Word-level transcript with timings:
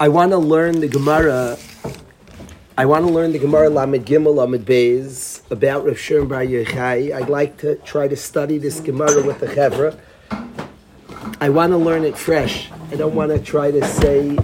I 0.00 0.08
want 0.08 0.32
to 0.32 0.38
learn 0.38 0.80
the 0.80 0.88
Gemara. 0.88 1.56
I 2.76 2.84
want 2.86 3.06
to 3.06 3.12
learn 3.12 3.32
the 3.32 3.38
Gemara 3.38 3.70
Lamed 3.70 4.04
Gimel 4.04 4.34
Lamed 4.34 4.66
Beis 4.66 5.40
about 5.50 5.86
Rav 5.86 5.98
Shimon 5.98 6.28
Bar 6.28 6.44
Yochai. 6.44 7.14
I'd 7.14 7.28
like 7.28 7.58
to 7.58 7.76
try 7.76 8.08
to 8.08 8.16
study 8.16 8.58
this 8.58 8.80
Gemara 8.80 9.22
with 9.24 9.40
the 9.40 9.46
Chevra. 9.46 9.98
I 11.40 11.48
want 11.48 11.70
to 11.72 11.78
learn 11.78 12.04
it 12.04 12.18
fresh. 12.18 12.70
I 12.90 12.96
don't 12.96 13.14
want 13.14 13.30
to 13.30 13.38
try 13.38 13.70
to 13.70 13.86
say 13.86 14.36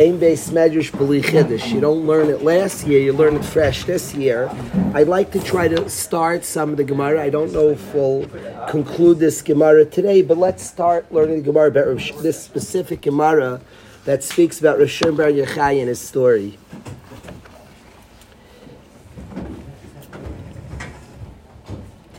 Aim 0.00 0.20
Beis 0.20 0.50
Medrash 0.50 0.92
B'li 0.92 1.20
Chiddush. 1.20 1.72
You 1.72 1.80
don't 1.80 2.06
learn 2.06 2.30
it 2.30 2.44
last 2.44 2.86
year, 2.86 3.00
you 3.00 3.12
learn 3.12 3.34
it 3.34 3.44
fresh 3.44 3.82
this 3.82 4.14
year. 4.14 4.48
I'd 4.94 5.08
like 5.08 5.32
to 5.32 5.40
try 5.40 5.66
to 5.66 5.90
start 5.90 6.44
some 6.44 6.70
of 6.70 6.76
the 6.76 6.84
Gemara. 6.84 7.20
I 7.20 7.30
don't 7.30 7.52
know 7.52 7.70
if 7.70 7.92
we'll 7.92 8.28
conclude 8.68 9.18
this 9.18 9.42
Gemara 9.42 9.84
today, 9.84 10.22
but 10.22 10.38
let's 10.38 10.62
start 10.62 11.10
learning 11.10 11.38
the 11.38 11.42
Gemara 11.42 11.66
about 11.66 11.98
this 12.22 12.40
specific 12.40 13.00
Gemara 13.00 13.60
that 14.04 14.22
speaks 14.22 14.60
about 14.60 14.78
Rosh 14.78 15.00
Bar 15.00 15.32
Yochai 15.32 15.80
and 15.80 15.88
his 15.88 16.00
story. 16.00 16.56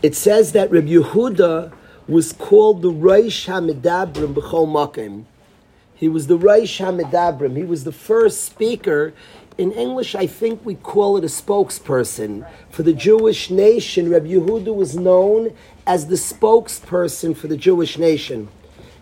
It 0.04 0.16
says 0.16 0.52
that 0.52 0.70
Rabbi 0.70 0.90
Yehuda 0.90 1.72
was 2.10 2.34
called 2.34 2.82
the 2.82 2.92
Reish 2.92 3.48
Hamidabrim 3.48 4.34
B'chol 4.34 4.68
Makim. 4.68 5.24
He 6.00 6.08
was 6.08 6.28
the 6.28 6.38
Reish 6.38 6.80
Hamidabrim. 6.80 7.58
He 7.58 7.64
was 7.64 7.84
the 7.84 7.92
first 7.92 8.46
speaker. 8.46 9.14
In 9.58 9.74
English, 9.74 10.16
I 10.16 10.28
think 10.28 10.66
we 10.66 10.76
call 10.76 11.18
it 11.18 11.26
a 11.26 11.28
spokesperson. 11.28 12.50
For 12.70 12.84
the 12.84 12.94
Jewish 12.94 13.50
nation, 13.50 14.10
Rabbi 14.10 14.28
Yehuda 14.28 14.74
was 14.74 14.96
known 14.96 15.54
as 15.86 16.08
the 16.08 16.16
spokesperson 16.16 17.36
for 17.36 17.48
the 17.48 17.58
Jewish 17.58 17.98
nation. 17.98 18.48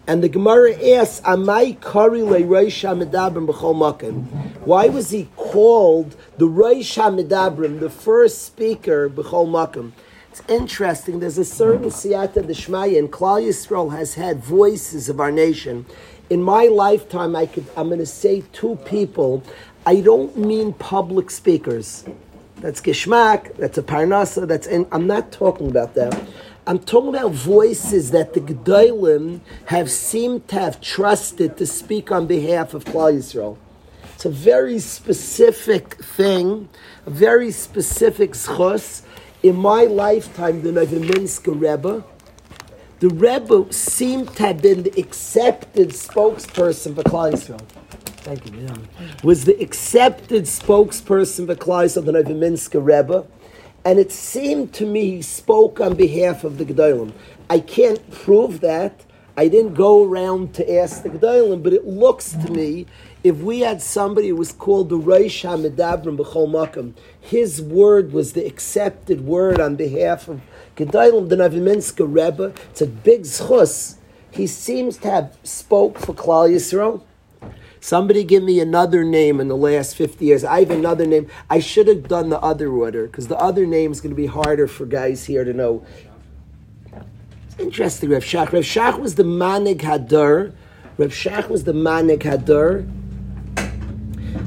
And 0.07 0.23
the 0.23 0.29
Gemara 0.29 0.73
asks, 0.95 1.21
Amai 1.21 1.79
Kari 1.79 2.21
Reish 2.21 2.81
Hamidabrim 2.81 3.45
B'chol 3.45 3.75
Makim. 3.75 4.25
Why 4.61 4.87
was 4.87 5.11
he 5.11 5.29
called 5.35 6.15
the 6.39 6.47
Reish 6.47 6.97
Hamidabrim, 6.97 7.79
the 7.79 7.91
first 7.91 8.43
speaker 8.43 9.07
B'chol 9.07 9.47
Makim? 9.47 9.91
It's 10.31 10.41
interesting. 10.49 11.19
There's 11.19 11.37
a 11.37 11.45
certain 11.45 11.89
siyata 11.89 12.45
d'shmaya, 12.45 12.97
and 12.97 13.11
Klal 13.11 13.43
Yisrael 13.43 13.91
has 13.95 14.15
had 14.15 14.43
voices 14.43 15.09
of 15.09 15.19
our 15.19 15.31
nation. 15.31 15.85
In 16.29 16.43
my 16.43 16.65
lifetime, 16.65 17.35
I 17.35 17.45
could, 17.45 17.65
I'm 17.77 17.87
going 17.87 17.99
to 17.99 18.05
say 18.05 18.43
two 18.51 18.75
people. 18.85 19.43
I 19.85 20.01
don't 20.01 20.35
mean 20.37 20.73
public 20.73 21.31
speakers. 21.31 22.05
That's 22.57 22.81
geshmak. 22.81 23.55
That's 23.57 23.77
a 23.77 23.83
parnasa. 23.83 24.47
That's. 24.47 24.67
And 24.67 24.87
I'm 24.91 25.07
not 25.07 25.31
talking 25.31 25.69
about 25.69 25.93
that. 25.93 26.19
I'm 26.65 26.79
talking 26.79 27.09
about 27.15 27.31
voices 27.31 28.11
that 28.11 28.33
the 28.33 28.41
Gedolim 28.41 29.39
have 29.67 29.89
seemed 29.89 30.49
to 30.49 30.59
have 30.59 30.81
trusted 30.81 31.55
to 31.57 31.65
speak 31.65 32.11
on 32.11 32.27
behalf 32.27 32.73
of 32.73 32.83
Klal 32.83 33.13
Yisrael. 33.15 33.57
It's 34.15 34.25
a 34.25 34.29
very 34.29 34.79
specific 34.79 36.03
thing, 36.03 36.67
a 37.05 37.09
very 37.09 37.51
specific 37.51 38.31
schos. 38.31 39.03
In 39.43 39.55
my 39.55 39.83
lifetime, 39.83 40.63
the 40.63 40.71
Novominsker 40.71 41.53
Rebbe, 41.53 42.03
the 42.99 43.09
Rebbe 43.09 43.71
seemed 43.71 44.35
to 44.37 44.43
have 44.43 44.61
been 44.61 44.83
the 44.83 44.99
accepted 44.99 45.89
spokesperson 45.89 46.95
for 46.95 47.03
Klal 47.03 47.33
Yisrael. 47.33 47.61
Thank 48.23 48.51
you, 48.51 48.59
yeah. 48.59 48.75
Was 49.23 49.45
the 49.45 49.61
accepted 49.61 50.43
spokesperson 50.43 51.47
for 51.47 51.55
Klal 51.55 51.85
Yisrael, 51.85 52.05
the 52.05 52.11
Novominsker 52.11 52.83
Rebbe 52.85 53.27
and 53.87 53.99
it 53.99 54.11
seemed 54.11 54.73
to 54.73 54.85
me 54.85 55.11
he 55.11 55.21
spoke 55.21 55.79
on 55.79 55.95
behalf 55.95 56.43
of 56.43 56.57
the 56.57 56.65
Gedolim. 56.65 57.13
I 57.49 57.61
can't 57.61 58.11
prove 58.11 58.59
that. 58.59 59.05
I 59.37 59.47
didn't 59.47 59.75
go 59.75 60.03
around 60.03 60.53
to 60.55 60.77
ask 60.77 61.03
the 61.03 61.09
Gedolim, 61.09 61.63
but 61.63 61.71
it 61.71 61.85
looks 61.85 62.31
to 62.33 62.51
me 62.51 62.85
if 63.23 63.37
we 63.37 63.61
had 63.61 63.81
somebody 63.81 64.27
who 64.27 64.35
was 64.35 64.51
called 64.51 64.89
the 64.89 64.99
Reish 64.99 65.47
HaMedabrim 65.47 66.17
B'chol 66.17 66.49
Makam, 66.49 66.95
his 67.21 67.61
word 67.61 68.11
was 68.11 68.33
the 68.33 68.45
accepted 68.45 69.21
word 69.21 69.61
on 69.61 69.77
behalf 69.77 70.27
of 70.27 70.41
Gedolim, 70.77 71.27
the 71.27 71.35
Novominsker 71.35 72.07
Rebbe. 72.07 72.53
It's 72.69 72.81
a 72.81 72.87
big 72.87 73.23
schus. 73.23 73.95
He 74.29 74.45
seems 74.45 74.97
to 74.97 75.09
have 75.09 75.35
spoke 75.43 75.97
for 75.97 76.13
Klal 76.13 76.49
Yisrael. 76.49 77.01
Somebody 77.79 78.23
give 78.23 78.43
me 78.43 78.59
another 78.59 79.03
name 79.03 79.39
in 79.39 79.47
the 79.47 79.55
last 79.55 79.95
50 79.95 80.25
years. 80.25 80.43
I 80.43 80.59
have 80.59 80.71
another 80.71 81.05
name. 81.05 81.27
I 81.49 81.59
should 81.59 81.87
have 81.87 82.07
done 82.07 82.29
the 82.29 82.39
other 82.41 82.69
order 82.69 83.07
because 83.07 83.27
the 83.27 83.37
other 83.37 83.65
name 83.65 83.91
is 83.91 84.01
going 84.01 84.11
to 84.11 84.15
be 84.15 84.27
harder 84.27 84.67
for 84.67 84.85
guys 84.85 85.25
here 85.25 85.43
to 85.43 85.53
know. 85.53 85.85
It's 87.47 87.59
interesting, 87.59 88.09
Rav 88.11 88.23
Shach. 88.23 88.51
Rav 88.51 88.63
Shach 88.63 88.99
was 88.99 89.15
the 89.15 89.23
Manig 89.23 89.81
Hadar. 89.81 90.53
Rav 90.97 91.09
Shach 91.09 91.49
was 91.49 91.63
the 91.63 91.73
Manig 91.73 92.19
Hadar. 92.19 92.87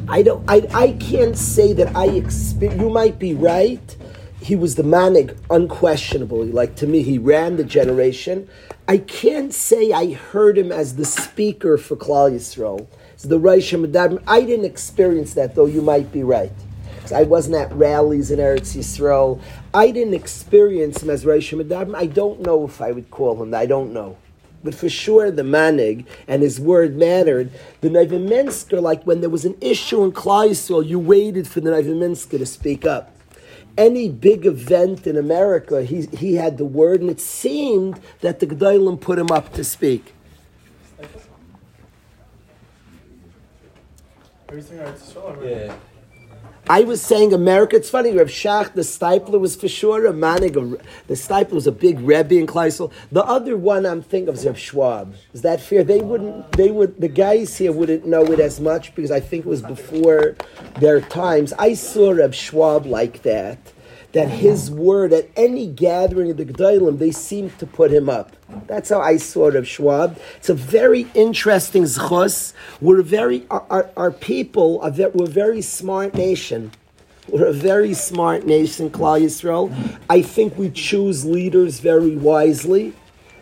I 0.08 0.22
don't. 0.22 0.44
I, 0.48 0.66
I 0.72 0.92
can't 1.00 1.36
say 1.36 1.72
that 1.72 1.96
I 1.96 2.06
experience. 2.06 2.80
You 2.80 2.90
might 2.90 3.18
be 3.18 3.34
right. 3.34 3.96
He 4.40 4.56
was 4.56 4.74
the 4.74 4.82
manig, 4.82 5.36
unquestionably. 5.50 6.50
Like 6.50 6.74
to 6.76 6.86
me, 6.86 7.02
he 7.02 7.18
ran 7.18 7.56
the 7.56 7.64
generation. 7.64 8.48
I 8.88 8.98
can't 8.98 9.52
say 9.52 9.92
I 9.92 10.12
heard 10.12 10.56
him 10.56 10.72
as 10.72 10.96
the 10.96 11.04
speaker 11.04 11.76
for 11.76 11.96
Klal 11.96 12.32
Yisrael 12.32 12.88
the 13.22 13.38
Reish 13.38 13.78
Medarim. 13.78 14.22
I 14.26 14.42
didn't 14.42 14.64
experience 14.64 15.34
that, 15.34 15.54
though 15.54 15.66
you 15.66 15.82
might 15.82 16.10
be 16.12 16.22
right. 16.22 16.52
I 17.14 17.24
wasn't 17.24 17.56
at 17.56 17.72
rallies 17.72 18.30
in 18.30 18.38
Eretz 18.38 18.76
Yisrael. 18.76 19.40
I 19.74 19.90
didn't 19.90 20.14
experience 20.14 21.02
him 21.02 21.10
as 21.10 21.24
Reish 21.24 21.56
Medarim. 21.56 21.94
I 21.94 22.06
don't 22.06 22.40
know 22.40 22.64
if 22.64 22.80
I 22.80 22.92
would 22.92 23.10
call 23.10 23.42
him. 23.42 23.52
I 23.52 23.66
don't 23.66 23.92
know. 23.92 24.16
But 24.62 24.74
for 24.74 24.88
sure, 24.88 25.30
the 25.30 25.42
manig 25.42 26.06
and 26.28 26.42
his 26.42 26.60
word 26.60 26.96
mattered. 26.96 27.50
The 27.80 27.88
Novominsker, 27.88 28.80
like 28.80 29.02
when 29.04 29.20
there 29.20 29.30
was 29.30 29.44
an 29.44 29.56
issue 29.60 30.04
in 30.04 30.12
Klal 30.12 30.50
Yisrael, 30.50 30.86
you 30.86 30.98
waited 30.98 31.48
for 31.48 31.60
the 31.60 31.70
Novominsker 31.70 32.38
to 32.38 32.46
speak 32.46 32.86
up. 32.86 33.12
Any 33.78 34.08
big 34.08 34.46
event 34.46 35.06
in 35.06 35.16
America, 35.16 35.82
he, 35.84 36.02
he 36.06 36.34
had 36.34 36.58
the 36.58 36.64
word, 36.64 37.00
and 37.00 37.10
it 37.10 37.20
seemed 37.20 38.00
that 38.20 38.40
the 38.40 38.46
Gedolim 38.46 39.00
put 39.00 39.18
him 39.18 39.30
up 39.30 39.52
to 39.54 39.64
speak. 39.64 40.14
Yeah. 45.44 45.74
I 46.70 46.82
was 46.82 47.02
saying 47.02 47.32
America. 47.32 47.74
It's 47.74 47.90
funny. 47.90 48.12
Rav 48.16 48.28
Shach, 48.28 48.74
the 48.74 48.82
Steipler 48.82 49.40
was 49.40 49.56
for 49.56 49.66
sure 49.66 50.06
a 50.06 50.12
manig. 50.12 50.54
The 51.08 51.14
Steipler 51.14 51.54
was 51.54 51.66
a 51.66 51.72
big 51.72 51.98
rebbe 51.98 52.36
in 52.36 52.46
Kleisel. 52.46 52.92
The 53.10 53.24
other 53.24 53.56
one 53.56 53.84
I'm 53.84 54.02
thinking 54.02 54.28
of 54.28 54.36
is 54.36 54.46
Rav 54.46 54.56
Schwab. 54.56 55.16
Is 55.34 55.42
that 55.42 55.60
fair? 55.60 55.82
They 55.82 56.00
wouldn't. 56.00 56.52
They 56.52 56.70
would. 56.70 57.00
The 57.00 57.08
guys 57.08 57.58
here 57.58 57.72
wouldn't 57.72 58.06
know 58.06 58.22
it 58.22 58.38
as 58.38 58.60
much 58.60 58.94
because 58.94 59.10
I 59.10 59.18
think 59.18 59.46
it 59.46 59.48
was 59.48 59.62
before 59.62 60.36
their 60.78 61.00
times. 61.00 61.52
I 61.54 61.74
saw 61.74 62.12
Rav 62.12 62.36
Schwab 62.36 62.86
like 62.86 63.22
that 63.22 63.58
that 64.12 64.28
his 64.28 64.70
word 64.70 65.12
at 65.12 65.28
any 65.36 65.66
gathering 65.66 66.30
of 66.30 66.36
the 66.36 66.44
Gedolim, 66.44 66.98
they 67.00 67.10
seemed 67.10 67.58
to 67.58 67.66
put 67.66 67.90
him 67.90 68.08
up. 68.08 68.36
That's 68.66 68.88
how 68.88 69.00
I 69.00 69.16
it 69.48 69.56
of 69.56 69.66
Schwab. 69.66 70.18
It's 70.36 70.48
a 70.48 70.54
very 70.54 71.06
interesting 71.14 71.84
zchus. 71.84 72.52
We're 72.80 73.02
very, 73.02 73.46
our, 73.50 73.64
our, 73.70 73.90
our 73.96 74.10
people, 74.10 74.80
are 74.82 74.90
we're 74.90 75.24
a 75.24 75.28
very 75.28 75.62
smart 75.62 76.14
nation. 76.14 76.72
We're 77.28 77.46
a 77.46 77.52
very 77.52 77.94
smart 77.94 78.46
nation, 78.46 78.90
Klal 78.90 79.20
Yisrael. 79.20 79.72
I 80.08 80.22
think 80.22 80.56
we 80.56 80.70
choose 80.70 81.24
leaders 81.24 81.80
very 81.80 82.16
wisely, 82.16 82.92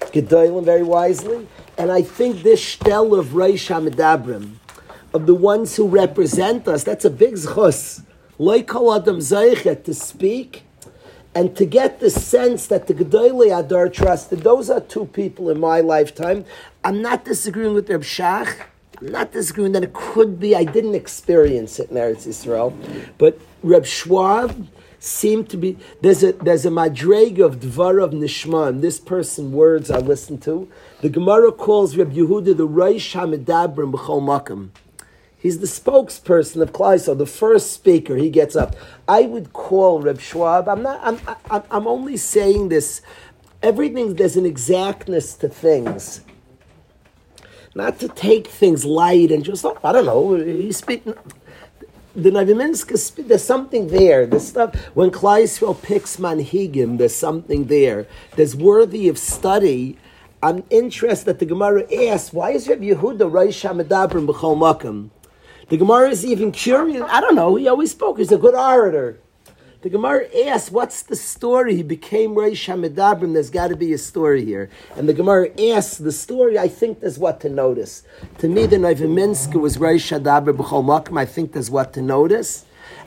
Gedolim 0.00 0.64
very 0.64 0.82
wisely, 0.82 1.46
and 1.78 1.90
I 1.90 2.02
think 2.02 2.42
this 2.42 2.76
shtel 2.76 3.18
of 3.18 3.28
Reish 3.28 3.68
HaMedabrim, 3.68 4.54
of 5.14 5.26
the 5.26 5.34
ones 5.34 5.76
who 5.76 5.88
represent 5.88 6.68
us, 6.68 6.84
that's 6.84 7.04
a 7.04 7.10
big 7.10 7.34
zchus 7.34 8.02
adam 8.94 9.20
to 9.84 9.94
speak 9.94 10.62
and 11.38 11.54
to 11.54 11.64
get 11.64 12.00
the 12.00 12.10
sense 12.10 12.66
that 12.66 12.88
the 12.88 12.94
Gedolei 12.94 13.56
Adar 13.56 13.88
trusted. 13.88 14.40
Those 14.40 14.68
are 14.70 14.80
two 14.80 15.06
people 15.06 15.50
in 15.50 15.60
my 15.60 15.80
lifetime. 15.80 16.44
I'm 16.82 17.00
not 17.00 17.24
disagreeing 17.24 17.74
with 17.74 17.88
Reb 17.88 18.02
Shach. 18.02 18.62
I'm 18.98 19.12
not 19.12 19.30
disagreeing 19.30 19.70
that 19.70 19.84
it 19.84 19.92
could 19.92 20.40
be. 20.40 20.56
I 20.56 20.64
didn't 20.64 20.96
experience 20.96 21.78
it 21.78 21.90
in 21.90 21.96
Eretz 21.96 22.26
Yisrael, 22.26 22.74
but 23.18 23.40
Reb 23.62 23.86
Schwab 23.86 24.66
seemed 24.98 25.48
to 25.50 25.56
be. 25.56 25.78
There's 26.00 26.24
a 26.24 26.32
there's 26.32 26.66
a 26.66 26.70
madreg 26.70 27.38
of 27.38 27.60
Dvarav 27.60 28.12
Nishman. 28.12 28.80
This 28.80 28.98
person 28.98 29.52
words 29.52 29.92
I 29.92 29.98
listen 29.98 30.38
to. 30.38 30.68
The 31.02 31.08
Gemara 31.08 31.52
calls 31.52 31.96
Reb 31.96 32.12
Yehuda 32.12 32.56
the 32.56 32.66
Reish 32.66 33.14
Hamidabrim 33.14 33.92
b'chol 33.92 34.20
Makam. 34.20 34.70
He's 35.40 35.60
the 35.60 35.66
spokesperson 35.66 36.60
of 36.60 36.72
Kleisel, 36.72 37.16
the 37.16 37.24
first 37.26 37.72
speaker. 37.72 38.16
He 38.16 38.28
gets 38.28 38.56
up. 38.56 38.74
I 39.06 39.22
would 39.22 39.52
call 39.52 40.02
Reb 40.02 40.20
Schwab. 40.20 40.68
I'm 40.68 40.82
not. 40.82 41.00
I'm. 41.02 41.20
I'm, 41.48 41.62
I'm 41.70 41.86
only 41.86 42.16
saying 42.16 42.70
this. 42.70 43.02
Everything 43.62 44.14
there's 44.14 44.36
an 44.36 44.44
exactness 44.44 45.34
to 45.34 45.48
things. 45.48 46.22
Not 47.74 48.00
to 48.00 48.08
take 48.08 48.48
things 48.48 48.84
light 48.84 49.30
and 49.30 49.44
just. 49.44 49.64
Oh, 49.64 49.78
I 49.84 49.92
don't 49.92 50.06
know. 50.06 50.34
He's 50.34 50.78
speaking. 50.78 51.14
The 52.16 52.30
Novominsker, 52.30 53.28
there's 53.28 53.44
something 53.44 53.88
there. 53.88 54.26
There's 54.26 54.48
stuff 54.48 54.74
when 54.94 55.12
Kleisel 55.12 55.80
picks 55.80 56.16
manhigim. 56.16 56.98
There's 56.98 57.14
something 57.14 57.66
there. 57.66 58.08
There's 58.34 58.56
worthy 58.56 59.08
of 59.08 59.18
study 59.18 59.98
I'm 60.40 60.62
interested 60.70 61.26
that 61.26 61.38
the 61.40 61.46
Gemara 61.46 61.82
asks, 61.92 62.32
why 62.32 62.52
is 62.52 62.68
Rabbi 62.68 62.84
Yehuda 62.84 63.28
Reish 63.28 63.68
HaMedabrim 63.68 64.26
B'chol 64.28 64.56
Makam? 64.56 65.10
The 65.68 65.76
Gemara 65.76 66.08
is 66.10 66.24
even 66.24 66.50
curious. 66.50 67.02
I 67.08 67.20
don't 67.20 67.34
know. 67.34 67.56
He 67.56 67.68
always 67.68 67.90
spoke. 67.90 68.18
He's 68.18 68.32
a 68.32 68.38
good 68.38 68.54
orator. 68.54 69.20
The 69.80 69.90
Gemara 69.90 70.26
asks, 70.46 70.72
what's 70.72 71.02
the 71.02 71.14
story? 71.14 71.76
He 71.76 71.84
became 71.84 72.30
Reish 72.34 72.66
HaMedabrim. 72.66 73.32
There's 73.34 73.50
got 73.50 73.68
to 73.68 73.76
be 73.76 73.92
a 73.92 73.98
story 73.98 74.44
here. 74.44 74.70
And 74.96 75.08
the 75.08 75.12
Gemara 75.12 75.50
asks 75.70 75.98
the 75.98 76.10
story. 76.10 76.58
I 76.58 76.66
think 76.66 77.00
there's 77.00 77.18
what 77.18 77.40
to 77.42 77.48
notice. 77.48 78.02
To 78.38 78.48
me, 78.48 78.66
the 78.66 78.76
Novominsker 78.76 79.60
was 79.60 79.76
Reish 79.76 80.10
HaMedabrim 80.10 80.56
B'chol 80.56 80.84
Makam. 80.84 81.18
I 81.18 81.26
think 81.26 81.52
there's 81.52 81.70
what 81.70 81.92
to 81.92 82.02
notice. 82.02 82.64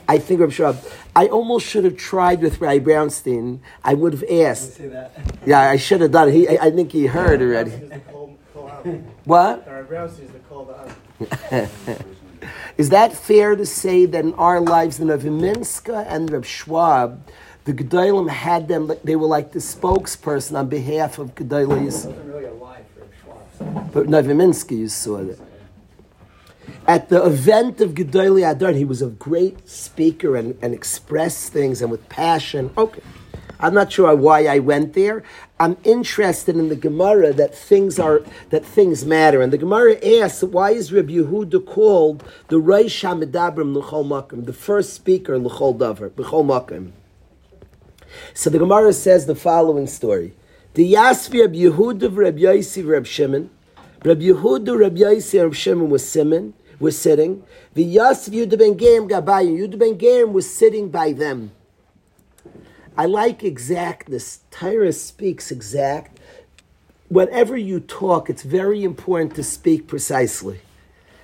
I 0.08 0.18
think 0.18 0.40
Rabbi 0.40 0.52
Schwab, 0.52 0.78
I 1.14 1.26
almost 1.26 1.66
should 1.66 1.84
have 1.84 1.96
tried 1.96 2.40
with 2.40 2.60
Ray 2.60 2.80
Brownstein. 2.80 3.60
I 3.84 3.94
would 3.94 4.14
have 4.14 4.24
asked. 4.30 4.80
Yeah, 5.44 5.60
I 5.60 5.76
should 5.76 6.00
have 6.00 6.12
done 6.12 6.28
it. 6.28 6.32
He, 6.32 6.48
I, 6.48 6.66
I 6.66 6.70
think 6.70 6.92
he 6.92 7.06
heard 7.06 7.42
already. 7.42 7.72
What? 9.24 9.58
Is 9.60 9.66
that 12.88 13.12
fair 13.12 13.56
to 13.56 13.66
say 13.66 14.06
that 14.06 14.24
in 14.24 14.34
our 14.34 14.60
lives, 14.60 14.98
the 14.98 15.04
Novominsker 15.04 16.06
and 16.08 16.30
Reb 16.30 16.44
Schwab, 16.44 17.28
the 17.64 17.72
Gedolim 17.72 18.28
had 18.28 18.68
them, 18.68 18.90
they 19.04 19.16
were 19.16 19.26
like 19.26 19.52
the 19.52 19.58
spokesperson 19.58 20.58
on 20.58 20.68
behalf 20.68 21.18
of 21.18 21.34
Gedolis. 21.34 22.06
wasn't 22.06 22.26
really 22.26 22.46
alive 22.46 22.84
for 22.94 23.06
Schwab. 23.22 23.92
But 23.92 24.06
Novominsker, 24.06 24.76
you 24.76 24.88
saw 24.88 25.22
that. 25.22 25.38
At 26.86 27.08
the 27.08 27.24
event 27.24 27.80
of 27.80 27.92
Gedolei 27.92 28.50
Adar, 28.50 28.72
he 28.72 28.84
was 28.84 29.02
a 29.02 29.06
great 29.06 29.68
speaker 29.68 30.36
and, 30.36 30.58
and 30.60 30.74
expressed 30.74 31.52
things 31.52 31.80
and 31.80 31.90
with 31.90 32.08
passion. 32.08 32.72
Okay. 32.76 33.02
I'm 33.62 33.74
not 33.74 33.92
sure 33.92 34.14
why 34.16 34.46
I 34.46 34.58
went 34.58 34.94
there. 34.94 35.22
I'm 35.60 35.76
interested 35.84 36.56
in 36.56 36.68
the 36.68 36.76
Gemara 36.76 37.32
that 37.32 37.54
things 37.54 37.98
are 38.00 38.22
that 38.50 38.64
things 38.64 39.06
matter. 39.06 39.40
And 39.40 39.52
the 39.52 39.58
Gemara 39.58 40.04
asks, 40.20 40.42
why 40.42 40.72
is 40.72 40.92
Rabbi 40.92 41.12
Yehuda 41.12 41.64
called 41.64 42.24
the 42.48 42.60
Reish 42.60 43.02
Hamidabrim 43.02 43.74
L'chol 43.74 44.04
Makim, 44.04 44.44
the 44.46 44.52
first 44.52 44.92
speaker 44.92 45.38
L'chol 45.38 45.78
Davar, 45.78 46.10
L'chol 46.18 46.44
Makim? 46.44 46.90
So 48.34 48.50
the 48.50 48.58
Gemara 48.58 48.92
says 48.92 49.26
the 49.26 49.36
following 49.36 49.86
story: 49.86 50.34
The 50.74 50.92
Yasvi 50.92 51.40
Rabbi 51.42 51.58
Yehuda, 51.58 52.14
Rabbi 52.14 52.40
Yossi, 52.40 52.86
Rabbi 52.86 53.06
Shimon. 53.06 53.48
Rabbi 54.04 54.22
Yehuda, 54.22 54.78
Rabbi 54.78 55.00
Yossi, 55.00 55.40
Rabbi 55.40 55.54
Shimon 55.54 55.88
was 55.88 56.06
Simon 56.06 56.54
was 56.82 56.98
sitting. 56.98 57.44
The 57.74 57.96
Yasv 57.96 58.30
Yudah 58.30 58.58
ben 58.58 58.74
Gerim 58.76 59.08
Gabayim. 59.08 59.56
Yudah 59.56 59.78
ben 59.78 59.96
Gerim 59.96 60.32
was 60.32 60.52
sitting 60.52 60.90
by 60.90 61.12
them. 61.12 61.52
I 62.96 63.06
like 63.06 63.42
exactness. 63.42 64.40
Torah 64.50 64.92
speaks 64.92 65.50
exact. 65.50 66.18
Whenever 67.08 67.56
you 67.56 67.80
talk, 67.80 68.28
it's 68.28 68.42
very 68.42 68.84
important 68.84 69.34
to 69.36 69.42
speak 69.42 69.86
precisely. 69.86 70.60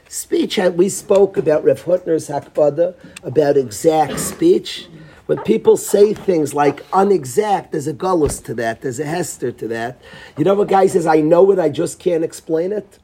Speech, 0.09 0.59
we 0.75 0.89
spoke 0.89 1.37
about 1.37 1.65
Rev 1.65 1.85
Hutner's 1.85 2.29
Hakbada, 2.29 2.95
about 3.23 3.59
exact 3.59 4.19
speech. 4.19 4.89
When 5.27 5.39
people 5.43 5.77
say 5.77 6.15
things 6.15 6.55
like 6.55 6.83
unexact, 6.91 7.73
there's 7.73 7.87
a 7.87 7.93
gullus 7.93 8.43
to 8.45 8.55
that, 8.55 8.81
there's 8.81 8.99
a 8.99 9.05
hester 9.05 9.53
to 9.53 9.69
that. 9.69 10.01
You 10.39 10.45
know, 10.45 10.55
what 10.55 10.69
a 10.69 10.71
guy 10.71 10.87
says, 10.87 11.07
I 11.07 11.21
know 11.21 11.51
it, 11.51 11.59
I 11.59 11.69
just 11.69 11.99
can't 11.99 12.25
explain 12.25 12.73
it? 12.73 12.99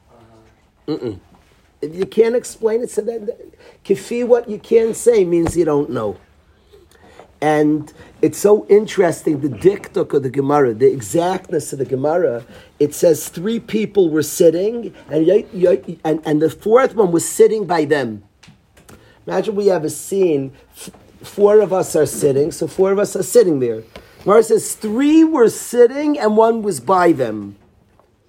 Mm-mm. 0.87 1.19
If 1.81 1.95
you 1.95 2.07
can't 2.07 2.35
explain 2.35 2.81
it, 2.81 2.89
so 2.89 3.01
then 3.01 3.29
kifi 3.83 4.27
what 4.27 4.49
you 4.49 4.57
can't 4.57 4.95
say 4.95 5.23
means 5.23 5.55
you 5.55 5.65
don't 5.65 5.91
know. 5.91 6.17
And 7.41 7.93
it's 8.25 8.39
so 8.39 8.65
interesting, 8.69 9.41
the 9.41 9.49
diktuk 9.49 10.11
of 10.11 10.23
the 10.23 10.31
Gemara, 10.31 10.73
the 10.73 10.91
exactness 10.91 11.71
of 11.73 11.77
the 11.77 11.85
Gemara. 11.85 12.43
It 12.79 12.95
says 12.95 13.29
three 13.29 13.59
people 13.59 14.09
were 14.09 14.23
sitting, 14.23 14.95
and, 15.11 15.29
and, 16.03 16.21
and 16.25 16.41
the 16.41 16.49
fourth 16.49 16.95
one 16.95 17.11
was 17.11 17.29
sitting 17.29 17.67
by 17.67 17.85
them. 17.85 18.23
Imagine 19.27 19.53
we 19.53 19.67
have 19.67 19.83
a 19.83 19.91
scene, 19.91 20.53
four 21.21 21.61
of 21.61 21.71
us 21.71 21.95
are 21.95 22.07
sitting, 22.07 22.51
so 22.51 22.65
four 22.65 22.91
of 22.91 22.97
us 22.97 23.15
are 23.15 23.21
sitting 23.21 23.59
there. 23.59 23.83
Gemara 24.23 24.41
says 24.41 24.73
three 24.73 25.23
were 25.23 25.49
sitting 25.49 26.17
and 26.17 26.35
one 26.35 26.63
was 26.63 26.79
by 26.79 27.11
them. 27.11 27.57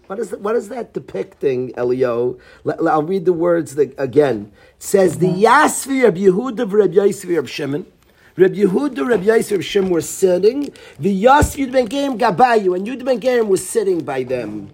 What 0.09 0.19
is, 0.19 0.29
that, 0.29 0.43
what 0.43 0.57
is 0.57 0.69
that 0.69 0.93
depicting, 0.93 1.73
Elio? 1.75 2.39
I'll 2.67 3.03
read 3.03 3.25
the 3.25 3.33
words 3.33 3.79
again. 3.79 4.53
It 4.77 4.83
says, 4.83 5.19
the 5.19 5.29
mm-hmm. 5.29 5.41
Yasvi 5.41 6.07
of 6.07 6.15
Yehuda 6.17 6.61
of 6.61 6.75
Reb 6.75 6.93
Yosef 6.93 7.31
of 7.39 7.49
Shimon. 7.49 7.87
Reb 8.37 8.55
Yehuda, 8.55 9.09
Reb 9.09 9.23
Yosef 9.23 9.61
of 9.61 9.65
Shimon 9.65 9.91
were 9.91 10.03
sitting. 10.03 10.71
The 10.99 11.11
Yas 11.11 11.57
Yud 11.57 11.73
Ben 11.73 11.89
Gerim 11.89 12.19
Gabayu, 12.19 12.77
and 12.77 12.87
Yud 12.87 13.03
Ben 13.03 13.19
Gerim 13.19 13.49
was 13.49 13.67
sitting 13.67 14.05
by 14.05 14.25
them. 14.25 14.71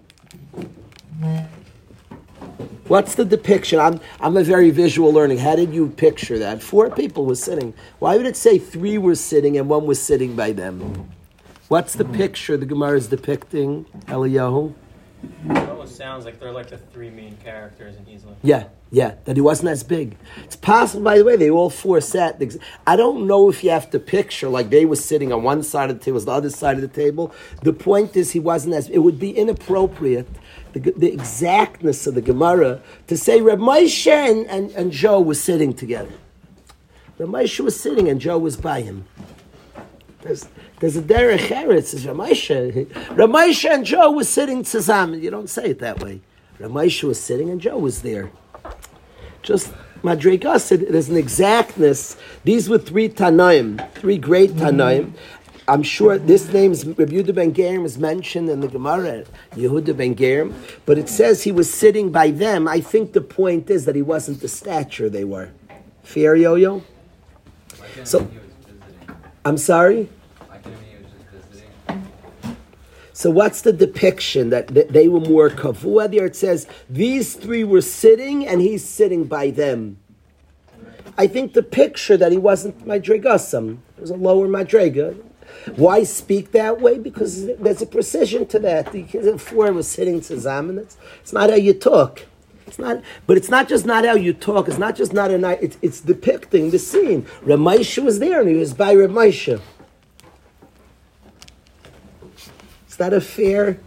What's 2.89 3.15
the 3.15 3.23
depiction? 3.23 3.79
I'm, 3.79 4.01
I'm 4.19 4.35
a 4.35 4.43
very 4.43 4.69
visual 4.69 5.13
learning. 5.13 5.37
How 5.37 5.55
did 5.55 5.73
you 5.73 5.87
picture 5.87 6.37
that? 6.39 6.61
Four 6.61 6.89
people 6.89 7.25
were 7.25 7.35
sitting. 7.35 7.73
Why 7.99 8.17
would 8.17 8.25
it 8.25 8.35
say 8.35 8.59
three 8.59 8.97
were 8.97 9.15
sitting 9.15 9.57
and 9.57 9.69
one 9.69 9.85
was 9.85 10.01
sitting 10.01 10.35
by 10.35 10.51
them? 10.51 11.09
What's 11.69 11.93
the 11.93 12.03
picture 12.03 12.57
the 12.57 12.65
Gemara 12.65 12.97
is 12.97 13.07
depicting, 13.07 13.85
Eliyahu? 14.07 14.73
It 15.49 15.69
almost 15.69 15.95
sounds 15.95 16.25
like 16.25 16.39
they're 16.39 16.51
like 16.51 16.69
the 16.69 16.77
three 16.77 17.09
main 17.09 17.37
characters 17.37 17.95
in 17.95 18.13
Islam. 18.13 18.35
Yeah, 18.43 18.67
yeah, 18.91 19.15
that 19.25 19.35
he 19.35 19.41
wasn't 19.41 19.69
as 19.69 19.83
big. 19.83 20.15
It's 20.43 20.55
possible, 20.55 21.03
by 21.03 21.17
the 21.17 21.25
way, 21.25 21.35
they 21.35 21.49
all 21.49 21.69
four 21.69 21.99
sat. 21.99 22.41
I 22.87 22.95
don't 22.95 23.27
know 23.27 23.49
if 23.49 23.63
you 23.63 23.69
have 23.71 23.89
to 23.91 23.99
picture 23.99 24.49
like 24.49 24.69
they 24.69 24.85
were 24.85 24.95
sitting 24.95 25.33
on 25.33 25.43
one 25.43 25.63
side 25.63 25.89
of 25.89 25.99
the 25.99 26.05
table, 26.05 26.19
the 26.19 26.31
other 26.31 26.49
side 26.49 26.75
of 26.75 26.81
the 26.81 26.87
table. 26.87 27.33
The 27.61 27.73
point 27.73 28.15
is, 28.15 28.31
he 28.31 28.39
wasn't 28.39 28.75
as. 28.75 28.89
It 28.89 28.99
would 28.99 29.19
be 29.19 29.31
inappropriate, 29.31 30.27
the, 30.73 30.79
the 30.79 31.11
exactness 31.11 32.07
of 32.07 32.15
the 32.15 32.21
Gemara, 32.21 32.81
to 33.07 33.17
say 33.17 33.41
Reb 33.41 33.59
Moshe 33.59 34.07
and, 34.07 34.45
and, 34.47 34.71
and 34.71 34.91
Joe 34.91 35.19
were 35.19 35.35
sitting 35.35 35.73
together. 35.73 36.13
Reb 37.17 37.29
Moshe 37.29 37.59
was 37.59 37.79
sitting 37.79 38.07
and 38.09 38.21
Joe 38.21 38.37
was 38.37 38.57
by 38.57 38.81
him. 38.81 39.05
There's, 40.21 40.47
there's 40.83 40.97
a 40.97 41.01
derech 41.01 41.47
eretz. 41.47 41.93
It's 41.93 42.03
Ramesha. 42.03 42.85
Ramesha 43.15 43.73
and 43.73 43.85
Joe 43.85 44.11
was 44.11 44.27
sitting 44.27 44.63
tzazam. 44.63 45.21
You 45.21 45.31
don't 45.31 45.49
say 45.49 45.69
it 45.69 45.79
that 45.79 46.03
way. 46.03 46.19
Ramesha 46.59 47.05
was 47.05 47.21
sitting 47.21 47.49
and 47.49 47.61
Joe 47.61 47.77
was 47.77 48.01
there. 48.01 48.29
Just 49.43 49.73
Madrega 50.01 50.59
said 50.59 50.81
there's 50.81 51.07
an 51.07 51.15
exactness. 51.15 52.17
These 52.43 52.67
were 52.67 52.79
three 52.79 53.07
Tanaim, 53.07 53.89
three 53.93 54.17
great 54.17 54.57
Tanaim. 54.57 55.13
I'm 55.69 55.83
sure 55.83 56.17
this 56.17 56.51
name's 56.51 56.85
Rabbi 56.85 57.13
Yehuda 57.13 57.33
ben 57.33 57.53
Gerim 57.53 57.85
is 57.85 57.97
mentioned 57.97 58.49
in 58.49 58.59
the 58.59 58.67
Gemara, 58.67 59.23
Yehuda 59.53 59.95
ben 59.95 60.15
Gerim, 60.15 60.53
but 60.85 60.97
it 60.97 61.07
says 61.07 61.43
he 61.43 61.53
was 61.53 61.73
sitting 61.73 62.11
by 62.11 62.29
them. 62.29 62.67
I 62.67 62.81
think 62.81 63.13
the 63.13 63.21
point 63.21 63.69
is 63.69 63.85
that 63.85 63.95
he 63.95 64.01
wasn't 64.01 64.41
the 64.41 64.49
stature 64.49 65.09
they 65.09 65.23
were. 65.23 65.51
Fair 66.03 66.35
yo-yo? 66.35 66.83
So, 68.03 68.29
I'm 69.45 69.57
sorry? 69.57 70.09
So 73.23 73.29
what's 73.29 73.61
the 73.61 73.71
depiction 73.71 74.49
that 74.49 74.67
they 74.67 75.07
were 75.07 75.21
more 75.21 75.49
kavua 75.49 76.11
there? 76.11 76.25
It 76.25 76.35
says 76.35 76.67
these 76.89 77.35
three 77.35 77.63
were 77.63 77.79
sitting 77.79 78.45
and 78.45 78.59
he's 78.59 78.83
sitting 78.83 79.23
by 79.23 79.49
them. 79.49 79.97
I 81.17 81.27
think 81.27 81.53
the 81.53 81.63
picture 81.63 82.17
that 82.17 82.33
he 82.33 82.37
wasn't 82.37 82.85
madrigasam. 82.85 83.77
It 83.95 84.01
was 84.01 84.09
a 84.09 84.17
lower 84.17 84.49
madriga. 84.49 85.15
Why 85.77 86.03
speak 86.03 86.51
that 86.51 86.81
way? 86.81 86.99
Because 86.99 87.45
there's 87.45 87.81
a 87.81 87.85
precision 87.85 88.45
to 88.47 88.59
that. 88.59 88.91
The 88.91 89.37
four 89.37 89.71
was 89.71 89.87
sitting 89.87 90.19
to. 90.19 90.33
It's, 90.33 90.97
it's 91.21 91.31
not 91.31 91.49
how 91.49 91.55
you 91.55 91.73
talk. 91.73 92.25
It's 92.67 92.77
not, 92.77 93.01
but 93.25 93.37
it's 93.37 93.49
not 93.49 93.69
just 93.69 93.85
not 93.85 94.03
how 94.03 94.15
you 94.15 94.33
talk. 94.33 94.67
It's 94.67 94.77
not 94.77 94.97
just 94.97 95.13
not 95.13 95.31
a 95.31 95.37
night. 95.37 95.59
It's, 95.61 95.77
it's 95.81 96.01
depicting 96.01 96.71
the 96.71 96.79
scene. 96.79 97.21
Ramesha 97.45 98.03
was 98.03 98.19
there, 98.19 98.41
and 98.41 98.49
he 98.49 98.55
was 98.55 98.73
by 98.73 98.93
Ramesha. 98.93 99.61
Is 102.93 102.97
that 102.97 103.11
a 103.11 103.21
fair? 103.21 103.79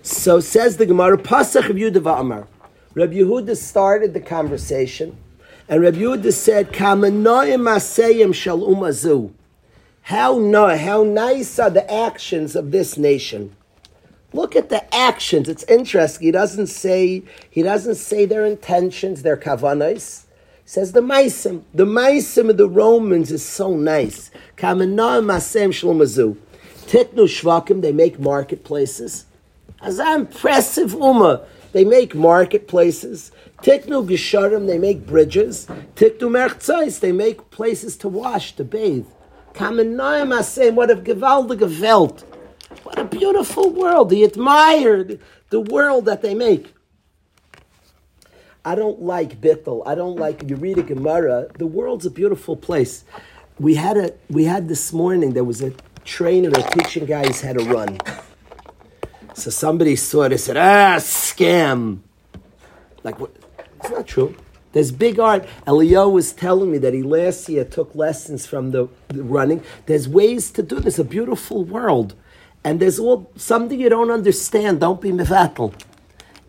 So 0.00 0.38
says 0.38 0.76
the 0.76 0.86
Gemara, 0.86 1.18
Pasach 1.18 1.68
of 1.68 1.74
Yehuda 1.74 2.20
Amar. 2.20 2.46
Rabbi 2.94 3.14
Yehuda 3.14 3.56
started 3.56 4.14
the 4.14 4.20
conversation, 4.20 5.16
and 5.68 5.82
Rabbi 5.82 5.96
Yehuda 5.96 6.32
said, 6.32 6.72
shal 6.72 8.60
umazu." 8.60 9.32
How 10.02 10.38
no, 10.38 10.76
how 10.76 11.02
nice 11.02 11.58
are 11.58 11.70
the 11.70 11.92
actions 11.92 12.54
of 12.54 12.70
this 12.70 12.96
nation? 12.96 13.56
Look 14.32 14.54
at 14.54 14.68
the 14.68 14.94
actions. 14.94 15.48
It's 15.48 15.64
interesting. 15.64 16.26
He 16.26 16.30
doesn't 16.30 16.68
say 16.68 17.24
he 17.50 17.64
doesn't 17.64 17.96
say 17.96 18.24
their 18.24 18.46
intentions, 18.46 19.22
their 19.22 19.36
kavanas 19.36 20.25
says 20.66 20.92
the 20.92 21.00
Maisim. 21.00 21.62
The 21.72 21.86
Maisim 21.86 22.50
of 22.50 22.56
the 22.56 22.68
Romans 22.68 23.30
is 23.30 23.44
so 23.44 23.76
nice. 23.76 24.32
Titnu 26.86 27.26
Shvakim, 27.26 27.80
they 27.82 27.92
make 27.92 28.18
marketplaces. 28.18 29.26
As 29.80 30.00
impressive 30.00 30.92
Ummah, 30.92 31.46
they 31.72 31.84
make 31.84 32.14
marketplaces. 32.14 33.30
Tiknu 33.62 34.08
Gesharim, 34.08 34.66
they 34.66 34.78
make 34.78 35.06
bridges. 35.06 35.66
Tiknu 35.94 36.28
Merchzais, 36.30 36.98
they 36.98 37.12
make 37.12 37.50
places 37.50 37.96
to 37.98 38.08
wash, 38.08 38.56
to 38.56 38.64
bathe. 38.64 39.06
Kamenah 39.54 40.26
Masem, 40.26 40.74
what 40.74 40.90
a 40.90 40.96
gewaltige 40.96 41.80
Welt. 41.80 42.24
beautiful 43.10 43.70
world. 43.70 44.10
He 44.10 44.24
admired 44.24 45.20
the 45.50 45.60
world 45.60 46.06
that 46.06 46.22
they 46.22 46.34
make. 46.34 46.74
I 48.66 48.74
don't 48.74 49.00
like 49.00 49.40
Bittel. 49.40 49.84
I 49.86 49.94
don't 49.94 50.16
like 50.16 50.50
you 50.50 50.56
read 50.56 50.76
a 50.76 50.82
Gemara. 50.82 51.46
The 51.56 51.68
world's 51.68 52.04
a 52.04 52.10
beautiful 52.10 52.56
place. 52.56 53.04
We 53.60 53.76
had 53.76 53.96
a 53.96 54.12
we 54.28 54.42
had 54.42 54.66
this 54.66 54.92
morning. 54.92 55.34
There 55.34 55.44
was 55.44 55.62
a 55.62 55.72
trainer 56.04 56.50
that 56.50 56.72
teaching 56.72 57.06
guys 57.06 57.40
had 57.40 57.58
to 57.58 57.64
run. 57.64 57.98
So 59.34 59.50
somebody 59.50 59.94
saw 59.94 60.22
it 60.24 60.32
and 60.32 60.40
said, 60.40 60.56
"Ah, 60.56 60.96
scam." 60.98 62.00
Like 63.04 63.20
what? 63.20 63.30
It's 63.78 63.90
not 63.90 64.04
true. 64.04 64.34
There's 64.72 64.90
big 64.90 65.20
art. 65.20 65.46
Elio 65.64 66.08
was 66.08 66.32
telling 66.32 66.72
me 66.72 66.78
that 66.78 66.92
he 66.92 67.04
last 67.04 67.48
year 67.48 67.64
took 67.64 67.94
lessons 67.94 68.46
from 68.46 68.72
the, 68.72 68.88
the 69.08 69.22
running. 69.22 69.62
There's 69.86 70.08
ways 70.08 70.50
to 70.50 70.62
do 70.64 70.80
this. 70.80 70.98
A 70.98 71.04
beautiful 71.04 71.62
world, 71.62 72.16
and 72.64 72.80
there's 72.80 72.98
all 72.98 73.30
something 73.36 73.78
you 73.78 73.90
don't 73.90 74.10
understand. 74.10 74.80
Don't 74.80 75.00
be 75.00 75.12
mevatel. 75.12 75.72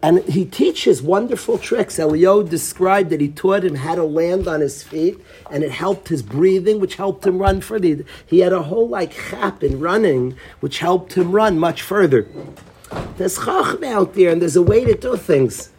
And 0.08 0.24
he 0.24 0.46
teaches 0.46 1.02
wonderful 1.02 1.58
tricks. 1.58 2.00
Elio 2.00 2.42
described 2.42 3.10
that 3.10 3.20
he 3.20 3.28
taught 3.28 3.66
him 3.66 3.76
how 3.76 3.96
to 3.96 4.06
land 4.06 4.48
on 4.48 4.62
his 4.62 4.82
feet, 4.82 5.20
and 5.52 5.66
it 5.66 5.72
helped 5.72 6.08
his 6.08 6.24
breathing, 6.24 6.80
which 6.80 6.96
helped 6.96 7.28
him 7.28 7.40
run 7.40 7.60
further. 7.60 8.06
He 8.26 8.40
had 8.40 8.54
a 8.54 8.64
whole 8.64 8.88
like 8.88 9.12
chap 9.12 9.66
in 9.66 9.82
running, 9.82 10.38
which 10.62 10.80
helped 10.80 11.16
him 11.16 11.34
run 11.34 11.60
much 11.60 11.82
further. 11.82 12.26
There's 13.18 13.40
chachma 13.40 13.88
out 13.88 14.14
there, 14.14 14.32
and 14.32 14.42
there's 14.42 14.56
a 14.56 14.62
way 14.62 14.86
to 14.86 14.96
do 14.96 15.18
things. 15.18 15.72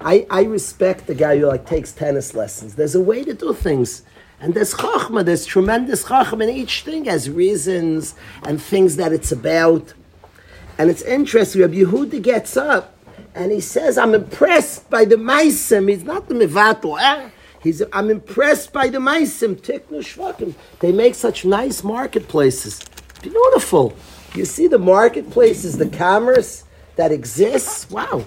I, 0.00 0.26
I 0.30 0.42
respect 0.42 1.06
the 1.06 1.14
guy 1.14 1.38
who 1.38 1.46
like 1.46 1.64
takes 1.64 1.92
tennis 1.92 2.34
lessons. 2.34 2.74
There's 2.74 2.96
a 2.96 3.00
way 3.00 3.22
to 3.22 3.34
do 3.34 3.54
things. 3.54 4.02
And 4.40 4.54
there's 4.54 4.74
chachma, 4.74 5.24
there's 5.24 5.46
tremendous 5.46 6.06
chachma, 6.06 6.48
and 6.48 6.58
each 6.58 6.82
thing 6.82 7.04
has 7.04 7.30
reasons 7.30 8.16
and 8.42 8.60
things 8.60 8.96
that 8.96 9.12
it's 9.12 9.30
about. 9.30 9.94
And 10.76 10.90
it's 10.90 11.02
interesting, 11.02 11.60
Rabbi 11.60 11.74
Yehuda 11.74 12.20
gets 12.20 12.56
up 12.56 12.90
and 13.34 13.50
he 13.50 13.60
says, 13.60 13.98
I'm 13.98 14.14
impressed 14.14 14.88
by 14.88 15.04
the 15.04 15.16
Maisim. 15.16 15.90
He's 15.90 16.04
not 16.04 16.28
the 16.28 16.34
Mivato. 16.34 17.00
Eh? 17.00 17.30
He's, 17.60 17.82
I'm 17.92 18.10
impressed 18.10 18.72
by 18.72 18.88
the 18.88 18.98
Maisim. 18.98 19.56
Tiknu 19.56 19.98
Shvakim. 19.98 20.54
They 20.78 20.92
make 20.92 21.14
such 21.14 21.44
nice 21.44 21.82
marketplaces. 21.82 22.84
Beautiful. 23.22 23.96
You 24.34 24.44
see 24.44 24.68
the 24.68 24.78
marketplaces, 24.78 25.78
the 25.78 25.88
commerce 25.88 26.64
that 26.94 27.10
exists? 27.10 27.90
Wow. 27.90 28.24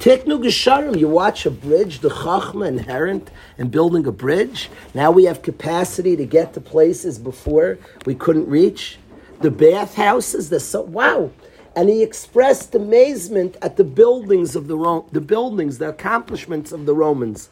Tiknu 0.00 0.42
Gesharim. 0.42 0.98
You 0.98 1.08
watch 1.08 1.46
a 1.46 1.50
bridge, 1.50 2.00
the 2.00 2.08
Chachma 2.08 2.66
inherent 2.66 3.30
in 3.56 3.68
building 3.68 4.06
a 4.06 4.12
bridge. 4.12 4.68
Now 4.94 5.12
we 5.12 5.24
have 5.24 5.42
capacity 5.42 6.16
to 6.16 6.24
get 6.24 6.54
to 6.54 6.60
places 6.60 7.18
before 7.18 7.78
we 8.04 8.16
couldn't 8.16 8.48
reach. 8.48 8.98
The 9.42 9.50
bathhouses, 9.52 10.48
the 10.48 10.58
so 10.58 10.82
wow 10.82 11.30
and 11.78 11.88
he 11.88 12.02
expressed 12.02 12.74
amazement 12.74 13.56
at 13.62 13.76
the 13.76 13.84
buildings 13.84 14.56
of 14.56 14.66
the 14.66 14.76
Ro- 14.76 15.06
the 15.12 15.20
buildings, 15.20 15.78
the 15.78 15.88
accomplishments 15.88 16.72
of 16.72 16.86
the 16.86 16.92
Romans. 16.92 17.50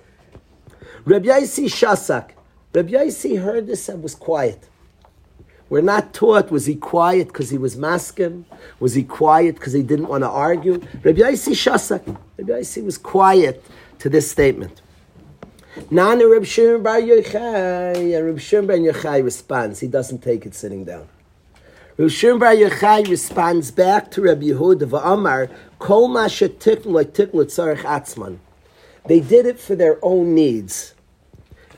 Rabbi 1.04 1.26
Yaisi 1.26 1.66
Shasak, 1.66 2.30
Rabbi 2.74 2.90
Yaisi 2.90 3.40
heard 3.40 3.68
this 3.68 3.88
and 3.88 4.02
was 4.02 4.16
quiet. 4.16 4.68
We're 5.68 5.80
not 5.80 6.12
taught 6.12 6.50
was 6.50 6.66
he 6.66 6.74
quiet 6.74 7.28
because 7.28 7.50
he 7.50 7.58
was 7.58 7.76
maskim? 7.76 8.46
Was 8.80 8.94
he 8.94 9.04
quiet 9.04 9.54
because 9.54 9.74
he 9.74 9.84
didn't 9.84 10.08
want 10.08 10.24
to 10.24 10.28
argue? 10.28 10.80
Rabbi 11.04 11.20
Yaisi 11.20 11.52
Shasak, 11.52 12.04
Rabbi 12.36 12.50
Yaisi 12.50 12.84
was 12.84 12.98
quiet 12.98 13.64
to 14.00 14.08
this 14.08 14.28
statement. 14.28 14.82
Nana 15.88 16.26
Reb 16.26 16.46
Shimon 16.46 16.82
Bar 16.82 17.00
Yochai, 17.00 18.18
and 18.18 18.26
Reb 18.26 18.40
Shimon 18.40 18.66
Bar 18.66 18.76
Yochai 18.76 19.22
responds. 19.22 19.78
He 19.78 19.86
doesn't 19.86 20.18
take 20.18 20.44
it 20.46 20.56
sitting 20.56 20.84
down. 20.84 21.06
Rishon 21.98 22.38
Bar 22.38 22.52
Yochai 22.52 23.08
responds 23.08 23.70
back 23.70 24.10
to 24.10 24.20
Rabbi 24.20 24.48
Yehuda 24.48 24.82
v'Amar, 24.82 25.50
Kol 25.78 26.08
ma 26.08 26.26
shetiklu 26.26 27.02
tiklu 27.06 27.46
tzarech 27.46 27.84
atzman. 27.84 28.36
They 29.06 29.20
did 29.20 29.46
it 29.46 29.58
for 29.58 29.74
their 29.74 29.98
own 30.02 30.34
needs. 30.34 30.94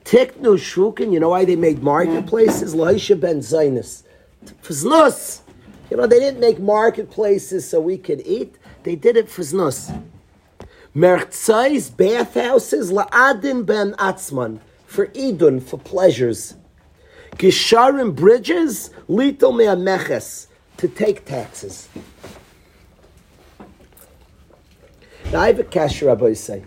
Tiknu 0.04 0.58
shvukin, 0.58 1.12
you 1.12 1.20
know 1.20 1.28
why 1.28 1.44
they 1.44 1.54
made 1.54 1.84
marketplaces? 1.84 2.75
Lahisha 2.75 3.20
ben 3.20 3.38
Zainis. 3.38 4.02
Fznus. 4.60 5.42
You 5.88 5.96
know, 5.96 6.08
they 6.08 6.18
didn't 6.18 6.40
make 6.40 6.58
marketplaces 6.58 7.68
so 7.68 7.80
we 7.80 7.96
could 7.96 8.20
eat. 8.26 8.56
They 8.82 8.96
did 8.96 9.16
it 9.16 9.30
for 9.30 9.42
znus. 9.42 10.02
Merchzais, 10.96 11.96
bathhouses, 11.96 12.90
la'adin 12.90 13.64
ben 13.64 13.92
atzman. 13.92 14.58
For 14.84 15.12
idun, 15.14 15.60
for 15.60 15.78
pleasures. 15.78 16.56
Gisharim 17.38 18.16
bridges, 18.16 18.90
little 19.07 19.52
me'ameches, 19.52 20.49
to 20.76 20.88
take 20.88 21.25
taxes. 21.25 21.88
Now 25.33 25.42
I 25.42 25.47
have 25.49 25.61
a 25.61 25.64
cash 25.64 26.02
Rabbi 26.02 26.33
say. 26.33 26.64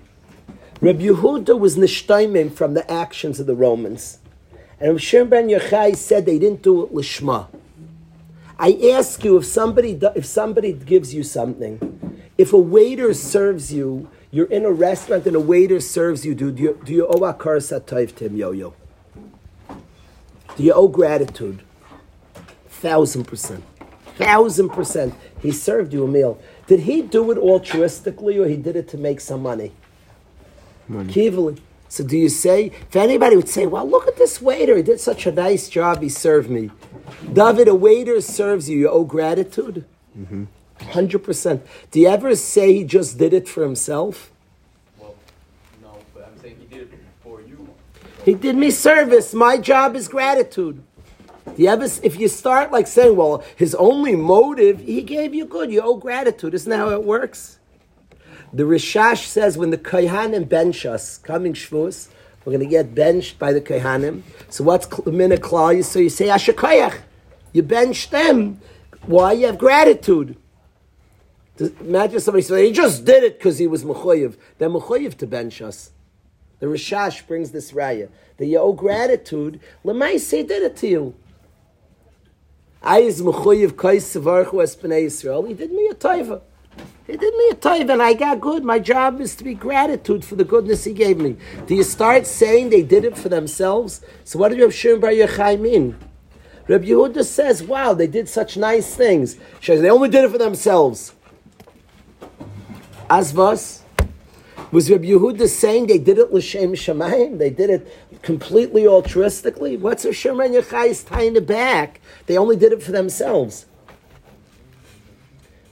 Rabbi 0.79 1.03
Yehuda 1.03 1.59
was 1.59 1.75
nishtaimim 1.75 2.53
from 2.53 2.73
the 2.73 2.89
actions 2.89 3.39
of 3.39 3.47
the 3.47 3.55
Romans. 3.55 4.19
And 4.79 4.91
Rav 4.91 5.01
Shimon 5.01 5.29
ben 5.29 5.49
Yochai 5.49 5.95
said 5.95 6.25
they 6.25 6.39
didn't 6.39 6.61
do 6.61 6.83
it 6.83 6.93
lishma. 6.93 7.47
I 8.57 8.79
ask 8.93 9.23
you 9.23 9.37
if 9.37 9.45
somebody 9.45 9.99
if 10.15 10.25
somebody 10.25 10.71
gives 10.73 11.13
you 11.13 11.23
something, 11.23 12.21
if 12.37 12.53
a 12.53 12.57
waiter 12.57 13.13
serves 13.13 13.73
you, 13.73 14.09
you're 14.31 14.45
in 14.45 14.63
a 14.63 14.71
restaurant 14.71 15.27
and 15.27 15.35
a 15.35 15.39
waiter 15.39 15.79
serves 15.81 16.25
you, 16.25 16.33
do 16.33 16.53
you, 16.55 16.79
do 16.85 16.93
you 16.93 17.07
owe 17.07 17.25
a 17.25 17.33
satayv 17.33 18.15
to 18.15 18.25
him, 18.25 18.37
yo-yo? 18.37 18.73
Do 20.61 20.67
you 20.67 20.73
owe 20.73 20.87
gratitude? 20.87 21.63
Thousand 22.69 23.23
percent. 23.25 23.63
Thousand 24.15 24.69
percent. 24.69 25.15
He 25.41 25.49
served 25.49 25.91
you 25.91 26.03
a 26.03 26.07
meal. 26.07 26.39
Did 26.67 26.81
he 26.81 27.01
do 27.01 27.31
it 27.31 27.39
altruistically 27.39 28.39
or 28.39 28.47
he 28.47 28.57
did 28.57 28.75
it 28.75 28.87
to 28.89 28.97
make 28.99 29.21
some 29.21 29.41
money? 29.41 29.71
Money. 30.87 31.11
So 31.89 32.03
do 32.03 32.15
you 32.15 32.29
say, 32.29 32.67
if 32.67 32.95
anybody 32.95 33.35
would 33.35 33.49
say, 33.49 33.65
well, 33.65 33.89
look 33.89 34.07
at 34.07 34.17
this 34.17 34.39
waiter, 34.39 34.77
he 34.77 34.83
did 34.83 34.99
such 34.99 35.25
a 35.25 35.31
nice 35.31 35.67
job, 35.67 36.03
he 36.03 36.09
served 36.09 36.51
me. 36.51 36.69
David, 37.33 37.67
a 37.67 37.73
waiter 37.73 38.21
serves 38.21 38.69
you, 38.69 38.77
you 38.77 38.87
owe 38.87 39.03
gratitude? 39.03 39.83
Mm-hmm. 40.15 40.43
100%. 40.77 41.61
Do 41.89 41.99
you 41.99 42.07
ever 42.07 42.35
say 42.35 42.71
he 42.71 42.83
just 42.83 43.17
did 43.17 43.33
it 43.33 43.49
for 43.49 43.63
himself? 43.63 44.30
He 48.23 48.33
did 48.35 48.55
me 48.55 48.69
service. 48.69 49.33
My 49.33 49.57
job 49.57 49.95
is 49.95 50.07
gratitude. 50.07 50.83
You 51.57 51.67
ever, 51.67 51.85
if 52.03 52.19
you 52.19 52.27
start 52.27 52.71
like 52.71 52.87
saying, 52.87 53.15
well, 53.15 53.43
his 53.55 53.73
only 53.75 54.15
motive, 54.15 54.79
he 54.79 55.01
gave 55.01 55.33
you 55.33 55.45
good, 55.45 55.71
you 55.71 55.81
owe 55.81 55.97
gratitude. 55.97 56.53
Isn't 56.53 56.69
that 56.69 56.77
how 56.77 56.89
it 56.89 57.03
works? 57.03 57.59
The 58.53 58.63
Rashash 58.63 59.25
says 59.25 59.57
when 59.57 59.71
the 59.71 59.77
Kohanim 59.77 60.47
bench 60.47 60.85
us, 60.85 61.17
coming 61.17 61.53
Shavuos, 61.53 62.09
we're 62.43 62.51
going 62.51 62.63
to 62.63 62.69
get 62.69 62.93
benched 62.93 63.39
by 63.39 63.53
the 63.53 63.61
Kohanim. 63.61 64.21
So 64.49 64.63
what's 64.63 64.87
minute 65.05 65.41
klal? 65.41 65.83
So 65.83 65.99
you 65.99 66.09
say 66.09 66.27
Ashakayach. 66.27 66.99
You 67.53 67.63
bench 67.63 68.09
them. 68.09 68.61
Why? 69.05 69.33
You 69.33 69.47
have 69.47 69.57
gratitude. 69.57 70.37
Imagine 71.59 72.19
somebody 72.19 72.43
saying, 72.43 72.65
he 72.65 72.71
just 72.71 73.05
did 73.05 73.23
it 73.23 73.37
because 73.37 73.57
he 73.57 73.67
was 73.67 73.83
Mechoyev. 73.83 74.35
They're 74.57 74.69
Mechoyev 74.69 75.17
to 75.17 75.27
bench 75.27 75.61
us. 75.61 75.91
The 76.61 76.67
Rashash 76.67 77.27
brings 77.27 77.51
this 77.51 77.71
raya. 77.71 78.07
The 78.37 78.45
you 78.45 78.59
owe 78.59 78.71
gratitude. 78.71 79.59
Lemaise 79.83 80.47
did 80.47 80.63
it 80.63 80.77
to 80.77 80.87
you. 80.87 81.15
I 82.83 82.99
is 82.99 83.19
mechuyev 83.21 83.75
kais 83.75 84.05
sevarchu 84.05 84.53
espnei 84.53 85.05
Yisrael. 85.05 85.47
He 85.47 85.55
did 85.55 85.71
me 85.71 85.87
a 85.87 85.95
taiva. 85.95 86.41
He 87.07 87.17
did 87.17 87.33
me 87.33 87.49
a 87.49 87.55
taiva, 87.55 87.93
and 87.93 88.01
I 88.03 88.13
got 88.13 88.39
good. 88.39 88.63
My 88.63 88.77
job 88.77 89.19
is 89.19 89.35
to 89.37 89.43
be 89.43 89.55
gratitude 89.55 90.23
for 90.23 90.35
the 90.35 90.43
goodness 90.43 90.83
he 90.83 90.93
gave 90.93 91.17
me. 91.17 91.35
Do 91.65 91.73
you 91.73 91.83
start 91.83 92.27
saying 92.27 92.69
they 92.69 92.83
did 92.83 93.05
it 93.05 93.17
for 93.17 93.27
themselves? 93.27 94.01
So 94.23 94.37
what 94.37 94.49
did 94.49 94.61
Reb 94.61 94.71
Shimon 94.71 94.99
Bar 94.99 95.09
Yochai 95.09 95.59
mean? 95.59 95.97
Reb 96.67 96.83
Yehuda 96.83 97.25
says, 97.25 97.63
"Wow, 97.63 97.95
they 97.95 98.05
did 98.05 98.29
such 98.29 98.55
nice 98.55 98.93
things. 98.93 99.35
They 99.65 99.89
only 99.89 100.09
did 100.09 100.25
it 100.25 100.29
for 100.31 100.37
themselves." 100.37 101.13
Asvas. 103.09 103.35
Was 103.35 103.80
Rabbi 104.71 105.05
Yehuda 105.05 105.47
saying 105.47 105.87
they 105.87 105.97
did 105.97 106.17
it 106.17 106.31
l'shem 106.31 106.73
shemayim? 106.73 107.37
They 107.37 107.49
did 107.49 107.69
it 107.69 108.21
completely 108.21 108.83
altruistically? 108.83 109.79
What's 109.79 110.05
a 110.05 110.09
Shemran 110.09 110.59
Yechais 110.59 111.05
tying 111.05 111.35
it 111.35 111.45
back? 111.45 111.99
They 112.27 112.37
only 112.37 112.55
did 112.55 112.71
it 112.71 112.81
for 112.81 112.91
themselves. 112.91 113.65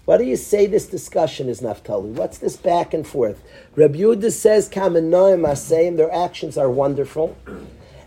Why 0.06 0.18
do 0.18 0.24
you 0.24 0.38
say 0.38 0.66
this 0.66 0.88
discussion 0.88 1.50
is 1.50 1.62
Naftali? 1.62 2.12
What's 2.14 2.40
this 2.40 2.58
back 2.58 2.94
and 2.96 3.06
forth? 3.06 3.44
Rabbi 3.76 4.00
Yehuda 4.00 4.32
says, 4.32 4.68
Kamenoim 4.68 5.48
Asayim, 5.48 5.98
their 5.98 6.12
actions 6.12 6.58
are 6.58 6.70
wonderful. 6.70 7.38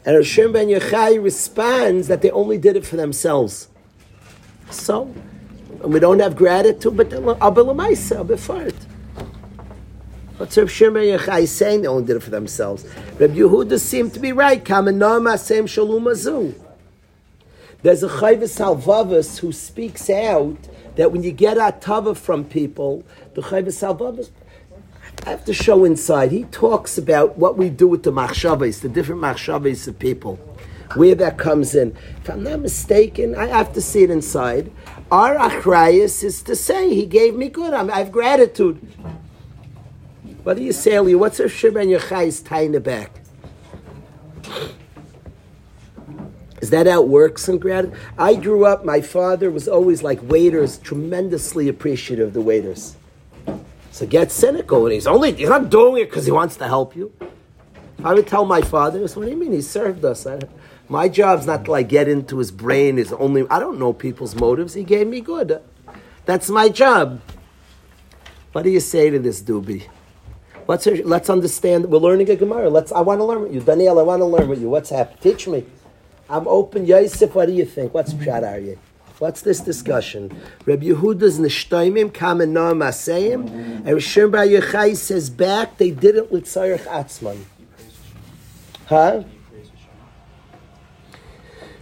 And 0.05 0.17
Hashem 0.17 0.53
ben 0.53 0.67
Yechai 0.67 1.23
responds 1.23 2.09
that 2.09 2.21
they 2.21 2.31
only 2.33 2.59
did 2.59 2.77
it 2.77 2.85
for 2.85 2.97
themselves. 2.97 3.69
So, 4.69 5.15
we 5.85 6.01
don't 6.01 6.19
have 6.19 6.35
gratitude, 6.35 6.97
but 6.97 7.11
Abelamaisa, 7.11 8.27
Abefart. 8.27 8.72
What's 10.43 10.57
Reb 10.59 10.69
Shimon 10.69 11.05
Yochai 11.05 11.47
saying? 11.47 11.83
They 11.83 11.87
only 11.87 12.05
did 12.05 12.17
it 12.17 12.23
for 12.25 12.31
themselves. 12.31 12.85
Reb 13.17 13.33
Yehuda 13.33 13.79
seemed 13.79 14.13
to 14.15 14.19
be 14.19 14.33
right. 14.33 14.65
There's 14.65 14.83
a 18.03 18.09
Chayvis 18.09 18.59
Halvavas 18.59 19.39
who 19.39 19.53
speaks 19.53 20.11
out 20.11 20.57
that 20.97 21.13
when 21.13 21.23
you 21.23 21.31
get 21.31 21.59
a 21.59 21.71
tava 21.79 22.17
from 22.17 22.45
people, 22.45 23.05
the 23.35 23.43
Chayvis 23.43 23.87
Halvavas, 23.87 24.31
I 25.25 25.31
have 25.31 25.45
to 25.45 25.55
show 25.55 25.85
inside. 25.85 26.33
He 26.33 26.43
talks 26.43 26.99
about 26.99 27.39
what 27.39 27.57
we 27.57 27.71
do 27.71 27.87
with 27.87 28.03
the 28.03 28.11
machshavas, 28.11 28.81
the 28.81 28.89
different 28.89 29.21
machshavas 29.21 29.87
of 29.87 29.97
people, 30.01 30.41
where 30.97 31.15
that 31.15 31.39
comes 31.39 31.77
in. 31.77 31.97
If 32.21 32.29
I'm 32.29 32.43
not 32.43 32.59
mistaken, 32.59 33.37
I 33.37 33.47
have 33.47 33.73
to 33.75 33.81
see 33.81 34.03
it 34.03 34.11
inside. 34.11 34.73
Our 35.09 35.37
achrayas 35.37 36.25
is 36.25 36.43
to 36.43 36.57
say 36.57 36.93
he 36.93 37.07
gave 37.07 37.37
me 37.37 37.49
good. 37.49 37.73
I 37.73 37.97
have 37.97 38.11
gratitude. 38.11 38.81
What 40.43 40.57
do 40.57 40.63
you 40.65 40.73
say, 40.73 40.95
Eli? 40.95 41.15
What's 41.15 41.39
a 41.39 41.49
Shimon 41.49 41.89
Yochai's 41.89 42.41
tying 42.41 42.73
the 42.73 42.81
back? 42.81 43.21
Is 46.61 46.71
that 46.71 46.87
how 46.87 47.03
it 47.03 47.09
works 47.09 47.49
in 47.49 47.59
gratitude? 47.59 47.99
I 48.19 48.35
grew 48.35 48.65
up, 48.65 48.85
my 48.85 49.01
father 49.01 49.51
was 49.51 49.69
always 49.69 50.03
like 50.03 50.21
waiters, 50.23 50.79
tremendously 50.79 51.69
appreciative 51.69 52.29
of 52.29 52.35
the 52.35 52.41
waiters. 52.41 52.97
So 53.91 54.07
get 54.07 54.31
cynical, 54.33 54.87
and 54.87 54.95
he's 54.95 55.07
only, 55.07 55.33
he's 55.33 55.49
not 55.49 55.71
doing 55.71 56.03
it 56.03 56.07
because 56.07 56.25
he 56.25 56.33
wants 56.33 56.57
to 56.57 56.67
help 56.67 56.97
you. 56.97 57.13
I 58.03 58.15
would 58.15 58.27
tell 58.27 58.45
my 58.45 58.63
father, 58.63 59.01
what 59.01 59.15
do 59.15 59.29
you 59.29 59.37
mean? 59.37 59.53
He 59.53 59.61
served 59.61 60.05
us. 60.05 60.27
I, 60.27 60.41
my 60.89 61.09
job's 61.09 61.47
not 61.47 61.67
to 61.67 61.71
like 61.71 61.89
get 61.89 62.09
into 62.09 62.39
his 62.39 62.51
brain, 62.51 62.97
his 62.97 63.13
only, 63.13 63.45
I 63.49 63.61
don't 63.61 63.79
know 63.79 63.93
people's 63.93 64.35
motives. 64.35 64.75
He 64.75 64.83
gave 64.83 65.07
me 65.07 65.21
good. 65.21 65.61
That's 66.27 66.49
my 66.49 66.69
job. 66.69 67.21
What 68.53 68.63
do 68.63 68.71
you 68.71 68.81
say 68.81 69.11
to 69.11 69.19
this 69.19 69.41
doobie? 69.43 69.89
Let's, 70.69 70.87
let's 70.87 71.31
understand. 71.31 71.87
We're 71.87 71.99
learning 71.99 72.31
a 72.31 72.37
Gemara. 72.37 72.71
Let's. 72.71 72.93
I 72.93 73.01
want 73.01 73.21
to 73.21 73.25
learn 73.25 73.43
with 73.43 73.55
you, 73.55 73.61
Daniel. 73.61 73.99
I 73.99 74.03
want 74.03 74.21
to 74.21 74.27
learn 74.27 74.49
with 74.49 74.61
you. 74.61 74.69
What's 74.69 74.91
happening? 74.91 75.19
Teach 75.21 75.49
me. 75.49 75.65
I'm 76.29 76.47
open. 76.49 76.87
Yosef, 76.87 77.35
what 77.35 77.47
do 77.47 77.53
you 77.53 77.65
think? 77.65 77.93
What's 77.93 78.15
pshat 78.15 78.49
are 78.49 78.59
you? 78.59 78.79
What's 79.19 79.43
this 79.43 79.61
discussion? 79.61 80.37
Rabbi 80.65 80.87
Yehuda's 80.87 81.39
nishtaimim 81.39 82.11
kamen 82.11 82.51
noam 82.51 82.83
asayim, 82.83 83.47
and 83.47 83.87
Rishon 83.87 84.33
Bar 84.33 84.47
Yochai 84.47 84.97
says 84.97 85.31
back 85.31 85.79
they 85.79 85.93
did 85.93 86.17
it 86.17 86.33
with 86.33 86.45
tzarich 86.45 86.85
atzman. 86.87 87.45
Huh? 88.87 89.23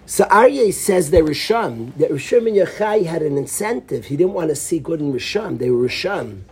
So 0.05 0.25
Aryeh 0.25 0.75
says 0.75 1.13
that 1.13 1.23
Rishon, 1.23 1.97
that 1.97 2.11
Rishon 2.11 2.49
and 2.49 2.57
Yochai 2.57 3.07
had 3.07 3.23
an 3.23 3.39
incentive. 3.39 4.07
He 4.07 4.17
didn't 4.17 4.33
want 4.33 4.51
to 4.51 4.57
see 4.57 4.81
good 4.81 5.01
in 5.01 5.13
Rishon. 5.13 5.59
They 5.59 5.71
were 5.71 5.87
Rishon. 5.87 6.43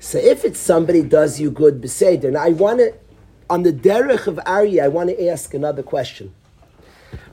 So 0.00 0.18
if 0.18 0.46
it's 0.46 0.58
somebody 0.58 1.02
does 1.02 1.38
you 1.38 1.50
good 1.50 1.82
beseder, 1.82 2.32
now 2.32 2.42
I 2.42 2.48
want 2.48 2.78
to, 2.78 2.94
on 3.50 3.62
the 3.62 3.72
derech 3.72 4.26
of 4.26 4.36
Aryeh, 4.36 4.82
I 4.82 4.88
want 4.88 5.10
to 5.10 5.28
ask 5.28 5.52
another 5.52 5.82
question. 5.82 6.34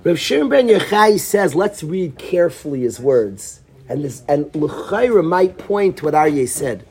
Rav 0.04 0.20
Shimon 0.20 0.50
ben 0.50 0.68
Yochai 0.68 1.18
says, 1.18 1.56
let's 1.56 1.82
read 1.82 2.18
carefully 2.18 2.82
his 2.82 3.00
words. 3.00 3.62
And 3.88 4.04
this, 4.04 4.22
and 4.28 4.54
L'chaira 4.54 5.24
might 5.24 5.58
point 5.58 5.98
to 5.98 6.06
what 6.06 6.14
Aryeh 6.14 6.50
said. 6.50 6.86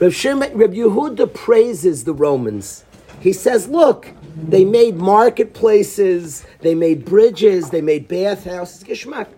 Rav, 0.00 0.14
Shimon, 0.14 0.56
Rav 0.56 0.70
Yehuda 0.70 1.32
praises 1.32 2.04
the 2.04 2.12
Romans. 2.12 2.84
He 3.20 3.32
says, 3.32 3.68
look, 3.68 4.08
they 4.36 4.66
made 4.66 4.96
marketplaces, 4.96 6.46
they 6.60 6.74
made 6.74 7.06
bridges, 7.06 7.70
they 7.70 7.80
made 7.80 8.06
bathhouses. 8.06 8.84
Geschmack. 8.84 9.28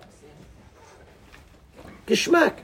Geschmack. 2.06 2.54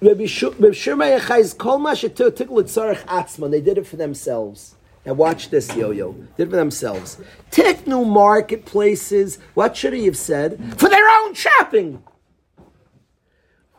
Rabbi 0.00 0.26
Shimon 0.26 0.72
Yochai's 0.72 1.54
kol 1.54 1.78
ma 1.78 1.92
shetikul 1.92 2.62
tzarech 2.62 3.04
atzman. 3.06 3.50
They 3.50 3.60
did 3.60 3.78
it 3.78 3.86
for 3.86 3.96
themselves. 3.96 4.76
Now 5.04 5.14
watch 5.14 5.50
this, 5.50 5.74
yo-yo. 5.74 6.12
Did 6.36 6.48
it 6.48 6.50
for 6.50 6.56
themselves. 6.56 7.20
Take 7.50 7.86
new 7.86 8.04
marketplaces. 8.04 9.38
What 9.54 9.76
should 9.76 9.92
he 9.92 10.04
have 10.04 10.16
said? 10.16 10.58
For 10.78 10.88
their 10.88 11.08
own 11.20 11.34
shopping. 11.34 12.02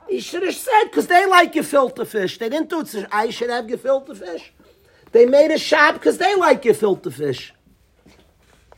He 0.10 0.20
should 0.20 0.44
have 0.44 0.56
said, 0.56 0.86
because 0.86 1.08
they 1.08 1.26
like 1.28 1.54
gefilte 1.54 2.06
fish. 2.08 2.40
They 2.40 2.50
didn't 2.50 2.70
do 2.70 2.82
it, 2.82 3.08
I 3.12 3.30
should 3.30 3.52
have 3.52 3.66
gefilte 3.66 4.18
fish. 4.18 4.52
They 5.12 5.26
made 5.26 5.52
a 5.52 5.58
shop 5.60 5.94
because 5.94 6.18
they 6.18 6.36
like 6.36 6.64
gefilte 6.64 7.14
fish. 7.14 7.54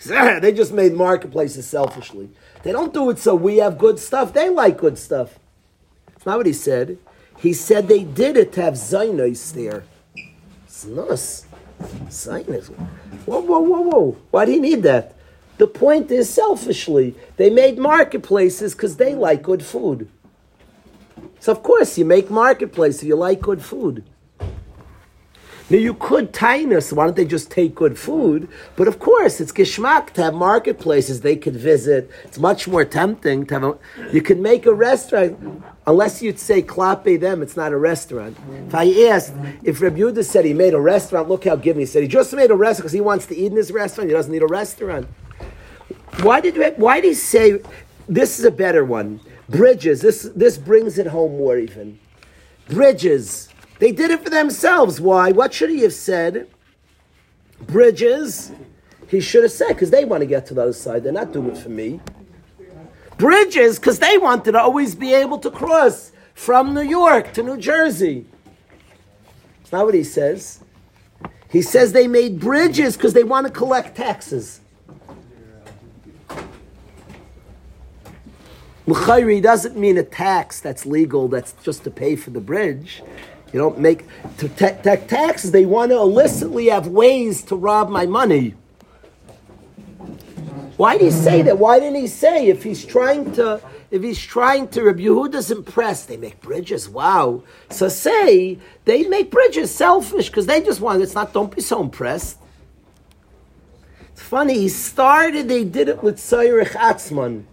They 0.04 0.52
just 0.52 0.74
made 0.74 0.94
marketplaces 0.94 1.68
selfishly. 1.68 2.32
They 2.64 2.72
don't 2.72 2.92
do 2.92 3.12
it 3.12 3.20
so 3.20 3.36
we 3.36 3.58
have 3.58 3.78
good 3.78 4.00
stuff. 4.00 4.34
They 4.34 4.50
like 4.50 4.78
good 4.78 4.98
stuff. 4.98 5.38
That's 6.08 6.26
not 6.26 6.38
what 6.38 6.48
he 6.48 6.54
said. 6.54 6.98
He 7.42 7.54
said 7.54 7.88
they 7.88 8.04
did 8.04 8.38
it 8.38 8.54
to 8.54 8.62
have 8.62 8.76
Zainos 8.76 9.52
there. 9.54 9.84
It's 10.66 10.86
nice. 10.86 11.46
Whoa, 13.26 13.40
whoa, 13.40 13.60
whoa, 13.60 13.82
whoa. 13.82 14.18
Why 14.30 14.46
do 14.46 14.52
you 14.52 14.62
need 14.62 14.84
that? 14.84 15.16
The 15.58 15.66
point 15.66 16.12
is 16.12 16.30
selfishly. 16.30 17.16
They 17.38 17.50
made 17.50 17.80
marketplaces 17.80 18.76
because 18.76 18.98
they 18.98 19.16
like 19.16 19.42
good 19.42 19.64
food. 19.64 20.08
So 21.40 21.52
of 21.52 21.64
course 21.64 21.98
you 21.98 22.06
make 22.06 22.30
marketplaces 22.30 23.02
if 23.02 23.08
you 23.08 23.16
like 23.16 23.42
good 23.42 23.64
food. 23.64 24.04
Now 25.72 25.78
you 25.78 25.94
could 25.94 26.34
tinus. 26.34 26.92
Why 26.92 27.06
don't 27.06 27.16
they 27.16 27.24
just 27.24 27.50
take 27.50 27.76
good 27.76 27.98
food? 27.98 28.50
But 28.76 28.90
of 28.90 29.00
course, 29.00 29.40
it's 29.40 29.54
geschmack 29.54 30.10
to 30.16 30.24
have 30.24 30.34
marketplaces 30.34 31.22
they 31.22 31.38
could 31.38 31.56
visit. 31.56 32.12
It's 32.26 32.38
much 32.38 32.68
more 32.68 32.84
tempting 32.84 33.46
to 33.46 33.54
have. 33.54 33.64
A, 33.64 33.78
you 34.12 34.22
can 34.22 34.42
make 34.42 34.66
a 34.66 34.74
restaurant, 34.74 35.64
unless 35.88 36.22
you'd 36.22 36.40
say 36.40 36.62
klape 36.62 37.22
them. 37.22 37.42
It's 37.42 37.56
not 37.56 37.72
a 37.72 37.78
restaurant. 37.78 38.36
If 38.68 38.76
I 38.76 39.08
asked 39.08 39.34
if 39.64 39.82
Reb 39.82 39.96
Yehuda 39.96 40.26
said 40.26 40.44
he 40.44 40.54
made 40.54 40.74
a 40.74 40.82
restaurant, 40.82 41.30
look 41.30 41.46
how 41.46 41.56
given 41.56 41.80
he 41.80 41.86
said 41.86 42.02
he 42.02 42.10
just 42.10 42.34
made 42.34 42.52
a 42.52 42.56
restaurant 42.56 42.84
because 42.84 42.92
he 42.92 43.00
wants 43.00 43.26
to 43.28 43.36
eat 43.38 43.52
in 43.52 43.56
his 43.56 43.72
restaurant. 43.72 44.10
He 44.10 44.14
doesn't 44.14 44.32
need 44.32 44.44
a 44.44 44.48
restaurant. 44.48 45.08
Why 46.20 46.42
did 46.42 46.78
why 46.78 47.00
did 47.00 47.08
he 47.08 47.14
say 47.14 47.62
this 48.10 48.40
is 48.40 48.44
a 48.44 48.52
better 48.52 48.84
one? 48.84 49.22
Bridges. 49.48 50.02
This 50.02 50.24
this 50.36 50.58
brings 50.58 50.98
it 50.98 51.08
home 51.08 51.38
more 51.38 51.58
even. 51.58 51.98
Bridges. 52.68 53.48
They 53.82 53.92
did 53.92 54.12
it 54.12 54.24
for 54.24 54.30
themselves. 54.30 55.02
Why? 55.02 55.32
What 55.32 55.56
should 55.56 55.72
he 55.72 55.82
have 55.82 55.94
said? 55.94 56.48
Bridges. 57.62 58.52
He 59.08 59.20
should 59.20 59.42
have 59.42 59.52
said, 59.52 59.70
because 59.70 59.90
they 59.90 60.06
want 60.06 60.22
to 60.22 60.28
get 60.28 60.46
to 60.46 60.54
the 60.54 60.62
other 60.62 60.74
side. 60.74 61.04
They're 61.04 61.12
not 61.12 61.34
doing 61.34 61.50
it 61.50 61.58
for 61.58 61.70
me. 61.70 62.00
Bridges, 63.18 63.80
because 63.80 63.98
they 63.98 64.20
wanted 64.20 64.52
to 64.52 64.62
always 64.62 64.94
be 64.94 65.16
able 65.16 65.40
to 65.40 65.50
cross 65.50 66.12
from 66.36 66.76
New 66.76 66.84
York 66.84 67.34
to 67.34 67.42
New 67.42 67.58
Jersey. 67.58 68.28
That's 69.58 69.72
not 69.72 69.86
what 69.86 69.96
he 69.96 70.04
says. 70.04 70.64
He 71.50 71.64
says 71.64 71.92
they 71.92 72.08
made 72.08 72.40
bridges 72.40 72.96
because 72.96 73.14
they 73.14 73.24
want 73.24 73.48
to 73.48 73.52
collect 73.52 73.98
taxes. 73.98 74.62
L'chayri 78.86 79.42
doesn't 79.42 79.76
mean 79.76 79.98
a 79.98 80.04
tax 80.04 80.60
that's 80.60 80.86
legal, 80.86 81.28
that's 81.28 81.54
just 81.64 81.84
to 81.86 81.90
pay 81.90 82.16
for 82.16 82.30
the 82.30 82.42
bridge. 82.42 83.02
You 83.54 83.60
don't 83.60 83.80
make 83.80 84.06
to 84.38 84.50
ta- 84.50 84.78
ta- 84.82 84.96
taxes. 84.96 85.52
They 85.52 85.66
want 85.66 85.92
to 85.92 85.98
illicitly 85.98 86.68
have 86.68 86.88
ways 86.88 87.42
to 87.44 87.56
rob 87.56 87.90
my 87.90 88.06
money. 88.06 88.56
Why 90.78 90.98
did 90.98 91.06
he 91.06 91.12
say 91.12 91.42
that? 91.44 91.60
Why 91.60 91.80
didn't 91.80 92.00
he 92.00 92.08
say 92.08 92.48
if 92.48 92.64
he's 92.64 92.86
trying 92.86 93.34
to 93.34 93.62
if 93.92 94.02
he's 94.02 94.20
trying 94.20 94.70
to 94.70 94.84
Rabbi 94.84 95.02
Yehuda's 95.02 95.52
impressed, 95.52 96.08
they 96.08 96.16
make 96.16 96.42
bridges. 96.42 96.88
Wow. 96.88 97.44
So 97.70 97.90
say 97.90 98.58
they 98.86 99.04
make 99.04 99.30
bridges 99.30 99.74
selfish 99.76 100.30
because 100.30 100.46
they 100.46 100.62
just 100.62 100.80
want 100.80 101.02
it's 101.02 101.14
not 101.14 101.34
don't 101.34 101.54
be 101.54 101.62
so 101.62 101.82
impressed. 101.82 102.38
It's 104.14 104.22
funny, 104.22 104.54
he 104.60 104.70
started, 104.70 105.50
they 105.50 105.66
did 105.66 105.90
it 105.90 106.02
with 106.02 106.18
Sayrich 106.18 106.72
Atzman. 106.72 107.44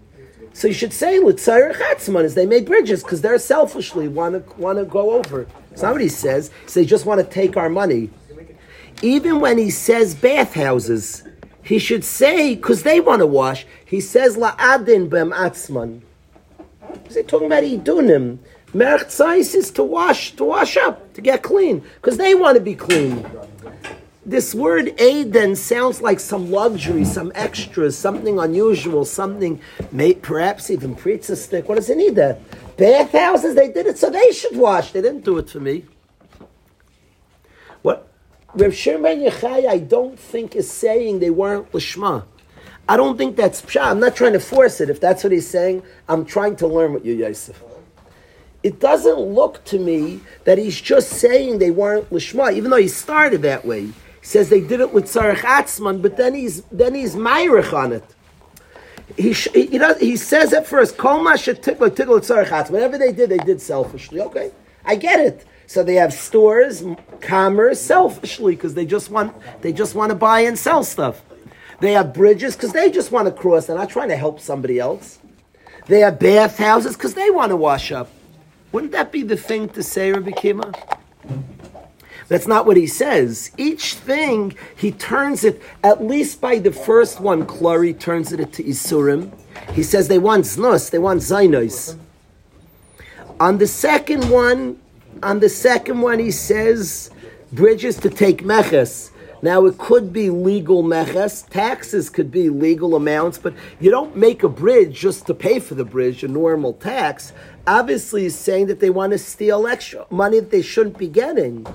So 0.52 0.68
you 0.68 0.74
should 0.74 0.92
say 0.92 1.18
with 1.18 1.38
Sayrich 1.38 1.76
Atzman 1.76 2.24
is 2.24 2.34
they 2.34 2.46
made 2.46 2.66
bridges 2.66 3.02
because 3.02 3.20
they're 3.20 3.38
selfishly 3.38 4.06
want 4.08 4.34
to 4.34 4.60
want 4.60 4.78
to 4.78 4.84
go 4.84 5.10
over. 5.12 5.46
Somebody 5.78 6.08
says, 6.08 6.50
they 6.74 6.84
just 6.84 7.06
want 7.06 7.20
to 7.20 7.26
take 7.26 7.56
our 7.56 7.68
money. 7.68 8.10
Even 9.00 9.38
when 9.38 9.58
he 9.58 9.70
says 9.70 10.12
bathhouses, 10.12 11.22
he 11.62 11.78
should 11.78 12.02
say, 12.02 12.56
because 12.56 12.82
they 12.82 12.98
want 12.98 13.20
to 13.20 13.26
wash, 13.26 13.64
he 13.84 14.00
says 14.00 14.36
la'adin 14.36 15.08
bem 15.08 15.30
atzman. 15.30 16.00
He's 17.06 17.24
talking 17.26 17.46
about 17.46 17.62
idunim. 17.62 18.38
Merchzais 18.74 19.54
is 19.54 19.70
to 19.70 19.84
wash, 19.84 20.32
to 20.32 20.44
wash 20.44 20.76
up, 20.76 21.14
to 21.14 21.20
get 21.20 21.44
clean, 21.44 21.84
because 21.94 22.16
they 22.16 22.34
want 22.34 22.56
to 22.56 22.60
be 22.60 22.74
clean. 22.74 23.24
This 24.26 24.56
word 24.56 25.00
Aden 25.00 25.54
sounds 25.54 26.02
like 26.02 26.18
some 26.18 26.50
luxury, 26.50 27.04
some 27.04 27.30
extras, 27.36 27.96
something 27.96 28.40
unusual, 28.40 29.04
something 29.04 29.60
may, 29.92 30.12
perhaps 30.12 30.70
even 30.70 30.96
stick. 30.96 31.68
What 31.68 31.76
does 31.76 31.88
it 31.88 31.96
need 31.96 32.16
that? 32.16 32.40
Bathhouses, 32.78 33.56
they 33.56 33.70
did 33.70 33.86
it 33.86 33.98
so 33.98 34.08
they 34.08 34.30
should 34.30 34.56
wash. 34.56 34.92
They 34.92 35.02
didn't 35.02 35.24
do 35.24 35.36
it 35.38 35.50
for 35.50 35.58
me. 35.58 35.84
What 37.82 38.08
Reb 38.54 38.72
Shimon 38.72 39.02
ben 39.02 39.20
Yochai, 39.20 39.68
I 39.68 39.78
don't 39.78 40.18
think 40.18 40.54
is 40.54 40.70
saying 40.70 41.18
they 41.18 41.30
weren't 41.30 41.70
lishma. 41.72 42.24
I 42.88 42.96
don't 42.96 43.18
think 43.18 43.36
that's 43.36 43.60
psha. 43.60 43.82
I'm 43.82 44.00
not 44.00 44.16
trying 44.16 44.32
to 44.32 44.40
force 44.40 44.80
it. 44.80 44.88
If 44.88 45.00
that's 45.00 45.24
what 45.24 45.32
he's 45.32 45.46
saying, 45.46 45.82
I'm 46.08 46.24
trying 46.24 46.56
to 46.56 46.68
learn 46.68 46.94
with 46.94 47.04
you, 47.04 47.14
Yosef. 47.14 47.62
It 48.62 48.80
doesn't 48.80 49.18
look 49.18 49.64
to 49.66 49.78
me 49.78 50.20
that 50.44 50.56
he's 50.56 50.80
just 50.80 51.10
saying 51.10 51.58
they 51.58 51.70
weren't 51.70 52.10
lishma, 52.10 52.52
even 52.54 52.70
though 52.70 52.78
he 52.78 52.88
started 52.88 53.42
that 53.42 53.64
way. 53.64 53.86
He 53.86 53.92
says 54.22 54.48
they 54.48 54.60
did 54.60 54.80
it 54.80 54.92
with 54.92 55.04
Tzarech 55.06 55.40
Atzman, 55.40 56.00
but 56.00 56.16
then 56.16 56.34
he's 56.34 56.62
then 56.70 56.94
he's 56.94 57.16
Myrich 57.16 57.72
on 57.72 57.92
it. 57.92 58.04
He, 59.18 59.32
he, 59.32 59.66
he, 59.66 59.78
does, 59.78 59.98
he 59.98 60.16
says 60.16 60.52
at 60.52 60.66
first, 60.66 60.96
Kol 60.96 61.22
ma 61.22 61.32
shetikla 61.32 61.90
tikla 61.90 62.20
tzarachatz. 62.20 62.70
Whatever 62.70 62.96
they 62.96 63.12
did, 63.12 63.30
they 63.30 63.38
did 63.38 63.60
selfishly. 63.60 64.20
Okay, 64.20 64.52
I 64.84 64.94
get 64.94 65.18
it. 65.18 65.44
So 65.66 65.82
they 65.82 65.96
have 65.96 66.12
stores, 66.12 66.84
commerce, 67.20 67.80
selfishly 67.80 68.54
because 68.54 68.74
they 68.74 68.86
just 68.86 69.10
want 69.10 69.34
they 69.60 69.72
just 69.72 69.94
want 69.96 70.10
to 70.10 70.14
buy 70.14 70.40
and 70.40 70.56
sell 70.56 70.84
stuff. 70.84 71.20
They 71.80 71.92
have 71.92 72.14
bridges 72.14 72.54
because 72.56 72.72
they 72.72 72.90
just 72.90 73.10
want 73.10 73.26
to 73.26 73.32
cross. 73.32 73.66
They're 73.66 73.76
not 73.76 73.90
trying 73.90 74.08
to 74.08 74.16
help 74.16 74.40
somebody 74.40 74.78
else. 74.78 75.18
They 75.86 76.00
have 76.00 76.18
bathhouses 76.18 76.96
because 76.96 77.14
they 77.14 77.30
want 77.30 77.50
to 77.50 77.56
wash 77.56 77.90
up. 77.90 78.10
Wouldn't 78.72 78.92
that 78.92 79.10
be 79.10 79.22
the 79.22 79.36
thing 79.36 79.68
to 79.70 79.82
say, 79.82 80.12
Rabbi 80.12 80.30
Kima? 80.30 80.74
That's 82.28 82.46
not 82.46 82.66
what 82.66 82.76
he 82.76 82.86
says. 82.86 83.50
Each 83.56 83.94
thing, 83.94 84.54
he 84.76 84.92
turns 84.92 85.44
it, 85.44 85.62
at 85.82 86.04
least 86.04 86.40
by 86.40 86.58
the 86.58 86.72
first 86.72 87.20
one, 87.20 87.46
Klari 87.46 87.98
turns 87.98 88.32
it 88.32 88.52
to 88.52 88.62
Isurim. 88.62 89.32
He 89.72 89.82
says 89.82 90.08
they 90.08 90.18
want 90.18 90.44
Znus, 90.44 90.90
they 90.90 90.98
want 90.98 91.20
Zainos. 91.20 91.96
On 93.40 93.58
the 93.58 93.66
second 93.66 94.28
one, 94.28 94.78
on 95.22 95.40
the 95.40 95.48
second 95.48 96.00
one, 96.00 96.18
he 96.18 96.30
says 96.30 97.10
bridges 97.52 97.96
to 97.98 98.10
take 98.10 98.44
meches. 98.44 99.10
Now 99.40 99.66
it 99.66 99.78
could 99.78 100.12
be 100.12 100.30
legal 100.30 100.82
meches, 100.82 101.48
taxes 101.48 102.10
could 102.10 102.30
be 102.30 102.50
legal 102.50 102.94
amounts, 102.94 103.38
but 103.38 103.54
you 103.80 103.90
don't 103.90 104.16
make 104.16 104.42
a 104.42 104.48
bridge 104.48 104.98
just 104.98 105.26
to 105.28 105.34
pay 105.34 105.60
for 105.60 105.76
the 105.76 105.84
bridge, 105.84 106.24
a 106.24 106.28
normal 106.28 106.74
tax. 106.74 107.32
Obviously, 107.66 108.22
he's 108.22 108.36
saying 108.36 108.66
that 108.66 108.80
they 108.80 108.90
want 108.90 109.12
to 109.12 109.18
steal 109.18 109.66
extra 109.66 110.06
money 110.10 110.40
that 110.40 110.50
they 110.50 110.62
shouldn't 110.62 110.98
be 110.98 111.08
getting. 111.08 111.66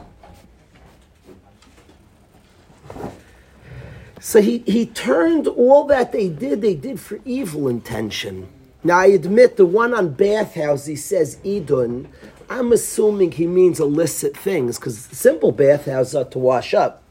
So 4.25 4.41
he, 4.41 4.59
he 4.59 4.85
turned 4.85 5.49
all 5.49 5.83
that 5.87 6.13
they 6.13 6.29
did, 6.29 6.61
they 6.61 6.75
did 6.75 7.01
for 7.01 7.19
evil 7.25 7.67
intention. 7.67 8.47
Now 8.81 8.99
I 8.99 9.07
admit 9.07 9.57
the 9.57 9.65
one 9.65 9.93
on 9.93 10.13
bathhouse, 10.13 10.85
he 10.85 10.95
says 10.95 11.39
Idun. 11.43 12.07
I'm 12.49 12.71
assuming 12.71 13.33
he 13.33 13.47
means 13.47 13.81
illicit 13.81 14.37
things, 14.37 14.79
because 14.79 14.97
simple 14.97 15.51
bathhouses 15.51 16.15
are 16.15 16.23
to 16.23 16.39
wash 16.39 16.73
up. 16.73 17.03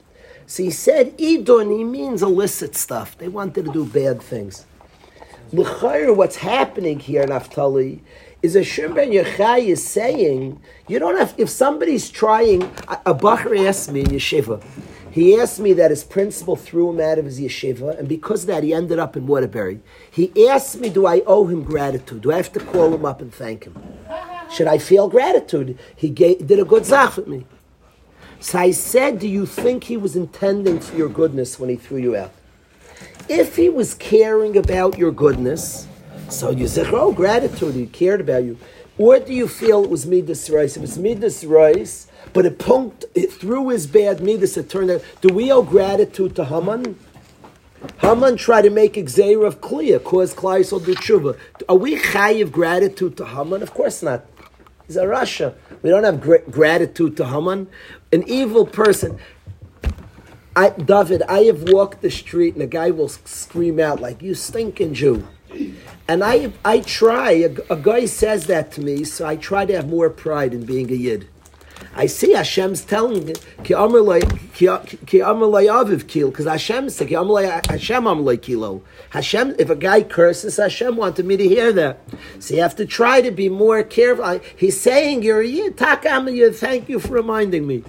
So 0.46 0.62
he 0.62 0.70
said 0.70 1.14
Idun, 1.20 1.70
he 1.70 1.85
means 1.85 2.22
illicit 2.22 2.75
stuff. 2.75 3.18
They 3.18 3.29
wanted 3.29 3.66
to 3.66 3.72
do 3.72 3.85
bad 3.85 4.22
things. 4.22 4.64
L'chayr, 5.53 6.16
what's 6.16 6.37
happening 6.37 6.98
here, 6.98 7.27
Naftali, 7.27 8.01
is 8.40 8.57
a 8.57 8.61
Ben 8.88 9.11
Yochai 9.11 9.66
is 9.66 9.87
saying, 9.87 10.59
you 10.88 10.98
don't 10.98 11.18
have, 11.18 11.35
if 11.37 11.51
somebody's 11.51 12.11
trying, 12.11 12.62
a, 12.88 13.03
a 13.07 13.14
Bachar 13.14 13.68
asked 13.68 13.92
me 13.92 14.01
in 14.01 14.07
Yeshiva, 14.07 14.64
he 15.12 15.38
asked 15.38 15.61
me 15.61 15.75
that 15.75 15.90
his 15.90 16.05
principal 16.05 16.57
threw 16.57 16.88
him 16.88 16.98
out 16.98 17.18
of 17.18 17.27
his 17.27 17.38
yeshiva, 17.38 17.98
and 17.98 18.09
because 18.09 18.44
of 18.44 18.46
that, 18.46 18.62
he 18.62 18.72
ended 18.72 18.98
up 18.98 19.14
in 19.14 19.27
Waterbury. 19.27 19.81
He 20.11 20.48
asked 20.48 20.81
me, 20.81 20.88
do 20.88 21.07
I 21.07 21.20
owe 21.27 21.46
him 21.46 21.64
gratitude? 21.64 22.22
Do 22.22 22.33
I 22.33 22.37
have 22.37 22.53
to 22.55 22.61
call 22.61 22.94
him 22.94 23.05
up 23.05 23.20
and 23.20 23.33
thank 23.33 23.64
him? 23.64 23.77
Should 24.51 24.68
I 24.68 24.79
feel 24.79 25.09
gratitude? 25.09 25.79
He 25.94 26.09
gave, 26.09 26.46
did 26.46 26.59
a 26.59 26.64
good 26.64 26.87
zach 26.87 27.18
with 27.18 27.27
me. 27.29 27.44
So 28.40 28.59
I 28.59 28.70
said, 28.70 29.18
do 29.18 29.29
you 29.29 29.44
think 29.44 29.85
he 29.85 29.98
was 29.98 30.16
intending 30.16 30.81
for 30.81 30.96
your 30.96 31.11
goodness 31.11 31.61
when 31.61 31.68
he 31.68 31.77
threw 31.77 31.98
you 31.98 32.16
out? 32.16 32.33
If 33.29 33.57
he 33.57 33.68
was 33.68 33.92
caring 33.92 34.57
about 34.57 34.96
your 34.96 35.12
goodness, 35.12 35.87
so 36.31 36.51
you 36.51 36.68
say, 36.68 36.88
oh, 36.90 37.12
gratitude, 37.12 37.75
he 37.75 37.85
cared 37.85 38.22
about 38.22 38.44
you. 38.44 38.59
Or 38.96 39.18
do 39.18 39.33
you 39.35 39.46
feel 39.46 39.85
it 39.85 39.90
was 39.90 40.07
midas 40.07 40.48
rice? 40.48 40.77
If 40.77 40.83
it's 40.83 40.96
midas 40.96 41.44
rice, 41.44 42.09
but 42.33 42.47
it 42.47 42.59
punked, 42.59 43.05
it 43.14 43.33
through 43.33 43.68
his 43.68 43.87
bad 43.87 44.21
midas, 44.21 44.57
it 44.57 44.71
turned 44.71 44.90
out. 44.90 45.03
Do 45.21 45.33
we 45.35 45.51
owe 45.53 45.62
gratitude 45.62 46.37
to 46.37 46.45
Haman? 46.45 46.99
Haman 47.99 48.37
tried 48.37 48.62
to 48.62 48.71
make 48.71 48.95
Xer 48.95 49.47
of 49.47 49.61
Kliya, 49.61 50.03
cause 50.03 50.35
Klaisel 50.35 50.85
do 50.85 50.95
tshuva. 50.95 51.37
Are 51.68 51.77
we 51.77 51.97
chayiv 51.97 52.53
gratitude 52.53 53.16
to 53.16 53.27
Haman? 53.27 53.62
Of 53.62 53.75
course 53.75 54.03
not. 54.03 54.25
He's 54.87 54.97
a 54.97 55.07
Russia. 55.07 55.55
We 55.83 55.90
don't 55.90 56.05
have 56.05 56.21
gra- 56.21 56.42
gratitude 56.51 57.16
to 57.16 57.27
Haman. 57.27 57.68
An 58.12 58.25
evil 58.27 58.66
person. 58.66 59.18
I, 60.55 60.71
David, 60.71 61.23
I 61.23 61.45
have 61.45 61.71
walked 61.71 62.03
the 62.03 62.11
street 62.11 62.55
and 62.55 62.62
a 62.62 62.66
guy 62.66 62.90
will 62.90 63.09
scream 63.09 63.81
out 63.81 64.01
like, 64.01 64.21
"You 64.21 64.35
stinking 64.35 64.95
Jew!" 64.95 65.27
And 66.07 66.23
I, 66.23 66.53
I 66.64 66.81
try. 66.81 67.33
A, 67.33 67.57
a 67.71 67.77
guy 67.77 68.05
says 68.05 68.47
that 68.47 68.71
to 68.73 68.81
me, 68.83 69.05
so 69.05 69.27
I 69.27 69.37
try 69.37 69.64
to 69.64 69.75
have 69.75 69.88
more 69.88 70.11
pride 70.11 70.53
in 70.53 70.66
being 70.66 70.90
a 70.90 70.95
yid. 70.95 71.29
I 71.94 72.07
see 72.07 72.33
Hashem's 72.33 72.83
telling 72.83 73.35
"Ki 73.64 73.74
lo 73.74 74.00
yaviv 74.00 76.09
kil," 76.09 76.31
because 76.31 76.46
Hashem 76.46 76.88
said, 76.88 77.09
"Ki 77.09 77.14
amar 77.14 77.42
lo- 77.42 77.61
Hashem 77.68 78.07
amar 78.07 78.37
kilo." 78.37 78.83
Hashem, 79.11 79.55
if 79.59 79.68
a 79.68 79.76
guy 79.76 80.02
curses, 80.02 80.57
Hashem 80.57 80.96
wanted 80.96 81.26
me 81.26 81.37
to 81.37 81.46
hear 81.46 81.72
that. 81.72 82.00
So 82.38 82.55
you 82.55 82.62
have 82.62 82.76
to 82.76 82.87
try 82.87 83.20
to 83.20 83.31
be 83.31 83.48
more 83.48 83.83
careful. 83.83 84.40
He's 84.57 84.81
saying, 84.81 85.22
"You're 85.22 85.40
a 85.40 85.46
yid." 85.46 85.81
You 85.81 86.52
thank 86.52 86.88
you 86.88 86.98
for 86.98 87.12
reminding 87.12 87.66
me. 87.66 87.85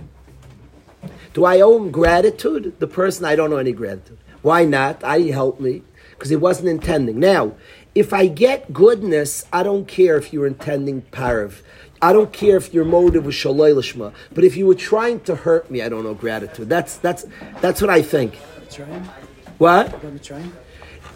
Do 1.33 1.45
I 1.45 1.61
owe 1.61 1.77
him 1.77 1.89
gratitude? 1.89 2.73
The 2.79 2.87
person, 2.87 3.25
I 3.25 3.35
don't 3.35 3.53
owe 3.53 3.57
any 3.57 3.71
gratitude. 3.71 4.17
Why 4.41 4.65
not? 4.65 5.03
I 5.03 5.19
he 5.19 5.31
helped 5.31 5.61
me 5.61 5.81
because 6.11 6.29
he 6.29 6.35
wasn't 6.35 6.69
intending. 6.69 7.19
Now, 7.19 7.53
if 7.95 8.13
I 8.13 8.27
get 8.27 8.73
goodness, 8.73 9.45
I 9.51 9.63
don't 9.63 9.87
care 9.87 10.17
if 10.17 10.33
you're 10.33 10.45
intending 10.45 11.03
parav. 11.03 11.61
I 12.03 12.11
don't 12.11 12.33
care 12.33 12.57
if 12.57 12.73
your 12.73 12.83
motive 12.83 13.25
was 13.25 13.33
shaloi 13.33 13.73
lishma. 13.73 14.13
But 14.33 14.43
if 14.43 14.57
you 14.57 14.65
were 14.65 14.75
trying 14.75 15.21
to 15.21 15.35
hurt 15.35 15.71
me, 15.71 15.81
I 15.81 15.87
don't 15.87 16.05
owe 16.05 16.13
gratitude. 16.13 16.67
That's 16.67 16.97
that's 16.97 17.25
that's 17.61 17.79
what 17.79 17.89
I 17.89 18.01
think. 18.01 18.33
Mitzrayim? 18.59 19.05
What? 19.57 19.89
Mitzrayim? 20.01 20.51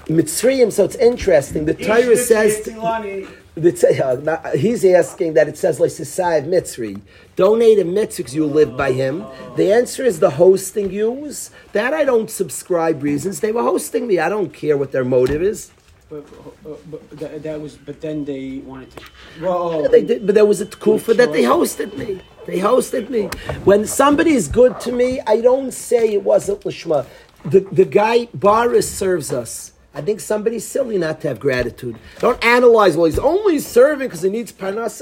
Mitzrayim. 0.05 0.71
So 0.71 0.85
it's 0.85 0.95
interesting. 0.95 1.65
The 1.65 1.73
Torah 1.73 2.15
says. 2.15 2.63
The 2.63 4.39
uh, 4.45 4.55
he's 4.55 4.85
asking 4.85 5.33
that 5.33 5.49
it 5.49 5.57
says 5.57 5.79
like 5.81 5.89
Sisai 5.89 6.37
of 6.37 6.45
Mitzri. 6.45 7.01
Donate 7.35 7.79
a 7.79 7.83
mitzvah 7.83 8.21
because 8.21 8.35
you 8.35 8.45
live 8.45 8.77
by 8.77 8.93
him. 8.93 9.25
The 9.57 9.73
answer 9.73 10.05
is 10.05 10.19
the 10.19 10.29
hosting 10.29 10.91
use. 10.91 11.51
That 11.73 11.93
I 11.93 12.05
don't 12.05 12.29
subscribe 12.31 13.03
reasons. 13.03 13.41
They 13.41 13.51
were 13.51 13.63
hosting 13.63 14.07
me. 14.07 14.19
I 14.19 14.29
don't 14.29 14.53
care 14.53 14.77
what 14.77 14.93
their 14.93 15.03
motive 15.03 15.41
is. 15.41 15.71
But, 16.09 16.25
uh, 16.65 16.75
but 16.89 17.09
that, 17.19 17.43
that 17.43 17.59
was. 17.59 17.75
But 17.75 17.99
then 17.99 18.23
they 18.23 18.59
wanted 18.59 18.91
to. 18.91 19.03
Well, 19.41 19.81
Yeah, 19.81 19.87
They 19.89 20.03
did, 20.03 20.25
but 20.25 20.35
there 20.35 20.45
was 20.45 20.61
a 20.61 20.65
kufa 20.65 21.13
that 21.15 21.33
they 21.33 21.43
hosted 21.43 21.97
me. 21.97 22.21
They 22.45 22.59
hosted 22.59 23.09
me. 23.09 23.27
When 23.65 23.85
somebody 23.85 24.31
is 24.31 24.47
good 24.47 24.79
to 24.81 24.91
me, 24.93 25.19
I 25.27 25.41
don't 25.41 25.73
say 25.73 26.13
it 26.13 26.23
wasn't 26.23 26.61
lishma. 26.61 27.05
The 27.43 27.59
the 27.59 27.85
guy 27.85 28.29
Boris 28.33 28.87
serves 28.89 29.33
us. 29.33 29.73
I 29.97 30.01
think 30.01 30.19
somebody's 30.19 30.63
silly 30.63 30.99
not 30.99 31.21
to 31.21 31.27
have 31.27 31.39
gratitude. 31.39 31.97
Don't 32.19 32.41
analyze. 32.45 32.95
Well, 32.95 33.07
he's 33.07 33.17
only 33.17 33.57
serving 33.57 34.07
because 34.07 34.21
he 34.21 34.29
needs 34.29 34.51
parnas. 34.51 35.01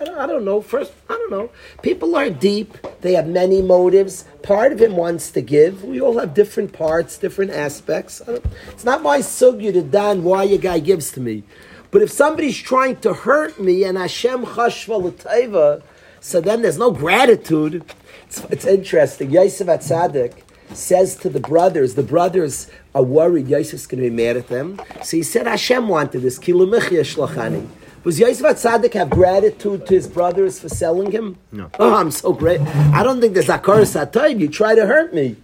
I 0.00 0.04
don't, 0.06 0.16
I 0.16 0.26
don't 0.26 0.46
know. 0.46 0.62
First, 0.62 0.94
I 1.10 1.12
don't 1.12 1.30
know. 1.30 1.50
People 1.82 2.16
are 2.16 2.30
deep. 2.30 2.78
They 3.02 3.12
have 3.12 3.28
many 3.28 3.60
motives. 3.60 4.24
Part 4.42 4.72
of 4.72 4.80
him 4.80 4.96
wants 4.96 5.30
to 5.32 5.42
give. 5.42 5.84
We 5.84 6.00
all 6.00 6.18
have 6.18 6.32
different 6.32 6.72
parts, 6.72 7.18
different 7.18 7.50
aspects. 7.50 8.22
It's 8.68 8.82
not 8.82 9.02
my 9.02 9.18
sugya 9.18 9.74
to 9.74 9.82
dan 9.82 10.24
why 10.24 10.44
a 10.44 10.56
guy 10.56 10.78
gives 10.78 11.12
to 11.12 11.20
me. 11.20 11.42
But 11.90 12.00
if 12.00 12.10
somebody's 12.10 12.56
trying 12.56 12.96
to 13.00 13.12
hurt 13.12 13.60
me 13.60 13.84
and 13.84 13.98
Hashem 13.98 14.46
chashva 14.46 15.02
l'taiva, 15.02 15.82
so 16.20 16.40
then 16.40 16.62
there's 16.62 16.78
no 16.78 16.92
gratitude. 16.92 17.84
It's, 18.24 18.40
it's 18.44 18.64
interesting. 18.64 19.32
Yosef 19.32 19.66
Atzadik 19.66 20.44
says 20.72 21.16
to 21.16 21.28
the 21.28 21.40
brothers, 21.40 21.94
the 21.94 22.02
brothers 22.02 22.70
are 22.94 23.02
worried 23.02 23.48
Yosef's 23.48 23.86
going 23.86 24.02
to 24.02 24.10
be 24.10 24.14
mad 24.14 24.36
at 24.36 24.48
them. 24.48 24.80
So 25.02 25.16
he 25.16 25.22
said 25.22 25.46
Hashem 25.46 25.88
wanted 25.88 26.22
this. 26.22 26.38
Kilumichya 26.38 27.00
shlachani. 27.00 27.68
Was 28.02 28.18
Yosef 28.18 28.46
Atzadik 28.46 28.94
have 28.94 29.10
gratitude 29.10 29.86
to 29.86 29.94
his 29.94 30.08
brothers 30.08 30.58
for 30.58 30.70
selling 30.70 31.12
him? 31.12 31.36
No. 31.52 31.70
Oh, 31.78 31.94
I'm 31.94 32.10
so 32.10 32.32
great. 32.32 32.60
I 32.60 33.02
don't 33.02 33.20
think 33.20 33.34
there's 33.34 33.48
akar 33.48 33.82
satayim. 33.82 34.40
You 34.40 34.48
try 34.48 34.74
to 34.74 34.86
hurt 34.86 35.12
me. 35.12 35.36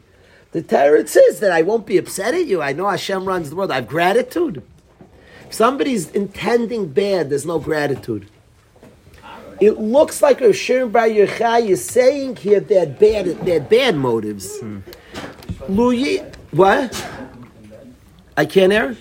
The 0.52 0.62
Torah 0.62 1.06
says 1.06 1.40
that 1.40 1.52
I 1.52 1.60
won't 1.60 1.84
be 1.84 1.98
upset 1.98 2.32
at 2.32 2.46
you. 2.46 2.62
I 2.62 2.72
know 2.72 2.88
Hashem 2.88 3.26
runs 3.26 3.50
the 3.50 3.56
world. 3.56 3.70
I 3.70 3.76
have 3.76 3.88
gratitude. 3.88 4.62
If 5.46 5.52
somebody's 5.52 6.10
intending 6.12 6.88
bad, 6.88 7.28
there's 7.28 7.44
no 7.44 7.58
gratitude. 7.58 8.26
It 9.60 9.78
looks 9.78 10.22
like 10.22 10.38
Shimon 10.54 10.90
Bar 10.90 11.08
Yochai 11.08 11.68
is 11.68 11.84
saying 11.84 12.36
here 12.36 12.60
they 12.60 12.76
had 12.76 12.98
bad, 12.98 13.26
they 13.44 13.52
had 13.52 13.68
bad 13.68 13.96
motives. 13.96 14.58
Hmm. 14.60 14.80
Louis, 15.68 16.18
what? 16.52 17.06
I 18.36 18.44
can't 18.44 18.72
hear. 18.72 18.96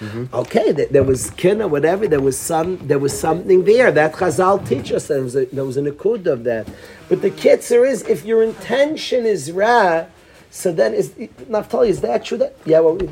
Mm-hmm. 0.00 0.34
Okay, 0.34 0.72
there, 0.72 0.86
there 0.86 1.02
was 1.02 1.30
kin 1.30 1.60
or 1.60 1.68
whatever. 1.68 2.08
There 2.08 2.22
was 2.22 2.38
some. 2.38 2.78
There 2.86 2.98
was 2.98 3.18
something 3.18 3.64
there 3.64 3.92
that 3.92 4.14
Chazal 4.14 4.66
teach 4.66 4.92
us. 4.92 5.08
There 5.08 5.22
was 5.22 5.36
a, 5.36 5.44
there 5.46 5.64
was 5.64 5.76
an 5.76 5.84
akud 5.86 6.26
of 6.26 6.44
that. 6.44 6.66
But 7.10 7.20
the 7.20 7.30
kitzer 7.30 7.86
is 7.86 8.02
if 8.04 8.24
your 8.24 8.42
intention 8.42 9.26
is 9.26 9.52
ra, 9.52 10.06
so 10.50 10.72
then 10.72 10.94
is 10.94 11.10
Naftali. 11.10 11.88
Is 11.88 12.00
that 12.00 12.24
true? 12.24 12.38
That 12.38 12.56
yeah. 12.64 12.80
Well, 12.80 12.96
It 13.02 13.10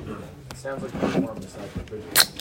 sounds 0.54 0.82
like 0.82 0.92
the 0.92 1.20
warm 1.20 1.38
Masaka 1.38 1.86
bridges. 1.86 2.32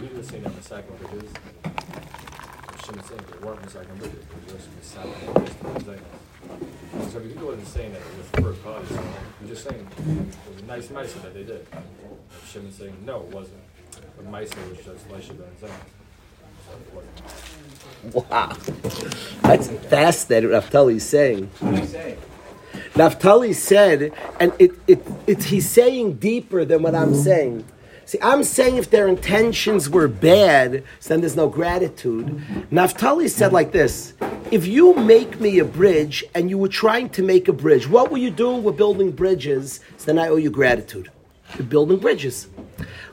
He 0.00 0.16
was 0.16 0.26
saying 0.28 0.42
that 0.42 0.52
Masaka 0.52 0.98
bridges. 0.98 1.32
I 1.64 2.84
shouldn't 2.84 3.06
say 3.06 3.14
the 3.14 3.46
warm 3.46 3.58
Masaka 3.58 3.98
bridges. 3.98 4.18
It 4.18 4.52
was 4.52 4.66
Masaka 4.80 5.84
bridges. 5.84 6.21
So 7.10 7.20
he 7.20 7.34
wasn't 7.34 7.68
saying 7.68 7.92
that 7.92 8.00
it 8.00 8.16
was 8.16 8.26
for 8.30 8.50
a 8.50 8.54
cause. 8.56 8.88
He's 9.40 9.50
just 9.50 9.64
saying 9.64 9.86
it 9.98 10.52
was 10.52 10.62
a 10.62 10.66
nice 10.66 10.90
mice 10.90 11.12
that 11.14 11.34
they 11.34 11.44
did. 11.44 11.66
Shimon 12.46 12.72
saying 12.72 12.96
no, 13.04 13.20
it 13.22 13.28
wasn't. 13.28 13.60
But 14.16 14.26
mice 14.26 14.50
was 14.68 14.78
just 14.78 15.10
Elisha 15.10 15.34
ben 15.34 15.48
wasn't. 16.94 18.30
Wow. 18.30 18.56
That's 19.42 19.68
fascinating 19.68 20.50
what 20.50 20.64
Naphtali's 20.64 21.04
saying. 21.04 21.50
Naphtali 22.96 23.52
said, 23.52 24.12
and 24.40 24.52
it, 24.58 24.72
it, 24.86 25.06
it, 25.26 25.44
he's 25.44 25.68
saying 25.68 26.14
deeper 26.14 26.64
than 26.64 26.82
what 26.82 26.94
I'm 26.94 27.14
saying. 27.14 27.64
See, 28.04 28.18
I'm 28.20 28.44
saying 28.44 28.76
if 28.76 28.90
their 28.90 29.08
intentions 29.08 29.88
were 29.88 30.08
bad, 30.08 30.84
then 31.06 31.20
there's 31.20 31.36
no 31.36 31.48
gratitude. 31.48 32.42
Naphtali 32.70 33.28
said 33.28 33.52
like 33.52 33.72
this 33.72 34.14
If 34.50 34.66
you 34.66 34.94
make 34.94 35.40
me 35.40 35.58
a 35.58 35.64
bridge 35.64 36.24
and 36.34 36.50
you 36.50 36.58
were 36.58 36.68
trying 36.68 37.10
to 37.10 37.22
make 37.22 37.48
a 37.48 37.52
bridge, 37.52 37.88
what 37.88 38.10
were 38.10 38.18
you 38.18 38.30
doing? 38.30 38.62
We're 38.62 38.72
building 38.72 39.12
bridges, 39.12 39.80
so 39.96 40.06
then 40.06 40.18
I 40.18 40.28
owe 40.28 40.36
you 40.36 40.50
gratitude. 40.50 41.10
You're 41.56 41.66
building 41.66 41.98
bridges. 41.98 42.48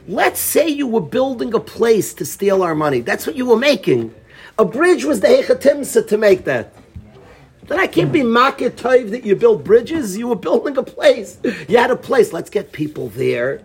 Let's 0.07 0.39
say 0.39 0.67
you 0.67 0.87
were 0.87 1.01
building 1.01 1.53
a 1.53 1.59
place 1.59 2.13
to 2.15 2.25
steal 2.25 2.63
our 2.63 2.75
money. 2.75 3.01
That's 3.01 3.27
what 3.27 3.35
you 3.35 3.45
were 3.45 3.57
making. 3.57 4.13
A 4.57 4.65
bridge 4.65 5.05
was 5.05 5.19
the 5.19 5.27
Hechatimsa 5.27 6.07
to 6.07 6.17
make 6.17 6.45
that. 6.45 6.73
Then 7.67 7.79
I 7.79 7.85
can't 7.85 8.11
be 8.11 8.23
market 8.23 8.75
tov 8.77 9.11
that 9.11 9.23
you 9.23 9.35
build 9.35 9.63
bridges. 9.63 10.17
You 10.17 10.27
were 10.27 10.35
building 10.35 10.75
a 10.77 10.83
place. 10.83 11.37
You 11.67 11.77
had 11.77 11.91
a 11.91 11.95
place. 11.95 12.33
Let's 12.33 12.49
get 12.49 12.71
people 12.71 13.09
there. 13.09 13.61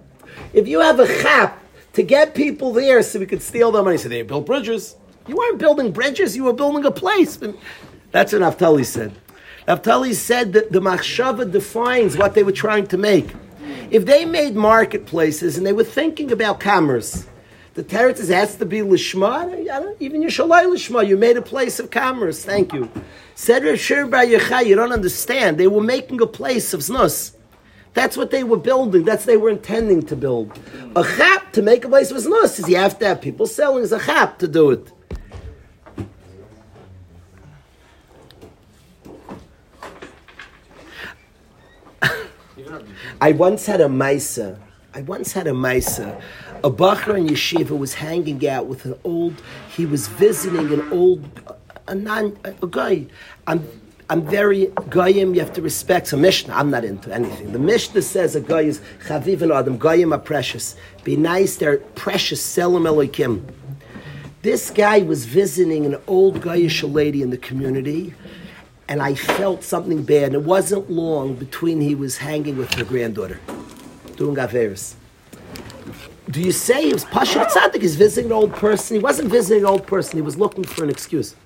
If 0.54 0.68
you 0.68 0.80
have 0.80 1.00
a 1.00 1.06
chap 1.20 1.60
to 1.94 2.02
get 2.04 2.34
people 2.34 2.72
there 2.72 3.02
so 3.02 3.18
we 3.18 3.26
could 3.26 3.42
steal 3.42 3.72
their 3.72 3.82
money, 3.82 3.98
so 3.98 4.08
they 4.08 4.22
built 4.22 4.46
bridges. 4.46 4.94
You 5.26 5.36
weren't 5.36 5.58
building 5.58 5.90
bridges. 5.90 6.36
You 6.36 6.44
were 6.44 6.52
building 6.52 6.84
a 6.84 6.92
place. 6.92 7.36
That's 8.12 8.32
what 8.32 8.40
Naphtali 8.40 8.84
said. 8.84 9.12
Naphtali 9.66 10.14
said 10.14 10.52
that 10.52 10.70
the 10.70 10.80
machshava 10.80 11.50
defines 11.50 12.16
what 12.16 12.34
they 12.34 12.44
were 12.44 12.52
trying 12.52 12.86
to 12.88 12.96
make. 12.96 13.34
If 13.90 14.06
they 14.06 14.24
made 14.24 14.54
marketplaces 14.54 15.58
and 15.58 15.66
they 15.66 15.72
were 15.72 15.84
thinking 15.84 16.30
about 16.30 16.60
commerce, 16.60 17.26
the 17.74 17.82
teretz 17.82 18.28
has 18.28 18.54
to 18.56 18.66
be 18.66 18.78
lishma. 18.78 19.96
Even 19.98 20.22
Yishalai 20.22 20.66
lishma. 20.66 21.04
You 21.06 21.16
made 21.16 21.36
a 21.36 21.42
place 21.42 21.80
of 21.80 21.90
commerce. 21.90 22.44
Thank 22.44 22.72
you. 22.72 22.88
Said 23.34 23.64
Rav 23.64 23.80
Shir 23.80 24.06
Bar 24.06 24.24
Yochai, 24.24 24.66
you 24.66 24.76
don't 24.76 24.92
understand. 24.92 25.58
They 25.58 25.66
were 25.66 25.82
making 25.82 26.20
a 26.20 26.26
place 26.26 26.72
of 26.72 26.80
znus. 26.80 27.33
That's 27.94 28.16
what 28.16 28.30
they 28.30 28.44
were 28.44 28.58
building. 28.58 29.04
That's 29.04 29.24
they 29.24 29.36
were 29.36 29.50
intending 29.50 30.02
to 30.06 30.16
build. 30.16 30.58
A 30.96 31.04
chap 31.04 31.52
to 31.52 31.62
make 31.62 31.84
a 31.84 31.88
place 31.88 32.10
of 32.10 32.18
znus 32.18 32.58
is 32.58 32.68
you 32.68 32.76
have 32.76 32.98
to 32.98 33.06
have 33.06 33.20
people 33.20 33.46
selling 33.46 33.84
as 33.84 33.92
a 33.92 34.00
chap 34.00 34.38
to 34.40 34.48
do 34.48 34.70
it. 34.72 34.92
I 43.20 43.32
once 43.32 43.64
had 43.64 43.80
a 43.80 43.86
Maisa. 43.86 44.58
I 44.92 45.02
once 45.02 45.32
had 45.32 45.46
a 45.46 45.52
Maisa. 45.52 46.20
A 46.62 46.70
Bachar 46.70 47.18
in 47.18 47.28
Yeshiva 47.28 47.78
was 47.78 47.94
hanging 47.94 48.46
out 48.48 48.66
with 48.66 48.84
an 48.84 48.98
old, 49.04 49.40
he 49.74 49.86
was 49.86 50.08
visiting 50.08 50.72
an 50.72 50.92
old, 50.92 51.24
a, 51.86 51.94
non, 51.94 52.36
a 52.44 52.66
guy. 52.66 53.06
I'm, 53.46 53.66
I'm 54.10 54.22
very 54.22 54.66
goyim. 54.90 55.34
You 55.34 55.40
have 55.40 55.52
to 55.54 55.62
respect. 55.62 56.08
So 56.08 56.16
Mishnah, 56.16 56.54
I'm 56.54 56.70
not 56.70 56.84
into 56.84 57.12
anything. 57.12 57.52
The 57.52 57.58
Mishnah 57.58 58.02
says 58.02 58.36
a 58.36 58.40
guy 58.40 58.62
is 58.62 58.80
chaviv 59.06 59.40
and 59.40 59.50
adam. 59.50 59.78
Goyim 59.78 60.12
are 60.12 60.18
precious. 60.18 60.76
Be 61.04 61.16
nice. 61.16 61.56
They're 61.56 61.78
precious. 61.78 62.42
Selim 62.42 62.84
elokim. 62.84 63.42
This 64.42 64.70
guy 64.70 65.00
was 65.00 65.24
visiting 65.24 65.86
an 65.86 65.96
old 66.06 66.42
Goyish 66.42 66.82
lady 66.92 67.22
in 67.22 67.30
the 67.30 67.38
community, 67.38 68.12
and 68.88 69.00
I 69.00 69.14
felt 69.14 69.64
something 69.64 70.02
bad. 70.02 70.24
And 70.24 70.34
it 70.34 70.42
wasn't 70.42 70.90
long 70.90 71.34
between 71.34 71.80
he 71.80 71.94
was 71.94 72.18
hanging 72.18 72.58
with 72.58 72.74
her 72.74 72.84
granddaughter, 72.84 73.40
doing 74.16 74.36
averis. 74.36 74.96
Do 76.30 76.42
you 76.42 76.52
say 76.52 76.86
he 76.86 76.92
was 76.92 77.06
Pasha 77.06 77.46
Tzaddik? 77.46 77.80
He's 77.80 77.96
visiting 77.96 78.30
an 78.30 78.36
old 78.36 78.52
person. 78.52 78.96
He 78.96 79.02
wasn't 79.02 79.30
visiting 79.30 79.60
an 79.60 79.66
old 79.66 79.86
person. 79.86 80.18
He 80.18 80.22
was 80.22 80.36
looking 80.36 80.64
for 80.64 80.84
an 80.84 80.90
excuse. 80.90 81.36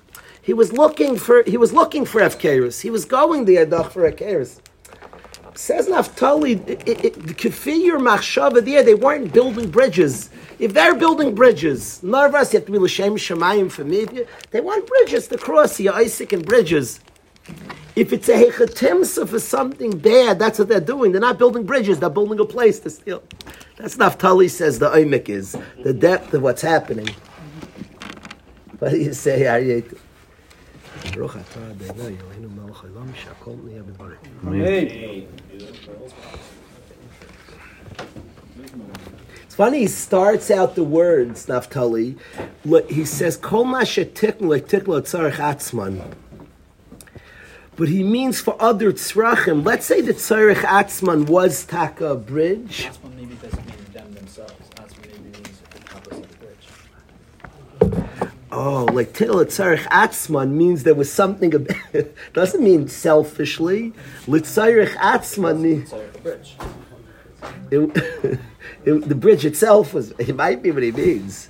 He 0.49 0.53
was 0.53 0.73
looking 0.73 1.15
for 1.15 1.43
he 1.43 1.57
was 1.57 1.73
looking 1.73 2.05
for 2.05 2.21
Efkeris. 2.21 2.81
He 2.81 2.89
was 2.89 3.05
going 3.05 3.45
there 3.45 3.67
doch 3.67 3.91
for 3.91 4.11
Efkeris. 4.11 4.59
Says 5.53 5.87
Naftali, 5.87 6.65
the 6.65 7.35
Kefir 7.35 7.99
Machshava 7.99 8.65
there, 8.65 8.81
they 8.81 8.95
weren't 8.95 9.31
building 9.31 9.69
bridges. 9.69 10.31
If 10.57 10.73
they're 10.73 10.95
building 10.95 11.35
bridges, 11.35 12.01
nervous, 12.01 12.51
you 12.51 12.57
have 12.57 12.65
to 12.65 12.71
be 12.71 12.79
L'Shem 12.79 13.13
Shemayim 13.15 13.71
for 13.71 13.83
me. 13.83 14.07
They 14.49 14.59
want 14.59 14.87
bridges 14.87 15.27
to 15.27 15.37
cross 15.37 15.77
the 15.77 15.89
Isaac 15.89 16.33
and 16.33 16.43
bridges. 16.43 16.99
If 17.95 18.11
it's 18.11 18.27
a 18.27 18.43
hechatimsa 18.43 19.29
for 19.29 19.37
something 19.37 19.99
bad, 19.99 20.39
that's 20.39 20.57
what 20.57 20.67
they're 20.67 20.79
doing. 20.79 21.11
They're 21.11 21.21
not 21.21 21.37
building 21.37 21.67
bridges, 21.67 21.99
they're 21.99 22.09
building 22.09 22.39
a 22.39 22.45
place 22.45 22.79
to 22.79 22.89
steal. 22.89 23.21
That's 23.77 23.97
Naftali 23.97 24.49
says 24.49 24.79
the 24.79 24.89
oimik 24.89 25.29
is, 25.29 25.55
the 25.83 25.93
depth 25.93 26.33
of 26.33 26.41
what's 26.41 26.63
happening. 26.63 27.09
What 28.79 28.89
do 28.89 28.97
you 28.97 29.13
say, 29.13 29.41
Aryeh? 29.41 29.95
ברוך 31.16 31.36
אתה 31.36 31.60
אדוני 31.70 32.16
אלוהינו 32.20 32.48
מלך 32.50 32.84
העולם 32.84 33.14
שהכל 33.14 33.50
נהיה 33.64 33.82
בדברו. 33.82 34.06
It's 39.46 39.54
funny, 39.54 39.80
he 39.80 39.86
starts 39.86 40.50
out 40.50 40.74
the 40.74 40.82
words, 40.82 41.46
Naftali. 41.46 42.16
Look, 42.64 42.90
He 42.90 43.04
says, 43.04 43.36
Kol 43.36 43.64
ma 43.64 43.82
shetiknu 43.82 44.48
letiklu 44.52 45.00
tzarech 45.02 45.36
atzman. 45.36 46.02
But 47.76 47.88
he 47.88 48.02
means 48.02 48.40
for 48.40 48.56
other 48.60 48.92
tzrachim. 48.92 49.64
Let's 49.64 49.86
say 49.86 50.00
the 50.00 50.14
tzarech 50.14 50.62
atzman 50.62 51.28
was 51.28 51.64
taka 51.64 52.14
bridge. 52.16 52.88
Oh, 58.51 58.85
like 58.85 59.13
Tittle 59.13 59.35
Tzarech 59.45 59.83
Atzman 59.89 60.51
means 60.51 60.83
there 60.83 60.95
was 60.95 61.11
something, 61.11 61.53
ab- 61.53 61.69
doesn't 62.33 62.63
mean 62.63 62.87
selfishly. 62.87 63.93
Litzarech 64.25 64.93
Atzman, 64.95 65.59
means- 65.61 65.91
the 65.91 66.19
bridge. 66.23 66.55
it, 67.69 68.39
it, 68.85 69.07
the 69.09 69.15
bridge 69.15 69.45
itself 69.45 69.93
was, 69.93 70.11
it 70.17 70.35
might 70.35 70.63
be 70.63 70.71
what 70.71 70.81
he 70.81 70.91
means. 70.91 71.49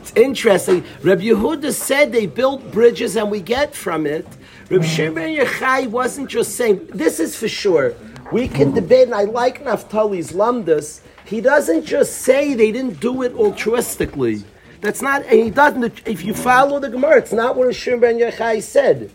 It's 0.00 0.12
interesting. 0.14 0.84
Reb 1.02 1.20
Yehuda 1.20 1.72
said 1.72 2.12
they 2.12 2.26
built 2.26 2.70
bridges 2.70 3.16
and 3.16 3.30
we 3.30 3.40
get 3.40 3.74
from 3.74 4.06
it. 4.06 4.26
Reb 4.68 4.84
Shimon 4.84 5.34
Yochai 5.34 5.86
wasn't 5.88 6.28
just 6.28 6.56
saying, 6.56 6.86
this 6.92 7.18
is 7.18 7.36
for 7.36 7.48
sure. 7.48 7.94
We 8.30 8.46
can 8.46 8.72
debate, 8.72 9.06
and 9.06 9.14
I 9.14 9.24
like 9.24 9.64
Naftali's 9.64 10.32
Lamdas. 10.32 11.00
He 11.30 11.40
doesn't 11.40 11.84
just 11.84 12.22
say 12.22 12.54
they 12.54 12.72
didn't 12.72 12.98
do 12.98 13.22
it 13.22 13.32
altruistically. 13.36 14.42
That's 14.80 15.00
not, 15.00 15.22
and 15.26 15.38
he 15.38 15.48
doesn't, 15.48 16.02
if 16.04 16.24
you 16.24 16.34
follow 16.34 16.80
the 16.80 16.88
Gemara, 16.88 17.18
it's 17.18 17.32
not 17.32 17.54
what 17.54 17.72
Shimon 17.72 18.00
Ben 18.00 18.18
Yochai 18.18 18.60
said. 18.60 19.12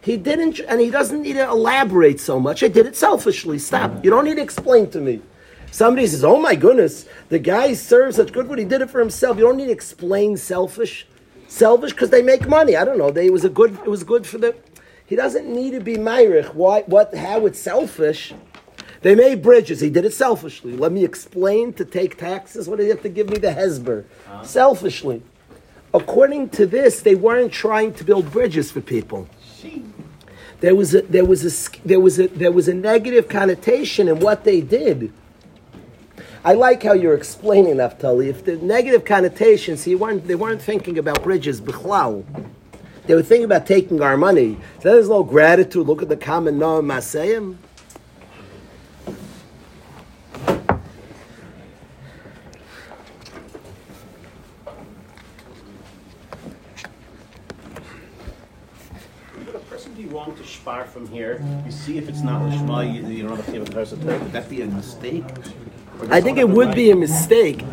He 0.00 0.16
didn't, 0.16 0.58
and 0.58 0.80
he 0.80 0.90
doesn't 0.90 1.22
need 1.22 1.34
to 1.34 1.48
elaborate 1.48 2.18
so 2.18 2.40
much. 2.40 2.64
I 2.64 2.68
did 2.68 2.86
it 2.86 2.96
selfishly. 2.96 3.60
Stop. 3.60 4.04
You 4.04 4.10
don't 4.10 4.24
need 4.24 4.38
to 4.38 4.42
explain 4.42 4.90
to 4.90 5.00
me. 5.00 5.22
Somebody 5.70 6.08
says, 6.08 6.24
"Oh 6.24 6.40
my 6.40 6.56
goodness, 6.56 7.06
the 7.28 7.38
guy 7.38 7.74
serves 7.74 8.16
such 8.16 8.32
good 8.32 8.48
food. 8.48 8.58
He 8.58 8.64
did 8.64 8.82
it 8.82 8.90
for 8.90 8.98
himself." 8.98 9.38
You 9.38 9.44
don't 9.44 9.56
need 9.56 9.66
to 9.66 9.72
explain 9.72 10.36
selfish, 10.36 11.06
selfish 11.46 11.92
because 11.92 12.10
they 12.10 12.22
make 12.22 12.48
money. 12.48 12.74
I 12.76 12.84
don't 12.84 12.98
know. 12.98 13.12
They 13.12 13.26
it 13.26 13.32
was 13.32 13.44
a 13.44 13.48
good. 13.48 13.78
It 13.84 13.88
was 13.88 14.02
good 14.02 14.26
for 14.26 14.38
the, 14.38 14.56
He 15.06 15.14
doesn't 15.14 15.46
need 15.46 15.70
to 15.70 15.80
be 15.80 15.96
myrich. 15.96 16.52
Why? 16.52 16.82
What? 16.86 17.14
How 17.14 17.46
it's 17.46 17.60
selfish? 17.60 18.34
They 19.02 19.14
made 19.14 19.42
bridges. 19.42 19.80
He 19.80 19.90
did 19.90 20.04
it 20.04 20.14
selfishly. 20.14 20.76
Let 20.76 20.92
me 20.92 21.04
explain 21.04 21.72
to 21.74 21.84
take 21.84 22.16
taxes. 22.16 22.68
What 22.68 22.78
do 22.78 22.84
you 22.84 22.90
have 22.90 23.02
to 23.02 23.08
give 23.08 23.28
me 23.28 23.38
the 23.38 23.48
hesber? 23.48 24.04
Selfishly. 24.44 25.22
According 25.92 26.50
to 26.50 26.66
this, 26.66 27.00
they 27.00 27.14
weren't 27.14 27.52
trying 27.52 27.92
to 27.94 28.04
build 28.04 28.30
bridges 28.30 28.70
for 28.70 28.80
people. 28.80 29.28
There 30.60 30.76
was 30.76 30.94
a 30.94 31.02
there 31.02 31.24
was 31.24 31.44
a 31.44 31.80
there 31.84 31.98
was 31.98 32.20
a 32.20 32.28
there 32.28 32.52
was 32.52 32.68
a 32.68 32.74
negative 32.74 33.28
connotation 33.28 34.06
in 34.06 34.20
what 34.20 34.44
they 34.44 34.60
did. 34.60 35.12
I 36.44 36.54
like 36.54 36.84
how 36.84 36.92
you're 36.92 37.14
explaining 37.14 37.76
Naftali. 37.76 38.28
If 38.28 38.44
the 38.44 38.56
negative 38.56 39.04
connotations, 39.04 39.82
he 39.84 39.96
weren't 39.96 40.28
they 40.28 40.36
weren't 40.36 40.62
thinking 40.62 40.98
about 40.98 41.22
bridges, 41.24 41.60
b'chlau. 41.60 42.24
They 43.06 43.14
were 43.16 43.22
thinking 43.22 43.44
about 43.44 43.66
taking 43.66 44.00
our 44.00 44.16
money. 44.16 44.56
So 44.80 44.92
there's 44.92 45.08
no 45.08 45.24
gratitude. 45.24 45.86
Look 45.86 46.02
at 46.02 46.08
the 46.08 46.16
common 46.16 46.58
noam 46.58 46.86
masayim. 46.86 47.56
Would 59.38 59.54
a 59.54 59.58
person 59.60 59.94
be 60.64 60.70
wrong 60.70 60.84
to 60.84 60.84
spar 60.84 60.84
from 60.84 61.06
here? 61.08 61.44
You 61.64 61.72
see 61.72 61.98
if 61.98 62.08
it's 62.08 62.22
not 62.22 62.42
Lishma, 62.42 62.94
you, 62.94 63.06
you 63.06 63.22
don't 63.26 63.36
have 63.36 63.46
to 63.46 63.52
give 63.52 63.68
a 63.68 63.72
person 63.72 64.04
Would 64.04 64.32
that 64.32 64.48
be 64.48 64.62
a 64.62 64.66
mistake? 64.66 65.24
I 66.10 66.20
think 66.20 66.38
it 66.38 66.48
would 66.48 66.68
right? 66.68 66.76
be 66.76 66.90
a 66.90 66.96
mistake 66.96 67.64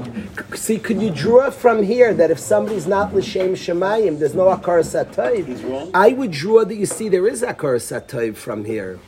See, 0.56 0.80
could 0.80 1.02
you 1.02 1.10
draw 1.10 1.50
from 1.50 1.84
here 1.84 2.14
that 2.14 2.32
if 2.32 2.40
somebody's 2.40 2.88
not 2.88 3.14
l'shem 3.14 3.56
shemayim, 3.56 4.20
there's 4.20 4.36
no 4.36 4.46
akar 4.46 4.82
satayv? 4.84 5.92
I 5.94 6.10
would 6.10 6.32
draw 6.32 6.64
that 6.66 6.76
you 6.76 6.86
see 6.86 7.10
there 7.10 7.28
is 7.28 7.42
akar 7.42 7.78
satayv 7.78 8.36
from 8.36 8.66
here, 8.66 9.00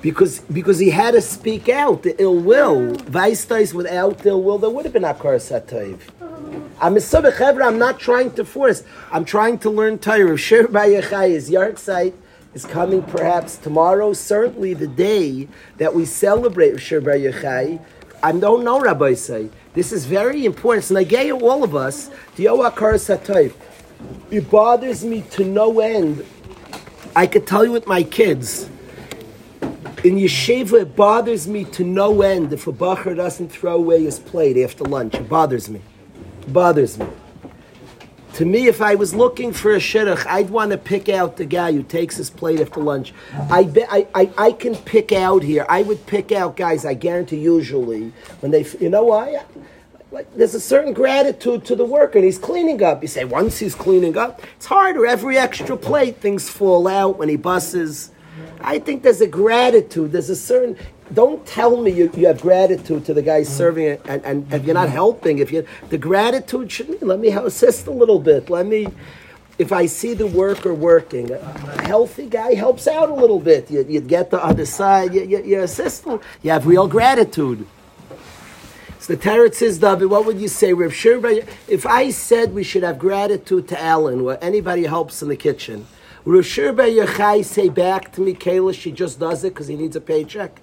because 0.00 0.40
because 0.40 0.78
he 0.78 0.90
had 0.90 1.12
to 1.12 1.20
speak 1.20 1.68
out 1.68 2.02
the 2.02 2.20
ill 2.20 2.38
will. 2.38 2.92
Vaistais 2.96 3.74
without 3.74 4.24
ill 4.24 4.42
will, 4.42 4.58
there 4.58 4.70
would 4.70 4.84
have 4.84 4.92
been 4.92 5.02
akar 5.02 5.36
satayv. 5.36 5.98
I'm 6.80 6.96
a 6.96 7.00
sabbath 7.00 7.40
I'm 7.40 7.78
not 7.78 7.98
trying 7.98 8.32
to 8.32 8.44
force. 8.44 8.82
I'm 9.10 9.24
trying 9.24 9.58
to 9.60 9.70
learn 9.70 9.98
Torah. 9.98 10.36
Shir 10.36 10.64
Bayachai 10.64 11.30
is 11.30 11.50
yard 11.50 11.78
site 11.78 12.14
is 12.54 12.64
coming 12.64 13.02
perhaps 13.02 13.56
tomorrow. 13.56 14.12
Certainly 14.12 14.74
the 14.74 14.86
day 14.86 15.48
that 15.78 15.94
we 15.94 16.04
celebrate 16.04 16.78
Shir 16.80 17.00
Bayachai. 17.00 17.80
I 18.22 18.32
don't 18.32 18.62
know, 18.64 18.80
Rabbi 18.80 19.14
say. 19.14 19.50
This 19.74 19.90
is 19.92 20.04
very 20.06 20.44
important. 20.44 20.84
So 20.84 20.94
Nagaya, 20.94 21.40
all 21.40 21.64
of 21.64 21.74
us. 21.74 22.10
It 24.30 24.50
bothers 24.50 25.04
me 25.04 25.22
to 25.30 25.44
no 25.44 25.80
end. 25.80 26.24
I 27.14 27.26
could 27.26 27.46
tell 27.46 27.64
you 27.64 27.72
with 27.72 27.86
my 27.86 28.02
kids. 28.02 28.68
In 30.04 30.16
yeshiva, 30.16 30.82
it 30.82 30.96
bothers 30.96 31.46
me 31.46 31.64
to 31.64 31.84
no 31.84 32.22
end 32.22 32.52
if 32.52 32.66
a 32.66 32.72
bacher 32.72 33.14
doesn't 33.14 33.50
throw 33.50 33.76
away 33.76 34.02
his 34.02 34.18
plate 34.18 34.56
after 34.56 34.84
lunch. 34.84 35.14
It 35.14 35.28
bothers 35.28 35.68
me. 35.68 35.80
It 36.40 36.52
bothers 36.52 36.98
me. 36.98 37.06
To 38.34 38.46
me, 38.46 38.66
if 38.66 38.80
I 38.80 38.94
was 38.94 39.14
looking 39.14 39.52
for 39.52 39.72
a 39.72 39.78
shidduch, 39.78 40.26
I'd 40.26 40.48
want 40.48 40.70
to 40.70 40.78
pick 40.78 41.10
out 41.10 41.36
the 41.36 41.44
guy 41.44 41.72
who 41.72 41.82
takes 41.82 42.16
his 42.16 42.30
plate 42.30 42.60
after 42.60 42.80
lunch. 42.80 43.12
I, 43.50 43.64
be, 43.64 43.84
I, 43.84 44.06
I, 44.14 44.30
I 44.38 44.52
can 44.52 44.74
pick 44.74 45.12
out 45.12 45.42
here. 45.42 45.66
I 45.68 45.82
would 45.82 46.06
pick 46.06 46.32
out 46.32 46.56
guys. 46.56 46.86
I 46.86 46.94
guarantee 46.94 47.40
usually 47.40 48.12
when 48.40 48.50
they, 48.50 48.64
you 48.80 48.88
know 48.88 49.04
why? 49.04 49.44
Like, 50.10 50.34
there's 50.34 50.54
a 50.54 50.60
certain 50.60 50.94
gratitude 50.94 51.66
to 51.66 51.76
the 51.76 51.84
worker, 51.84 52.18
and 52.18 52.24
he's 52.24 52.38
cleaning 52.38 52.82
up. 52.82 53.02
You 53.02 53.08
say 53.08 53.24
once 53.24 53.58
he's 53.58 53.74
cleaning 53.74 54.16
up, 54.16 54.42
it's 54.56 54.66
harder. 54.66 55.06
Every 55.06 55.36
extra 55.36 55.76
plate, 55.76 56.16
things 56.18 56.48
fall 56.48 56.88
out 56.88 57.18
when 57.18 57.28
he 57.28 57.36
busses. 57.36 58.12
I 58.60 58.78
think 58.78 59.02
there's 59.02 59.20
a 59.20 59.26
gratitude. 59.26 60.12
There's 60.12 60.30
a 60.30 60.36
certain. 60.36 60.78
Don't 61.12 61.44
tell 61.46 61.80
me 61.80 61.90
you, 61.90 62.10
you 62.14 62.26
have 62.26 62.40
gratitude 62.40 63.04
to 63.06 63.14
the 63.14 63.22
guy 63.22 63.42
serving 63.42 63.86
it, 63.86 64.02
and, 64.06 64.24
and 64.24 64.52
if 64.52 64.64
you're 64.64 64.74
not 64.74 64.86
mm-hmm. 64.86 64.94
helping, 64.94 65.38
if 65.38 65.52
you 65.52 65.66
the 65.90 65.98
gratitude 65.98 66.70
should 66.72 66.88
be 66.88 67.04
let 67.04 67.18
me 67.18 67.28
assist 67.28 67.86
a 67.86 67.90
little 67.90 68.18
bit. 68.18 68.50
Let 68.50 68.66
me. 68.66 68.88
If 69.58 69.70
I 69.70 69.86
see 69.86 70.14
the 70.14 70.26
worker 70.26 70.72
working, 70.72 71.30
a 71.30 71.36
a 71.36 71.82
healthy 71.82 72.26
guy 72.26 72.54
helps 72.54 72.88
out 72.88 73.10
a 73.10 73.14
little 73.14 73.38
bit. 73.38 73.70
You, 73.70 73.84
you 73.86 74.00
get 74.00 74.30
the 74.30 74.42
other 74.42 74.64
side. 74.64 75.14
You, 75.14 75.22
you, 75.24 75.42
you 75.42 75.60
assist. 75.60 76.04
them. 76.04 76.20
You 76.42 76.50
have 76.52 76.66
real 76.66 76.88
gratitude. 76.88 77.66
So 79.02 79.14
the 79.14 79.18
Teretz 79.20 79.56
says, 79.56 79.78
David, 79.78 80.06
what 80.06 80.24
would 80.26 80.40
you 80.40 80.46
say? 80.46 80.72
Reb 80.72 80.92
if 81.68 81.84
I 81.84 82.10
said 82.10 82.54
we 82.54 82.62
should 82.62 82.84
have 82.84 83.00
gratitude 83.00 83.66
to 83.68 83.80
Alan, 83.80 84.20
or 84.20 84.38
anybody 84.40 84.84
helps 84.84 85.22
in 85.22 85.28
the 85.28 85.36
kitchen, 85.36 85.86
Reb 86.24 86.44
Shir 86.44 86.72
Yochai 86.72 87.44
say 87.44 87.68
back 87.68 88.12
to 88.12 88.20
Michaela 88.20 88.72
she 88.72 88.92
just 88.92 89.18
does 89.18 89.42
it 89.42 89.54
because 89.54 89.66
he 89.66 89.74
needs 89.74 89.96
a 89.96 90.00
paycheck? 90.00 90.60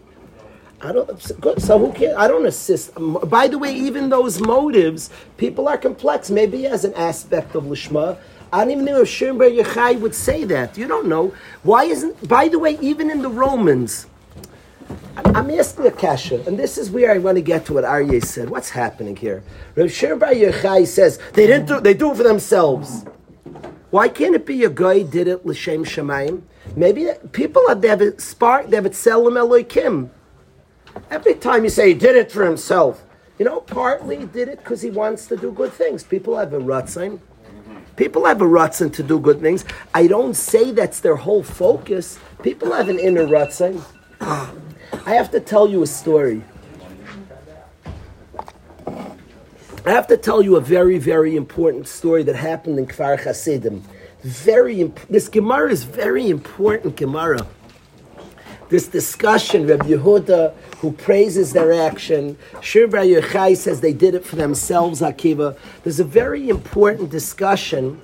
I 0.82 0.92
don't. 0.94 1.22
So 1.60 1.78
who 1.78 1.92
cares? 1.92 2.16
I 2.18 2.28
don't 2.28 2.46
assist. 2.46 2.92
By 3.30 3.48
the 3.48 3.58
way, 3.58 3.74
even 3.74 4.10
those 4.10 4.40
motives, 4.40 5.10
people 5.38 5.68
are 5.68 5.78
complex. 5.78 6.30
Maybe 6.30 6.68
as 6.68 6.86
an 6.86 6.94
aspect 6.94 7.56
of 7.56 7.66
lishma. 7.66 8.18
I 8.52 8.64
don't 8.64 8.72
even 8.72 8.86
know 8.86 9.02
if 9.02 9.10
Shir 9.10 9.34
Bar 9.34 9.48
Yochai 9.48 10.00
would 10.00 10.16
say 10.16 10.44
that. 10.46 10.78
You 10.78 10.88
don't 10.88 11.08
know. 11.08 11.34
Why 11.64 11.84
isn't? 11.84 12.28
By 12.28 12.48
the 12.48 12.58
way, 12.58 12.78
even 12.82 13.12
in 13.12 13.22
the 13.22 13.30
Romans, 13.30 14.08
I'm 15.26 15.52
asking 15.52 15.86
a 15.86 15.92
kasha, 15.92 16.44
and 16.48 16.58
this 16.58 16.78
is 16.78 16.90
where 16.90 17.12
I 17.12 17.18
want 17.18 17.36
to 17.36 17.42
get 17.42 17.66
to 17.66 17.74
what 17.74 17.84
Aryeh 17.84 18.24
said. 18.24 18.50
What's 18.50 18.70
happening 18.70 19.16
here? 19.18 19.44
Rav 19.76 19.92
Shir 19.92 20.16
Bar 20.16 20.32
Yochai 20.32 20.88
says 20.88 21.20
they 21.34 21.46
didn't 21.46 21.68
do. 21.68 21.82
They 21.82 21.94
do 21.94 22.12
it 22.12 22.18
for 22.18 22.24
themselves. 22.24 23.06
Why 23.92 24.08
can't 24.08 24.36
it 24.36 24.46
be 24.46 24.64
a 24.64 24.70
guy 24.70 25.02
did 25.02 25.28
it 25.28 25.46
l'shem 25.46 25.84
shemayim? 25.84 26.44
Maybe 26.76 27.10
people 27.34 27.64
are 27.68 27.76
they 27.76 27.90
have 27.90 28.02
a 28.02 28.20
spark. 28.20 28.70
They 28.70 28.78
have 28.78 28.86
it 28.86 28.96
selim 28.96 29.34
elokim. 29.34 30.10
Every 31.10 31.36
time 31.36 31.64
you 31.64 31.70
say 31.70 31.90
he 31.90 31.94
did 31.94 32.16
it 32.16 32.32
for 32.32 32.46
himself, 32.46 33.04
you 33.38 33.46
know, 33.46 33.62
partly 33.62 34.18
he 34.18 34.26
did 34.26 34.50
it 34.50 34.60
because 34.60 34.82
he 34.82 34.90
wants 34.92 35.28
to 35.28 35.38
do 35.38 35.52
good 35.52 35.72
things. 35.72 36.04
People 36.04 36.38
have 36.38 36.54
a 36.54 36.60
rutzin. 36.60 37.20
People 37.96 38.26
have 38.26 38.42
a 38.42 38.46
rutzin 38.46 38.94
to 38.94 39.04
do 39.04 39.20
good 39.20 39.42
things. 39.42 39.66
I 39.94 40.08
don't 40.08 40.34
say 40.34 40.72
that's 40.72 41.00
their 41.00 41.16
whole 41.16 41.44
focus. 41.44 42.20
People 42.44 42.72
have 42.74 42.90
an 42.90 43.00
inner 43.00 43.26
rutzin. 43.26 43.82
I 44.22 45.14
have 45.14 45.32
to 45.32 45.40
tell 45.40 45.68
you 45.68 45.84
a 45.84 45.88
story. 45.88 46.44
I 49.86 49.92
have 49.92 50.08
to 50.08 50.18
tell 50.18 50.42
you 50.42 50.56
a 50.56 50.62
very, 50.62 50.98
very 50.98 51.36
important 51.36 51.88
story 51.88 52.24
that 52.24 52.36
happened 52.36 52.78
in 52.78 52.88
Kfar 52.88 53.20
Hasidim. 53.24 53.84
Very 54.22 54.82
imp- 54.82 55.08
this 55.08 55.30
Gemara 55.30 55.72
is 55.72 55.84
very 55.84 56.30
important 56.30 56.98
Gemara. 56.98 57.48
This 58.70 58.88
discussion, 58.88 59.68
Reb 59.68 59.82
Yehuda, 59.82 60.54
who 60.78 60.92
praises 60.92 61.54
their 61.54 61.74
action, 61.74 62.38
Shir 62.62 62.88
Bar 62.88 63.02
Yochai 63.02 63.58
says 63.58 63.82
they 63.82 63.94
did 63.94 64.14
it 64.14 64.26
for 64.26 64.36
themselves, 64.36 65.02
Akiva. 65.02 65.58
There's 65.84 66.00
a 66.00 66.04
very 66.04 66.50
important 66.50 67.10
discussion. 67.10 68.00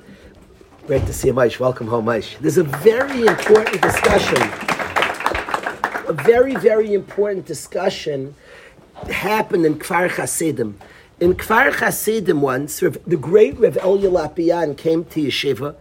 Great 0.88 1.06
to 1.06 1.14
see 1.14 1.28
you, 1.30 1.34
Maish. 1.34 1.60
Welcome 1.60 1.88
home, 1.88 2.06
Maish. 2.06 2.38
There's 2.40 2.58
a 2.58 2.64
very 2.64 3.26
important 3.26 3.82
discussion 3.82 4.42
a 6.08 6.14
very, 6.14 6.56
very 6.56 6.94
important 6.94 7.46
discussion 7.46 8.36
happened 9.10 9.66
in 9.66 9.76
Kfar 9.76 10.10
Hasidim. 10.10 10.78
In 11.20 11.34
Kfar 11.34 11.74
Hasidim 11.74 12.42
once, 12.42 12.80
the 12.80 13.18
great 13.20 13.58
Rev 13.58 13.76
Elya 13.76 14.12
Lopian 14.12 14.78
came 14.78 15.06
to 15.06 15.22
Yeshiva, 15.22 15.76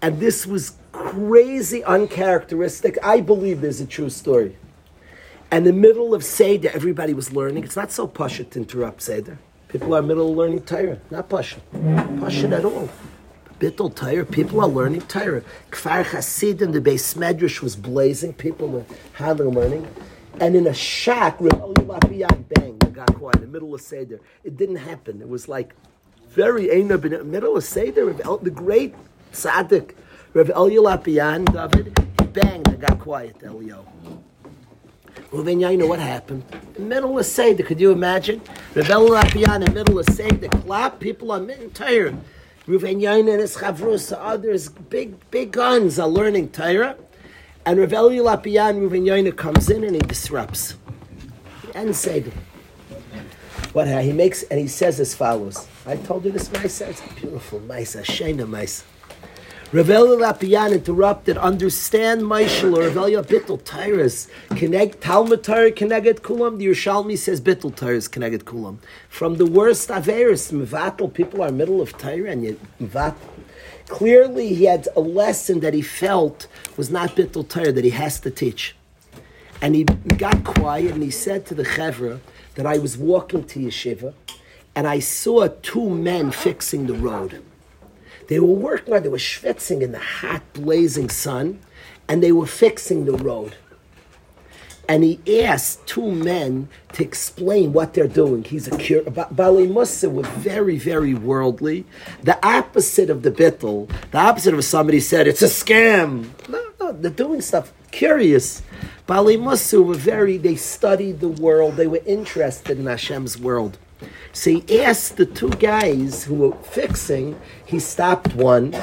and 0.00 0.20
this 0.20 0.46
was 0.46 0.74
crazy, 0.94 1.82
uncharacteristic. 1.84 2.96
I 3.02 3.20
believe 3.20 3.60
there's 3.60 3.80
a 3.80 3.86
true 3.86 4.10
story. 4.10 4.56
And 5.50 5.66
the 5.66 5.72
middle 5.72 6.14
of 6.14 6.24
Seder, 6.24 6.70
everybody 6.72 7.12
was 7.12 7.32
learning. 7.32 7.64
It's 7.64 7.76
not 7.76 7.90
so 7.92 8.06
pasha 8.06 8.44
to 8.44 8.58
interrupt 8.58 9.02
Seder. 9.02 9.38
People 9.68 9.94
are 9.94 10.02
middle 10.02 10.30
of 10.30 10.36
learning 10.36 10.62
Torah, 10.62 10.98
not 11.10 11.28
pasha. 11.28 11.60
Pasha 12.20 12.48
at 12.48 12.64
all. 12.64 12.88
Bittul 13.58 13.94
Torah, 13.94 14.24
people 14.24 14.60
are 14.60 14.68
learning 14.68 15.02
Torah. 15.02 15.42
Kfar 15.70 16.04
Hasidim, 16.04 16.72
the 16.72 16.80
beis 16.80 17.16
medrash 17.16 17.60
was 17.60 17.74
blazing. 17.76 18.32
People 18.34 18.68
were 18.68 18.84
having 19.14 19.48
learning. 19.48 19.86
And 20.40 20.56
in 20.56 20.66
a 20.66 20.74
shock, 20.74 21.38
bang, 21.40 22.78
got 22.92 23.14
quiet 23.14 23.36
in 23.36 23.42
the 23.42 23.48
middle 23.48 23.74
of 23.74 23.80
Seder. 23.80 24.20
It 24.44 24.56
didn't 24.56 24.76
happen. 24.76 25.20
It 25.20 25.28
was 25.28 25.48
like 25.48 25.74
very 26.28 26.70
in 26.70 26.88
the 26.88 26.98
middle 27.24 27.56
of 27.56 27.64
Seder. 27.64 28.12
The 28.12 28.52
great 28.52 28.94
tzaddik, 29.32 29.94
Reb 30.34 30.48
Elya 30.48 30.82
Lopian, 30.82 31.44
David, 31.52 31.96
he 32.18 32.26
banged 32.26 32.66
and 32.66 32.80
got 32.80 32.98
quiet, 32.98 33.36
Elio. 33.44 33.86
Reuven 35.30 35.58
Yaina, 35.58 35.88
what 35.88 36.00
happened? 36.00 36.42
The 36.74 36.80
middle 36.80 37.16
of 37.16 37.24
Seder, 37.24 37.62
could 37.62 37.80
you 37.80 37.92
imagine? 37.92 38.40
Reb 38.74 38.86
Elya 38.86 39.22
Lopian 39.22 39.54
in 39.54 39.60
the 39.66 39.70
middle 39.70 39.96
of 40.00 40.06
Seder, 40.06 40.48
clap, 40.48 40.98
people 40.98 41.30
are 41.30 41.46
tired. 41.68 42.16
Reuven 42.66 43.00
Yaina 43.00 43.30
and 43.30 43.40
his 43.42 43.56
chavrus, 43.56 44.12
others, 44.18 44.70
big, 44.70 45.14
big 45.30 45.52
guns 45.52 46.00
are 46.00 46.08
learning 46.08 46.48
Torah. 46.48 46.96
And 47.64 47.78
Rav 47.78 47.92
Eli 47.92 48.18
Lopian, 48.18 48.90
Yaina 48.90 49.36
comes 49.36 49.70
in 49.70 49.84
and 49.84 49.94
he 49.94 50.00
disrupts. 50.00 50.74
And 51.76 51.94
said, 51.94 52.32
what 53.72 53.86
he 53.86 54.12
makes, 54.12 54.42
and 54.44 54.58
he 54.58 54.66
says 54.66 54.98
as 54.98 55.14
follows. 55.14 55.68
I 55.86 55.96
told 55.96 56.24
you 56.24 56.32
this 56.32 56.48
Maisa, 56.48 56.88
it's 56.88 57.00
a 57.00 57.14
beautiful 57.14 57.60
Maisa, 57.60 58.02
Shena 58.02 58.46
Maisa. 58.48 58.82
Rav 59.74 59.90
Eli 59.90 60.18
Lopian 60.18 60.72
interrupted, 60.72 61.36
understand 61.36 62.22
Maishal, 62.22 62.76
or 62.76 62.88
Rav 62.90 63.08
Eli 63.08 63.22
Bittel 63.22 63.60
Tyrus, 63.64 64.28
connect, 64.50 65.00
Talmud 65.00 65.42
Torah 65.42 65.72
connected 65.72 66.22
Kulam, 66.22 66.58
the 66.58 66.66
Yerushalmi 66.66 67.18
says 67.18 67.40
Bittel 67.40 67.74
Tyrus 67.74 68.06
connected 68.06 68.44
Kulam. 68.44 68.76
From 69.08 69.36
the 69.36 69.46
worst 69.46 69.88
Averis, 69.88 70.52
Mvatal, 70.52 71.12
people 71.12 71.42
are 71.42 71.50
middle 71.50 71.82
of 71.82 71.98
Torah, 71.98 72.30
and 72.30 72.44
yet 72.44 72.56
Mvatal. 72.80 73.16
Clearly, 73.88 74.54
he 74.54 74.66
had 74.66 74.86
a 74.94 75.00
lesson 75.00 75.58
that 75.58 75.74
he 75.74 75.82
felt 75.82 76.46
was 76.76 76.88
not 76.88 77.16
Bittul 77.16 77.48
Torah 77.48 77.72
that 77.72 77.82
he 77.82 77.90
has 77.90 78.20
to 78.20 78.30
teach. 78.30 78.76
And 79.60 79.74
he 79.74 79.82
got 79.82 80.44
quiet 80.44 80.92
and 80.92 81.02
he 81.02 81.10
said 81.10 81.46
to 81.46 81.54
the 81.56 81.64
Chevra 81.64 82.20
that 82.54 82.64
I 82.64 82.78
was 82.78 82.96
walking 82.96 83.42
to 83.46 83.58
Yeshiva 83.58 84.14
and 84.76 84.86
I 84.86 85.00
saw 85.00 85.48
two 85.48 85.90
men 85.90 86.30
fixing 86.30 86.86
the 86.86 86.94
road. 86.94 87.42
They 88.28 88.40
were 88.40 88.46
working 88.46 88.92
hard, 88.92 89.04
they 89.04 89.08
were 89.08 89.18
schwitzing 89.18 89.82
in 89.82 89.92
the 89.92 89.98
hot, 89.98 90.42
blazing 90.52 91.10
sun, 91.10 91.60
and 92.08 92.22
they 92.22 92.32
were 92.32 92.46
fixing 92.46 93.04
the 93.04 93.12
road. 93.12 93.56
And 94.88 95.02
he 95.02 95.42
asked 95.42 95.86
two 95.86 96.10
men 96.10 96.68
to 96.92 97.02
explain 97.02 97.72
what 97.72 97.94
they're 97.94 98.06
doing. 98.06 98.44
He's 98.44 98.68
a 98.68 98.76
cure. 98.76 99.02
Bali 99.02 99.66
Musa 99.66 100.10
were 100.10 100.24
very, 100.24 100.76
very 100.76 101.14
worldly. 101.14 101.86
The 102.22 102.44
opposite 102.46 103.08
of 103.08 103.22
the 103.22 103.30
bittel, 103.30 103.90
the 104.10 104.18
opposite 104.18 104.52
of 104.52 104.62
somebody 104.64 105.00
said, 105.00 105.26
it's 105.26 105.40
a 105.40 105.46
scam. 105.46 106.28
No, 106.48 106.72
no, 106.78 106.92
they're 106.92 107.10
doing 107.10 107.40
stuff 107.40 107.72
curious. 107.92 108.62
Bali 109.06 109.36
Musa 109.36 109.80
were 109.80 109.94
very, 109.94 110.36
they 110.36 110.56
studied 110.56 111.20
the 111.20 111.28
world, 111.28 111.76
they 111.76 111.86
were 111.86 112.02
interested 112.04 112.78
in 112.78 112.86
Hashem's 112.86 113.38
world. 113.38 113.78
So 114.32 114.50
he 114.50 114.82
asked 114.82 115.16
the 115.16 115.26
two 115.26 115.50
guys 115.50 116.24
who 116.24 116.34
were 116.34 116.56
fixing, 116.56 117.40
he 117.64 117.78
stopped 117.78 118.34
one 118.34 118.74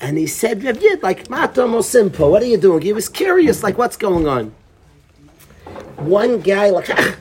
and 0.00 0.18
he 0.18 0.26
said, 0.26 0.62
Yid, 0.62 1.02
like, 1.02 1.28
Matom 1.28 1.74
Osimpo, 1.74 2.30
what 2.30 2.42
are 2.42 2.46
you 2.46 2.56
doing? 2.58 2.82
He 2.82 2.92
was 2.92 3.08
curious, 3.08 3.62
like, 3.62 3.78
what's 3.78 3.96
going 3.96 4.26
on? 4.26 4.54
One 5.96 6.40
guy, 6.40 6.70
like, 6.70 6.90
"Ah, 6.90 7.16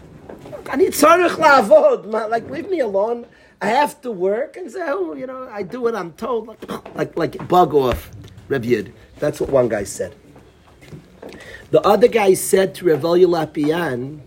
I 0.70 0.76
need 0.76 0.94
like, 1.02 2.50
leave 2.50 2.70
me 2.70 2.80
alone. 2.80 3.26
I 3.62 3.68
have 3.68 4.02
to 4.02 4.12
work. 4.12 4.58
And 4.58 4.70
say, 4.72 4.84
oh, 4.86 5.14
you 5.14 5.28
know, 5.28 5.48
I 5.52 5.64
do 5.64 5.82
what 5.82 5.96
I'm 5.96 6.12
told. 6.14 6.48
Like, 6.48 6.70
like, 6.96 7.18
like 7.18 7.48
bug 7.48 7.74
off, 7.74 8.12
Rav 8.48 8.66
Yid. 8.66 8.94
That's 9.20 9.40
what 9.40 9.50
one 9.50 9.70
guy 9.70 9.84
said. 9.84 10.16
The 11.72 11.82
other 11.82 12.08
guy 12.08 12.34
said 12.34 12.76
to 12.76 12.86
Rav 12.86 13.02
Elya 13.02 13.28
Lopian 13.28 14.20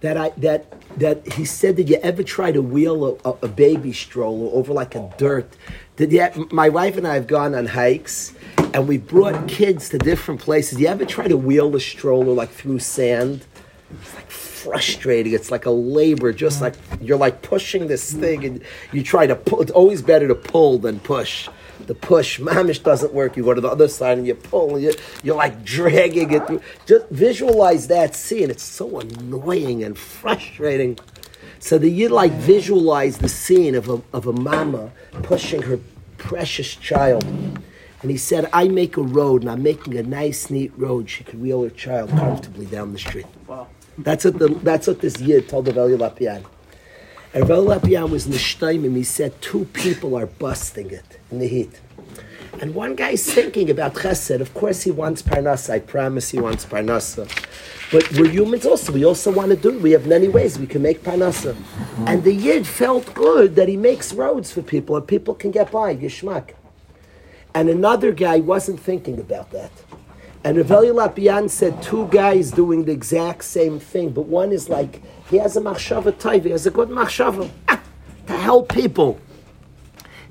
that 0.00 0.16
I 0.16 0.30
that 0.36 0.83
that 0.98 1.32
he 1.34 1.44
said, 1.44 1.76
did 1.76 1.88
you 1.88 1.96
ever 1.96 2.22
try 2.22 2.52
to 2.52 2.62
wheel 2.62 3.18
a, 3.24 3.30
a, 3.42 3.48
baby 3.48 3.92
stroller 3.92 4.54
over 4.54 4.72
like 4.72 4.94
a 4.94 5.12
dirt? 5.18 5.56
Did 5.96 6.12
you, 6.12 6.48
my 6.50 6.68
wife 6.68 6.96
and 6.96 7.06
I 7.06 7.14
have 7.14 7.26
gone 7.26 7.54
on 7.54 7.66
hikes, 7.66 8.34
and 8.72 8.88
we 8.88 8.98
brought 8.98 9.48
kids 9.48 9.88
to 9.90 9.98
different 9.98 10.40
places. 10.40 10.80
You 10.80 10.88
ever 10.88 11.04
try 11.04 11.28
to 11.28 11.36
wheel 11.36 11.74
a 11.76 11.80
stroller 11.80 12.32
like 12.32 12.50
through 12.50 12.80
sand? 12.80 13.44
It's 14.00 14.14
like 14.14 14.30
frustrating. 14.30 15.32
It's 15.32 15.50
like 15.50 15.66
a 15.66 15.70
labor, 15.70 16.32
just 16.32 16.60
like 16.60 16.74
you're 17.00 17.18
like 17.18 17.42
pushing 17.42 17.86
this 17.86 18.12
thing, 18.12 18.44
and 18.44 18.62
you 18.92 19.02
try 19.02 19.26
to 19.26 19.36
pull. 19.36 19.62
It's 19.62 19.70
always 19.70 20.02
better 20.02 20.26
to 20.26 20.34
pull 20.34 20.78
than 20.78 20.98
push. 21.00 21.48
The 21.86 21.94
push, 21.94 22.40
mamish 22.50 22.82
doesn't 22.82 23.12
work. 23.12 23.36
You 23.36 23.44
go 23.44 23.54
to 23.54 23.60
the 23.60 23.68
other 23.68 23.88
side 23.88 24.18
and 24.18 24.26
you 24.26 24.34
pull, 24.34 24.76
and 24.76 24.84
you, 24.84 24.94
you're 25.22 25.36
like 25.36 25.64
dragging 25.64 26.32
it 26.32 26.46
through. 26.46 26.62
Just 26.86 27.08
visualize 27.10 27.88
that 27.88 28.14
scene. 28.14 28.50
It's 28.50 28.62
so 28.62 29.00
annoying 29.00 29.82
and 29.82 29.96
frustrating. 29.96 30.98
So 31.58 31.78
that 31.78 31.88
you 31.88 32.08
like 32.10 32.32
visualize 32.32 33.18
the 33.18 33.28
scene 33.28 33.74
of 33.74 33.88
a, 33.88 34.02
of 34.12 34.26
a 34.26 34.32
mama 34.32 34.90
pushing 35.22 35.62
her 35.62 35.78
precious 36.18 36.76
child. 36.76 37.24
And 37.24 38.10
he 38.10 38.18
said, 38.18 38.50
I 38.52 38.68
make 38.68 38.98
a 38.98 39.02
road 39.02 39.42
and 39.42 39.50
I'm 39.50 39.62
making 39.62 39.96
a 39.96 40.02
nice, 40.02 40.50
neat 40.50 40.72
road. 40.76 41.08
She 41.08 41.24
could 41.24 41.40
wheel 41.40 41.62
her 41.62 41.70
child 41.70 42.10
comfortably 42.10 42.66
down 42.66 42.92
the 42.92 42.98
street. 42.98 43.24
Wow. 43.46 43.68
That's 43.96 44.24
what 44.24 44.38
the 44.38 44.48
that's 44.48 44.86
what 44.86 45.00
this 45.00 45.20
yid 45.20 45.48
told 45.48 45.66
the 45.66 45.72
Veli 45.72 45.96
Lopian. 45.96 46.44
And 47.34 47.44
Veli 47.48 47.76
Lopian 47.76 48.10
was 48.10 48.26
in 48.26 48.32
the 48.32 48.38
Shtaimim. 48.38 48.94
He 48.94 49.02
said 49.02 49.42
two 49.42 49.64
people 49.72 50.16
are 50.16 50.26
busting 50.26 50.92
it 50.92 51.18
in 51.32 51.40
the 51.40 51.48
heat. 51.48 51.80
And 52.60 52.76
one 52.76 52.94
guy's 52.94 53.24
thinking 53.26 53.68
about 53.70 53.94
chesed. 53.94 54.40
Of 54.40 54.54
course, 54.54 54.82
he 54.82 54.92
wants 54.92 55.20
parnasa. 55.20 55.70
I 55.70 55.80
promise 55.80 56.30
he 56.30 56.38
wants 56.38 56.64
parnasa. 56.64 57.26
But 57.90 58.08
we're 58.12 58.30
humans 58.30 58.64
also. 58.64 58.92
We 58.92 59.04
also 59.04 59.32
want 59.32 59.50
to 59.50 59.56
do 59.56 59.70
it. 59.70 59.82
We 59.82 59.90
have 59.90 60.06
many 60.06 60.28
ways 60.28 60.60
we 60.60 60.68
can 60.68 60.80
make 60.82 61.02
parnasa. 61.02 61.56
And 62.06 62.22
the 62.22 62.32
yid 62.32 62.68
felt 62.68 63.12
good 63.14 63.56
that 63.56 63.68
he 63.68 63.76
makes 63.76 64.12
roads 64.12 64.52
for 64.52 64.62
people 64.62 64.96
and 64.96 65.06
people 65.06 65.34
can 65.34 65.50
get 65.50 65.72
by. 65.72 65.96
Yishmak. 65.96 66.50
And 67.52 67.68
another 67.68 68.12
guy 68.12 68.38
wasn't 68.38 68.78
thinking 68.78 69.18
about 69.18 69.50
that. 69.50 69.72
And 70.44 70.56
Raveli 70.56 70.92
Lopian 70.92 71.50
said 71.50 71.82
two 71.82 72.06
guys 72.08 72.52
doing 72.52 72.84
the 72.84 72.92
exact 72.92 73.42
same 73.42 73.80
thing, 73.80 74.10
but 74.10 74.26
one 74.26 74.52
is 74.52 74.68
like, 74.68 75.02
he 75.30 75.38
has 75.38 75.56
a 75.56 75.60
machshava 75.60 76.12
taiva, 76.12 76.44
he 76.44 76.50
has 76.50 76.66
a 76.66 76.70
good 76.70 76.88
machshava 76.88 77.50
ah, 77.68 77.82
to 78.26 78.32
help 78.32 78.72
people. 78.72 79.18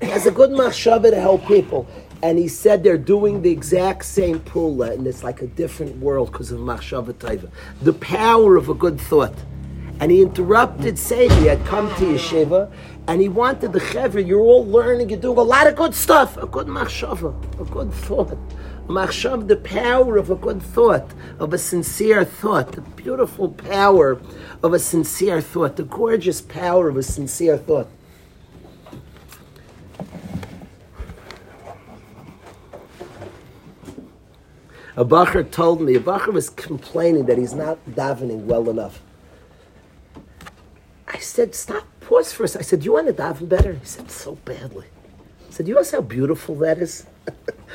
He 0.00 0.06
has 0.06 0.26
a 0.26 0.30
good 0.30 0.50
machshava 0.50 1.10
to 1.10 1.20
help 1.20 1.46
people. 1.46 1.86
And 2.22 2.38
he 2.38 2.48
said 2.48 2.82
they're 2.82 2.96
doing 2.96 3.42
the 3.42 3.50
exact 3.50 4.04
same 4.04 4.40
pula, 4.40 4.92
and 4.94 5.06
it's 5.06 5.22
like 5.22 5.42
a 5.42 5.46
different 5.46 5.96
world 5.98 6.32
because 6.32 6.52
of 6.52 6.60
machshava 6.60 7.12
taiva. 7.12 7.50
The 7.82 7.92
power 7.94 8.56
of 8.56 8.68
a 8.68 8.74
good 8.74 9.00
thought. 9.00 9.34
And 10.00 10.10
he 10.10 10.22
interrupted 10.22 10.98
Sadie, 10.98 11.34
he 11.34 11.46
had 11.46 11.64
come 11.66 11.88
to 11.96 12.04
yeshiva, 12.04 12.72
and 13.06 13.20
he 13.20 13.28
wanted 13.28 13.72
the 13.72 13.78
chevra, 13.78 14.26
you're 14.26 14.40
all 14.40 14.66
learning, 14.66 15.10
you're 15.10 15.20
doing 15.20 15.38
a 15.38 15.42
lot 15.42 15.66
of 15.66 15.76
good 15.76 15.94
stuff, 15.94 16.36
a 16.36 16.46
good 16.46 16.66
machshava, 16.66 17.34
a 17.60 17.64
good 17.64 17.92
thought. 17.92 18.36
Machshav, 18.86 19.48
the 19.48 19.56
power 19.56 20.18
of 20.18 20.30
a 20.30 20.34
good 20.34 20.62
thought, 20.62 21.10
of 21.38 21.54
a 21.54 21.58
sincere 21.58 22.24
thought, 22.24 22.72
the 22.72 22.82
beautiful 22.82 23.48
power 23.48 24.20
of 24.62 24.74
a 24.74 24.78
sincere 24.78 25.40
thought, 25.40 25.76
the 25.76 25.84
gorgeous 25.84 26.42
power 26.42 26.88
of 26.88 26.96
a 26.98 27.02
sincere 27.02 27.56
thought. 27.56 27.88
A 34.96 35.04
bacher 35.04 35.50
told 35.50 35.80
me, 35.80 35.96
a 35.96 36.00
bacher 36.00 36.32
was 36.32 36.50
complaining 36.50 37.24
that 37.24 37.38
he's 37.38 37.54
not 37.54 37.78
davening 37.90 38.44
well 38.44 38.68
enough. 38.68 39.02
I 41.08 41.18
said, 41.18 41.54
stop, 41.54 41.84
pause 42.00 42.28
second. 42.28 42.58
I 42.58 42.62
said, 42.62 42.84
you 42.84 42.92
want 42.92 43.08
to 43.08 43.12
daven 43.14 43.48
better? 43.48 43.72
He 43.72 43.84
said, 43.86 44.10
so 44.10 44.36
badly. 44.44 44.86
I 45.48 45.52
said, 45.52 45.66
you 45.66 45.74
know 45.74 45.82
how 45.90 46.00
beautiful 46.02 46.54
that 46.56 46.78
is? 46.78 47.06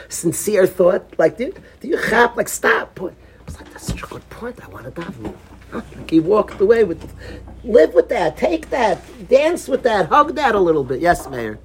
Sincere 0.10 0.68
thought. 0.68 1.14
Like, 1.18 1.38
do, 1.38 1.54
do 1.80 1.88
you 1.88 2.00
chap? 2.10 2.36
Like, 2.38 2.50
stop. 2.50 3.00
I 3.00 3.12
was 3.45 3.58
like, 3.58 3.72
that's 3.72 3.88
such 3.88 4.04
a 4.04 4.08
good 4.08 4.28
point. 4.30 4.64
I 4.64 4.68
want 4.70 4.86
to 4.86 4.91
daven. 4.91 5.34
Like 5.72 6.10
he 6.10 6.20
walked 6.20 6.60
away 6.60 6.84
with, 6.84 7.14
live 7.64 7.93
with 7.93 8.10
that, 8.10 8.38
take 8.38 8.72
that, 8.72 9.00
dance 9.28 9.68
with 9.68 9.84
that, 9.84 10.08
hug 10.08 10.36
that 10.36 10.56
a 10.56 10.60
little 10.60 10.84
bit. 10.84 11.00
Yes, 11.00 11.30
Mayor. 11.30 11.60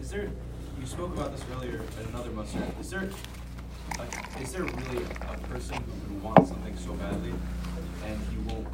Is 0.00 0.10
there? 0.10 0.30
You 0.78 0.86
spoke 0.86 1.12
about 1.14 1.32
this 1.32 1.44
earlier 1.56 1.80
at 2.00 2.06
another 2.10 2.30
muster. 2.30 2.62
Is 2.80 2.90
there? 2.90 3.08
Like, 3.98 4.40
is 4.40 4.52
there 4.52 4.62
really 4.62 5.04
a 5.04 5.36
person 5.48 5.82
who 6.08 6.14
wants 6.16 6.50
something 6.50 6.76
so 6.76 6.92
badly, 6.94 7.32
and 8.06 8.20
he 8.30 8.36
won't 8.48 8.68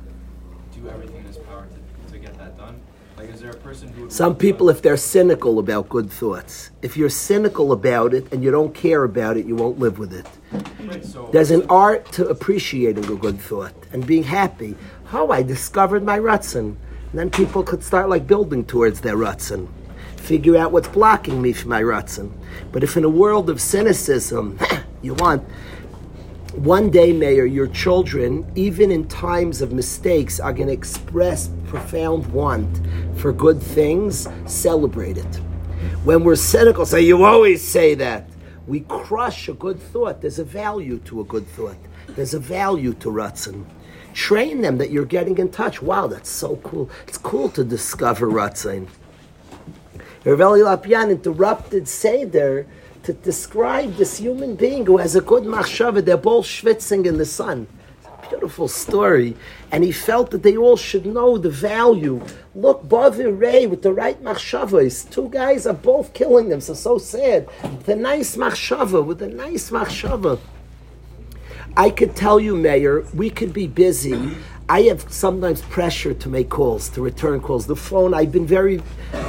do 0.75 0.89
everything 0.91 1.17
in 1.17 1.25
his 1.25 1.39
power 1.39 1.67
to, 1.67 2.13
to 2.13 2.19
get 2.19 2.37
that 2.39 2.59
done? 2.59 2.81
Like, 3.17 3.31
is 3.31 3.41
there 3.41 3.51
a 3.51 3.57
person 3.57 3.89
who? 3.89 4.11
Some 4.11 4.37
people, 4.37 4.69
if 4.69 4.83
they're 4.83 4.99
cynical 4.99 5.59
about 5.59 5.89
good 5.89 6.11
thoughts, 6.11 6.71
if 6.83 6.99
you're 6.99 7.09
cynical 7.09 7.73
about 7.73 8.13
it 8.13 8.31
and 8.31 8.45
you 8.45 8.51
don't 8.51 8.75
care 8.75 9.05
about 9.05 9.39
it, 9.39 9.47
you 9.47 9.57
won't 9.57 9.79
live 9.79 9.99
with 9.99 10.13
it. 10.13 10.27
Right, 10.81 11.03
so 11.03 11.31
There's 11.33 11.51
an 11.51 11.65
art 11.71 12.13
to 12.13 12.29
appreciating 12.29 13.11
a 13.11 13.17
good 13.17 13.41
thought 13.41 13.75
and 13.93 14.07
being 14.07 14.23
happy. 14.23 14.77
Oh, 15.15 15.31
I 15.31 15.43
discovered 15.43 16.05
my 16.05 16.19
Rutzen. 16.19 16.77
And 17.11 17.15
then 17.15 17.31
people 17.31 17.63
could 17.63 17.83
start 17.83 18.11
like 18.11 18.27
building 18.27 18.65
towards 18.67 19.01
their 19.01 19.17
Rutzen. 19.17 19.69
Figure 20.17 20.57
out 20.57 20.73
what's 20.73 20.89
blocking 20.89 21.41
me 21.41 21.55
from 21.55 21.71
my 21.71 21.81
Rutzen. 21.81 22.33
But 22.71 22.85
if 22.85 22.99
in 22.99 23.05
a 23.05 23.09
world 23.09 23.49
of 23.49 23.63
cynicism, 23.63 24.59
you 25.03 25.15
want 25.15 25.43
one 26.57 26.91
day, 26.91 27.13
Mayor, 27.13 27.45
your 27.45 27.67
children, 27.67 28.51
even 28.55 28.91
in 28.91 29.07
times 29.09 29.61
of 29.61 29.73
mistakes, 29.73 30.41
are 30.41 30.53
going 30.53 30.69
to 30.69 30.73
express 30.73 31.51
profound 31.67 32.27
want 32.33 32.81
for 33.17 33.33
good 33.33 33.61
things. 33.61 34.27
Celebrate 34.47 35.19
it. 35.19 35.37
When 36.05 36.25
we're 36.25 36.37
cynical, 36.37 36.87
say, 36.87 37.03
you 37.03 37.25
always 37.25 37.67
say 37.67 37.95
that. 37.97 38.29
We 38.67 38.81
crush 38.81 39.49
a 39.49 39.53
good 39.53 39.79
thought. 39.79 40.21
There's 40.21 40.39
a 40.39 40.45
value 40.45 40.99
to 41.01 41.21
a 41.21 41.25
good 41.25 41.47
thought. 41.47 41.77
There's 42.09 42.35
a 42.35 42.41
value 42.41 42.95
to 42.95 43.11
Ratzin. 43.11 43.65
Train 44.15 44.63
them 44.63 44.79
that 44.79 44.91
you're 44.91 45.05
getting 45.05 45.37
in 45.39 45.51
touch. 45.51 45.83
Wow, 45.83 46.07
that's 46.07 46.31
so 46.31 46.57
cool. 46.57 46.89
It's 47.07 47.19
cool 47.19 47.51
to 47.51 47.65
discover 47.65 48.29
Ratzin. 48.29 48.89
Raveli 50.25 50.65
Lopian 50.65 51.11
interrupted 51.11 51.87
Seder 51.87 52.67
to 53.07 53.13
describe 53.13 53.95
this 53.95 54.19
human 54.19 54.57
being 54.57 54.85
who 54.85 54.97
has 54.97 55.15
a 55.15 55.21
good 55.21 55.45
machshava. 55.45 56.05
They're 56.05 56.17
both 56.17 56.45
schwitzing 56.45 57.07
in 57.07 57.19
the 57.19 57.25
sun. 57.25 57.69
It's 58.01 58.09
a 58.09 58.29
beautiful 58.29 58.67
story. 58.67 59.37
And 59.71 59.85
he 59.85 59.93
felt 59.93 60.33
that 60.33 60.43
they 60.43 60.57
all 60.57 60.77
should 60.77 61.07
know 61.07 61.39
the 61.39 61.49
value. 61.49 62.21
Look, 62.57 62.83
Bavi 62.89 63.27
Ray 63.27 63.69
with 63.69 63.83
the 63.83 63.93
right 63.93 64.21
machshavas. 64.25 65.09
Two 65.09 65.29
guys 65.29 65.69
are 65.69 65.73
both 65.73 66.15
killing 66.15 66.49
them. 66.49 66.61
So, 66.61 66.75
so 66.75 66.99
sad. 66.99 67.49
The 67.85 67.95
nice 67.95 68.35
machshava, 68.35 69.07
with 69.07 69.23
a 69.23 69.29
nice 69.29 69.71
machshava. 69.71 70.41
I 71.77 71.91
could 71.91 72.17
tell 72.17 72.41
you, 72.41 72.57
Mayor, 72.57 73.03
we 73.15 73.31
could 73.31 73.53
be 73.53 73.69
busy. 73.69 74.37
I 74.69 74.83
have 74.83 75.13
sometimes 75.13 75.63
pressure 75.63 76.13
to 76.13 76.29
make 76.29 76.49
calls, 76.49 76.89
to 76.89 77.03
return 77.03 77.39
calls. 77.39 77.69
The 77.69 77.77
phone, 77.77 78.15
I've 78.15 78.33
been 78.33 78.49
very 78.49 78.83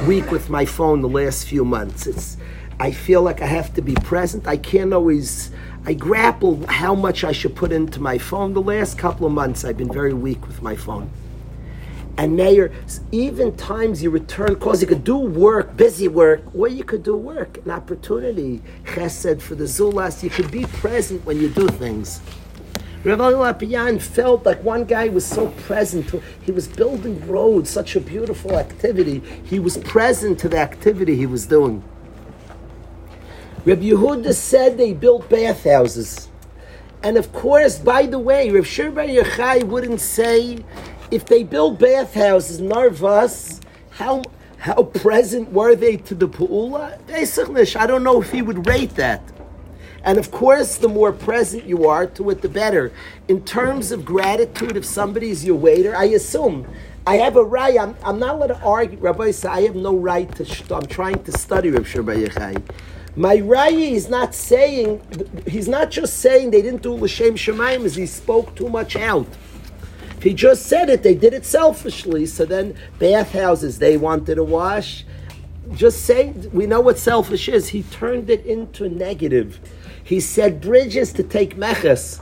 weak 0.04 0.32
with 0.32 0.50
my 0.50 0.64
phone 0.64 1.00
the 1.00 1.08
last 1.08 1.46
few 1.46 1.64
months. 1.64 2.08
It's, 2.08 2.38
I 2.80 2.92
feel 2.92 3.22
like 3.22 3.42
I 3.42 3.46
have 3.46 3.74
to 3.74 3.82
be 3.82 3.94
present. 3.94 4.46
I 4.46 4.56
can't 4.56 4.92
always, 4.92 5.50
I 5.84 5.94
grapple 5.94 6.64
how 6.68 6.94
much 6.94 7.24
I 7.24 7.32
should 7.32 7.56
put 7.56 7.72
into 7.72 8.00
my 8.00 8.18
phone. 8.18 8.54
The 8.54 8.62
last 8.62 8.96
couple 8.96 9.26
of 9.26 9.32
months, 9.32 9.64
I've 9.64 9.76
been 9.76 9.92
very 9.92 10.14
weak 10.14 10.46
with 10.46 10.62
my 10.62 10.76
phone. 10.76 11.10
And 12.16 12.36
Mayor, 12.36 12.72
even 13.10 13.56
times 13.56 14.02
you 14.02 14.10
return 14.10 14.56
calls, 14.56 14.80
you 14.80 14.86
could 14.86 15.04
do 15.04 15.16
work, 15.16 15.76
busy 15.76 16.06
work, 16.06 16.42
or 16.54 16.68
you 16.68 16.84
could 16.84 17.02
do 17.02 17.16
work, 17.16 17.58
an 17.64 17.70
opportunity, 17.70 18.62
chesed 18.84 19.40
for 19.40 19.56
the 19.56 19.64
zulas. 19.64 20.22
You 20.22 20.30
could 20.30 20.50
be 20.50 20.64
present 20.64 21.24
when 21.24 21.40
you 21.40 21.48
do 21.48 21.66
things. 21.68 22.20
Rav 23.04 23.18
Lopian 23.18 24.00
felt 24.00 24.44
like 24.44 24.62
one 24.62 24.84
guy 24.84 25.08
was 25.08 25.24
so 25.24 25.48
present. 25.50 26.08
To, 26.08 26.22
he 26.42 26.52
was 26.52 26.66
building 26.68 27.24
roads, 27.28 27.70
such 27.70 27.96
a 27.96 28.00
beautiful 28.00 28.56
activity. 28.56 29.22
He 29.44 29.58
was 29.58 29.78
present 29.78 30.38
to 30.40 30.48
the 30.48 30.58
activity 30.58 31.16
he 31.16 31.26
was 31.26 31.46
doing. 31.46 31.82
Reb 33.68 33.82
Yehuda 33.82 34.32
said 34.32 34.78
they 34.78 34.94
built 34.94 35.28
bathhouses. 35.28 36.30
And 37.02 37.18
of 37.18 37.30
course, 37.34 37.78
by 37.78 38.06
the 38.06 38.18
way, 38.18 38.48
Rav 38.48 38.66
Shir 38.66 38.90
Bar 38.90 39.04
Yochai 39.04 39.62
wouldn't 39.62 40.00
say 40.00 40.64
if 41.10 41.26
they 41.26 41.42
built 41.42 41.78
bathhouses, 41.78 42.62
Narvas, 42.62 43.60
how 43.90 44.22
How 44.56 44.84
present 44.84 45.52
were 45.52 45.74
they 45.76 45.98
to 45.98 46.14
the 46.14 46.26
Pu'ula? 46.28 46.96
I 47.76 47.86
don't 47.86 48.02
know 48.02 48.22
if 48.22 48.30
he 48.32 48.40
would 48.40 48.66
rate 48.66 48.94
that. 48.96 49.20
And 50.02 50.16
of 50.16 50.30
course, 50.30 50.78
the 50.78 50.88
more 50.88 51.12
present 51.12 51.64
you 51.66 51.86
are 51.86 52.06
to 52.06 52.30
it, 52.30 52.40
the 52.40 52.48
better. 52.48 52.90
In 53.28 53.44
terms 53.44 53.92
of 53.92 54.02
gratitude, 54.02 54.78
if 54.78 54.86
somebody's 54.86 55.44
your 55.44 55.56
waiter, 55.56 55.94
I 55.94 56.04
assume 56.04 56.66
I 57.06 57.16
have 57.16 57.36
a 57.36 57.44
right. 57.44 57.78
I'm, 57.78 57.94
I'm 58.02 58.18
not 58.18 58.36
allowed 58.36 58.46
to 58.48 58.60
argue. 58.62 58.98
Rabbi 58.98 59.30
said, 59.30 59.50
I 59.50 59.60
have 59.62 59.76
no 59.76 59.94
right 59.94 60.28
to. 60.36 60.74
I'm 60.74 60.86
trying 60.86 61.22
to 61.24 61.32
study 61.32 61.70
Rav 61.70 61.86
Shir 61.86 62.02
Bar 62.02 62.16
Yochai. 62.16 62.62
My 63.18 63.38
Raya 63.38 63.90
is 63.90 64.08
not 64.08 64.32
saying. 64.32 65.02
He's 65.44 65.66
not 65.66 65.90
just 65.90 66.20
saying 66.20 66.52
they 66.52 66.62
didn't 66.62 66.82
do 66.82 66.94
l'shem 66.94 67.34
shemaim 67.34 67.84
as 67.84 67.96
he 67.96 68.06
spoke 68.06 68.54
too 68.54 68.68
much 68.68 68.94
out. 68.94 69.26
If 70.16 70.22
he 70.22 70.32
just 70.32 70.66
said 70.66 70.88
it, 70.88 71.02
they 71.02 71.16
did 71.16 71.34
it 71.34 71.44
selfishly. 71.44 72.26
So 72.26 72.44
then, 72.44 72.78
bathhouses 73.00 73.80
they 73.80 73.96
wanted 73.96 74.36
to 74.36 74.44
wash. 74.44 75.04
Just 75.72 76.04
say 76.04 76.30
we 76.52 76.68
know 76.68 76.80
what 76.80 76.96
selfish 76.96 77.48
is. 77.48 77.70
He 77.70 77.82
turned 77.82 78.30
it 78.30 78.46
into 78.46 78.88
negative. 78.88 79.58
He 80.04 80.20
said 80.20 80.60
bridges 80.60 81.12
to 81.14 81.24
take 81.24 81.56
meches. 81.56 82.20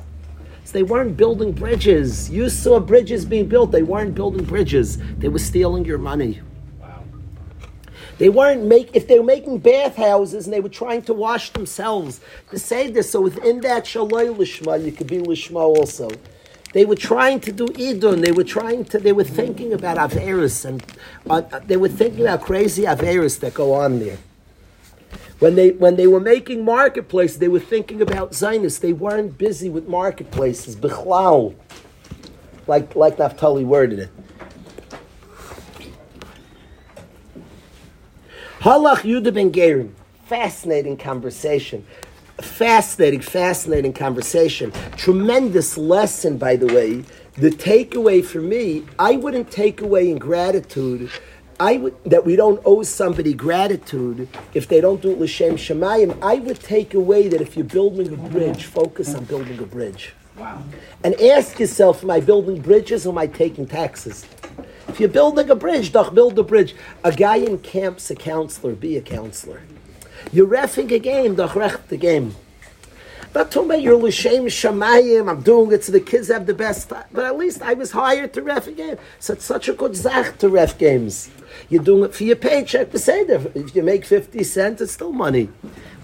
So 0.64 0.72
they 0.72 0.82
weren't 0.82 1.14
building 1.14 1.52
bridges. 1.52 2.30
You 2.30 2.48
saw 2.48 2.80
bridges 2.80 3.26
being 3.26 3.48
built. 3.48 3.70
They 3.70 3.82
weren't 3.82 4.14
building 4.14 4.44
bridges. 4.44 4.96
They 5.18 5.28
were 5.28 5.40
stealing 5.40 5.84
your 5.84 5.98
money. 5.98 6.40
They 8.18 8.28
weren't 8.30 8.64
make 8.64 8.94
if 8.94 9.08
they 9.08 9.18
were 9.18 9.24
making 9.24 9.58
bathhouses 9.58 10.46
and 10.46 10.52
they 10.52 10.60
were 10.60 10.70
trying 10.70 11.02
to 11.02 11.12
wash 11.12 11.50
themselves. 11.50 12.20
To 12.50 12.58
say 12.58 12.90
this, 12.90 13.10
so 13.10 13.20
within 13.20 13.60
that 13.60 13.84
shaloi 13.84 14.34
lishma, 14.34 14.82
you 14.82 14.92
could 14.92 15.06
be 15.06 15.18
lishma 15.18 15.60
also. 15.60 16.10
They 16.72 16.84
were 16.84 16.96
trying 16.96 17.40
to 17.40 17.52
do 17.52 17.66
idun. 17.78 18.22
They 18.22 18.32
were 18.32 18.44
trying 18.44 18.84
to. 18.86 18.98
They 18.98 19.12
were 19.12 19.24
thinking 19.24 19.72
about 19.72 19.96
averis 19.98 20.64
and 20.64 20.84
uh, 21.28 21.42
they 21.66 21.76
were 21.76 21.88
thinking 21.88 22.22
about 22.22 22.42
crazy 22.42 22.82
averis 22.82 23.40
that 23.40 23.54
go 23.54 23.72
on 23.72 23.98
there. 23.98 24.18
When 25.38 25.54
they 25.54 25.70
when 25.70 25.96
they 25.96 26.06
were 26.06 26.20
making 26.20 26.64
marketplaces, 26.64 27.38
they 27.38 27.48
were 27.48 27.60
thinking 27.60 28.00
about 28.00 28.34
Zionists. 28.34 28.78
They 28.78 28.92
weren't 28.94 29.36
busy 29.36 29.68
with 29.68 29.86
marketplaces. 29.88 30.74
Bichlal, 30.74 31.54
like 32.66 32.96
like 32.96 33.18
Naftali 33.18 33.64
worded 33.64 33.98
it. 33.98 34.10
Halach 38.66 39.02
Yudah 39.02 39.32
ben 39.32 39.52
Gerim. 39.52 39.92
Fascinating 40.24 40.96
conversation. 40.96 41.86
Fascinating, 42.38 43.20
fascinating 43.20 43.92
conversation. 43.92 44.72
Tremendous 44.96 45.78
lesson, 45.78 46.36
by 46.36 46.56
the 46.56 46.66
way. 46.66 47.04
The 47.34 47.50
takeaway 47.50 48.24
for 48.24 48.40
me, 48.40 48.84
I 48.98 49.12
wouldn't 49.12 49.52
take 49.52 49.80
away 49.82 50.10
in 50.10 50.18
gratitude. 50.18 51.12
I 51.60 51.76
would 51.76 51.94
that 52.06 52.26
we 52.26 52.34
don't 52.34 52.60
owe 52.64 52.82
somebody 52.82 53.34
gratitude 53.34 54.28
if 54.52 54.66
they 54.66 54.80
don't 54.80 55.00
do 55.00 55.12
it 55.12 55.20
l'shem 55.20 55.54
shemayim. 55.54 56.18
I 56.20 56.40
would 56.40 56.58
take 56.58 56.92
away 56.92 57.28
that 57.28 57.40
if 57.40 57.56
you're 57.56 57.64
building 57.64 58.12
a 58.12 58.16
bridge, 58.16 58.64
focus 58.64 59.14
on 59.14 59.26
building 59.26 59.60
a 59.60 59.66
bridge. 59.66 60.12
Wow. 60.36 60.64
And 61.04 61.14
ask 61.20 61.60
yourself, 61.60 62.02
am 62.02 62.10
I 62.10 62.18
building 62.18 62.60
bridges 62.60 63.06
or 63.06 63.10
am 63.10 63.18
I 63.18 63.28
taking 63.28 63.68
taxes? 63.68 64.26
If 64.88 65.00
you're 65.00 65.08
building 65.08 65.50
a 65.50 65.54
bridge, 65.54 65.92
doch 65.92 66.14
build 66.14 66.38
a 66.38 66.42
bridge. 66.42 66.74
A 67.04 67.12
guy 67.12 67.36
in 67.36 67.58
camp's 67.58 68.10
a 68.10 68.14
counselor, 68.14 68.74
be 68.74 68.96
a 68.96 69.02
counselor. 69.02 69.62
You're 70.32 70.46
refing 70.46 70.90
a 70.92 70.98
game, 70.98 71.34
doch 71.34 71.54
rech 71.54 71.88
the 71.88 71.96
game. 71.96 72.34
Not 73.34 73.50
talking 73.50 73.70
about 73.70 73.82
your 73.82 73.96
l'shem 73.96 74.46
shamayim, 74.46 75.28
I'm 75.28 75.42
doing 75.42 75.70
it 75.72 75.84
so 75.84 75.92
the 75.92 76.00
kids 76.00 76.28
have 76.28 76.46
the 76.46 76.54
best 76.54 76.88
time. 76.88 77.04
But 77.12 77.26
at 77.26 77.36
least 77.36 77.60
I 77.60 77.74
was 77.74 77.90
hired 77.90 78.32
to 78.32 78.42
ref 78.42 78.66
a 78.66 78.72
game. 78.72 78.96
So 79.18 79.34
it's 79.34 79.44
such 79.44 79.68
a 79.68 79.74
good 79.74 79.94
zach 79.94 80.38
to 80.38 80.48
ref 80.48 80.78
games. 80.78 81.28
You're 81.68 81.82
doing 81.82 82.04
it 82.04 82.14
for 82.14 82.24
your 82.24 82.36
paycheck, 82.36 82.96
say 82.96 83.24
that 83.24 83.56
if 83.56 83.74
you 83.74 83.82
make 83.82 84.04
50 84.04 84.42
cents, 84.44 84.80
it's 84.80 84.92
still 84.92 85.12
money. 85.12 85.48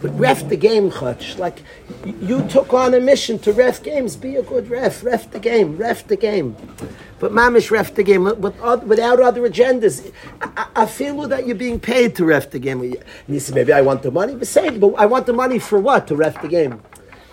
But 0.00 0.18
ref 0.18 0.48
the 0.48 0.56
game, 0.56 0.90
Chutch. 0.90 1.38
Like, 1.38 1.62
you 2.04 2.46
took 2.48 2.74
on 2.74 2.92
a 2.92 2.98
mission 3.00 3.38
to 3.40 3.52
ref 3.52 3.82
games. 3.82 4.16
Be 4.16 4.34
a 4.34 4.42
good 4.42 4.68
ref. 4.68 5.04
Ref 5.04 5.30
the 5.30 5.38
game. 5.38 5.76
Ref 5.76 6.08
the 6.08 6.16
game. 6.16 6.56
But 7.20 7.30
mamish 7.30 7.70
ref 7.70 7.94
the 7.94 8.02
game 8.02 8.24
without 8.24 9.20
other 9.20 9.48
agendas. 9.48 10.12
I 10.40 10.66
I 10.74 10.86
feel 10.86 11.28
that 11.28 11.46
you're 11.46 11.54
being 11.54 11.78
paid 11.78 12.16
to 12.16 12.24
ref 12.24 12.50
the 12.50 12.58
game. 12.58 12.80
And 12.80 12.96
you 13.28 13.38
say, 13.38 13.54
maybe 13.54 13.72
I 13.72 13.80
want 13.80 14.02
the 14.02 14.10
money. 14.10 14.34
But 14.34 14.48
say, 14.48 14.70
but 14.70 14.94
I 14.94 15.06
want 15.06 15.26
the 15.26 15.32
money 15.32 15.60
for 15.60 15.78
what? 15.78 16.08
To 16.08 16.16
ref 16.16 16.42
the 16.42 16.48
game. 16.48 16.82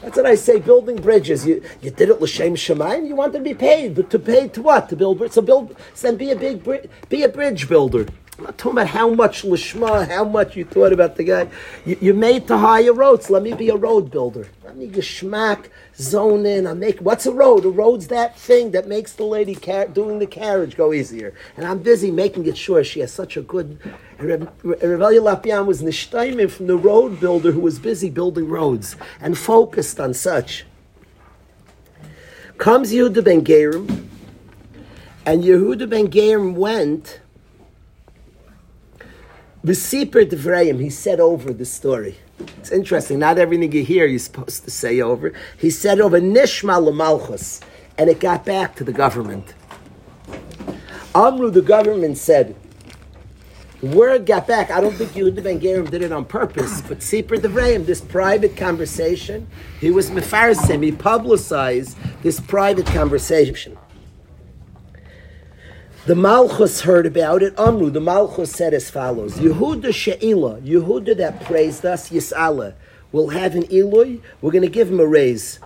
That's 0.01 0.15
what 0.15 0.25
I 0.25 0.35
say. 0.35 0.59
Building 0.59 0.97
bridges. 0.97 1.45
You 1.45 1.61
you 1.81 1.91
did 1.91 2.09
it 2.09 2.21
l'shem 2.21 2.55
shemayim. 2.55 3.07
You 3.07 3.15
want 3.15 3.33
to 3.33 3.39
be 3.39 3.53
paid, 3.53 3.95
but 3.95 4.09
to 4.11 4.19
pay 4.19 4.47
to 4.49 4.61
what? 4.61 4.89
To 4.89 4.95
build. 4.95 5.31
So 5.31 5.41
build. 5.41 5.75
So 5.93 6.15
be 6.15 6.31
a 6.31 6.35
big 6.35 6.63
be 7.09 7.23
a 7.23 7.29
bridge 7.29 7.67
builder. 7.67 8.05
I'm 8.39 8.45
not 8.45 8.57
talking 8.57 8.77
about 8.77 8.87
how 8.87 9.09
much 9.09 9.43
lishma, 9.43 10.07
how 10.07 10.23
much 10.23 10.55
you 10.55 10.63
thought 10.63 10.93
about 10.93 11.17
the 11.17 11.25
guy. 11.25 11.49
You, 11.85 11.97
you 11.99 12.13
made 12.13 12.47
to 12.47 12.57
hire 12.57 12.93
roads. 12.93 13.29
Let 13.29 13.43
me 13.43 13.51
be 13.51 13.67
a 13.67 13.75
road 13.75 14.09
builder. 14.11 14.47
Let 14.63 14.77
me 14.77 14.87
geschmack 14.87 15.65
zone 15.97 16.45
in. 16.45 16.65
I 16.65 16.73
make 16.73 16.99
what's 16.99 17.25
a 17.25 17.33
road? 17.33 17.65
A 17.65 17.69
road's 17.69 18.07
that 18.07 18.39
thing 18.39 18.71
that 18.71 18.87
makes 18.87 19.11
the 19.11 19.25
lady 19.25 19.55
car- 19.55 19.89
doing 19.89 20.19
the 20.19 20.25
carriage 20.25 20.77
go 20.77 20.93
easier. 20.93 21.33
And 21.57 21.65
I'm 21.65 21.79
busy 21.79 22.11
making 22.11 22.45
it 22.45 22.57
sure 22.57 22.81
she 22.81 23.01
has 23.01 23.11
such 23.11 23.35
a 23.35 23.41
good. 23.41 23.77
Revelia 24.19 25.19
Lopian 25.21 25.65
was 25.65 25.81
nishtayim 25.81 26.49
from 26.49 26.67
the 26.67 26.77
road 26.77 27.19
builder 27.19 27.51
who 27.51 27.59
was 27.59 27.77
busy 27.77 28.09
building 28.09 28.47
roads 28.47 28.95
and 29.19 29.37
focused 29.37 29.99
on 29.99 30.13
such. 30.13 30.65
Comes 32.57 32.93
Yehuda 32.93 33.21
ben 33.21 33.43
Gerim, 33.43 34.07
and 35.25 35.43
Yehuda 35.43 35.89
ben 35.89 36.07
Gerim 36.07 36.53
went. 36.53 37.19
The 39.61 39.73
Seper 39.73 40.25
Devrayim, 40.25 40.79
he 40.79 40.89
said 40.89 41.19
over 41.19 41.51
the 41.51 41.65
story. 41.65 42.15
It's 42.59 42.71
interesting. 42.71 43.19
Not 43.19 43.37
everything 43.37 43.73
you 43.73 43.83
hear 43.83 44.05
you're 44.05 44.17
supposed 44.17 44.63
to 44.63 44.71
say 44.71 45.01
over. 45.01 45.33
He 45.57 45.69
said 45.69 45.99
over 45.99 46.21
Nishma 46.21 46.79
Lamalchus, 46.81 47.61
and 47.97 48.09
it 48.09 48.21
got 48.21 48.45
back 48.45 48.75
to 48.75 48.85
the 48.85 48.93
government. 48.93 49.53
Amru, 51.13 51.51
the 51.51 51.61
government 51.61 52.17
said, 52.17 52.55
word 53.81 54.25
got 54.25 54.47
back. 54.47 54.71
I 54.71 54.79
don't 54.79 54.95
think 54.95 55.11
Yehuda 55.11 55.43
ben 55.43 55.59
Gerim 55.59 55.89
did 55.89 56.03
it 56.03 56.13
on 56.13 56.23
purpose, 56.23 56.81
but 56.81 56.99
Seper 56.99 57.37
Devrayim, 57.37 57.85
this 57.85 57.99
private 57.99 58.55
conversation, 58.55 59.47
he 59.81 59.91
was 59.91 60.09
mefarsim. 60.09 60.81
He 60.81 60.93
publicized 60.93 61.97
this 62.23 62.39
private 62.39 62.85
conversation. 62.85 63.77
The 66.09 66.15
Malchus 66.15 66.81
heard 66.81 67.05
about 67.05 67.43
it. 67.43 67.53
Amru, 67.55 67.91
the 67.91 68.01
Malchus 68.01 68.51
said 68.51 68.73
as 68.73 68.89
follows: 68.89 69.35
Yehuda 69.35 69.93
She'ila, 69.93 70.59
Yehuda 70.61 71.15
that 71.17 71.45
praised 71.45 71.85
us, 71.85 72.09
Yisala, 72.09 72.73
will 73.11 73.29
have 73.29 73.53
an 73.53 73.71
Eloi. 73.71 74.17
We're 74.41 74.49
going 74.49 74.63
to 74.63 74.69
give 74.69 74.89
him 74.89 74.99
a 74.99 75.05
raise. 75.05 75.59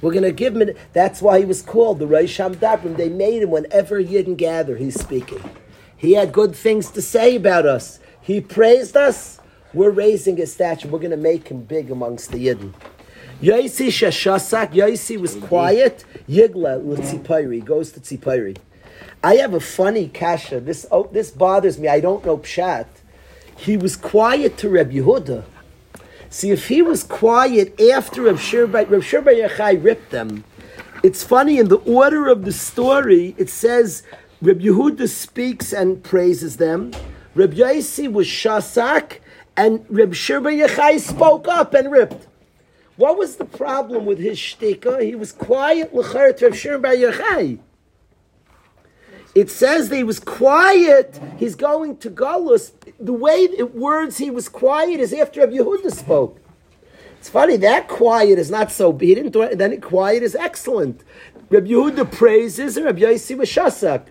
We're 0.00 0.12
going 0.12 0.22
to 0.22 0.30
give 0.30 0.54
him. 0.54 0.70
That's 0.92 1.20
why 1.20 1.40
he 1.40 1.44
was 1.44 1.60
called 1.60 1.98
the 1.98 2.06
Reish 2.06 2.38
Hamdabrim. 2.38 2.96
They 2.96 3.08
made 3.08 3.42
him 3.42 3.50
whenever 3.50 4.00
Yidden 4.00 4.36
gather. 4.36 4.76
He's 4.76 4.94
speaking. 4.94 5.42
He 5.96 6.12
had 6.12 6.30
good 6.30 6.54
things 6.54 6.92
to 6.92 7.02
say 7.02 7.34
about 7.34 7.66
us. 7.66 7.98
He 8.20 8.40
praised 8.40 8.96
us. 8.96 9.40
We're 9.74 9.90
raising 9.90 10.36
his 10.36 10.52
stature. 10.52 10.86
We're 10.86 11.00
going 11.00 11.10
to 11.10 11.16
make 11.16 11.48
him 11.48 11.64
big 11.64 11.90
amongst 11.90 12.30
the 12.30 12.46
Yidden. 12.46 12.74
Yaisi 13.42 13.88
Shashasak. 13.88 14.72
Yaisi 14.72 15.16
was 15.16 15.34
mm-hmm. 15.34 15.46
quiet. 15.46 16.04
Yigla 16.28 16.78
L'tzipayri 16.80 17.64
goes 17.64 17.90
to 17.90 17.98
Tzippori. 17.98 18.56
I 19.22 19.36
have 19.36 19.52
a 19.52 19.60
funny 19.60 20.08
kasha. 20.08 20.60
This 20.60 20.86
oh, 20.90 21.08
this 21.12 21.30
bothers 21.30 21.78
me. 21.78 21.88
I 21.88 22.00
don't 22.00 22.24
know 22.24 22.38
pshat. 22.38 22.86
He 23.56 23.76
was 23.76 23.94
quiet 23.94 24.56
to 24.58 24.70
Reb 24.70 24.90
Yehuda. 24.90 25.44
See, 26.30 26.50
if 26.50 26.68
he 26.68 26.80
was 26.80 27.04
quiet 27.04 27.78
after 27.78 28.22
Reb 28.22 28.36
Shirba, 28.36 28.88
Reb 28.88 29.02
Shirba 29.02 29.48
Yechai 29.48 29.82
ripped 29.84 30.10
them. 30.10 30.44
It's 31.02 31.22
funny 31.22 31.58
in 31.58 31.68
the 31.68 31.78
order 31.78 32.28
of 32.28 32.44
the 32.46 32.52
story. 32.52 33.34
It 33.36 33.50
says 33.50 34.02
Reb 34.40 34.60
Yehuda 34.60 35.08
speaks 35.08 35.72
and 35.72 36.02
praises 36.02 36.56
them. 36.56 36.92
Reb 37.34 37.52
Yaisi 37.52 38.10
was 38.10 38.26
shasak, 38.26 39.18
and 39.56 39.84
Reb 39.90 40.12
Shirba 40.12 40.66
Yechai 40.66 40.98
spoke 40.98 41.46
up 41.46 41.74
and 41.74 41.92
ripped. 41.92 42.26
What 42.96 43.18
was 43.18 43.36
the 43.36 43.44
problem 43.44 44.06
with 44.06 44.18
his 44.18 44.38
shtika? 44.38 45.02
He 45.02 45.14
was 45.14 45.32
quiet 45.32 45.94
l'cher 45.94 46.32
to 46.32 46.46
Reb 46.46 46.54
Shirba 46.54 46.96
Yechai. 46.96 47.58
It 49.34 49.50
says 49.50 49.88
that 49.88 49.96
he 49.96 50.04
was 50.04 50.18
quiet. 50.18 51.20
He's 51.38 51.54
going 51.54 51.98
to 51.98 52.10
Galus. 52.10 52.72
The 52.98 53.12
way 53.12 53.36
it 53.36 53.74
words 53.74 54.18
he 54.18 54.30
was 54.30 54.48
quiet 54.48 54.98
is 54.98 55.12
after 55.12 55.40
Rabbi 55.40 55.52
Yehuda 55.52 55.92
spoke. 55.92 56.40
It's 57.18 57.28
funny 57.28 57.56
that 57.58 57.86
quiet 57.86 58.38
is 58.38 58.50
not 58.50 58.72
so. 58.72 58.96
He 58.96 59.14
didn't. 59.14 59.32
do 59.32 59.54
Then 59.54 59.72
it 59.72 59.82
quiet 59.82 60.22
is 60.22 60.34
excellent. 60.34 61.04
Rabbi 61.50 61.68
Yehuda 61.68 62.10
praises 62.10 62.76
and 62.76 62.86
Rabbi 62.86 63.00
Yossi 63.00 63.36
was 63.36 63.48
shasak. 63.48 64.06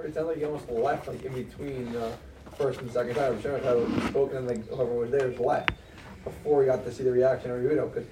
It 0.00 0.14
sounds 0.14 0.28
like 0.28 0.36
he 0.36 0.44
almost 0.44 0.68
left, 0.68 1.08
like 1.08 1.22
in 1.24 1.32
between 1.32 1.96
uh, 1.96 2.14
first 2.56 2.80
and 2.80 2.90
second 2.90 3.14
time. 3.14 3.40
Shem 3.40 3.52
had 3.62 4.08
spoken, 4.08 4.36
and 4.38 4.46
like 4.46 4.68
whoever 4.68 4.92
was 4.92 5.10
there 5.10 5.28
was 5.28 5.38
left 5.38 5.70
before 6.24 6.62
he 6.62 6.66
got 6.66 6.84
to 6.84 6.92
see 6.92 7.04
the 7.04 7.12
reaction 7.12 7.50
of 7.50 7.58
Yehuda. 7.58 8.04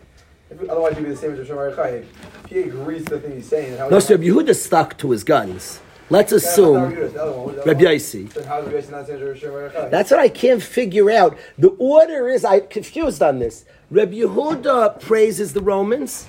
Because 0.49 0.68
otherwise, 0.68 0.97
he'd 0.97 1.05
be 1.05 1.11
the 1.11 1.16
same 1.16 1.35
as 1.35 1.47
Hashanah. 1.47 2.05
If 2.45 2.51
he 2.51 2.61
agrees 2.61 3.05
to 3.07 3.16
the 3.16 3.20
thing 3.20 3.33
he's 3.37 3.49
saying, 3.49 3.77
how 3.79 3.89
No, 3.89 3.99
so 3.99 4.14
Rabbi 4.14 4.25
Yehuda 4.29 4.55
stuck 4.55 4.97
to 4.99 5.11
his 5.11 5.22
guns. 5.22 5.81
Let's 6.14 6.30
assume 6.30 6.74
Rabbi 6.74 6.94
Yehuda, 6.94 7.12
the 7.12 7.22
other 7.22 7.32
one. 7.32 7.44
What 7.44 7.56
is 7.56 7.64
the 7.64 7.70
Rabbi 7.70 7.80
other 7.80 7.86
one? 7.86 7.98
Yossi. 7.98 8.32
Then 8.32 8.44
how 8.44 8.58
is 8.60 8.66
Rabbi 8.66 8.78
Yossi 8.78 8.90
not 8.92 9.06
saying 9.08 9.24
Rabbi 9.24 9.38
Shimon 9.40 9.52
Bar 9.54 9.70
Yochai? 9.70 9.90
That's 9.90 10.10
what 10.12 10.20
I 10.20 10.28
can't 10.28 10.62
figure 10.62 11.10
out. 11.10 11.38
The 11.58 11.68
order 11.70 12.28
is 12.28 12.44
I'm 12.44 12.66
confused 12.68 13.20
on 13.20 13.40
this. 13.40 13.64
Reb 13.90 14.12
Yehuda 14.12 15.00
praises 15.00 15.54
the 15.54 15.60
Romans. 15.60 16.28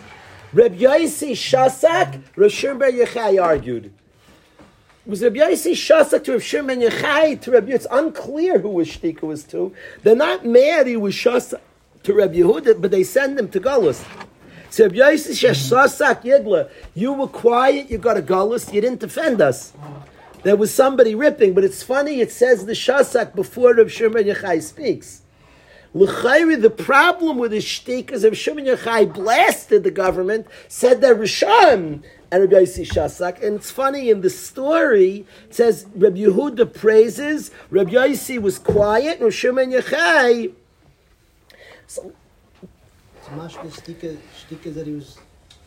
Reb 0.54 0.76
Yossi 0.76 1.34
Shasak, 1.34 2.20
Reb 2.36 2.50
Shimon 2.50 2.80
Bar 2.80 2.90
Yochai 2.90 3.40
argued. 3.40 3.94
Was 5.06 5.22
Reb 5.22 5.36
Yossi 5.36 5.74
Shasak 5.74 6.24
to 6.24 6.32
Reb 6.32 6.42
Shimon 6.42 6.80
Bar 6.80 6.90
Yochai 6.90 7.40
to 7.42 7.52
Reb 7.52 7.70
It's 7.70 7.86
unclear 7.92 8.58
who 8.58 8.70
was 8.70 8.88
Shtika 8.88 9.22
was 9.22 9.44
to. 9.44 9.72
They're 10.02 10.16
not 10.16 10.44
mad 10.44 10.88
he 10.88 10.98
was 10.98 11.14
Shasak 11.14 11.62
to 12.02 12.14
Reb 12.16 12.34
Yehuda, 12.34 12.82
but 12.82 12.90
they 12.90 13.04
send 13.04 13.38
him 13.38 13.50
to 13.50 13.60
Gullus. 13.60 14.04
You 14.78 14.90
were 17.14 17.28
quiet, 17.28 17.90
you 17.90 17.98
got 17.98 18.18
a 18.18 18.22
Gullus, 18.22 18.74
you 18.74 18.82
didn't 18.82 19.00
defend 19.00 19.42
us. 19.42 19.74
There 20.44 20.56
was 20.56 20.74
somebody 20.74 21.16
ripping, 21.16 21.54
but 21.54 21.64
it's 21.64 21.82
funny, 21.82 22.20
it 22.20 22.32
says 22.32 22.66
the 22.66 22.74
Shasak 22.74 23.36
before 23.36 23.74
Reb 23.74 23.90
Shimon 23.90 24.26
Yochai 24.26 24.62
speaks. 24.62 25.22
L'chayri, 25.94 26.62
the 26.62 26.70
problem 26.70 27.38
with 27.38 27.54
his 27.54 27.64
shtick 27.64 28.12
is 28.12 28.26
Reb 28.26 28.36
Shimon 28.36 28.66
Yochai 28.66 29.14
blasted 29.14 29.84
the 29.84 29.92
government, 29.92 30.46
said 30.68 31.00
they're 31.00 31.16
Rishon, 31.16 32.04
and 32.30 32.42
Reb 32.42 32.52
Yossi 32.52 32.86
Shasak. 32.86 33.42
And 33.42 33.56
it's 33.56 33.72
funny, 33.72 34.10
in 34.10 34.20
the 34.20 34.30
story, 34.30 35.26
it 35.46 35.56
says 35.56 35.86
Reb 35.96 36.16
Yehuda 36.16 36.74
praises, 36.74 37.50
Reb 37.72 37.90
Yossi 37.90 38.42
was 38.42 38.60
quiet, 38.60 39.16
and 39.16 39.22
Reb 39.22 39.32
Shimon 39.32 39.72
Yochai 39.72 40.52
So 41.88 42.12
shtika 43.26 44.74
that 44.74 44.88
he 44.88 44.94
was, 44.94 45.18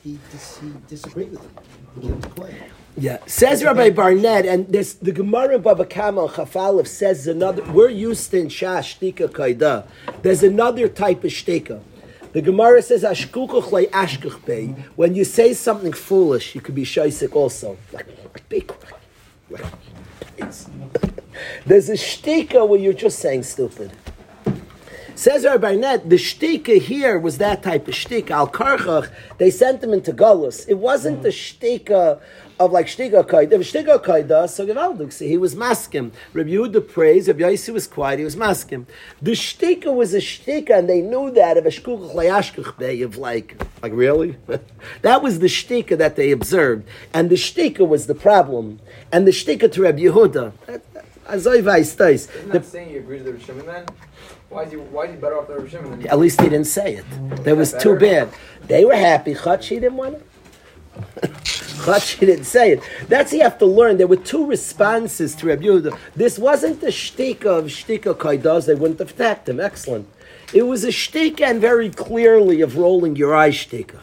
he, 0.04 0.18
dis, 0.30 0.59
he 0.59 0.72
disagreed 0.88 1.30
with 1.30 1.42
him. 1.42 2.54
Yeah, 2.96 3.18
says 3.26 3.62
Rabbi 3.62 3.90
Barnett, 3.90 4.44
and 4.46 4.66
this 4.68 4.94
the 4.94 5.12
Gemara 5.12 5.56
in 5.56 5.62
Baba 5.62 5.84
Kama 5.84 6.26
Chafalev 6.28 6.86
says 6.86 7.26
another. 7.26 7.62
We're 7.72 7.90
used 7.90 8.34
in 8.34 8.48
Shah 8.48 8.80
Shtika 8.80 9.28
Kaida. 9.28 9.86
There's 10.22 10.42
another 10.42 10.88
type 10.88 11.22
of 11.22 11.30
shtika. 11.30 11.80
The 12.32 12.42
Gemara 12.42 12.82
says 12.82 13.04
Ashkukuch 13.04 13.72
le 13.72 13.86
Ashkuch 13.86 14.84
When 14.96 15.14
you 15.14 15.24
say 15.24 15.54
something 15.54 15.92
foolish, 15.92 16.54
you 16.54 16.61
could 16.61 16.74
be 16.74 16.84
shaisik 16.84 17.34
also. 17.34 17.76
There's 21.66 21.88
a 21.88 21.94
shtika 21.94 22.68
where 22.68 22.78
you're 22.78 22.92
just 22.92 23.18
saying 23.18 23.44
stupid. 23.44 23.92
Says 25.18 25.42
Rabbi 25.44 25.72
Barnett, 25.72 26.08
the 26.08 26.14
shtika 26.14 26.80
here 26.80 27.18
was 27.18 27.38
that 27.38 27.60
type 27.64 27.88
of 27.88 27.94
shtika. 27.94 28.30
Al 28.30 28.48
Karchach, 28.48 29.10
they 29.38 29.50
sent 29.50 29.82
him 29.82 29.92
into 29.92 30.12
Gullus. 30.12 30.64
It 30.68 30.78
wasn't 30.78 31.24
the 31.24 31.30
shtika 31.30 32.20
of 32.60 32.70
like 32.70 32.86
shtika 32.86 33.26
kaida. 33.26 33.50
If 33.54 33.62
shtika 33.62 33.98
kaida, 33.98 34.48
so 34.48 34.64
Gewaldig, 34.64 35.12
see, 35.12 35.26
he 35.26 35.36
was 35.36 35.56
maskim. 35.56 36.12
Rabbi 36.34 36.50
Yehuda 36.50 36.88
praised, 36.88 37.26
Rabbi 37.26 37.40
Yossi 37.40 37.72
was 37.72 37.88
quiet, 37.88 38.20
he 38.20 38.24
was 38.24 38.36
maskim. 38.36 38.86
The 39.20 39.32
shtika 39.32 39.92
was 39.92 40.14
a 40.14 40.18
shtika, 40.18 40.78
and 40.78 40.88
they 40.88 41.00
knew 41.00 41.32
that 41.32 41.56
of 41.56 41.66
a 41.66 41.70
shkuchach 41.70 42.14
layashkuch 42.14 43.04
of 43.04 43.16
like, 43.16 43.60
like 43.82 43.92
really? 43.92 44.36
that 45.02 45.20
was 45.20 45.40
the 45.40 45.48
shtika 45.48 45.98
that 45.98 46.14
they 46.14 46.30
observed. 46.30 46.86
And 47.12 47.28
the 47.28 47.34
shtika 47.34 47.84
was 47.88 48.06
the 48.06 48.14
problem. 48.14 48.78
And 49.10 49.26
the 49.26 49.32
shtika 49.32 49.72
to 49.72 49.82
Rabbi 49.82 49.98
Yehuda. 49.98 50.52
Das. 51.28 51.44
Isn't 51.44 51.58
The 51.58 52.58
that 52.60 52.64
saying 52.64 52.90
you 52.90 53.00
agree 53.00 53.20
with 53.20 53.38
the 53.38 53.44
Shimon? 53.44 53.84
Why 54.49 54.62
is 54.62 54.72
he, 54.72 54.78
why 54.78 55.05
is 55.05 55.11
he 55.11 55.16
better 55.16 55.38
off 55.38 55.46
than 55.49 55.57
Rabbi 55.59 55.68
Shimon? 55.68 56.07
At 56.07 56.18
least 56.18 56.40
he 56.40 56.49
didn't 56.49 56.66
say 56.66 56.96
it. 56.96 57.44
That 57.44 57.57
was 57.57 57.74
too 57.74 57.99
bad. 57.99 58.30
They 58.66 58.84
were 58.84 58.96
happy. 58.96 59.34
Chachi 59.34 59.80
didn't 59.80 59.96
want 59.96 60.14
it. 60.16 60.26
Chachi 61.44 62.20
didn't 62.20 62.44
say 62.44 62.72
it. 62.72 62.80
That's 63.09 63.32
you 63.32 63.42
have 63.42 63.59
to 63.59 63.66
learn. 63.66 63.99
There 63.99 64.07
were 64.07 64.16
two 64.16 64.46
responses 64.46 65.34
to 65.36 65.46
Rabbi 65.46 65.64
Yehuda. 65.64 65.99
This 66.16 66.38
wasn't 66.38 66.80
the 66.80 66.88
shtika 66.88 67.46
of 67.46 67.66
shtika 67.66 68.14
kaidas. 68.14 68.66
They 68.66 68.74
wouldn't 68.74 68.99
have 69.01 69.11
attacked 69.11 69.49
him. 69.49 69.61
Excellent. 69.61 70.09
It 70.55 70.62
was 70.62 70.82
a 70.82 70.88
shtika 70.88 71.42
and 71.42 71.61
very 71.61 71.90
clearly 71.90 72.62
of 72.62 72.78
rolling 72.78 73.16
your 73.16 73.36
eyes 73.36 73.55
shtika. 73.55 74.01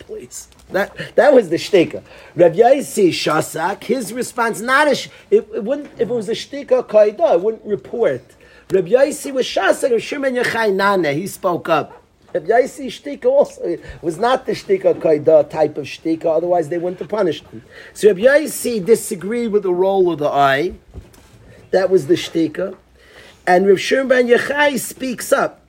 Please. 0.00 0.48
That, 0.70 1.16
that 1.16 1.32
was 1.32 1.48
the 1.48 1.56
shtika. 1.56 2.02
Rav 2.36 2.52
Yaisi 2.52 3.08
Shasak, 3.08 3.84
his 3.84 4.12
response, 4.12 4.60
not 4.60 4.86
a, 4.86 4.94
sh- 4.94 5.08
it, 5.30 5.48
it 5.54 5.64
wouldn't, 5.64 5.90
if 5.94 6.02
it 6.02 6.08
was 6.08 6.28
a 6.28 6.32
shtika 6.32 6.86
kaida, 6.86 7.34
it 7.34 7.40
wouldn't 7.40 7.64
report. 7.64 8.22
Rav 8.72 8.84
Yaisi 8.84 9.32
was 9.32 9.46
Shasak, 9.46 9.90
Rav 9.90 10.00
Shimon 10.00 10.34
Yochai 10.34 10.72
Nane, 10.72 11.16
he 11.16 11.26
spoke 11.26 11.68
up. 11.68 12.04
Rav 12.32 12.44
Yaisi 12.44 12.86
shtika 12.86 13.24
also 13.24 13.76
was 14.00 14.16
not 14.16 14.46
the 14.46 14.52
shtika 14.52 14.94
kaida 14.94 15.50
type 15.50 15.76
of 15.76 15.86
shtika, 15.86 16.26
otherwise 16.26 16.68
they 16.68 16.78
wouldn't 16.78 17.00
have 17.00 17.08
punished 17.08 17.44
him. 17.48 17.64
So 17.94 18.06
Rav 18.06 18.18
Yaisi 18.18 18.84
disagreed 18.84 19.50
with 19.50 19.64
the 19.64 19.74
roll 19.74 20.12
of 20.12 20.20
the 20.20 20.28
eye. 20.28 20.74
That 21.72 21.90
was 21.90 22.06
the 22.06 22.14
shtika. 22.14 22.76
And 23.44 23.66
Rav 23.66 23.80
Shimon 23.80 24.28
ben 24.28 24.78
speaks 24.78 25.32
up 25.32 25.66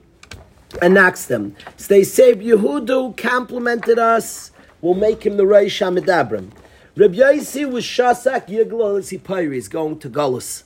and 0.80 0.93
knocks 0.93 1.26
them. 1.26 1.56
So 1.78 1.88
they 1.95 2.04
say 2.04 2.36
Yehudu 2.36 3.18
complimented 3.18 3.97
us. 3.97 4.52
We'll 4.80 4.93
make 4.93 5.26
him 5.26 5.38
the 5.38 5.43
Reish 5.43 5.82
Hamidabrim. 5.82 6.52
Reb 6.95 7.16
Yaisi 7.16 7.68
was 7.68 7.84
Shasak 7.84 8.47
Yigla 8.47 9.70
going 9.72 9.97
to 9.97 10.10
Gullus. 10.10 10.66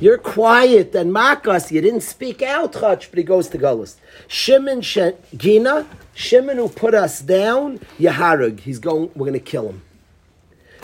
You're 0.00 0.18
quiet 0.18 0.94
and 0.94 1.12
mock 1.12 1.46
us. 1.46 1.70
You 1.70 1.80
didn't 1.80 2.00
speak 2.00 2.42
out, 2.42 2.72
Chach, 2.72 3.08
but 3.10 3.18
he 3.18 3.22
goes 3.22 3.48
to 3.50 3.58
Gullus. 3.58 3.96
Shimon 4.26 4.80
She- 4.80 5.12
Gina, 5.36 5.86
Shimon 6.14 6.56
who 6.56 6.68
put 6.68 6.94
us 6.94 7.20
down, 7.20 7.78
Yaharug. 7.98 8.60
He's 8.60 8.78
going. 8.78 9.10
We're 9.14 9.26
going 9.26 9.32
to 9.34 9.40
kill 9.40 9.68
him. 9.68 9.82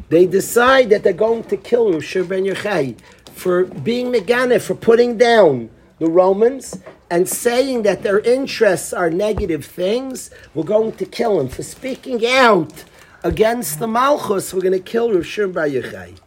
They 0.08 0.26
decide 0.26 0.90
that 0.90 1.02
they're 1.02 1.12
going 1.12 1.44
to 1.44 1.56
kill 1.56 2.00
Shir 2.00 2.24
ben 2.24 2.44
Yochai 2.44 2.96
for 3.32 3.64
being 3.64 4.12
Megane, 4.12 4.60
for 4.60 4.74
putting 4.74 5.18
down 5.18 5.70
the 5.98 6.08
Romans 6.08 6.78
and 7.10 7.28
saying 7.28 7.82
that 7.82 8.02
their 8.02 8.20
interests 8.20 8.92
are 8.92 9.10
negative 9.10 9.64
things. 9.64 10.30
We're 10.54 10.64
going 10.64 10.92
to 10.92 11.06
kill 11.06 11.40
him 11.40 11.48
for 11.48 11.62
speaking 11.62 12.24
out 12.26 12.84
against 13.22 13.80
the 13.80 13.86
Malchus. 13.86 14.54
We're 14.54 14.60
going 14.60 14.72
to 14.72 14.78
kill 14.78 15.12
Rav 15.12 15.26
Shir 15.26 15.48
ben 15.48 15.70
Yochai. 15.70 16.18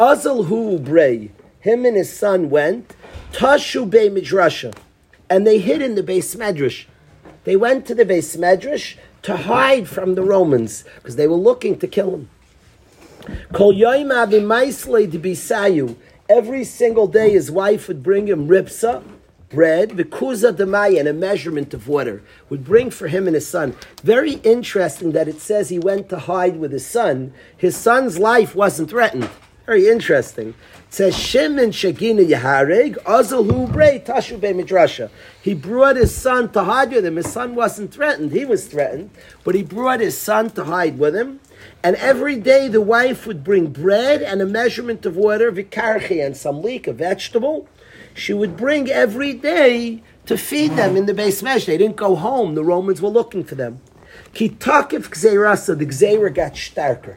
Azal 0.00 0.46
hu 0.46 0.78
brei. 0.78 1.30
Him 1.64 1.86
and 1.86 1.96
his 1.96 2.14
son 2.14 2.50
went 2.50 2.94
tashu 3.32 3.88
be 3.88 4.10
midrasha, 4.10 4.76
and 5.30 5.46
they 5.46 5.58
hid 5.58 5.80
in 5.80 5.94
the 5.94 6.02
beis 6.02 6.36
medrash. 6.36 6.84
They 7.44 7.56
went 7.56 7.86
to 7.86 7.94
the 7.94 8.04
beis 8.04 8.36
medrash 8.36 8.98
to 9.22 9.38
hide 9.38 9.88
from 9.88 10.14
the 10.14 10.22
Romans 10.22 10.84
because 10.96 11.16
they 11.16 11.26
were 11.26 11.36
looking 11.36 11.78
to 11.78 11.86
kill 11.86 12.10
him. 12.10 12.28
Kol 13.54 13.72
yoyim 13.72 14.12
avimaisle 14.12 15.10
de 15.10 15.18
bisayu. 15.18 15.96
Every 16.28 16.64
single 16.64 17.06
day, 17.06 17.30
his 17.30 17.50
wife 17.50 17.88
would 17.88 18.02
bring 18.02 18.26
him 18.28 18.46
ripsa, 18.46 19.02
bread, 19.48 19.92
vikuza 19.92 20.54
demaya, 20.54 20.98
and 20.98 21.08
a 21.08 21.14
measurement 21.14 21.72
of 21.72 21.88
water. 21.88 22.22
Would 22.50 22.66
bring 22.66 22.90
for 22.90 23.08
him 23.08 23.26
and 23.26 23.34
his 23.34 23.48
son. 23.48 23.74
Very 24.02 24.34
interesting 24.44 25.12
that 25.12 25.28
it 25.28 25.40
says 25.40 25.70
he 25.70 25.78
went 25.78 26.10
to 26.10 26.18
hide 26.18 26.58
with 26.58 26.72
his 26.72 26.86
son. 26.86 27.32
His 27.56 27.74
son's 27.74 28.18
life 28.18 28.54
wasn't 28.54 28.90
threatened. 28.90 29.30
Very 29.66 29.88
interesting. 29.88 30.48
It 30.48 30.94
says 30.94 31.16
Shimon 31.16 31.70
Shagina 31.70 32.28
Yahareg 32.28 33.02
Azalhu 33.04 33.66
Brei 33.72 34.04
Tashu 34.04 34.38
Be 34.38 34.48
Midrasha. 34.48 35.08
He 35.40 35.54
brought 35.54 35.96
his 35.96 36.14
son 36.14 36.52
to 36.52 36.64
hide 36.64 36.92
with 36.92 37.06
him. 37.06 37.16
His 37.16 37.32
son 37.32 37.54
wasn't 37.54 37.94
threatened. 37.94 38.32
He 38.32 38.44
was 38.44 38.66
threatened, 38.66 39.08
but 39.42 39.54
he 39.54 39.62
brought 39.62 40.00
his 40.00 40.18
son 40.18 40.50
to 40.50 40.64
hide 40.64 40.98
with 40.98 41.16
him. 41.16 41.40
And 41.82 41.96
every 41.96 42.36
day 42.36 42.68
the 42.68 42.82
wife 42.82 43.26
would 43.26 43.42
bring 43.42 43.68
bread 43.68 44.20
and 44.20 44.42
a 44.42 44.46
measurement 44.46 45.06
of 45.06 45.16
water, 45.16 45.50
vikarchi, 45.50 46.24
and 46.24 46.36
some 46.36 46.60
leek, 46.62 46.86
a 46.86 46.92
vegetable. 46.92 47.66
She 48.12 48.34
would 48.34 48.58
bring 48.58 48.90
every 48.90 49.32
day 49.32 50.02
to 50.26 50.36
feed 50.36 50.72
them 50.72 50.94
in 50.94 51.06
the 51.06 51.14
base 51.14 51.42
mesh. 51.42 51.64
They 51.64 51.78
didn't 51.78 51.96
go 51.96 52.16
home. 52.16 52.54
The 52.54 52.64
Romans 52.64 53.00
were 53.00 53.08
looking 53.08 53.44
for 53.44 53.54
them. 53.54 53.80
Kitakif 54.34 55.08
gzeirasa, 55.08 55.78
the 55.78 55.86
gzeira 55.86 56.32
got 56.34 56.52
starker. 56.52 57.16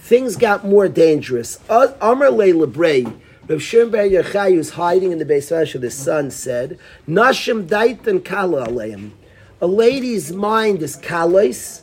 Things 0.00 0.36
got 0.36 0.66
more 0.66 0.88
dangerous. 0.88 1.58
Uh, 1.68 1.92
Amr 2.00 2.30
le 2.30 2.46
lebrei, 2.46 3.20
Rav 3.46 3.62
Shimon 3.62 3.90
Bar 3.90 4.02
Yochai, 4.02 4.54
who's 4.54 4.70
hiding 4.70 5.12
in 5.12 5.18
the 5.18 5.24
mesh 5.24 5.74
of 5.74 5.82
his 5.82 5.94
son, 5.94 6.30
said, 6.30 6.78
Nashim 7.08 7.66
daitan 7.66 8.24
kala 8.24 8.66
aleim. 8.66 9.12
A 9.60 9.66
lady's 9.66 10.32
mind 10.32 10.82
is 10.82 10.96
kalos, 10.96 11.82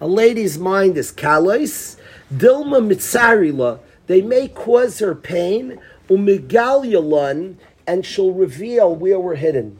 a 0.00 0.06
lady's 0.06 0.58
mind 0.58 0.96
is 0.96 1.12
kalos. 1.12 1.96
Dilma 2.32 2.80
mitzarila. 2.80 3.80
They 4.06 4.22
may 4.22 4.48
cause 4.48 4.98
her 5.00 5.14
pain. 5.14 5.78
Umigalyalan, 6.08 7.56
and 7.86 8.06
she'll 8.06 8.32
reveal 8.32 8.94
where 8.94 9.20
we're 9.20 9.34
hidden. 9.34 9.78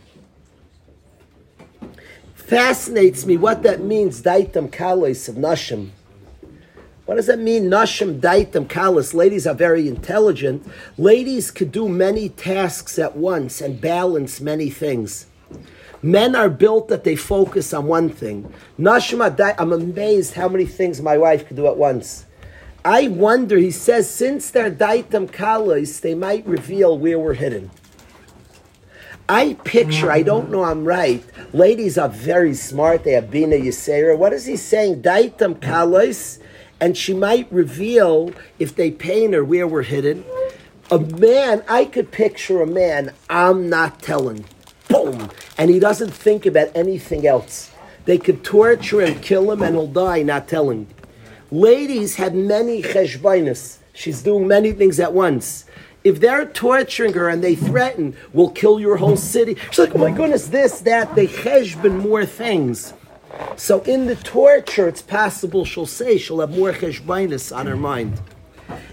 Fascinates 2.34 3.24
me 3.24 3.36
what 3.36 3.62
that 3.62 3.80
means. 3.80 4.22
Daitam 4.22 4.68
kalos 4.68 5.28
of 5.28 5.36
nashim. 5.36 5.90
What 7.10 7.16
does 7.16 7.26
that 7.26 7.40
mean? 7.40 7.64
Nashim 7.64 8.20
daitam 8.20 8.68
kalos. 8.68 9.14
Ladies 9.14 9.44
are 9.44 9.52
very 9.52 9.88
intelligent. 9.88 10.64
Ladies 10.96 11.50
could 11.50 11.72
do 11.72 11.88
many 11.88 12.28
tasks 12.28 13.00
at 13.00 13.16
once 13.16 13.60
and 13.60 13.80
balance 13.80 14.40
many 14.40 14.70
things. 14.70 15.26
Men 16.02 16.36
are 16.36 16.48
built 16.48 16.86
that 16.86 17.02
they 17.02 17.16
focus 17.16 17.74
on 17.74 17.86
one 17.88 18.10
thing. 18.10 18.54
Nashima, 18.78 19.56
I'm 19.58 19.72
amazed 19.72 20.34
how 20.34 20.48
many 20.48 20.66
things 20.66 21.02
my 21.02 21.18
wife 21.18 21.48
could 21.48 21.56
do 21.56 21.66
at 21.66 21.76
once. 21.76 22.26
I 22.84 23.08
wonder, 23.08 23.56
he 23.56 23.72
says, 23.72 24.08
since 24.08 24.48
they're 24.48 24.70
daitam 24.70 25.28
kalos, 25.32 26.00
they 26.02 26.14
might 26.14 26.46
reveal 26.46 26.96
where 26.96 27.18
we're 27.18 27.34
hidden. 27.34 27.72
I 29.28 29.54
picture, 29.64 30.12
I 30.12 30.22
don't 30.22 30.52
know 30.52 30.62
I'm 30.62 30.84
right, 30.84 31.24
ladies 31.52 31.98
are 31.98 32.08
very 32.08 32.54
smart, 32.54 33.02
they 33.02 33.12
have 33.12 33.32
Bina 33.32 33.56
Yisera. 33.56 34.16
What 34.16 34.32
is 34.32 34.46
he 34.46 34.56
saying? 34.56 35.02
Daitam 35.02 35.56
kalos, 35.60 36.40
and 36.80 36.96
she 36.96 37.14
might 37.14 37.50
reveal, 37.52 38.32
if 38.58 38.74
they 38.74 38.90
paint 38.90 39.34
her, 39.34 39.44
where 39.44 39.66
we're 39.66 39.82
hidden. 39.82 40.24
A 40.90 40.98
man, 40.98 41.62
I 41.68 41.84
could 41.84 42.10
picture 42.10 42.62
a 42.62 42.66
man, 42.66 43.12
I'm 43.28 43.68
not 43.68 44.02
telling. 44.02 44.44
Boom! 44.88 45.30
And 45.56 45.70
he 45.70 45.78
doesn't 45.78 46.10
think 46.10 46.46
about 46.46 46.70
anything 46.74 47.26
else. 47.26 47.70
They 48.06 48.18
could 48.18 48.42
torture 48.42 49.00
and 49.00 49.22
kill 49.22 49.52
him 49.52 49.62
and 49.62 49.76
he'll 49.76 49.86
die 49.86 50.22
not 50.22 50.48
telling. 50.48 50.88
Ladies 51.50 52.16
have 52.16 52.34
many 52.34 52.82
cheshbainis. 52.82 53.78
She's 53.92 54.22
doing 54.22 54.48
many 54.48 54.72
things 54.72 54.98
at 54.98 55.12
once. 55.12 55.66
If 56.02 56.18
they're 56.18 56.46
torturing 56.46 57.12
her 57.12 57.28
and 57.28 57.44
they 57.44 57.54
threaten, 57.54 58.16
we'll 58.32 58.50
kill 58.50 58.80
your 58.80 58.96
whole 58.96 59.18
city. 59.18 59.56
She's 59.70 59.78
like, 59.78 59.94
oh 59.94 59.98
my 59.98 60.10
goodness, 60.10 60.48
this, 60.48 60.80
that. 60.80 61.14
They 61.14 61.26
cheshbon 61.26 62.00
more 62.00 62.24
things. 62.24 62.94
So 63.56 63.80
in 63.82 64.06
the 64.06 64.16
torture, 64.16 64.88
it's 64.88 65.02
possible 65.02 65.64
she'll 65.64 65.86
say 65.86 66.18
she'll 66.18 66.40
have 66.40 66.56
more 66.56 66.72
cheshbainis 66.72 67.54
on 67.54 67.66
her 67.66 67.76
mind. 67.76 68.20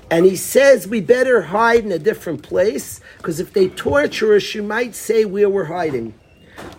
And 0.09 0.25
he 0.25 0.35
says 0.35 0.87
we 0.87 1.01
better 1.01 1.41
hide 1.43 1.83
in 1.83 1.91
a 1.91 1.99
different 1.99 2.43
place 2.43 3.01
because 3.17 3.39
if 3.39 3.53
they 3.53 3.69
torture 3.69 4.35
us, 4.35 4.43
she 4.43 4.61
might 4.61 4.95
say 4.95 5.25
where 5.25 5.49
we're 5.49 5.65
hiding. 5.65 6.13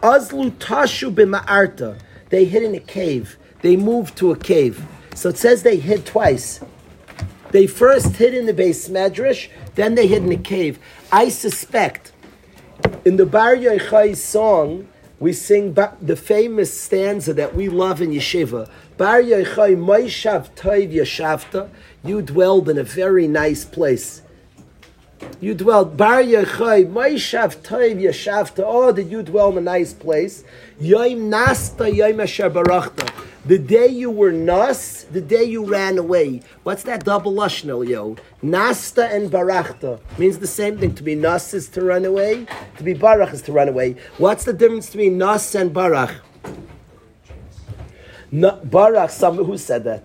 Azlu 0.02 0.50
tashu 0.52 1.14
b'ma'arta. 1.14 2.00
They 2.30 2.44
hid 2.44 2.62
in 2.62 2.74
a 2.74 2.80
cave. 2.80 3.38
They 3.62 3.76
moved 3.76 4.16
to 4.18 4.32
a 4.32 4.36
cave. 4.36 4.84
So 5.14 5.28
it 5.28 5.38
says 5.38 5.62
they 5.62 5.76
hid 5.76 6.06
twice. 6.06 6.60
They 7.50 7.66
first 7.66 8.16
hid 8.16 8.34
in 8.34 8.46
the 8.46 8.52
beis 8.52 8.90
medrash, 8.90 9.48
then 9.74 9.94
they 9.94 10.06
hid 10.06 10.22
in 10.22 10.32
a 10.32 10.36
cave. 10.36 10.78
I 11.10 11.30
suspect 11.30 12.12
in 13.04 13.16
the 13.16 13.26
Bar 13.26 13.56
Yochai 13.56 14.16
song, 14.16 14.86
we 15.20 15.32
sing 15.32 15.74
the 15.74 16.16
famous 16.16 16.80
stanza 16.80 17.34
that 17.34 17.54
we 17.54 17.68
love 17.68 18.00
in 18.00 18.10
Yeshiva. 18.10 18.70
Bar 18.96 19.22
Yochai 19.22 19.76
Moishav 19.76 20.50
Toiv 20.54 20.92
Yashavta. 20.92 21.68
You 22.04 22.22
dwelled 22.22 22.68
in 22.68 22.78
a 22.78 22.84
very 22.84 23.26
nice 23.26 23.64
place. 23.64 24.22
You 25.40 25.54
dwelled 25.54 25.96
Bar 25.96 26.22
Yochai 26.22 26.90
Moishav 26.90 27.56
Toiv 27.58 28.00
Yashavta. 28.00 28.64
Oh, 28.66 28.92
did 28.92 29.10
you 29.10 29.22
dwell 29.22 29.52
in 29.52 29.58
a 29.58 29.60
nice 29.60 29.92
place? 29.92 30.44
Yom 30.80 31.30
Nasta 31.30 31.90
Yom 31.90 32.20
Asher 32.20 32.50
Barachta. 32.50 33.08
The 33.48 33.58
day 33.58 33.86
you 33.86 34.10
were 34.10 34.30
nas, 34.30 35.06
the 35.10 35.22
day 35.22 35.44
you 35.44 35.64
ran 35.64 35.96
away. 35.96 36.42
What's 36.64 36.82
that 36.82 37.04
double 37.04 37.32
lashon, 37.32 37.88
yo? 37.88 38.16
Nasta 38.42 39.06
and 39.06 39.30
barachta 39.30 40.00
means 40.18 40.38
the 40.38 40.46
same 40.46 40.76
thing. 40.76 40.94
To 40.96 41.02
be 41.02 41.14
nas 41.14 41.54
is 41.54 41.68
to 41.70 41.82
run 41.82 42.04
away. 42.04 42.46
To 42.76 42.82
be 42.82 42.92
barach 42.92 43.32
is 43.32 43.40
to 43.42 43.52
run 43.52 43.68
away. 43.68 43.96
What's 44.18 44.44
the 44.44 44.52
difference 44.52 44.90
between 44.90 45.16
nas 45.16 45.54
and 45.54 45.72
barach? 45.72 46.16
Na, 48.30 48.58
barach, 48.58 49.10
some, 49.10 49.36
who 49.36 49.56
said 49.56 49.84
that? 49.84 50.04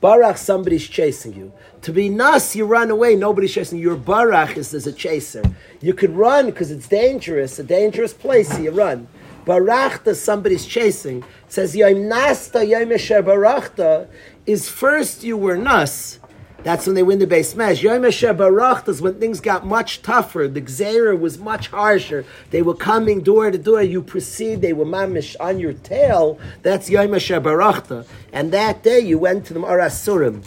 Barach, 0.00 0.36
somebody's 0.36 0.86
chasing 0.86 1.32
you. 1.32 1.52
To 1.84 1.92
be 1.92 2.08
nas, 2.08 2.56
you 2.56 2.64
run 2.64 2.90
away, 2.90 3.14
nobody's 3.14 3.52
chasing 3.52 3.78
you. 3.78 3.90
Your 3.90 3.98
barach 3.98 4.56
is 4.56 4.72
as 4.72 4.86
a 4.86 4.92
chaser. 4.92 5.42
You 5.82 5.92
could 5.92 6.16
run 6.16 6.46
because 6.46 6.70
it's 6.70 6.88
dangerous, 6.88 7.58
a 7.58 7.62
dangerous 7.62 8.14
place, 8.14 8.48
so 8.48 8.56
you 8.56 8.70
run. 8.70 9.06
Barachta, 9.44 10.14
somebody's 10.14 10.64
chasing. 10.64 11.22
Says 11.46 11.76
Yom 11.76 12.08
Nasta 12.08 12.64
Yom 12.64 12.88
Barachta 12.88 14.08
is 14.46 14.66
first 14.66 15.24
you 15.24 15.36
were 15.36 15.58
nas. 15.58 16.20
That's 16.62 16.86
when 16.86 16.94
they 16.94 17.02
win 17.02 17.18
the 17.18 17.26
base 17.26 17.54
match. 17.54 17.82
Yom 17.82 18.00
Barachta 18.00 18.88
is 18.88 19.02
when 19.02 19.20
things 19.20 19.42
got 19.42 19.66
much 19.66 20.00
tougher. 20.00 20.48
The 20.48 20.62
Gzera 20.62 21.20
was 21.20 21.36
much 21.36 21.68
harsher. 21.68 22.24
They 22.48 22.62
were 22.62 22.74
coming 22.74 23.20
door 23.20 23.50
to 23.50 23.58
door. 23.58 23.82
You 23.82 24.00
proceed. 24.00 24.62
They 24.62 24.72
were 24.72 24.86
mamish 24.86 25.36
on 25.38 25.58
your 25.58 25.74
tail. 25.74 26.38
That's 26.62 26.88
Yom 26.88 27.08
Barachta. 27.08 28.06
And 28.32 28.52
that 28.52 28.82
day 28.82 29.00
you 29.00 29.18
went 29.18 29.44
to 29.44 29.52
the 29.52 29.60
Arasurim. 29.60 30.44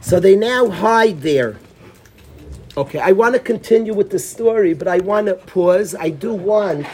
So 0.00 0.18
they 0.18 0.34
now 0.36 0.68
hide 0.68 1.20
there. 1.20 1.58
Okay, 2.76 2.98
I 2.98 3.12
want 3.12 3.34
to 3.34 3.40
continue 3.40 3.92
with 3.92 4.10
the 4.10 4.18
story, 4.18 4.74
but 4.74 4.88
I 4.88 4.98
want 4.98 5.26
to 5.26 5.34
pause. 5.34 5.94
I 5.94 6.10
do 6.10 6.32
want, 6.32 6.86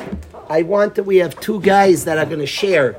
I 0.49 0.63
want 0.63 0.95
that 0.97 1.05
we 1.05 1.19
have 1.19 1.39
two 1.39 1.61
guys 1.61 2.05
that 2.05 2.19
are 2.19 2.25
going 2.25 2.41
to 2.41 2.47
share. 2.47 2.97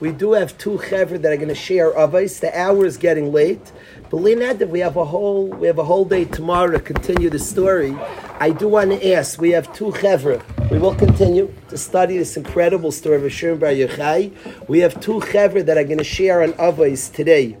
We 0.00 0.10
do 0.10 0.32
have 0.32 0.58
two 0.58 0.78
chevra 0.78 1.20
that 1.22 1.32
are 1.32 1.36
going 1.36 1.48
to 1.48 1.54
share 1.54 1.92
avos. 1.92 2.40
The 2.40 2.58
hour 2.58 2.84
is 2.86 2.96
getting 2.96 3.32
late. 3.32 3.70
That 4.10 4.58
that 4.58 4.68
we 4.68 4.80
have 4.80 4.96
a 4.96 5.04
whole 5.04 5.46
we 5.46 5.66
have 5.68 5.78
a 5.78 5.84
whole 5.84 6.04
day 6.04 6.24
tomorrow 6.24 6.72
to 6.72 6.80
continue 6.80 7.30
the 7.30 7.38
story. 7.38 7.96
I 8.40 8.50
do 8.50 8.68
want 8.68 8.90
to 8.90 9.12
ask. 9.12 9.40
We 9.40 9.50
have 9.50 9.72
two 9.72 9.92
chevra. 9.92 10.42
We 10.70 10.78
will 10.78 10.94
continue 10.94 11.54
to 11.68 11.78
study 11.78 12.18
this 12.18 12.36
incredible 12.36 12.90
story 12.90 13.16
of 13.16 13.22
Hashem 13.22 13.58
Bar 13.58 13.70
Yochai. 13.70 14.68
We 14.68 14.80
have 14.80 15.00
two 15.00 15.20
chevra 15.20 15.64
that 15.64 15.78
are 15.78 15.84
going 15.84 15.98
to 15.98 16.04
share 16.04 16.42
on 16.42 16.52
avos 16.54 17.12
today. 17.12 17.56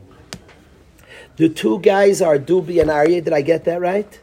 The 1.36 1.48
two 1.48 1.78
guys 1.80 2.20
are 2.20 2.38
Dubi 2.38 2.80
and 2.80 2.90
Aryeh. 2.90 3.24
Did 3.24 3.32
I 3.32 3.40
get 3.40 3.64
that 3.64 3.80
right? 3.80 4.20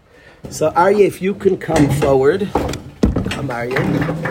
So 0.49 0.69
Aryeh, 0.71 1.07
if 1.07 1.21
you 1.23 1.33
can 1.33 1.57
come 1.57 1.89
forward. 1.99 2.49
Come 2.51 3.49
Aryeh. 3.49 4.29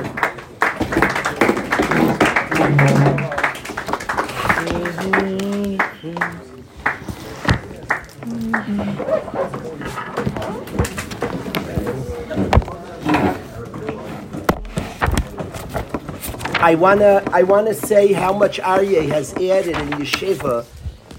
I 16.60 16.74
wanna 16.74 17.22
I 17.32 17.42
wanna 17.42 17.74
say 17.74 18.12
how 18.12 18.32
much 18.32 18.60
Aryeh 18.60 19.08
has 19.08 19.32
added 19.34 19.76
in 19.76 19.88
yeshiva, 19.98 20.64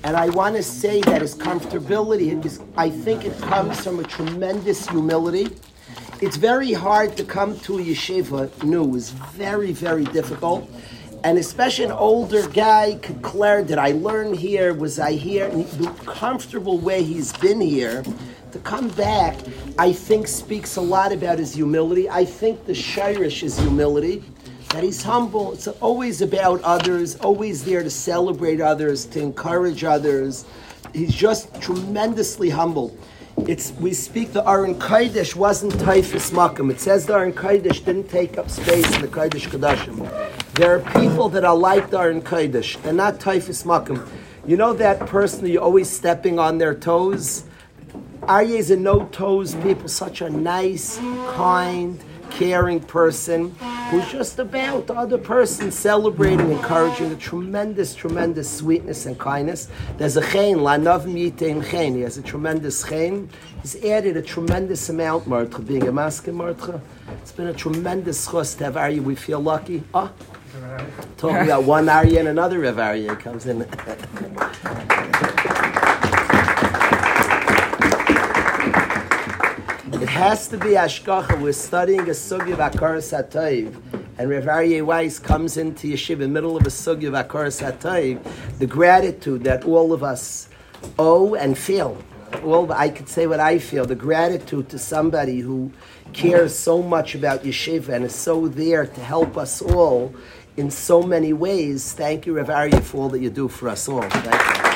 and 0.04 0.16
I 0.16 0.30
want 0.30 0.56
to 0.56 0.64
say 0.64 1.02
that 1.02 1.22
his 1.22 1.36
comfortability 1.36 2.44
is 2.46 2.62
I 2.78 2.90
think 2.90 3.26
it 3.26 3.38
comes 3.40 3.80
from 3.84 4.00
a 4.00 4.04
tremendous 4.04 4.88
humility. 4.88 5.50
It's 6.22 6.38
very 6.38 6.74
hard 6.74 7.18
to 7.18 7.24
come 7.24 7.60
to 7.62 7.80
a 7.80 7.82
yeshiva 7.82 8.64
new. 8.64 8.96
It's 8.96 9.10
very 9.10 9.72
very 9.72 10.06
difficult, 10.06 10.70
and 11.24 11.38
especially 11.38 11.86
an 11.86 11.92
older 11.92 12.48
guy 12.48 12.98
could 13.02 13.22
declare, 13.22 13.64
"Did 13.64 13.78
I 13.78 13.92
learn 13.92 14.34
here? 14.34 14.74
Was 14.74 15.00
I 15.00 15.14
here?" 15.14 15.48
And 15.48 15.66
the 15.72 15.88
comfortable 16.06 16.78
way 16.78 17.04
he's 17.04 17.34
been 17.34 17.62
here. 17.62 18.04
To 18.52 18.60
come 18.60 18.88
back, 18.90 19.38
I 19.78 19.94
think 19.94 20.28
speaks 20.28 20.76
a 20.76 20.82
lot 20.82 21.12
about 21.12 21.38
his 21.38 21.54
humility. 21.54 22.10
I 22.10 22.26
think 22.26 22.66
the 22.66 22.74
shirish 22.74 23.44
is 23.44 23.60
humility 23.60 24.24
that 24.70 24.84
he's 24.84 25.02
humble. 25.02 25.54
It's 25.54 25.68
always 25.68 26.22
about 26.22 26.62
others, 26.62 27.16
always 27.18 27.64
there 27.66 27.84
to 27.84 27.90
celebrate 27.90 28.62
others, 28.62 29.06
to 29.08 29.20
encourage 29.20 29.84
others. 29.84 30.46
He's 30.94 31.14
just 31.14 31.60
tremendously 31.62 32.50
humble. 32.50 32.96
It's 33.48 33.72
we 33.74 33.94
speak 33.94 34.34
the 34.34 34.48
Aron 34.48 34.76
Kaidish 34.76 35.36
wasn't 35.36 35.80
typhus 35.80 36.32
makam. 36.32 36.70
It 36.70 36.80
says 36.80 37.06
the 37.06 37.14
Aron 37.14 37.34
Kaidish 37.34 37.84
didn't 37.86 38.10
take 38.10 38.38
up 38.38 38.50
space 38.50 38.96
in 38.96 39.02
the 39.02 39.08
Kaidish 39.08 39.48
Kadashim. 39.48 39.98
There 40.54 40.76
are 40.76 41.02
people 41.02 41.30
that 41.30 41.46
are 41.46 41.56
like 41.56 41.90
the 41.90 42.00
Aron 42.00 42.22
Kaidish. 42.22 42.82
They're 42.84 42.94
not 42.94 43.20
typhus 43.20 43.64
makam. 43.64 44.08
You 44.46 44.58
know 44.58 44.74
that 44.74 45.00
person 45.02 45.42
that 45.44 45.52
you're 45.52 45.64
always 45.64 45.90
stepping 45.90 46.38
on 46.38 46.58
their 46.58 46.76
toes? 46.76 47.46
Aryeh 48.24 48.58
is 48.58 48.72
a 48.72 48.76
no 48.76 49.06
toes 49.06 49.56
people, 49.56 49.88
such 49.88 50.22
a 50.22 50.30
nice, 50.30 50.98
kind, 50.98 52.04
caring 52.30 52.80
person 52.80 53.52
who's 53.90 54.10
just 54.12 54.40
about 54.40 54.88
the 54.88 54.94
other 54.94 55.18
person 55.18 55.72
celebrating, 55.72 56.52
encouraging 56.52 57.10
the 57.10 57.16
tremendous, 57.16 57.96
tremendous 57.96 58.50
sweetness 58.50 59.06
and 59.06 59.18
kindness. 59.20 59.68
There's 59.98 60.18
a 60.18 60.22
chen, 60.22 60.58
lanav 60.58 61.06
yitain 61.06 61.68
chen. 61.70 61.96
He 61.96 62.02
has 62.02 62.18
a 62.18 62.22
tremendous 62.22 62.88
chen. 62.88 63.30
He's 63.62 63.84
added 63.84 64.18
a 64.18 64.22
tremendous 64.22 64.90
amount, 64.90 65.28
Martha, 65.28 65.62
being 65.62 65.88
a 65.88 65.92
masculine 65.92 66.38
Martha. 66.38 66.82
It's 67.22 67.32
been 67.32 67.48
a 67.48 67.54
tremendous 67.54 68.30
chus 68.30 68.56
to 68.56 68.66
have 68.66 68.76
Aryeh. 68.76 69.02
We 69.02 69.16
feel 69.16 69.40
lucky. 69.40 69.84
Ah, 69.94 70.12
talking 71.18 71.44
about 71.44 71.64
one 71.64 71.86
Aryeh 71.88 72.20
and 72.20 72.28
another 72.28 72.60
Rav 72.60 72.76
Aryeh 72.76 73.20
comes 73.20 73.46
in. 73.46 73.66
has 80.20 80.50
to 80.50 80.58
be 80.58 80.72
Ashkacha. 80.72 81.42
We're 81.42 81.54
studying 81.54 82.02
a 82.02 82.12
sugya 82.12 82.52
of 82.52 82.60
Akar 82.60 82.98
Satayv. 82.98 83.74
And 84.18 84.30
Rav 84.30 84.44
Aryeh 84.44 84.84
Weiss 84.84 85.18
comes 85.18 85.56
into 85.56 85.88
yeshiva 85.88 86.12
in 86.12 86.20
the 86.20 86.28
middle 86.28 86.58
of 86.58 86.68
a 86.68 86.70
sugya 86.70 87.08
of 87.08 87.14
Akar 87.14 87.48
Satayv. 87.48 88.20
The 88.60 88.68
gratitude 88.68 89.46
that 89.46 89.64
all 89.64 89.94
of 89.94 90.04
us 90.04 90.50
owe 90.98 91.36
and 91.36 91.58
feel. 91.58 91.98
All 92.44 92.70
I 92.74 92.90
could 92.90 93.08
say 93.08 93.28
what 93.28 93.40
I 93.40 93.60
feel. 93.60 93.86
The 93.86 93.96
gratitude 93.96 94.68
to 94.72 94.78
somebody 94.78 95.40
who 95.40 95.72
cares 96.12 96.54
so 96.54 96.84
much 96.84 97.16
about 97.16 97.44
yeshiva 97.44 97.88
and 97.88 98.04
is 98.04 98.14
so 98.14 98.50
there 98.50 98.86
to 98.86 99.02
help 99.02 99.38
us 99.38 99.62
all 99.62 100.14
in 100.58 100.70
so 100.70 101.02
many 101.02 101.32
ways. 101.32 101.94
Thank 101.94 102.26
you, 102.26 102.36
Rav 102.36 102.48
Aryeh, 102.48 102.84
for 102.84 102.98
all 102.98 103.10
that 103.10 103.22
you 103.22 103.30
do 103.30 103.48
for 103.48 103.70
us 103.70 103.88
all. 103.88 104.69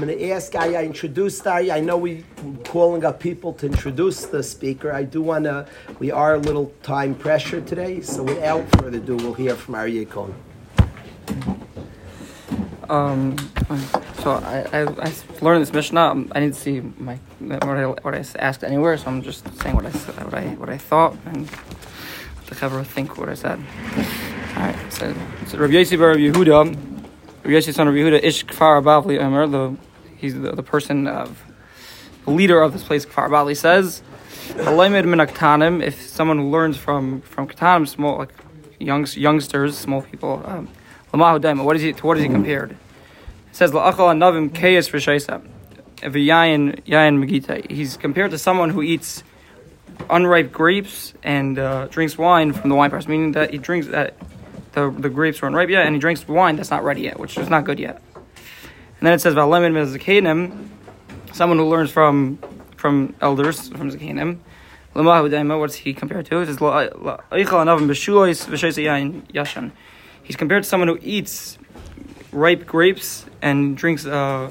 I'm 0.00 0.06
going 0.06 0.18
to 0.18 0.30
ask. 0.30 0.56
I, 0.56 0.76
I 0.76 0.84
introduced. 0.84 1.46
I, 1.46 1.76
I 1.76 1.80
know 1.80 1.98
we're 1.98 2.24
calling 2.64 3.04
up 3.04 3.20
people 3.20 3.52
to 3.52 3.66
introduce 3.66 4.24
the 4.24 4.42
speaker. 4.42 4.90
I 4.94 5.02
do 5.02 5.20
want 5.20 5.44
to. 5.44 5.68
We 5.98 6.10
are 6.10 6.36
a 6.36 6.38
little 6.38 6.72
time 6.82 7.14
pressure 7.14 7.60
today, 7.60 8.00
so 8.00 8.22
without 8.22 8.66
further 8.78 8.96
ado, 8.96 9.16
we'll 9.16 9.34
hear 9.34 9.54
from 9.54 9.74
Aryeh 9.74 10.08
Cohen. 10.08 10.34
Um, 12.88 13.36
so 14.20 14.30
I, 14.30 14.66
I, 14.72 14.80
I 14.84 15.12
learned 15.42 15.60
this 15.60 15.72
Mishnah. 15.74 16.00
um, 16.00 16.32
I 16.34 16.40
didn't 16.40 16.56
see 16.56 16.80
my 16.80 17.16
what 17.38 17.62
I, 17.62 17.86
what 17.86 18.14
I 18.14 18.24
asked 18.38 18.64
anywhere, 18.64 18.96
so 18.96 19.06
I'm 19.08 19.20
just 19.20 19.46
saying 19.60 19.76
what 19.76 19.84
I 19.84 19.90
what 19.90 20.34
I 20.34 20.46
what 20.54 20.70
I 20.70 20.78
thought 20.78 21.14
and 21.26 21.46
the 22.46 22.54
chaver 22.54 22.86
think 22.86 23.18
what 23.18 23.28
I 23.28 23.34
said. 23.34 23.58
All 24.56 24.62
right. 24.62 24.92
So, 24.92 25.14
so 25.46 25.58
Rabbi 25.58 25.74
Yossi 25.74 25.98
Rabbi 26.00 26.20
Yehuda, 26.20 27.04
Rabbi 27.44 27.60
son 27.60 27.86
of 27.86 27.94
Yehuda, 27.94 28.22
Ish 28.22 28.46
Kfar 28.46 28.82
Bavli 28.82 29.20
Omer, 29.20 29.46
the 29.46 29.76
he's 30.20 30.34
the, 30.34 30.52
the 30.52 30.62
person 30.62 31.06
of 31.06 31.42
the 32.24 32.30
leader 32.30 32.60
of 32.60 32.72
this 32.72 32.82
place. 32.84 33.06
Kfar 33.06 33.28
Bavli 33.28 33.56
says, 33.56 34.02
"Halamed 34.50 35.06
min 35.06 35.18
aktanim." 35.18 35.82
If 35.82 36.06
someone 36.06 36.50
learns 36.50 36.76
from 36.76 37.22
from 37.22 37.48
katanim, 37.48 37.88
small 37.88 38.18
like 38.18 38.32
youngs, 38.78 39.16
youngsters, 39.16 39.78
small 39.78 40.02
people. 40.02 40.42
Um. 40.44 40.68
What 41.12 41.74
is 41.74 41.82
he? 41.82 41.92
To 41.92 42.06
what 42.06 42.18
is 42.18 42.22
he 42.22 42.28
compared? 42.28 42.70
It 42.70 42.76
says 43.50 43.72
la'achal 43.72 44.14
anavim 44.14 44.50
kayas 44.50 44.88
v'shaisa. 44.90 45.42
V'yayin 45.96 46.84
yayin 46.84 47.18
megita. 47.18 47.68
He's 47.68 47.96
compared 47.96 48.30
to 48.30 48.38
someone 48.38 48.70
who 48.70 48.80
eats 48.80 49.24
unripe 50.08 50.52
grapes 50.52 51.12
and 51.24 51.58
uh, 51.58 51.88
drinks 51.88 52.16
wine 52.16 52.52
from 52.52 52.70
the 52.70 52.76
wine 52.76 52.90
press, 52.90 53.08
meaning 53.08 53.32
that 53.32 53.50
he 53.50 53.58
drinks 53.58 53.88
that 53.88 54.14
the 54.74 54.88
the 54.90 55.08
grapes 55.08 55.42
are 55.42 55.46
unripe 55.46 55.68
yet, 55.68 55.84
and 55.84 55.96
he 55.96 56.00
drinks 56.00 56.28
wine 56.28 56.54
that's 56.54 56.70
not 56.70 56.84
ready 56.84 57.02
yet, 57.02 57.18
which 57.18 57.36
is 57.36 57.50
not 57.50 57.64
good 57.64 57.80
yet. 57.80 58.00
And 59.00 59.06
then 59.06 59.14
it 59.14 59.20
says 59.20 59.34
v'alemin 59.34 59.72
mezakanim, 59.72 60.68
someone 61.32 61.58
who 61.58 61.64
learns 61.64 61.90
from 61.90 62.38
from 62.76 63.14
elders 63.22 63.68
from 63.70 63.90
zakanim. 63.90 64.38
What's 64.92 65.74
he 65.76 65.94
compared 65.94 66.26
to? 66.26 66.40
It 66.40 66.46
says. 66.46 66.58
He's 70.22 70.36
compared 70.36 70.62
to 70.64 70.68
someone 70.68 70.88
who 70.88 70.98
eats 71.00 71.58
ripe 72.30 72.66
grapes 72.66 73.24
and 73.40 73.74
drinks 73.76 74.04
uh, 74.04 74.50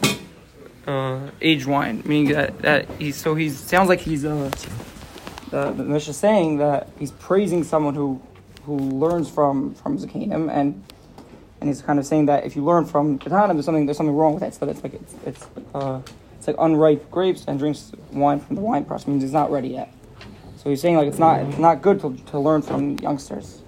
uh, 0.87 1.19
aged 1.41 1.67
wine, 1.67 2.01
meaning 2.05 2.33
that, 2.33 2.57
that 2.59 2.87
so 3.13 3.35
he 3.35 3.49
sounds 3.49 3.87
like 3.87 3.99
he's 3.99 4.25
uh, 4.25 4.49
the 5.51 5.71
Mishnah 5.73 6.11
is 6.11 6.17
saying 6.17 6.57
that 6.57 6.89
he's 6.97 7.11
praising 7.11 7.63
someone 7.63 7.93
who 7.93 8.21
who 8.63 8.77
learns 8.77 9.29
from 9.29 9.75
from 9.75 9.97
Zakanim 9.97 10.49
and 10.51 10.83
and 11.59 11.69
he's 11.69 11.81
kind 11.81 11.99
of 11.99 12.05
saying 12.05 12.25
that 12.27 12.45
if 12.45 12.55
you 12.55 12.63
learn 12.63 12.85
from 12.85 13.19
Katanim, 13.19 13.53
there's 13.53 13.65
something 13.65 13.85
there's 13.85 13.97
something 13.97 14.15
wrong 14.15 14.33
with 14.33 14.43
it. 14.43 14.53
So 14.53 14.67
it's 14.67 14.83
like 14.83 14.93
it's 14.93 15.15
it's 15.25 15.47
uh, 15.73 16.01
it's 16.37 16.47
like 16.47 16.55
unripe 16.59 17.09
grapes 17.11 17.45
and 17.47 17.59
drinks 17.59 17.91
wine 18.11 18.39
from 18.39 18.55
the 18.55 18.61
wine 18.61 18.85
press 18.85 19.07
means 19.07 19.23
it's 19.23 19.33
not 19.33 19.51
ready 19.51 19.69
yet. 19.69 19.93
So 20.57 20.69
he's 20.69 20.81
saying 20.81 20.97
like 20.97 21.07
it's 21.07 21.19
not 21.19 21.41
it's 21.41 21.57
not 21.57 21.81
good 21.81 21.99
to, 22.01 22.15
to 22.31 22.39
learn 22.39 22.61
from 22.61 22.97
youngsters. 22.99 23.61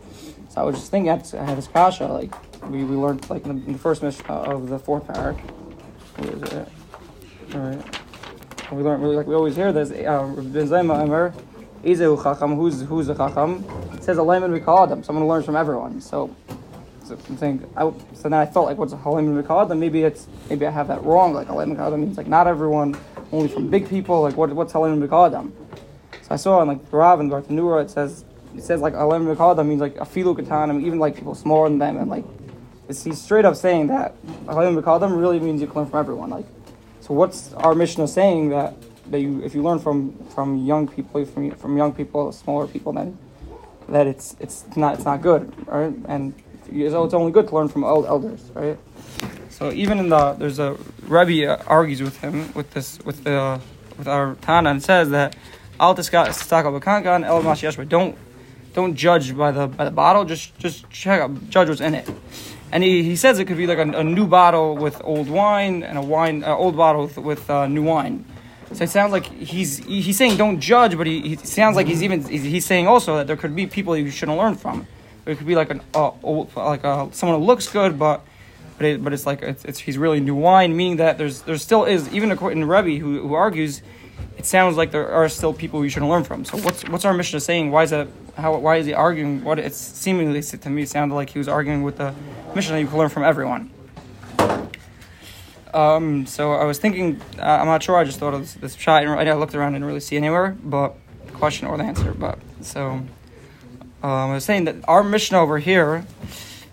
So 0.51 0.59
I 0.59 0.63
was 0.65 0.75
just 0.75 0.91
thinking, 0.91 1.09
I 1.09 1.15
had, 1.45 1.57
this 1.57 1.69
kasha, 1.69 2.07
like, 2.07 2.33
we, 2.69 2.83
we 2.83 2.97
learned, 2.97 3.29
like, 3.29 3.45
in 3.45 3.55
the, 3.57 3.65
in 3.67 3.71
the 3.71 3.79
first 3.79 4.03
mission 4.03 4.25
of 4.25 4.67
the 4.67 4.77
fourth 4.77 5.07
parak. 5.07 5.39
It? 6.17 6.67
We 8.69 8.83
learned, 8.83 9.01
we, 9.01 9.15
like, 9.15 9.27
we 9.27 9.33
always 9.33 9.55
hear 9.55 9.71
this, 9.71 9.91
uh, 9.91 10.27
Ben 10.27 10.67
Zayma 10.67 11.05
Emer, 11.05 11.33
Izehu 11.85 12.21
Chacham, 12.21 12.57
who's, 12.57 12.81
who's 12.81 13.07
a 13.07 13.15
Chacham? 13.15 13.63
It 13.93 14.03
says 14.03 14.17
a 14.17 14.23
layman 14.23 14.51
we 14.51 14.59
call 14.59 14.87
them, 14.87 15.05
someone 15.05 15.23
who 15.23 15.29
learns 15.29 15.45
from 15.45 15.55
everyone. 15.55 16.01
So, 16.01 16.35
so 17.19 17.25
I'm 17.29 17.37
saying, 17.37 17.73
I, 17.75 17.81
so 18.13 18.23
then 18.23 18.33
I 18.33 18.45
felt 18.45 18.65
like, 18.65 18.77
what's 18.77 18.93
a 18.93 18.97
we 19.35 19.43
call? 19.43 19.65
Maybe 19.67 20.03
it's, 20.03 20.27
maybe 20.49 20.65
I 20.65 20.71
have 20.71 20.87
that 20.87 21.03
wrong, 21.03 21.33
like, 21.33 21.49
a 21.49 21.55
layman 21.55 21.77
we 21.77 21.97
means, 21.97 22.17
like, 22.17 22.27
not 22.27 22.47
everyone, 22.47 22.97
only 23.31 23.47
from 23.47 23.69
big 23.69 23.89
people, 23.89 24.21
like, 24.21 24.35
what, 24.37 24.51
what's 24.53 24.73
layman 24.79 24.99
we? 25.01 25.07
So 25.07 26.29
I 26.29 26.35
saw 26.35 26.61
in, 26.61 26.67
like, 26.67 26.79
Rav 26.91 27.19
and 27.19 27.31
Bartenura, 27.31 27.83
it 27.83 27.89
says, 27.89 28.25
it 28.55 28.63
says 28.63 28.81
like 28.81 28.93
alim 28.93 29.25
that 29.25 29.63
means 29.63 29.81
like 29.81 29.95
a 29.97 30.05
filu 30.05 30.35
katanim, 30.37 30.83
even 30.83 30.99
like 30.99 31.15
people 31.15 31.35
smaller 31.35 31.69
than 31.69 31.79
them, 31.79 31.97
and 31.97 32.09
like 32.09 32.25
it's, 32.89 33.03
he's 33.03 33.21
straight 33.21 33.45
up 33.45 33.55
saying 33.55 33.87
that 33.87 34.15
alim 34.47 34.75
them 34.75 35.13
really 35.13 35.39
means 35.39 35.61
you 35.61 35.67
can 35.67 35.77
learn 35.81 35.89
from 35.89 35.99
everyone. 35.99 36.29
Like, 36.29 36.45
so 36.99 37.13
what's 37.13 37.53
our 37.53 37.73
Mishnah 37.75 38.07
saying 38.07 38.49
that 38.49 38.75
that 39.09 39.19
you 39.19 39.41
if 39.43 39.55
you 39.55 39.63
learn 39.63 39.79
from 39.79 40.13
from 40.27 40.65
young 40.65 40.87
people 40.87 41.25
from 41.25 41.51
from 41.51 41.77
young 41.77 41.93
people, 41.93 42.31
smaller 42.31 42.67
people, 42.67 42.93
then 42.93 43.17
that 43.89 44.07
it's 44.07 44.35
it's 44.39 44.65
not 44.75 44.95
it's 44.95 45.05
not 45.05 45.21
good, 45.21 45.53
right? 45.67 45.93
And 46.07 46.33
it's 46.71 47.13
only 47.13 47.31
good 47.31 47.47
to 47.49 47.55
learn 47.55 47.67
from 47.67 47.83
old 47.83 48.05
elders, 48.05 48.41
right? 48.53 48.77
So 49.49 49.71
even 49.71 49.99
in 49.99 50.09
the 50.09 50.33
there's 50.33 50.59
a 50.59 50.77
Rebbe 51.03 51.63
argues 51.67 52.01
with 52.01 52.17
him 52.17 52.51
with 52.53 52.71
this 52.71 52.99
with 53.05 53.23
the 53.23 53.59
with 53.97 54.07
our 54.07 54.35
Tana 54.41 54.71
and 54.71 54.81
says 54.81 55.09
that 55.11 55.35
al 55.79 55.95
tisaka 55.95 57.23
el 57.23 57.85
don't 57.85 58.17
don't 58.73 58.95
judge 58.95 59.35
by 59.35 59.51
the 59.51 59.67
by 59.67 59.85
the 59.85 59.91
bottle. 59.91 60.25
Just 60.25 60.57
just 60.57 60.89
check 60.89 61.21
out, 61.21 61.49
judge 61.49 61.69
what's 61.69 61.81
in 61.81 61.95
it. 61.95 62.09
And 62.71 62.83
he, 62.83 63.03
he 63.03 63.17
says 63.17 63.37
it 63.37 63.45
could 63.45 63.57
be 63.57 63.67
like 63.67 63.77
a, 63.77 63.99
a 63.99 64.03
new 64.03 64.25
bottle 64.25 64.77
with 64.77 65.01
old 65.03 65.29
wine 65.29 65.83
and 65.83 65.97
a 65.97 66.01
wine 66.01 66.43
uh, 66.43 66.55
old 66.55 66.77
bottle 66.77 67.03
with, 67.03 67.17
with 67.17 67.49
uh, 67.49 67.67
new 67.67 67.83
wine. 67.83 68.25
So 68.73 68.85
it 68.85 68.89
sounds 68.89 69.11
like 69.11 69.25
he's 69.25 69.79
he's 69.79 70.17
saying 70.17 70.37
don't 70.37 70.61
judge, 70.61 70.97
but 70.97 71.05
he, 71.05 71.21
he 71.21 71.35
sounds 71.35 71.75
like 71.75 71.87
he's 71.87 72.01
even 72.01 72.23
he's 72.23 72.65
saying 72.65 72.87
also 72.87 73.17
that 73.17 73.27
there 73.27 73.35
could 73.35 73.55
be 73.55 73.67
people 73.67 73.97
you 73.97 74.09
shouldn't 74.09 74.37
learn 74.37 74.55
from. 74.55 74.87
It 75.25 75.37
could 75.37 75.47
be 75.47 75.55
like 75.55 75.69
an 75.69 75.81
uh, 75.93 76.11
old, 76.23 76.55
like 76.55 76.83
uh, 76.83 77.09
someone 77.11 77.39
who 77.39 77.45
looks 77.45 77.67
good, 77.69 77.99
but 77.99 78.21
but, 78.77 78.85
it, 78.85 79.03
but 79.03 79.13
it's 79.13 79.25
like 79.25 79.43
it's, 79.43 79.63
it's 79.63 79.79
he's 79.79 79.97
really 79.97 80.19
new 80.19 80.35
wine, 80.35 80.75
meaning 80.75 80.97
that 80.97 81.17
there's 81.17 81.41
there 81.41 81.57
still 81.57 81.85
is 81.85 82.11
even 82.13 82.31
according 82.31 82.61
to 82.61 82.65
Rebbe 82.65 82.97
who, 82.97 83.27
who 83.27 83.33
argues 83.33 83.81
it 84.37 84.45
sounds 84.45 84.77
like 84.77 84.91
there 84.91 85.07
are 85.11 85.29
still 85.29 85.53
people 85.53 85.79
we 85.79 85.89
shouldn't 85.89 86.09
learn 86.09 86.23
from. 86.23 86.45
So 86.45 86.57
what's 86.57 86.87
what's 86.89 87.05
our 87.05 87.13
Mishnah 87.13 87.39
saying? 87.39 87.71
Why 87.71 87.83
is 87.83 87.91
that? 87.91 88.07
How 88.35 88.57
why 88.57 88.77
is 88.77 88.85
he 88.85 88.93
arguing? 88.93 89.43
What 89.43 89.59
it's 89.59 89.77
seemingly 89.77 90.41
to 90.41 90.69
me 90.69 90.85
sounded 90.85 91.15
like 91.15 91.29
he 91.29 91.37
was 91.37 91.47
arguing 91.47 91.83
with 91.83 91.97
the 91.97 92.13
Mishnah 92.55 92.73
that 92.73 92.81
you 92.81 92.87
can 92.87 92.97
learn 92.97 93.09
from 93.09 93.23
everyone. 93.23 93.69
Um, 95.73 96.25
so 96.25 96.53
I 96.53 96.65
was 96.65 96.79
thinking, 96.79 97.21
uh, 97.39 97.43
I'm 97.43 97.67
not 97.67 97.81
sure. 97.81 97.97
I 97.97 98.03
just 98.03 98.19
thought 98.19 98.33
of 98.33 98.41
this, 98.41 98.53
this 98.55 98.75
shot, 98.75 99.03
and 99.03 99.29
I 99.29 99.33
looked 99.33 99.55
around 99.55 99.67
and 99.67 99.75
didn't 99.75 99.85
really 99.85 100.01
see 100.01 100.17
anywhere, 100.17 100.57
but 100.61 100.95
the 101.27 101.31
question 101.31 101.67
or 101.67 101.77
the 101.77 101.83
answer. 101.83 102.13
But 102.13 102.39
so 102.61 103.01
um, 104.03 104.31
I 104.31 104.33
was 104.33 104.45
saying 104.45 104.65
that 104.65 104.75
our 104.87 105.03
mission 105.03 105.35
over 105.35 105.59
here 105.59 106.05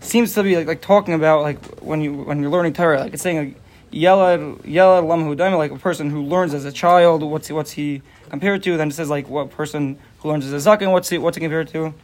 seems 0.01 0.35
to 0.35 0.43
be 0.43 0.57
like, 0.57 0.67
like 0.67 0.81
talking 0.81 1.15
about 1.15 1.43
like 1.43 1.63
when 1.81 2.01
you 2.01 2.15
when 2.15 2.41
you're 2.41 2.51
learning 2.51 2.73
Torah, 2.73 3.01
like 3.01 3.15
it's 3.15 3.23
saying 3.23 3.39
like 3.39 3.57
Yelad 3.93 4.63
Yelad 4.63 5.07
Lam 5.07 5.55
like 5.55 5.71
a 5.71 5.79
person 5.79 6.11
who 6.11 6.23
learns 6.23 6.55
as 6.55 6.65
a 6.65 6.73
child. 6.73 7.23
What's 7.23 7.49
he, 7.49 7.55
what's 7.55 7.73
he 7.73 8.03
compared 8.31 8.63
to? 8.65 8.77
Then 8.77 8.89
it 8.89 8.95
says 8.95 9.11
like 9.11 9.29
what 9.29 9.51
person 9.51 9.99
who 10.21 10.29
learns 10.29 10.47
as 10.47 10.67
a 10.67 10.71
zaken. 10.71 10.93
What's 10.93 11.09
he 11.09 11.19
what's 11.19 11.37
he 11.37 11.41
compared 11.41 11.69
to? 11.69 11.95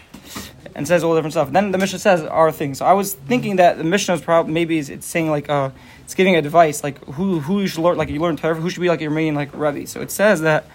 And 0.75 0.89
says 0.89 1.05
all 1.05 1.14
different 1.14 1.33
stuff. 1.33 1.49
And 1.49 1.57
Then 1.57 1.70
the 1.70 1.79
mission 1.79 1.99
says 1.99 2.22
our 2.22 2.51
thing. 2.51 2.75
So 2.75 2.85
I 2.85 2.93
was 2.93 3.14
thinking 3.14 3.57
that 3.57 3.79
the 3.79 3.85
mission 3.85 4.14
is 4.14 4.20
probably 4.20 4.53
maybe 4.53 4.79
it's, 4.79 4.89
it's 4.89 5.07
saying 5.07 5.31
like 5.31 5.49
uh 5.49 5.70
it's 6.03 6.14
giving 6.14 6.37
advice 6.37 6.83
like 6.83 7.03
who 7.05 7.41
who 7.41 7.61
you 7.61 7.66
should 7.66 7.83
learn 7.83 7.97
like 7.97 8.09
you 8.09 8.20
learn 8.20 8.37
Torah 8.37 8.55
who 8.55 8.68
should 8.70 8.81
be 8.81 8.89
like 8.89 9.01
your 9.01 9.11
main 9.11 9.35
like 9.35 9.55
Rebbe. 9.55 9.87
So 9.87 10.01
it 10.01 10.11
says 10.11 10.41
that 10.41 10.66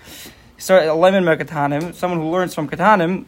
at 0.69 0.87
eleven 0.87 1.23
mekatanim 1.23 1.93
someone 1.93 2.19
who 2.19 2.29
learns 2.29 2.53
from 2.53 2.67
katanim. 2.67 3.25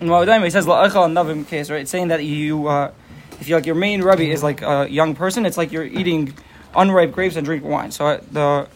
And 0.00 0.44
he 0.44 0.50
says 0.50 0.66
la'achal 0.66 1.10
navim 1.12 1.46
case 1.46 1.70
right. 1.70 1.82
It's 1.82 1.90
saying 1.90 2.08
that 2.08 2.24
you. 2.24 2.66
Uh, 2.66 2.92
if 3.40 3.48
you 3.48 3.54
like 3.56 3.66
your 3.66 3.74
main 3.74 4.02
Rebbe 4.02 4.22
is 4.22 4.42
like 4.42 4.62
a 4.62 4.86
young 4.88 5.14
person, 5.14 5.44
it's 5.44 5.56
like 5.56 5.72
you're 5.72 5.84
eating 5.84 6.34
unripe 6.74 7.12
grapes 7.12 7.36
and 7.36 7.44
drink 7.44 7.64
wine. 7.64 7.90
So 7.90 8.06
uh, 8.06 8.20
the 8.30 8.68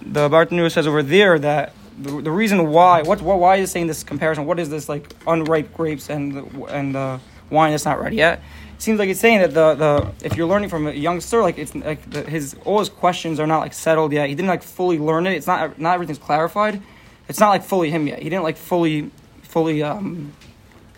the 0.00 0.28
Bartenura 0.28 0.70
says 0.70 0.86
over 0.86 1.02
there 1.02 1.38
that 1.38 1.74
the, 1.98 2.22
the 2.22 2.30
reason 2.30 2.70
why 2.70 3.02
what, 3.02 3.22
what 3.22 3.38
why 3.38 3.56
is 3.56 3.70
saying 3.70 3.86
this 3.86 4.02
comparison? 4.02 4.46
What 4.46 4.58
is 4.58 4.70
this 4.70 4.88
like 4.88 5.14
unripe 5.26 5.72
grapes 5.74 6.10
and 6.10 6.66
and 6.68 6.94
the 6.94 7.20
wine 7.50 7.72
that's 7.72 7.84
not 7.84 8.00
ready 8.00 8.16
yet? 8.16 8.40
It 8.76 8.82
seems 8.82 8.98
like 8.98 9.08
it's 9.08 9.20
saying 9.20 9.40
that 9.40 9.54
the, 9.54 9.74
the 9.74 10.26
if 10.26 10.36
you're 10.36 10.48
learning 10.48 10.68
from 10.68 10.86
a 10.88 10.92
youngster, 10.92 11.40
like 11.42 11.58
it's 11.58 11.74
like 11.74 12.08
the, 12.10 12.22
his 12.22 12.56
all 12.64 12.80
his 12.80 12.88
questions 12.88 13.38
are 13.38 13.46
not 13.46 13.60
like 13.60 13.74
settled 13.74 14.12
yet. 14.12 14.28
He 14.28 14.34
didn't 14.34 14.48
like 14.48 14.62
fully 14.62 14.98
learn 14.98 15.26
it. 15.26 15.34
It's 15.34 15.46
not 15.46 15.78
not 15.78 15.94
everything's 15.94 16.18
clarified. 16.18 16.82
It's 17.28 17.38
not 17.38 17.50
like 17.50 17.62
fully 17.62 17.90
him 17.90 18.06
yet. 18.08 18.18
He 18.18 18.28
didn't 18.28 18.42
like 18.42 18.56
fully 18.56 19.10
fully 19.42 19.82
um 19.82 20.32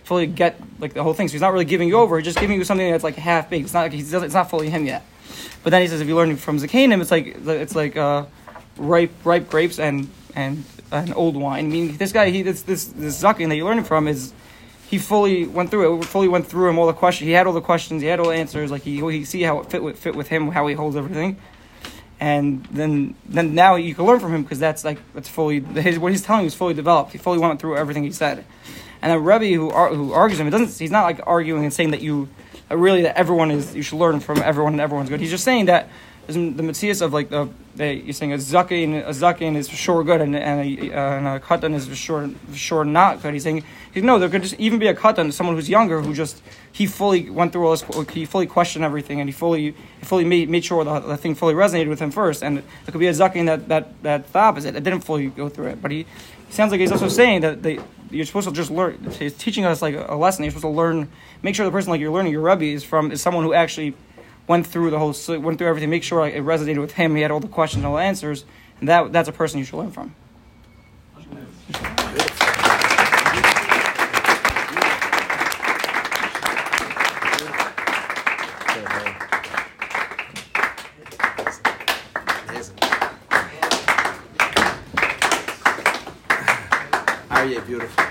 fully 0.05 0.27
get 0.27 0.61
like 0.79 0.95
the 0.95 1.03
whole 1.03 1.15
thing. 1.15 1.29
So 1.29 1.33
he's 1.33 1.41
not 1.41 1.53
really 1.53 1.65
giving 1.65 1.89
you 1.89 1.97
over. 1.97 2.17
He's 2.19 2.27
just 2.27 2.39
giving 2.39 2.59
you 2.59 2.65
something 2.65 2.91
that's 2.91 3.05
like 3.05 3.17
half 3.17 3.51
baked. 3.51 3.65
It's 3.65 3.75
not 3.75 3.83
like 3.83 3.93
he's 3.93 4.13
it's 4.13 4.35
not 4.35 4.51
fully 4.51 4.71
him 4.71 4.87
yet. 4.87 5.05
But 5.63 5.71
then 5.71 5.83
he 5.83 5.89
says 5.89 6.01
if 6.01 6.09
you 6.09 6.15
learn 6.15 6.37
from 6.37 6.59
Zakanim, 6.59 7.01
it's 7.01 7.11
like 7.11 7.27
it's 7.27 7.75
like 7.75 7.97
uh, 7.97 8.27
ripe 8.77 9.13
ripe 9.25 9.51
grapes 9.51 9.79
and 9.79 10.11
and 10.35 10.65
an 10.93 11.13
old 11.15 11.37
wine. 11.37 11.67
I 11.67 11.69
mean, 11.69 11.97
this 11.97 12.13
guy, 12.13 12.31
he 12.31 12.43
this 12.43 12.63
this 12.63 12.85
this 12.85 13.23
Zakin 13.23 13.49
that 13.49 13.57
you're 13.57 13.67
learning 13.67 13.85
from 13.85 14.07
is 14.07 14.33
he 14.89 14.99
fully 14.99 15.47
went 15.47 15.71
through 15.71 16.01
it. 16.01 16.05
Fully 16.05 16.29
went 16.29 16.47
through 16.47 16.69
him 16.69 16.79
all 16.79 16.87
the 16.87 16.93
questions. 16.93 17.27
He 17.27 17.33
had 17.33 17.47
all 17.47 17.53
the 17.53 17.61
questions. 17.61 18.03
He 18.03 18.09
had 18.09 18.21
all 18.21 18.29
the 18.29 18.35
answers. 18.35 18.71
Like 18.71 18.83
he 18.83 19.01
he 19.11 19.25
see 19.25 19.43
how 19.43 19.61
it 19.61 19.71
fit 19.71 19.83
with 19.83 19.99
fit 19.99 20.15
with 20.15 20.29
him, 20.29 20.49
how 20.49 20.67
he 20.67 20.75
holds 20.75 20.97
everything. 20.97 21.37
And 22.21 22.65
then 22.67 23.15
then 23.27 23.55
now 23.55 23.77
you 23.77 23.95
can 23.95 24.05
learn 24.05 24.21
from 24.21 24.35
him 24.35 24.43
because 24.43 24.59
that's 24.59 24.85
like 24.85 24.99
that's 25.15 25.29
fully 25.29 25.61
his 25.61 25.99
what 26.01 26.13
he's 26.13 26.23
telling 26.23 26.43
you 26.43 26.49
is 26.49 26.55
fully 26.55 26.75
developed. 26.75 27.13
He 27.13 27.19
fully 27.19 27.39
went 27.39 27.61
through 27.61 27.77
everything 27.77 28.05
he 28.05 28.13
said. 28.13 28.45
And 29.05 29.11
then 29.11 29.23
Rebbe 29.23 29.55
who 29.55 29.69
who 29.69 30.15
argues 30.15 30.41
him, 30.41 30.47
it 30.47 30.51
doesn't. 30.51 30.79
He's 30.79 30.91
not 30.91 31.03
like 31.03 31.21
arguing 31.27 31.65
and 31.65 31.75
saying 31.75 31.91
that 31.91 32.01
you 32.01 32.27
really 32.71 33.03
that 33.03 33.19
everyone 33.19 33.51
is 33.51 33.75
you 33.75 33.83
should 33.83 33.99
learn 33.99 34.19
from 34.19 34.39
everyone 34.39 34.73
and 34.73 34.81
everyone's 34.81 35.11
good. 35.11 35.21
He's 35.21 35.31
just 35.31 35.45
saying 35.45 35.67
that 35.67 35.91
the 36.27 36.63
Matthias 36.63 37.03
of 37.03 37.13
like 37.13 37.29
the 37.29 37.51
they, 37.77 37.97
you're 37.97 38.15
saying 38.15 38.33
a 38.33 38.37
zakin 38.37 39.07
a 39.07 39.11
zakin 39.11 39.57
is 39.57 39.69
for 39.69 39.77
sure 39.77 40.03
good 40.05 40.23
and 40.23 40.35
and 40.35 40.61
a, 40.61 40.95
uh, 40.95 41.17
and 41.17 41.27
a 41.27 41.39
katan 41.39 41.75
is 41.75 41.87
for 41.87 41.95
sure 41.95 42.31
for 42.49 42.57
sure 42.57 42.83
not 42.83 43.21
good. 43.21 43.35
He's 43.35 43.43
saying 43.43 43.63
he, 43.93 44.01
no, 44.01 44.19
there 44.19 44.31
could 44.31 44.41
just 44.41 44.59
even 44.59 44.79
be 44.79 44.87
a 44.87 44.95
katan, 44.95 45.31
someone 45.35 45.55
who's 45.55 45.69
younger 45.69 46.01
who 46.01 46.15
just 46.15 46.41
he 46.73 46.87
fully 46.87 47.29
went 47.29 47.53
through 47.53 47.67
all 47.67 47.77
this, 47.77 48.09
he 48.09 48.25
fully 48.25 48.47
questioned 48.47 48.87
everything 48.87 49.21
and 49.21 49.29
he 49.29 49.35
fully 49.35 49.73
he 49.73 50.05
fully 50.07 50.25
made, 50.25 50.49
made 50.49 50.65
sure 50.65 50.83
the, 50.83 51.01
the 51.01 51.19
thing 51.19 51.35
fully 51.35 51.53
resonated 51.53 51.91
with 51.91 52.01
him 52.01 52.11
first. 52.11 52.43
And 52.43 52.57
it 52.59 52.65
could 52.87 53.01
be 53.01 53.09
a 53.09 53.13
zakin 53.13 53.45
that 53.45 53.69
that 53.69 54.03
that 54.03 54.33
the 54.33 54.39
opposite, 54.39 54.75
it 54.75 54.83
didn't 54.83 55.03
fully 55.03 55.27
go 55.27 55.51
through 55.51 55.67
it, 55.67 55.83
but 55.83 55.91
he. 55.91 56.07
Sounds 56.51 56.71
like 56.71 56.81
he's 56.81 56.93
also 56.93 57.09
saying 57.09 57.41
that 57.41 57.63
they, 57.63 57.79
you're 58.11 58.27
supposed 58.27 58.49
to 58.49 58.55
just 58.55 58.71
learn. 58.71 59.11
He's 59.19 59.35
teaching 59.35 59.65
us 59.65 59.83
like 59.83 59.95
a 59.97 60.15
lesson. 60.15 60.45
You're 60.45 60.53
supposed 60.53 60.63
to 60.65 60.69
learn, 60.69 61.09
make 61.43 61.55
sure 61.55 61.67
the 61.67 61.73
person 61.73 61.91
like 61.91 62.01
you're 62.01 62.13
learning 62.13 62.33
your 62.33 62.43
rebbe 62.43 62.65
is 62.65 62.85
from 62.85 63.11
is 63.11 63.21
someone 63.21 63.45
who 63.45 63.53
actually 63.55 63.95
went 64.47 64.67
through 64.67 64.91
the 64.91 64.99
whole 64.99 65.15
went 65.41 65.59
through 65.59 65.69
everything. 65.69 65.91
Make 65.91 66.03
sure 66.03 66.21
like, 66.21 66.35
it 66.35 66.43
resonated 66.43 66.81
with 66.81 66.93
him. 66.93 67.17
He 67.17 67.23
had 67.23 67.31
all 67.31 67.41
the 67.41 67.49
questions 67.49 67.79
and 67.79 67.87
all 67.87 67.97
the 67.97 68.03
answers, 68.03 68.45
and 68.81 68.89
that 68.89 69.13
that's 69.13 69.29
a 69.29 69.33
person 69.33 69.59
you 69.59 69.65
should 69.65 69.79
learn 69.79 69.91
from. 69.91 70.15
Aryeh, 87.31 87.67
beautiful. 87.67 88.05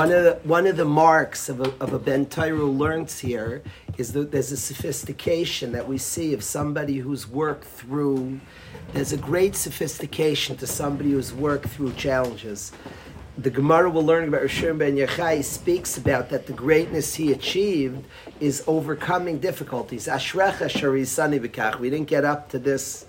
One 0.00 0.12
of 0.12 0.24
the 0.24 0.48
one 0.48 0.66
of 0.66 0.78
the 0.78 0.86
marks 0.86 1.50
of 1.50 1.60
a, 1.60 1.74
of 1.78 1.92
a 1.92 1.98
Ben 1.98 2.24
who 2.24 2.70
learns 2.70 3.18
here 3.18 3.62
is 3.98 4.14
that 4.14 4.32
there's 4.32 4.50
a 4.50 4.56
sophistication 4.56 5.72
that 5.72 5.86
we 5.86 5.98
see 5.98 6.32
of 6.32 6.42
somebody 6.42 6.96
who's 6.96 7.28
worked 7.28 7.66
through. 7.66 8.40
There's 8.94 9.12
a 9.12 9.18
great 9.18 9.54
sophistication 9.54 10.56
to 10.56 10.66
somebody 10.66 11.10
who's 11.10 11.34
worked 11.34 11.66
through 11.66 11.92
challenges. 11.96 12.72
The 13.36 13.50
Gemara 13.50 13.90
we're 13.90 14.00
learning 14.00 14.30
about 14.30 14.40
Rishon 14.40 14.78
Ben 14.78 14.96
Yochai 14.96 15.44
speaks 15.44 15.98
about 15.98 16.30
that 16.30 16.46
the 16.46 16.54
greatness 16.54 17.16
he 17.16 17.30
achieved 17.30 18.06
is 18.40 18.64
overcoming 18.66 19.38
difficulties. 19.38 20.06
Ashrecha 20.06 20.70
sharisani 20.70 21.46
b'kach. 21.46 21.78
We 21.78 21.90
didn't 21.90 22.08
get 22.08 22.24
up 22.24 22.48
to 22.52 22.58
this 22.58 23.04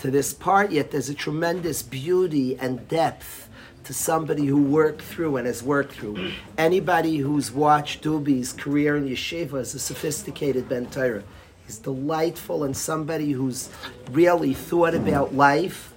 to 0.00 0.10
this 0.10 0.34
part 0.34 0.72
yet. 0.72 0.90
There's 0.90 1.08
a 1.08 1.14
tremendous 1.14 1.84
beauty 1.84 2.58
and 2.58 2.88
depth 2.88 3.43
to 3.84 3.92
somebody 3.94 4.46
who 4.46 4.62
worked 4.62 5.02
through 5.02 5.36
and 5.36 5.46
has 5.46 5.62
worked 5.62 5.94
through. 5.94 6.32
Anybody 6.56 7.18
who's 7.18 7.52
watched 7.52 8.02
Dubi's 8.02 8.52
career 8.52 8.96
in 8.96 9.06
yeshiva 9.06 9.60
is 9.60 9.74
a 9.74 9.78
sophisticated 9.78 10.68
Ben 10.68 10.86
Torah. 10.86 11.22
He's 11.66 11.78
delightful 11.78 12.64
and 12.64 12.76
somebody 12.76 13.32
who's 13.32 13.68
really 14.10 14.54
thought 14.54 14.94
about 14.94 15.34
life. 15.34 15.92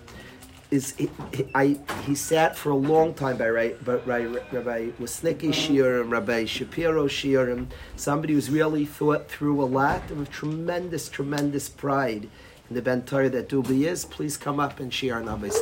Is 0.69 0.95
he, 0.95 1.09
he, 1.33 1.47
I, 1.55 1.79
he 2.05 2.13
sat 2.13 2.57
for 2.57 2.71
a 2.71 2.75
long 2.75 3.13
time 3.13 3.38
by, 3.38 3.49
by 3.85 3.95
Rabbi 3.95 4.89
Wasnicki 4.99 5.53
Shiurim, 5.53 6.11
Rabbi 6.11 6.43
Shapiro 6.43 7.07
Shiurim, 7.07 7.67
somebody 7.95 8.33
who's 8.33 8.49
really 8.49 8.85
thought 8.85 9.29
through 9.29 9.63
a 9.63 9.65
lot 9.65 10.11
of 10.11 10.29
tremendous, 10.29 11.07
tremendous 11.07 11.69
pride 11.69 12.27
in 12.69 12.75
the 12.75 12.81
Ben 12.81 13.03
Torah 13.03 13.29
that 13.29 13.47
Dubi 13.47 13.88
is. 13.88 14.03
Please 14.03 14.35
come 14.35 14.59
up 14.59 14.81
and 14.81 14.93
share 14.93 15.19
an 15.19 15.29
Abbas 15.29 15.57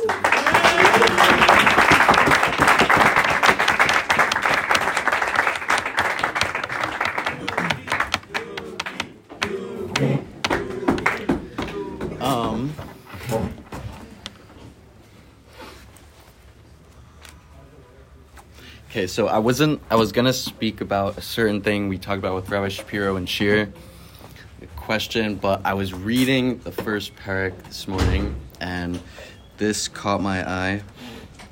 Okay, 18.96 19.06
so 19.06 19.26
I 19.28 19.40
wasn't. 19.40 19.82
I 19.90 19.96
was 19.96 20.10
gonna 20.10 20.32
speak 20.32 20.80
about 20.80 21.18
a 21.18 21.20
certain 21.20 21.60
thing 21.60 21.88
we 21.88 21.98
talked 21.98 22.18
about 22.18 22.34
with 22.34 22.48
Rabbi 22.48 22.68
Shapiro 22.68 23.16
and. 23.16 23.28
The 23.28 24.66
question, 24.74 25.34
but 25.34 25.60
I 25.66 25.74
was 25.74 25.92
reading 25.92 26.60
the 26.60 26.72
first 26.72 27.14
parak 27.14 27.62
this 27.64 27.86
morning, 27.86 28.34
and 28.58 28.98
this 29.58 29.86
caught 29.86 30.22
my 30.22 30.48
eye, 30.50 30.82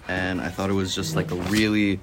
and 0.09 0.41
I 0.41 0.49
thought 0.49 0.71
it 0.71 0.73
was 0.73 0.95
just 0.95 1.17
like 1.17 1.33
a 1.33 1.35
really 1.35 2.01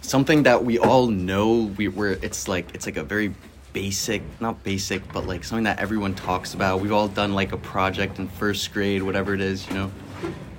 something 0.00 0.42
that 0.42 0.64
we 0.64 0.80
all 0.80 1.06
know. 1.06 1.72
We 1.76 1.86
were. 1.86 2.18
It's 2.22 2.48
like 2.48 2.74
it's 2.74 2.84
like 2.84 2.96
a 2.96 3.04
very 3.04 3.32
basic, 3.72 4.22
not 4.40 4.64
basic, 4.64 5.06
but 5.12 5.24
like 5.24 5.44
something 5.44 5.62
that 5.66 5.78
everyone 5.78 6.16
talks 6.16 6.52
about. 6.54 6.80
We've 6.80 6.90
all 6.90 7.06
done 7.06 7.32
like 7.32 7.52
a 7.52 7.58
project 7.58 8.18
in 8.18 8.26
first 8.26 8.72
grade, 8.72 9.04
whatever 9.04 9.34
it 9.34 9.40
is, 9.40 9.68
you 9.68 9.74
know. 9.74 9.92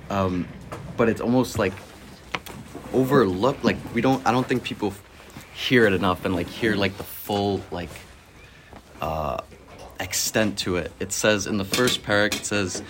Um, 0.08 0.48
but 0.96 1.10
it's 1.10 1.20
almost 1.20 1.58
like 1.58 1.74
overlooked. 2.92 3.64
Like 3.64 3.76
we 3.94 4.00
don't. 4.00 4.26
I 4.26 4.32
don't 4.32 4.46
think 4.46 4.62
people 4.62 4.94
hear 5.54 5.86
it 5.86 5.92
enough 5.92 6.24
and 6.24 6.34
like 6.34 6.48
hear 6.48 6.74
like 6.74 6.96
the 6.96 7.04
full 7.04 7.60
like 7.70 7.90
uh, 9.00 9.38
extent 10.00 10.58
to 10.60 10.76
it. 10.76 10.92
It 11.00 11.12
says 11.12 11.46
in 11.46 11.56
the 11.56 11.64
first 11.64 12.02
parak, 12.02 12.34
it 12.36 12.46
says. 12.46 12.82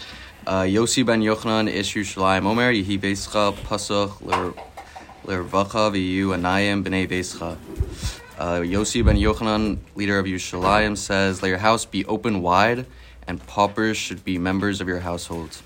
Uh, 0.47 0.63
Yossi 0.63 1.05
ben 1.05 1.21
Yochanan 1.21 1.69
ish 1.69 1.95
Yerushalayim 1.95 2.47
Omer 2.47 2.73
Yehi 2.73 2.99
Beischa 2.99 3.53
Pasach 3.53 4.13
Lervacha 5.27 5.93
V'yu 5.93 6.29
Anayim 6.29 6.83
B'nei 6.83 7.07
Beischa 7.07 7.59
uh, 8.39 8.61
Yossi 8.61 9.05
ben 9.05 9.17
Yochanan, 9.17 9.79
leader 9.95 10.19
of 10.19 10.27
Yerushalayim, 10.27 10.97
says, 10.97 11.43
Let 11.43 11.49
your 11.49 11.59
house 11.59 11.85
be 11.85 12.05
open 12.07 12.41
wide, 12.41 12.87
and 13.27 13.45
paupers 13.47 13.97
should 13.97 14.25
be 14.25 14.39
members 14.39 14.81
of 14.81 14.89
your 14.89 15.01
household. 15.01 15.61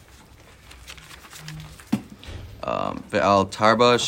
Um, 2.64 3.02
Ve'al 3.10 3.50
tarba 3.50 3.98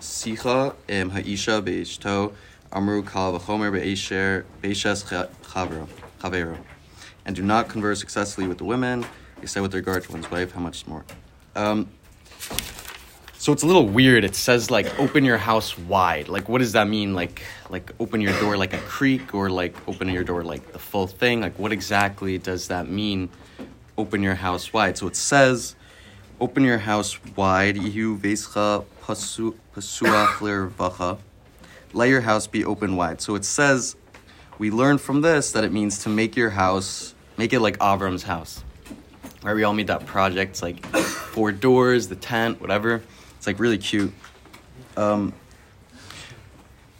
sicha 0.00 0.74
im 0.88 1.10
ha'isha 1.10 1.62
be'ishto 1.62 2.32
amru 2.72 3.02
kal 3.02 3.38
v'chomer 3.38 3.72
be'esher 3.72 4.44
be'eshes 4.60 5.04
chavero. 5.42 6.58
And 7.24 7.36
do 7.36 7.42
not 7.42 7.68
converse 7.68 8.02
excessively 8.02 8.46
with 8.48 8.58
the 8.58 8.64
women, 8.64 9.06
except 9.42 9.62
with 9.62 9.74
regard 9.74 10.04
to 10.04 10.12
one's 10.12 10.30
wife, 10.30 10.52
how 10.52 10.60
much 10.60 10.86
more. 10.86 11.04
Um, 11.54 11.88
so 13.40 13.52
it's 13.54 13.62
a 13.62 13.66
little 13.66 13.86
weird. 13.86 14.22
It 14.24 14.34
says 14.34 14.70
like 14.70 14.98
open 14.98 15.24
your 15.24 15.38
house 15.38 15.78
wide. 15.78 16.28
Like 16.28 16.50
what 16.50 16.58
does 16.58 16.72
that 16.72 16.88
mean? 16.88 17.14
Like 17.14 17.40
like 17.70 17.90
open 17.98 18.20
your 18.20 18.38
door 18.38 18.58
like 18.58 18.74
a 18.74 18.78
creek 18.80 19.34
or 19.34 19.48
like 19.48 19.74
open 19.88 20.10
your 20.10 20.24
door 20.24 20.44
like 20.44 20.72
the 20.72 20.78
full 20.78 21.06
thing? 21.06 21.40
Like 21.40 21.58
what 21.58 21.72
exactly 21.72 22.36
does 22.36 22.68
that 22.68 22.88
mean? 22.88 23.30
Open 23.96 24.22
your 24.22 24.34
house 24.34 24.74
wide. 24.74 24.98
So 24.98 25.06
it 25.06 25.16
says 25.16 25.74
open 26.40 26.64
your 26.64 26.78
house 26.78 27.18
wide. 27.36 27.76
Ihu 27.76 28.18
vescha 28.18 28.84
pasu 29.02 29.54
pasuach 29.74 30.70
vacha. 30.78 31.18
Let 31.92 32.08
your 32.08 32.22
house 32.22 32.46
be 32.46 32.64
open 32.64 32.96
wide. 32.96 33.20
So 33.20 33.34
it 33.34 33.44
says 33.44 33.96
we 34.58 34.70
learn 34.70 34.98
from 34.98 35.20
this 35.20 35.52
that 35.52 35.64
it 35.64 35.72
means 35.72 35.98
to 36.04 36.08
make 36.08 36.36
your 36.36 36.50
house 36.50 37.14
make 37.36 37.52
it 37.52 37.60
like 37.60 37.78
Avram's 37.78 38.22
house. 38.22 38.62
Right? 39.42 39.54
We 39.54 39.64
all 39.64 39.72
made 39.72 39.86
that 39.86 40.06
project. 40.06 40.50
It's 40.50 40.62
like 40.62 40.84
four 41.34 41.52
doors, 41.52 42.08
the 42.08 42.16
tent, 42.16 42.60
whatever. 42.60 43.02
It's 43.36 43.46
like 43.46 43.58
really 43.58 43.78
cute. 43.78 44.12
Um, 44.96 45.32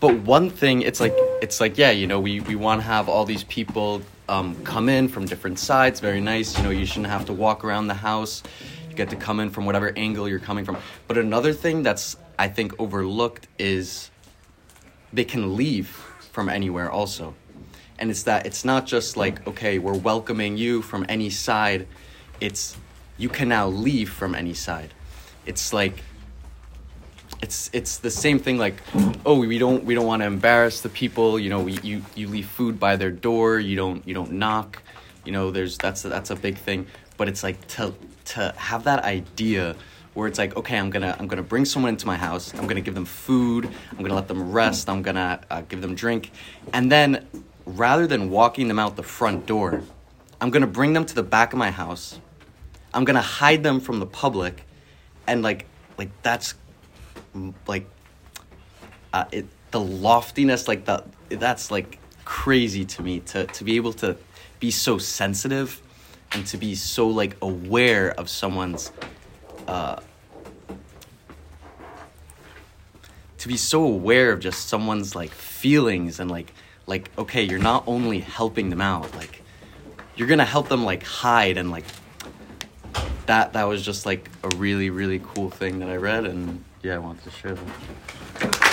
but 0.00 0.14
one 0.20 0.48
thing, 0.48 0.80
it's 0.80 1.00
like 1.00 1.14
it's 1.42 1.60
like 1.60 1.76
yeah, 1.76 1.90
you 1.90 2.06
know, 2.06 2.20
we 2.20 2.40
we 2.40 2.56
want 2.56 2.80
to 2.80 2.86
have 2.86 3.08
all 3.08 3.24
these 3.24 3.44
people 3.44 4.02
um, 4.30 4.56
come 4.64 4.88
in 4.88 5.08
from 5.08 5.26
different 5.26 5.58
sides. 5.58 6.00
Very 6.00 6.20
nice. 6.20 6.56
You 6.56 6.64
know, 6.64 6.70
you 6.70 6.86
shouldn't 6.86 7.08
have 7.08 7.26
to 7.26 7.34
walk 7.34 7.64
around 7.64 7.88
the 7.88 7.94
house. 7.94 8.42
You 8.90 8.96
get 8.96 9.10
to 9.10 9.16
come 9.16 9.40
in 9.40 9.50
from 9.50 9.64
whatever 9.66 9.92
angle 9.96 10.28
you're 10.28 10.40
coming 10.40 10.64
from. 10.64 10.76
But 11.06 11.16
another 11.16 11.52
thing 11.52 11.82
that's 11.82 12.16
I 12.38 12.48
think 12.48 12.78
overlooked 12.78 13.46
is 13.58 14.10
they 15.12 15.24
can 15.24 15.56
leave 15.56 15.88
from 15.88 16.48
anywhere 16.48 16.90
also. 16.90 17.34
And 17.98 18.10
it's 18.10 18.24
that 18.24 18.46
it's 18.46 18.64
not 18.64 18.86
just 18.86 19.16
like 19.16 19.46
okay, 19.46 19.78
we're 19.78 19.96
welcoming 19.96 20.56
you 20.56 20.82
from 20.82 21.06
any 21.08 21.30
side. 21.30 21.86
It's 22.40 22.76
you 23.16 23.28
can 23.28 23.48
now 23.48 23.68
leave 23.68 24.10
from 24.10 24.34
any 24.34 24.54
side. 24.54 24.92
It's 25.46 25.72
like 25.72 26.02
it's 27.42 27.70
it's 27.72 27.98
the 27.98 28.10
same 28.10 28.38
thing 28.38 28.58
like 28.58 28.74
oh 29.24 29.38
we 29.38 29.58
don't 29.58 29.84
we 29.84 29.94
don't 29.94 30.06
want 30.06 30.20
to 30.20 30.26
embarrass 30.26 30.80
the 30.80 30.88
people 30.88 31.38
you 31.38 31.48
know 31.48 31.60
we, 31.60 31.72
you 31.80 32.02
you 32.14 32.28
leave 32.28 32.46
food 32.46 32.78
by 32.78 32.96
their 32.96 33.10
door 33.10 33.58
you 33.58 33.76
don't 33.76 34.06
you 34.06 34.12
don't 34.12 34.32
knock 34.32 34.82
you 35.24 35.32
know 35.32 35.50
there's 35.50 35.78
that's 35.78 36.04
a, 36.04 36.08
that's 36.08 36.30
a 36.30 36.36
big 36.36 36.58
thing 36.58 36.86
but 37.16 37.28
it's 37.28 37.42
like 37.42 37.66
to 37.66 37.94
to 38.34 38.52
have 38.56 38.84
that 38.84 39.04
idea 39.04 39.76
where 40.14 40.26
it's 40.26 40.38
like 40.38 40.56
okay 40.56 40.76
i'm 40.76 40.90
gonna 40.90 41.16
i'm 41.18 41.28
gonna 41.28 41.42
bring 41.42 41.64
someone 41.64 41.90
into 41.90 42.06
my 42.06 42.16
house 42.16 42.52
i'm 42.54 42.66
gonna 42.66 42.80
give 42.80 42.94
them 42.94 43.04
food 43.04 43.68
i'm 43.92 43.98
gonna 43.98 44.14
let 44.14 44.28
them 44.28 44.50
rest 44.50 44.88
i'm 44.88 45.02
gonna 45.02 45.40
uh, 45.50 45.60
give 45.62 45.80
them 45.80 45.94
drink 45.94 46.32
and 46.72 46.90
then 46.90 47.26
rather 47.76 48.06
than 48.06 48.30
walking 48.30 48.68
them 48.68 48.78
out 48.78 48.96
the 48.96 49.02
front 49.02 49.46
door, 49.46 49.82
I'm 50.40 50.50
gonna 50.50 50.66
bring 50.66 50.92
them 50.92 51.04
to 51.04 51.14
the 51.14 51.22
back 51.22 51.52
of 51.52 51.58
my 51.58 51.70
house. 51.70 52.18
I'm 52.92 53.04
gonna 53.04 53.22
hide 53.22 53.62
them 53.62 53.80
from 53.80 54.00
the 54.00 54.06
public, 54.06 54.64
and 55.26 55.42
like, 55.42 55.66
like 55.98 56.10
that's, 56.22 56.54
like, 57.66 57.86
uh, 59.12 59.24
it, 59.30 59.46
the 59.70 59.80
loftiness, 59.80 60.66
like 60.66 60.84
the 60.84 61.04
that's 61.28 61.70
like 61.70 61.98
crazy 62.24 62.84
to 62.84 63.02
me 63.02 63.20
to 63.20 63.46
to 63.46 63.64
be 63.64 63.76
able 63.76 63.92
to 63.92 64.16
be 64.58 64.70
so 64.70 64.98
sensitive 64.98 65.80
and 66.32 66.46
to 66.46 66.56
be 66.56 66.74
so 66.74 67.08
like 67.08 67.36
aware 67.42 68.10
of 68.12 68.28
someone's 68.28 68.92
uh, 69.66 70.00
to 73.38 73.48
be 73.48 73.56
so 73.56 73.84
aware 73.84 74.32
of 74.32 74.40
just 74.40 74.68
someone's 74.68 75.14
like 75.14 75.30
feelings 75.30 76.20
and 76.20 76.30
like 76.30 76.52
like 76.86 77.10
okay 77.16 77.42
you're 77.42 77.58
not 77.58 77.82
only 77.86 78.20
helping 78.20 78.70
them 78.70 78.80
out 78.80 79.14
like 79.16 79.42
you're 80.16 80.28
gonna 80.28 80.44
help 80.44 80.68
them 80.68 80.84
like 80.84 81.02
hide 81.02 81.56
and 81.56 81.70
like 81.70 81.84
that 83.26 83.52
that 83.54 83.64
was 83.64 83.82
just 83.82 84.04
like 84.04 84.28
a 84.42 84.56
really 84.56 84.90
really 84.90 85.20
cool 85.34 85.50
thing 85.50 85.78
that 85.78 85.88
i 85.88 85.96
read 85.96 86.26
and 86.26 86.62
yeah 86.82 86.94
i 86.94 86.98
wanted 86.98 87.22
to 87.24 87.30
share 87.30 87.54
that 87.54 88.69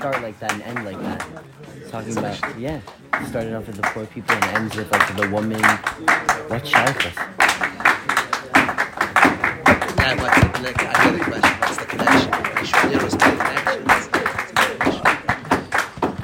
start 0.00 0.22
like 0.22 0.40
that 0.40 0.50
and 0.54 0.62
end 0.62 0.82
like 0.86 0.98
that? 1.02 1.20
Talking 1.90 2.16
about 2.16 2.58
yeah, 2.58 2.80
it 3.12 3.26
started 3.26 3.52
off 3.52 3.66
with 3.66 3.76
the 3.76 3.82
poor 3.82 4.06
people 4.06 4.34
and 4.34 4.44
ends 4.56 4.74
with 4.74 4.90
like 4.90 5.14
the 5.14 5.28
woman. 5.28 5.60
What 6.48 6.66
shaykhs? 6.66 7.14
Yeah, 9.98 10.16
what's 10.22 10.40
the 10.40 10.48
connection? 10.54 10.86
I 10.86 10.98
have 11.02 11.20
a 11.20 11.24
question. 11.24 11.52
What's 11.60 11.76
the 11.76 11.84
connection? 11.84 12.32
Shapiro's 12.64 13.14
connection. 13.14 13.82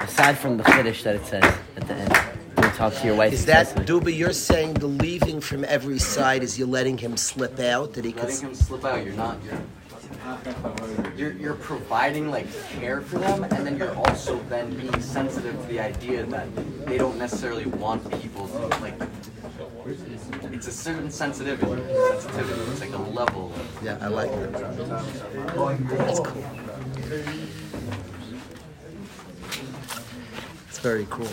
Aside 0.08 0.38
from 0.38 0.56
the 0.56 0.64
finish 0.64 1.02
that 1.02 1.16
it 1.16 1.26
says 1.26 1.44
at 1.76 1.86
the 1.86 1.94
end, 1.94 2.18
don't 2.56 2.74
talk 2.74 2.94
to 2.94 3.06
your 3.06 3.16
wife. 3.16 3.34
Is 3.34 3.44
that 3.44 3.72
excessively. 3.72 4.12
Duba? 4.12 4.16
You're 4.16 4.32
saying 4.32 4.72
the 4.74 4.86
leaving 4.86 5.42
from 5.42 5.66
every 5.66 5.98
side 5.98 6.42
is 6.42 6.58
you're 6.58 6.66
letting 6.66 6.96
him 6.96 7.18
slip 7.18 7.60
out 7.60 7.92
that 7.92 8.06
he 8.06 8.12
could. 8.12 8.30
letting 8.30 8.48
him 8.48 8.54
slip 8.54 8.86
out 8.86 9.04
you're 9.04 9.12
not 9.12 9.36
you're 9.44 9.60
you're, 11.16 11.32
you're 11.32 11.54
providing 11.54 12.30
like 12.30 12.46
care 12.68 13.00
for 13.00 13.18
them 13.18 13.44
and 13.44 13.66
then 13.66 13.76
you're 13.76 13.94
also 13.96 14.38
then 14.48 14.74
being 14.76 15.00
sensitive 15.00 15.60
to 15.60 15.66
the 15.68 15.80
idea 15.80 16.24
that 16.26 16.46
they 16.86 16.98
don't 16.98 17.18
necessarily 17.18 17.66
want 17.66 18.02
people 18.20 18.48
to 18.48 18.58
like 18.80 18.94
it's 20.52 20.66
a 20.66 20.72
certain 20.72 21.10
sensitivity 21.10 21.66
sensitivity 21.66 22.60
it's 22.72 22.80
like 22.80 22.92
a 22.92 23.02
level 23.02 23.52
of, 23.54 23.82
Yeah, 23.82 23.98
I 24.00 24.08
like 24.08 24.30
that. 24.30 24.52
That's 25.98 26.20
cool. 26.20 26.44
It's 30.68 30.78
very 30.78 31.06
cool. 31.08 31.28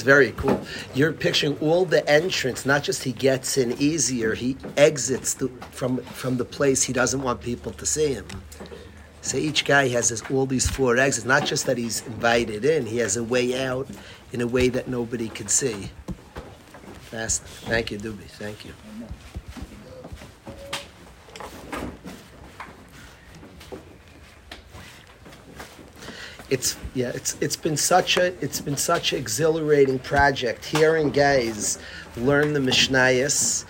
That's 0.00 0.06
very 0.06 0.32
cool. 0.32 0.58
You're 0.94 1.12
picturing 1.12 1.58
all 1.58 1.84
the 1.84 2.08
entrance, 2.08 2.64
not 2.64 2.82
just 2.82 3.02
he 3.04 3.12
gets 3.12 3.58
in 3.58 3.72
easier, 3.72 4.34
he 4.34 4.56
exits 4.78 5.34
the, 5.34 5.48
from 5.72 5.98
from 5.98 6.38
the 6.38 6.44
place 6.46 6.82
he 6.82 6.94
doesn't 6.94 7.20
want 7.20 7.42
people 7.42 7.72
to 7.72 7.84
see 7.84 8.14
him. 8.14 8.26
So 9.20 9.36
each 9.36 9.66
guy 9.66 9.88
has 9.88 10.08
his, 10.08 10.22
all 10.30 10.46
these 10.46 10.70
four 10.70 10.96
exits. 10.96 11.26
Not 11.26 11.44
just 11.44 11.66
that 11.66 11.76
he's 11.76 12.06
invited 12.06 12.64
in, 12.64 12.86
he 12.86 12.96
has 12.96 13.18
a 13.18 13.24
way 13.24 13.62
out 13.62 13.88
in 14.32 14.40
a 14.40 14.46
way 14.46 14.70
that 14.70 14.88
nobody 14.88 15.28
can 15.28 15.48
see. 15.48 15.90
Fast. 17.10 17.42
Thank 17.68 17.90
you, 17.90 17.98
Dubi. 17.98 18.24
Thank 18.24 18.64
you. 18.64 18.72
It's 26.50 26.76
yeah. 26.94 27.12
It's 27.14 27.36
it's 27.40 27.56
been 27.56 27.76
such 27.76 28.16
a 28.16 28.26
it's 28.44 28.60
been 28.60 28.76
such 28.76 29.12
an 29.12 29.18
exhilarating 29.18 29.98
project. 30.00 30.64
Hearing 30.64 31.10
guys 31.10 31.78
learn 32.16 32.52
the 32.52 32.60
Mishnayos, 32.60 33.64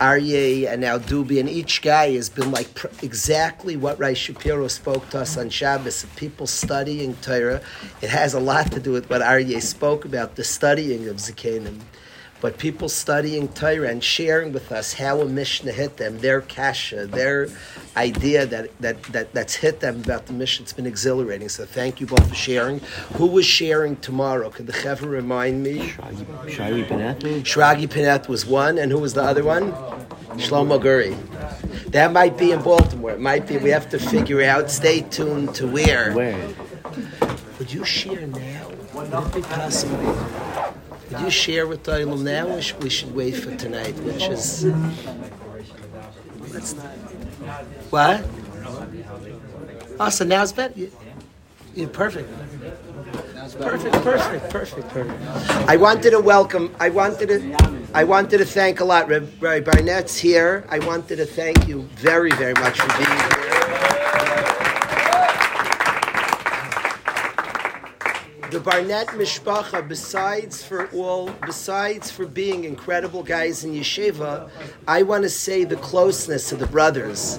Aryeh 0.00 0.66
and 0.70 0.80
now 0.80 0.98
Dubi, 0.98 1.40
and 1.40 1.48
each 1.48 1.82
guy 1.82 2.12
has 2.12 2.28
been 2.28 2.50
like 2.50 2.74
pr- 2.74 2.88
exactly 3.02 3.76
what 3.76 3.98
Rai 3.98 4.14
Shapiro 4.14 4.68
spoke 4.68 5.08
to 5.10 5.20
us 5.20 5.36
on 5.36 5.50
Shabbos. 5.50 6.06
People 6.16 6.46
studying 6.46 7.14
Torah, 7.16 7.60
it 8.00 8.10
has 8.10 8.34
a 8.34 8.40
lot 8.40 8.72
to 8.72 8.80
do 8.80 8.92
with 8.92 9.08
what 9.10 9.22
Aryeh 9.22 9.62
spoke 9.62 10.04
about 10.04 10.36
the 10.36 10.44
studying 10.44 11.08
of 11.08 11.16
Zakanim. 11.16 11.80
But 12.40 12.56
people 12.56 12.88
studying 12.88 13.48
Torah 13.48 13.88
and 13.88 14.02
sharing 14.02 14.52
with 14.52 14.72
us 14.72 14.94
how 14.94 15.20
a 15.20 15.26
Mishnah 15.26 15.72
hit 15.72 15.98
them, 15.98 16.18
their 16.20 16.40
kasha, 16.40 17.06
their 17.06 17.48
idea 17.96 18.46
that, 18.46 18.70
that, 18.80 19.02
that 19.04 19.32
that's 19.34 19.54
hit 19.54 19.80
them 19.80 20.00
about 20.00 20.26
the 20.26 20.32
Mishnah, 20.32 20.64
it's 20.64 20.72
been 20.72 20.86
exhilarating. 20.86 21.48
So 21.48 21.66
thank 21.66 22.00
you 22.00 22.06
both 22.06 22.26
for 22.28 22.34
sharing. 22.34 22.80
Who 23.14 23.26
was 23.26 23.44
sharing 23.44 23.96
tomorrow? 23.96 24.48
Could 24.48 24.66
the 24.66 24.72
Chevra 24.72 25.10
remind 25.10 25.62
me? 25.62 25.90
Shari 26.48 26.84
Benath. 26.84 27.20
Shragi 27.42 27.88
Pineth 27.88 28.28
was 28.28 28.46
one, 28.46 28.78
and 28.78 28.90
who 28.90 28.98
was 28.98 29.14
the 29.14 29.22
other 29.22 29.44
one? 29.44 29.72
Shlomo 30.38 30.80
Guri. 30.80 31.16
That 31.90 32.12
might 32.12 32.38
be 32.38 32.52
in 32.52 32.62
Baltimore. 32.62 33.10
It 33.10 33.20
might 33.20 33.46
be. 33.46 33.58
We 33.58 33.70
have 33.70 33.90
to 33.90 33.98
figure 33.98 34.42
out. 34.42 34.70
Stay 34.70 35.02
tuned 35.02 35.54
to 35.56 35.66
where. 35.66 36.12
Where? 36.12 36.48
Would 37.58 37.72
you 37.72 37.84
share 37.84 38.26
now? 38.26 38.70
Would 38.94 39.12
it 39.12 39.34
be 39.34 39.42
possible? 39.42 40.16
Would 41.10 41.20
you 41.20 41.30
share 41.30 41.66
with 41.66 41.82
the 41.84 42.04
now, 42.04 42.46
or 42.46 42.60
we 42.80 42.88
should 42.88 43.14
wait 43.14 43.32
for 43.32 43.54
tonight, 43.56 43.96
which 44.00 44.22
is... 44.28 44.64
Let's, 46.52 46.74
what? 47.90 48.24
Oh, 49.98 50.08
so 50.08 50.24
now 50.24 50.42
it's 50.42 50.52
better. 50.52 50.78
You, 50.78 50.90
you're 51.74 51.88
perfect. 51.88 52.28
Perfect, 53.58 53.94
perfect, 54.02 54.50
perfect, 54.50 54.88
perfect. 54.88 55.22
I 55.68 55.76
wanted 55.76 56.10
to 56.10 56.20
welcome. 56.20 56.74
I 56.78 56.88
wanted 56.88 57.28
to. 57.28 57.86
I 57.92 58.04
wanted 58.04 58.38
to 58.38 58.44
thank 58.44 58.80
a 58.80 58.84
lot. 58.84 59.08
Rabbi 59.08 59.60
Barnett's 59.60 60.16
here. 60.16 60.64
I 60.68 60.78
wanted 60.78 61.16
to 61.16 61.26
thank 61.26 61.66
you 61.66 61.82
very, 61.96 62.30
very 62.32 62.54
much 62.54 62.80
for 62.80 62.88
being 62.96 63.18
here. 63.18 64.29
The 68.50 68.58
Barnett 68.58 69.06
Mishpacha, 69.08 69.86
besides 69.86 70.60
for 70.60 70.88
all, 70.90 71.30
besides 71.46 72.10
for 72.10 72.26
being 72.26 72.64
incredible 72.64 73.22
guys 73.22 73.62
in 73.62 73.74
yeshiva, 73.74 74.50
I 74.88 75.04
want 75.04 75.22
to 75.22 75.30
say 75.30 75.62
the 75.62 75.76
closeness 75.76 76.50
of 76.50 76.58
the 76.58 76.66
brothers. 76.66 77.38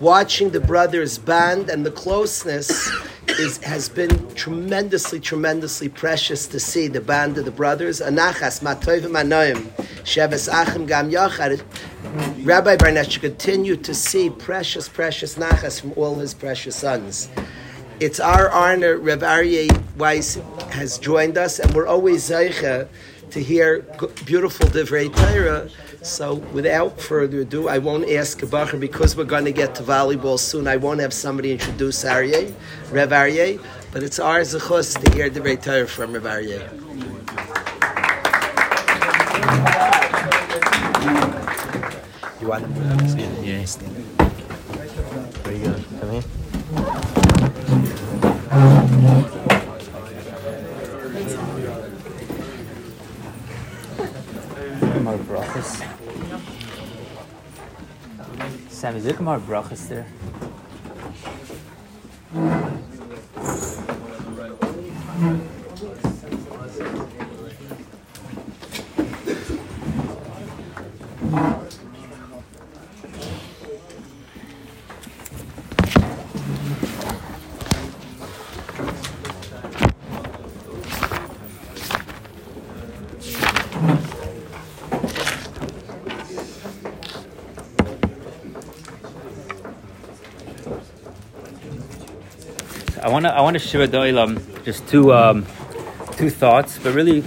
Watching 0.00 0.48
the 0.48 0.60
brothers 0.60 1.18
band 1.18 1.68
and 1.68 1.84
the 1.84 1.90
closeness 1.90 2.90
is 3.38 3.58
has 3.58 3.90
been 3.90 4.34
tremendously, 4.34 5.20
tremendously 5.20 5.90
precious 5.90 6.46
to 6.46 6.58
see 6.58 6.88
the 6.88 7.02
band 7.02 7.36
of 7.36 7.44
the 7.44 7.50
brothers. 7.50 8.00
Anachas 8.00 8.62
sheves 10.04 10.48
achim 10.48 10.86
gam 10.86 11.10
yachad. 11.10 11.62
Rabbi 12.46 12.76
Barnett 12.76 13.12
should 13.12 13.20
continue 13.20 13.76
to 13.76 13.92
see 13.92 14.30
precious, 14.30 14.88
precious 14.88 15.34
nachas 15.34 15.78
from 15.78 15.92
all 15.96 16.14
his 16.14 16.32
precious 16.32 16.76
sons. 16.76 17.28
It's 17.98 18.20
our 18.20 18.50
honor, 18.50 18.98
Rev 18.98 19.20
Aryeh 19.20 19.96
Weiss 19.96 20.34
has 20.70 20.98
joined 20.98 21.38
us, 21.38 21.58
and 21.58 21.72
we're 21.72 21.86
always 21.86 22.28
zeicha 22.28 22.88
to 23.30 23.42
hear 23.42 23.80
beautiful 24.26 24.66
divrei 24.66 25.08
Torah. 25.14 25.70
So, 26.02 26.34
without 26.52 27.00
further 27.00 27.40
ado, 27.40 27.68
I 27.68 27.78
won't 27.78 28.10
ask 28.10 28.38
bacher 28.40 28.78
because 28.78 29.16
we're 29.16 29.24
going 29.24 29.46
to 29.46 29.52
get 29.52 29.74
to 29.76 29.82
volleyball 29.82 30.38
soon. 30.38 30.68
I 30.68 30.76
won't 30.76 31.00
have 31.00 31.14
somebody 31.14 31.52
introduce 31.52 32.04
Aryeh, 32.04 32.52
Rev 32.90 33.08
Aryeh, 33.08 33.64
but 33.92 34.02
it's 34.02 34.18
our 34.18 34.40
zechus 34.40 35.02
to 35.02 35.10
hear 35.16 35.30
divrei 35.30 35.56
Torah 35.60 35.86
from 35.86 36.12
Rev 36.12 36.24
Aryeh. 36.24 36.70
You 42.42 42.48
want 42.48 42.64
to? 42.64 42.70
Yeah. 43.42 43.64
Where 45.42 45.54
you 45.54 45.64
going? 45.64 45.84
Come 45.98 46.10
here. 46.10 46.22
More 55.02 55.18
brachas. 55.18 55.70
Sam, 58.86 58.94
is 58.94 59.02
there 59.02 59.18
more 59.18 59.40
brachas 59.40 59.88
there? 59.88 60.06
Want 93.16 93.24
to 93.24 93.34
I 93.34 93.40
want 93.40 93.54
to 93.54 93.58
share 93.58 93.80
with 93.80 93.92
the 93.92 93.98
Olam 93.98 94.62
just 94.62 94.86
two 94.88 95.14
um, 95.14 95.46
two 96.18 96.28
thoughts, 96.28 96.78
but 96.78 96.92
really 96.92 97.22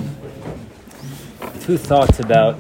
two 1.62 1.80
thoughts 1.80 2.20
about 2.20 2.54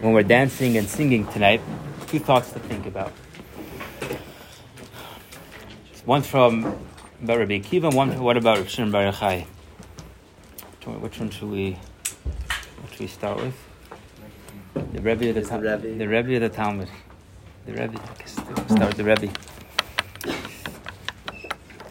when 0.00 0.12
we're 0.12 0.22
dancing 0.22 0.76
and 0.76 0.88
singing 0.88 1.26
tonight. 1.32 1.60
Two 2.06 2.20
thoughts 2.20 2.52
to 2.52 2.60
think 2.60 2.86
about. 2.86 3.10
One 6.04 6.22
from 6.22 6.64
about 7.24 7.38
Rabbi 7.38 7.58
Akiva, 7.58 7.92
one 7.92 8.20
what 8.22 8.36
about 8.36 8.58
Rav 8.58 8.68
Shimon 8.68 8.92
Bar 8.92 9.10
Yochai? 9.10 9.46
Which 11.00 11.18
one- 11.18 11.30
should 11.30 11.50
we 11.50 11.72
what 12.82 12.92
should 12.92 13.00
we 13.00 13.08
start 13.08 13.38
with? 13.38 13.54
The 14.92 15.02
Rebbe 15.02 15.30
of 15.30 15.34
the, 15.34 15.42
Tal- 15.42 15.60
the 15.60 16.06
Rebbe 16.06 16.36
of 16.36 16.42
the 16.42 16.48
Talmud. 16.48 16.88
The 17.70 17.82
Rebbe. 17.82 18.00
Start 18.26 18.80
with 18.80 18.96
the 18.96 19.04
Rebbe. 19.04 19.32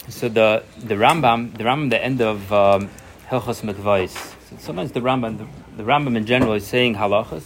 So 0.10 0.28
the 0.28 0.64
the 0.78 0.96
Rambam, 0.96 1.58
the 1.58 1.64
Rambam, 1.64 1.90
the 1.90 2.04
end 2.04 2.22
of 2.22 2.52
um, 2.52 2.90
Hilchos. 3.30 4.10
So 4.10 4.58
sometimes 4.58 4.92
the 4.92 5.00
Rambam, 5.00 5.38
the, 5.38 5.48
the 5.78 5.84
Rambam 5.84 6.18
in 6.18 6.26
general 6.26 6.52
is 6.52 6.68
saying 6.68 6.96
halachas, 6.96 7.46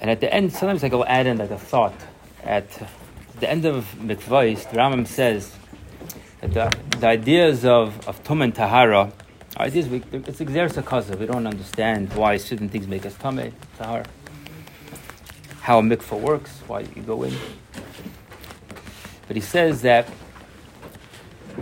and 0.00 0.10
at 0.10 0.20
the 0.20 0.32
end, 0.32 0.54
sometimes 0.54 0.82
I'll 0.82 1.04
add 1.04 1.26
in 1.26 1.36
like 1.36 1.50
a 1.50 1.58
thought. 1.58 1.94
At 2.42 2.70
the 3.40 3.50
end 3.50 3.66
of 3.66 3.94
Mikvais, 3.98 4.70
the 4.70 4.78
Rambam 4.78 5.06
says 5.06 5.52
that 6.40 6.54
the, 6.54 6.98
the 7.00 7.06
ideas 7.06 7.66
of 7.66 8.08
of 8.08 8.24
Tum 8.24 8.40
and 8.40 8.54
Tahara, 8.54 9.12
ideas 9.58 9.88
we, 9.88 10.02
it's 10.10 10.40
akaza. 10.40 11.18
We 11.18 11.26
don't 11.26 11.46
understand 11.46 12.14
why 12.14 12.38
certain 12.38 12.70
things 12.70 12.86
make 12.86 13.04
us 13.04 13.12
Tameh, 13.14 13.52
Tahara, 13.76 14.06
how 15.64 15.78
a 15.78 15.82
mikvah 15.82 16.20
works, 16.20 16.60
why 16.66 16.80
you 16.80 17.00
go 17.00 17.22
in. 17.22 17.34
But 19.26 19.34
he 19.34 19.40
says 19.40 19.80
that 19.80 20.06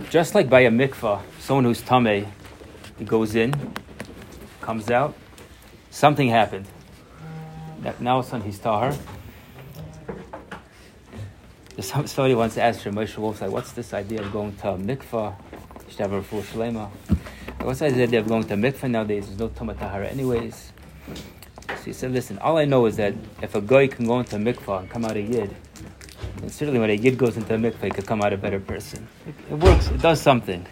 just 0.09 0.35
like 0.35 0.49
by 0.49 0.59
a 0.59 0.69
mikvah, 0.69 1.21
someone 1.39 1.63
who's 1.63 1.81
tameh, 1.81 2.27
he 2.99 3.05
goes 3.05 3.33
in, 3.33 3.53
comes 4.59 4.91
out, 4.91 5.15
something 5.89 6.27
happened. 6.27 6.65
Now- 8.01 8.19
a 8.19 8.23
sudden 8.25 8.45
he's 8.45 8.59
tahar. 8.59 8.93
Somebody 11.79 12.35
once 12.35 12.57
asked 12.57 12.83
Moshe 12.83 13.17
Wolf, 13.17 13.39
like, 13.39 13.51
what's 13.51 13.71
this 13.71 13.93
idea 13.93 14.21
of 14.21 14.33
going 14.33 14.53
to 14.57 14.71
a 14.71 14.77
mikvah? 14.77 15.33
You 15.85 15.89
should 15.89 15.99
have 16.01 16.11
a 16.11 16.21
full 16.21 16.41
shlema. 16.41 16.89
What's 17.61 17.79
the 17.79 17.85
idea 17.85 18.19
of 18.19 18.27
going 18.27 18.43
to 18.43 18.53
a 18.53 18.57
mikvah 18.57 18.91
nowadays? 18.91 19.27
There's 19.27 19.39
no 19.39 19.47
tamah 19.47 19.79
tahara 19.79 20.07
anyways. 20.07 20.73
So 21.83 21.87
he 21.87 21.93
said, 21.93 22.13
listen, 22.13 22.37
all 22.37 22.57
I 22.57 22.63
know 22.63 22.85
is 22.85 22.95
that 22.95 23.13
if 23.41 23.55
a 23.55 23.61
guy 23.61 23.87
can 23.87 24.07
go 24.07 24.17
into 24.17 24.37
a 24.37 24.39
mikvah 24.39 24.79
and 24.79 24.89
come 24.89 25.03
out 25.03 25.17
a 25.17 25.21
yid, 25.21 25.53
and 26.37 26.49
certainly 26.49 26.79
when 26.79 26.89
a 26.89 26.93
yid 26.93 27.17
goes 27.17 27.35
into 27.35 27.53
a 27.53 27.57
mikvah, 27.57 27.83
he 27.83 27.89
could 27.89 28.07
come 28.07 28.21
out 28.21 28.31
a 28.31 28.37
better 28.37 28.61
person. 28.61 29.05
It, 29.27 29.35
it 29.51 29.55
works. 29.55 29.89
It 29.89 30.01
does 30.01 30.21
something. 30.21 30.65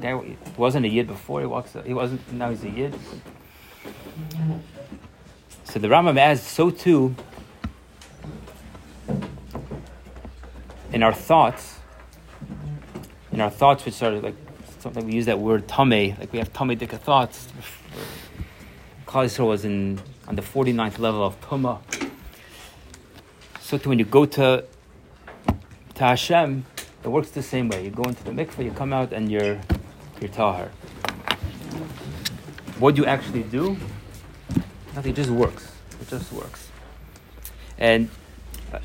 Guy 0.00 0.36
wasn't 0.56 0.86
a 0.86 0.88
yid 0.88 1.08
before 1.08 1.40
he 1.40 1.46
walks. 1.46 1.76
He 1.84 1.92
wasn't. 1.92 2.32
Now 2.32 2.50
he's 2.50 2.62
a 2.62 2.70
yid. 2.70 2.94
So 5.64 5.80
the 5.80 5.88
Rambam 5.88 6.16
adds, 6.16 6.40
so 6.40 6.70
too, 6.70 7.16
in 10.92 11.02
our 11.02 11.12
thoughts, 11.12 11.80
in 13.32 13.40
our 13.40 13.50
thoughts, 13.50 13.84
which 13.84 14.00
are 14.00 14.12
like 14.12 14.36
something 14.78 15.04
we 15.04 15.14
use 15.14 15.26
that 15.26 15.40
word 15.40 15.66
tame, 15.66 16.14
like 16.20 16.32
we 16.32 16.38
have 16.38 16.52
tame 16.52 16.68
dika 16.78 17.00
thoughts. 17.00 17.48
Yisrael 19.22 19.48
was 19.48 19.64
in 19.64 20.00
on 20.26 20.34
the 20.34 20.42
49th 20.42 20.98
level 20.98 21.24
of 21.24 21.40
tuma. 21.40 21.78
So 23.60 23.78
when 23.78 23.98
you 23.98 24.04
go 24.04 24.26
to 24.26 24.64
to 25.94 26.04
Hashem, 26.04 26.64
it 27.04 27.08
works 27.08 27.30
the 27.30 27.42
same 27.42 27.68
way. 27.68 27.84
You 27.84 27.90
go 27.90 28.02
into 28.02 28.24
the 28.24 28.32
mikveh, 28.32 28.64
you 28.64 28.72
come 28.72 28.92
out, 28.92 29.12
and 29.12 29.30
you're 29.30 29.60
you're 30.20 30.30
tahar. 30.30 30.70
What 32.78 32.96
do 32.96 33.02
you 33.02 33.06
actually 33.06 33.44
do, 33.44 33.76
nothing. 34.94 35.12
It 35.12 35.16
just 35.16 35.30
works. 35.30 35.70
It 36.00 36.08
just 36.08 36.32
works. 36.32 36.68
And 37.78 38.10
uh, 38.72 38.80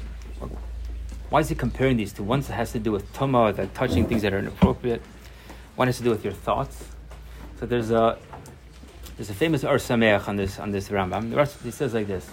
why 1.30 1.39
is 1.39 1.49
he 1.49 1.56
comparing 1.56 1.97
these 1.97 2.14
two? 2.14 2.23
One 2.23 2.41
has 2.43 2.72
to 2.73 2.80
do 2.80 2.91
with 2.91 3.11
tuma, 3.14 3.57
like 3.57 3.73
touching 3.73 4.06
things 4.06 4.22
that 4.22 4.34
are 4.34 4.39
inappropriate. 4.39 5.01
One 5.76 5.88
has 5.88 5.97
to 5.97 6.03
do 6.03 6.11
with 6.11 6.23
your 6.23 6.34
thoughts. 6.34 6.85
So 7.60 7.65
there's 7.65 7.91
a 7.91 8.18
there's 9.19 9.29
a 9.29 9.33
famous 9.33 9.65
Or 9.65 9.75
Sameach 9.75 10.29
on 10.29 10.37
this 10.37 10.59
on 10.59 10.71
this 10.71 10.87
Rambam. 10.87 11.29
The 11.29 11.63
he 11.65 11.71
says 11.71 11.93
like 11.93 12.07
this. 12.07 12.25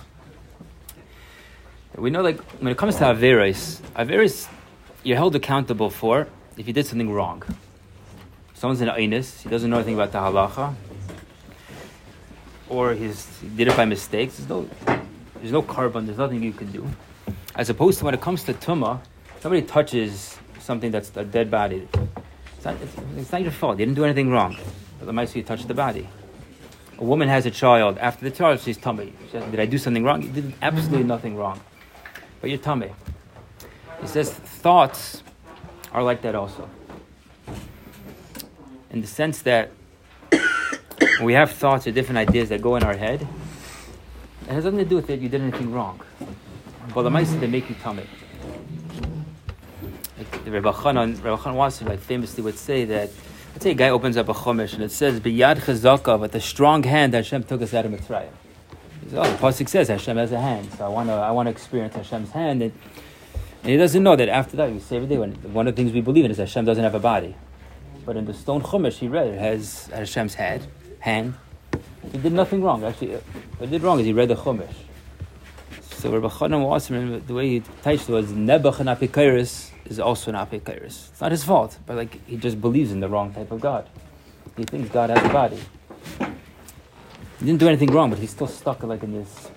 We 1.97 2.11
know, 2.11 2.23
like 2.23 2.41
when 2.61 2.71
it 2.71 2.79
comes 2.79 2.95
to 2.99 3.05
Averis, 3.07 3.81
Averis, 3.97 4.49
you're 5.03 5.17
held 5.17 5.35
accountable 5.35 5.91
for 5.91 6.29
if 6.57 6.69
you 6.69 6.73
did 6.73 6.87
something 6.87 7.11
wrong. 7.11 7.43
Someone's 8.55 8.81
in 8.83 8.89
Ainis, 8.89 9.43
he 9.43 9.49
doesn't 9.49 9.69
know 9.69 9.79
anything 9.79 9.95
about 9.95 10.13
the 10.13 10.19
halacha, 10.19 10.75
or 12.69 12.95
he 12.95 13.13
did 13.57 13.67
it 13.67 13.77
by 13.77 13.85
mistakes. 13.85 14.37
There's 14.37 14.49
no, 14.49 14.69
there's 15.41 15.51
no 15.51 15.63
korban. 15.63 16.07
There's 16.07 16.19
nothing 16.19 16.41
you 16.41 16.53
can 16.53 16.71
do. 16.71 16.87
As 17.57 17.69
opposed 17.69 17.99
to 17.99 18.05
when 18.05 18.15
it 18.15 18.21
comes 18.21 18.45
to 18.45 18.55
tuma, 18.55 19.01
somebody 19.41 19.63
touches 19.63 20.39
something 20.61 20.93
that's 20.93 21.11
a 21.17 21.25
dead 21.25 21.51
body. 21.51 21.89
It's 22.55 22.65
not, 22.65 22.77
it's, 22.81 22.95
it's 23.17 23.33
not 23.33 23.43
your 23.43 23.51
fault. 23.51 23.81
You 23.81 23.87
didn't 23.87 23.97
do 23.97 24.05
anything 24.05 24.31
wrong, 24.31 24.57
but 25.01 25.07
the 25.07 25.13
might 25.13 25.35
you 25.35 25.43
touched 25.43 25.67
the 25.67 25.75
body. 25.75 26.09
A 26.99 27.05
woman 27.05 27.29
has 27.29 27.45
a 27.45 27.51
child. 27.51 27.99
After 27.99 28.25
the 28.25 28.31
child, 28.31 28.61
she's 28.61 28.79
tummy. 28.79 29.13
She 29.31 29.39
Did 29.39 29.61
I 29.61 29.67
do 29.67 29.77
something 29.77 30.03
wrong? 30.03 30.23
You 30.23 30.31
did 30.31 30.55
absolutely 30.63 31.05
nothing 31.05 31.37
wrong. 31.37 31.61
But 32.41 32.51
you're 32.51 32.59
tummy. 32.59 32.93
He 34.01 34.07
says 34.07 34.31
thoughts 34.33 35.23
are 35.93 36.03
like 36.03 36.23
that 36.23 36.35
also. 36.35 36.69
In 38.91 39.01
the 39.01 39.07
sense 39.07 39.43
that 39.43 39.71
we 41.23 41.35
have 41.35 41.51
thoughts 41.51 41.87
or 41.87 41.93
different 41.93 42.19
ideas 42.19 42.49
that 42.49 42.63
go 42.63 42.77
in 42.77 42.83
our 42.83 42.97
head, 42.97 43.27
it 44.43 44.53
has 44.53 44.65
nothing 44.65 44.79
to 44.79 44.85
do 44.85 44.97
with 44.97 45.11
it 45.11 45.21
you 45.21 45.29
did 45.29 45.41
anything 45.41 45.73
wrong. 45.73 46.01
But 46.95 47.03
the 47.03 47.11
mice 47.11 47.31
they 47.33 47.47
make 47.47 47.69
you 47.69 47.75
tummy. 47.83 48.07
Like 50.17 50.47
Rebbe 50.47 50.73
Elchanan, 50.73 51.17
Rebbe 51.17 51.37
Elchanan 51.37 51.57
Wasser, 51.57 51.85
like 51.85 51.99
famously 51.99 52.43
would 52.43 52.57
say 52.57 52.85
that 52.87 53.11
Let's 53.57 53.65
say 53.65 53.71
a 53.71 53.75
guy 53.75 53.89
opens 53.89 54.19
up 54.19 54.29
a 54.29 54.35
chumash 54.35 54.75
and 54.75 54.83
it 54.83 54.91
says 54.91 55.19
biyad 55.19 55.61
chazaka, 55.61 56.21
with 56.21 56.35
a 56.35 56.43
strong 56.43 56.83
hand 56.83 57.15
Hashem 57.15 57.45
took 57.45 57.63
us 57.63 57.73
out 57.73 57.87
of 57.87 57.93
Mitzrayim. 57.93 58.29
Oh, 59.15 59.23
the 59.23 59.39
pasuk 59.39 59.67
says 59.71 59.89
Hashem 59.89 60.19
has 60.19 60.31
a 60.31 60.39
hand, 60.39 60.69
so 60.77 60.85
I 60.85 60.89
want 60.89 61.09
to 61.09 61.15
I 61.15 61.31
want 61.31 61.47
to 61.47 61.53
experience 61.53 61.95
Hashem's 61.95 62.33
hand, 62.33 62.61
and, 62.61 62.73
and 63.63 63.71
he 63.71 63.79
doesn't 63.79 64.03
know 64.03 64.15
that 64.15 64.29
after 64.29 64.59
that 64.59 64.71
we 64.71 64.79
say 64.79 64.97
every 64.97 65.09
day 65.09 65.17
when 65.17 65.33
one 65.55 65.67
of 65.67 65.75
the 65.75 65.81
things 65.81 65.95
we 65.95 66.03
believe 66.03 66.27
in 66.27 66.31
is 66.31 66.37
Hashem 66.37 66.67
doesn't 66.67 66.85
have 66.85 66.95
a 66.95 67.01
body, 67.01 67.35
but 68.05 68.19
in 68.19 68.27
the 68.27 68.35
stone 68.35 68.61
chumash 68.61 68.99
he 68.99 69.09
read 69.09 69.29
it 69.29 69.39
has 69.39 69.87
Hashem's 69.87 70.35
head 70.35 70.67
hand. 70.99 71.33
He 72.13 72.19
did 72.19 72.35
nothing 72.35 72.63
wrong. 72.63 72.85
Actually, 72.85 73.15
uh, 73.15 73.21
what 73.57 73.71
he 73.71 73.79
did 73.79 73.83
wrong 73.83 73.99
is 73.99 74.05
he 74.05 74.13
read 74.13 74.29
the 74.29 74.37
chumash. 74.37 74.75
So 75.81 76.11
Rabbi 76.11 76.29
Elchanan 76.29 76.63
Wasserman, 76.63 77.27
the 77.27 77.33
way 77.33 77.49
he 77.49 77.63
touched 77.81 78.11
was 78.11 78.27
Nebuch 78.33 78.81
and 78.81 78.91
Apikairis 78.91 79.71
is 79.87 80.01
also 80.01 80.31
an 80.31 80.37
Apikairis. 80.37 81.11
It's 81.11 81.21
not 81.21 81.31
his 81.31 81.45
fault, 81.45 81.79
but 81.87 81.97
like 81.97 82.27
he 82.27 82.37
just 82.37 82.61
believes 82.61 82.93
in 82.93 83.01
the 83.01 83.09
wrong 83.09 83.33
type 83.33 83.51
of 83.51 83.61
God. 83.61 83.89
He 84.57 84.65
thinks 84.65 84.91
God 84.91 85.11
has 85.11 85.25
a 85.25 85.33
body. 85.33 85.61
He 87.39 87.45
didn't 87.45 87.61
do 87.61 87.69
anything 87.69 87.91
wrong, 87.91 88.11
but 88.11 88.19
he's 88.19 88.31
still 88.31 88.47
stuck 88.47 88.83
like 88.83 89.03
in 89.03 89.13
this. 89.13 89.51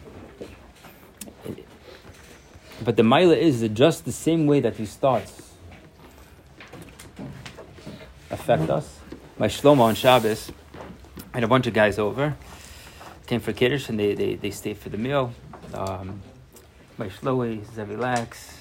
But 2.84 2.95
the 2.95 3.03
Maila 3.03 3.38
is 3.38 3.61
that 3.61 3.73
just 3.73 4.06
the 4.06 4.11
same 4.11 4.45
way 4.47 4.60
that 4.61 4.77
these 4.77 4.95
thoughts 4.95 5.53
affect 8.30 8.69
us. 8.69 8.99
My 9.38 9.47
Shlomo 9.47 9.81
on 9.81 9.95
Shabbos, 9.95 10.51
had 11.34 11.43
a 11.43 11.47
bunch 11.47 11.68
of 11.68 11.73
guys 11.73 11.99
over, 11.99 12.35
came 13.27 13.39
for 13.39 13.53
Kiddush, 13.53 13.89
and 13.89 13.99
they, 13.99 14.14
they, 14.14 14.35
they 14.35 14.51
stayed 14.51 14.77
for 14.77 14.89
the 14.89 14.97
meal. 14.97 15.34
Um, 15.73 16.22
my 16.97 17.07
Shloe, 17.07 17.64
Zevi 17.73 17.95
Lax, 17.95 18.60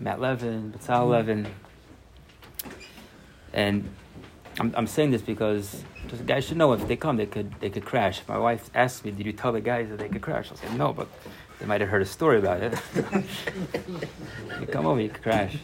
Matt 0.00 0.20
Levin, 0.20 0.72
Batal 0.72 1.08
Levin. 1.08 1.46
And 3.52 3.88
I'm, 4.58 4.74
I'm 4.76 4.86
saying 4.86 5.10
this 5.10 5.22
because 5.22 5.84
just 6.08 6.26
guys 6.26 6.44
should 6.44 6.56
know 6.56 6.72
if 6.72 6.86
they 6.86 6.96
come, 6.96 7.16
they 7.16 7.26
could 7.26 7.52
they 7.60 7.70
could 7.70 7.84
crash. 7.84 8.22
My 8.28 8.38
wife 8.38 8.70
asked 8.74 9.04
me, 9.04 9.10
"Did 9.10 9.26
you 9.26 9.32
tell 9.32 9.52
the 9.52 9.60
guys 9.60 9.88
that 9.88 9.98
they 9.98 10.08
could 10.08 10.22
crash?" 10.22 10.50
I 10.52 10.56
said, 10.56 10.76
"No, 10.76 10.92
but 10.92 11.08
they 11.58 11.66
might 11.66 11.80
have 11.80 11.90
heard 11.90 12.02
a 12.02 12.06
story 12.06 12.38
about 12.38 12.62
it. 12.62 12.78
you 14.60 14.66
come 14.66 14.86
over, 14.86 15.00
you 15.00 15.08
could 15.08 15.22
crash." 15.22 15.56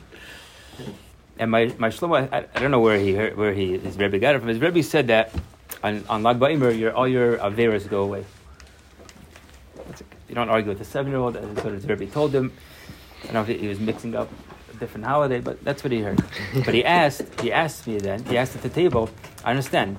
And 1.38 1.50
my 1.50 1.74
my 1.78 1.88
shlomo, 1.88 2.28
I, 2.32 2.46
I 2.54 2.58
don't 2.60 2.70
know 2.70 2.80
where 2.80 2.98
he 2.98 3.14
heard, 3.14 3.36
where 3.36 3.52
he 3.52 3.78
his 3.78 3.96
rebbe 3.96 4.18
got 4.18 4.34
it 4.34 4.38
from. 4.38 4.48
His 4.48 4.60
rebbe 4.60 4.82
said 4.82 5.08
that 5.08 5.32
on 5.82 6.04
on 6.08 6.22
Lag 6.22 6.38
BaOmer, 6.38 6.76
your 6.78 6.92
all 6.94 7.08
your 7.08 7.38
averas 7.38 7.88
go 7.88 8.02
away. 8.02 8.24
You 10.28 10.34
don't 10.34 10.48
argue 10.48 10.68
with 10.68 10.78
the 10.78 10.84
seven 10.84 11.10
year 11.12 11.20
old. 11.20 11.34
What 11.34 11.72
his 11.72 11.86
rebbe 11.86 12.06
told 12.06 12.34
him. 12.34 12.52
I 13.22 13.32
don't 13.32 13.34
know 13.34 13.42
if 13.42 13.60
he 13.60 13.68
was 13.68 13.80
mixing 13.80 14.14
up 14.14 14.30
a 14.72 14.76
different 14.76 15.06
holiday, 15.06 15.40
but 15.40 15.62
that's 15.62 15.84
what 15.84 15.92
he 15.92 16.00
heard. 16.00 16.22
but 16.64 16.74
he 16.74 16.84
asked, 16.84 17.40
he 17.40 17.52
asked 17.52 17.86
me 17.86 17.98
then, 17.98 18.24
he 18.24 18.38
asked 18.38 18.56
at 18.56 18.62
the 18.62 18.68
table, 18.68 19.10
I 19.44 19.50
understand. 19.50 19.98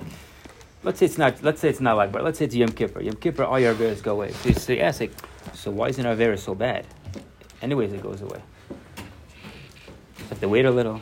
let's 0.82 0.98
say 0.98 1.06
it's 1.06 1.18
not. 1.18 1.42
Let's 1.42 1.60
say 1.60 1.68
it's 1.68 1.80
not 1.80 1.96
like, 1.96 2.12
but 2.12 2.24
let's 2.24 2.38
say 2.38 2.44
it's 2.46 2.54
Yom 2.54 2.72
Kippur. 2.72 3.00
Yom 3.00 3.16
Kippur, 3.16 3.44
all 3.44 3.58
your 3.58 3.74
averas 3.74 4.02
go 4.02 4.12
away. 4.12 4.32
So 4.32 4.48
you 4.48 4.54
say, 4.54 4.80
ask 4.80 5.00
like, 5.00 5.12
so 5.54 5.70
why 5.70 5.88
isn't 5.88 6.04
our 6.04 6.14
avera 6.14 6.38
so 6.38 6.54
bad? 6.54 6.86
Anyways, 7.60 7.92
it 7.92 8.02
goes 8.02 8.22
away. 8.22 8.40
Have 10.28 10.40
to 10.40 10.48
wait 10.48 10.64
a 10.64 10.70
little. 10.70 11.00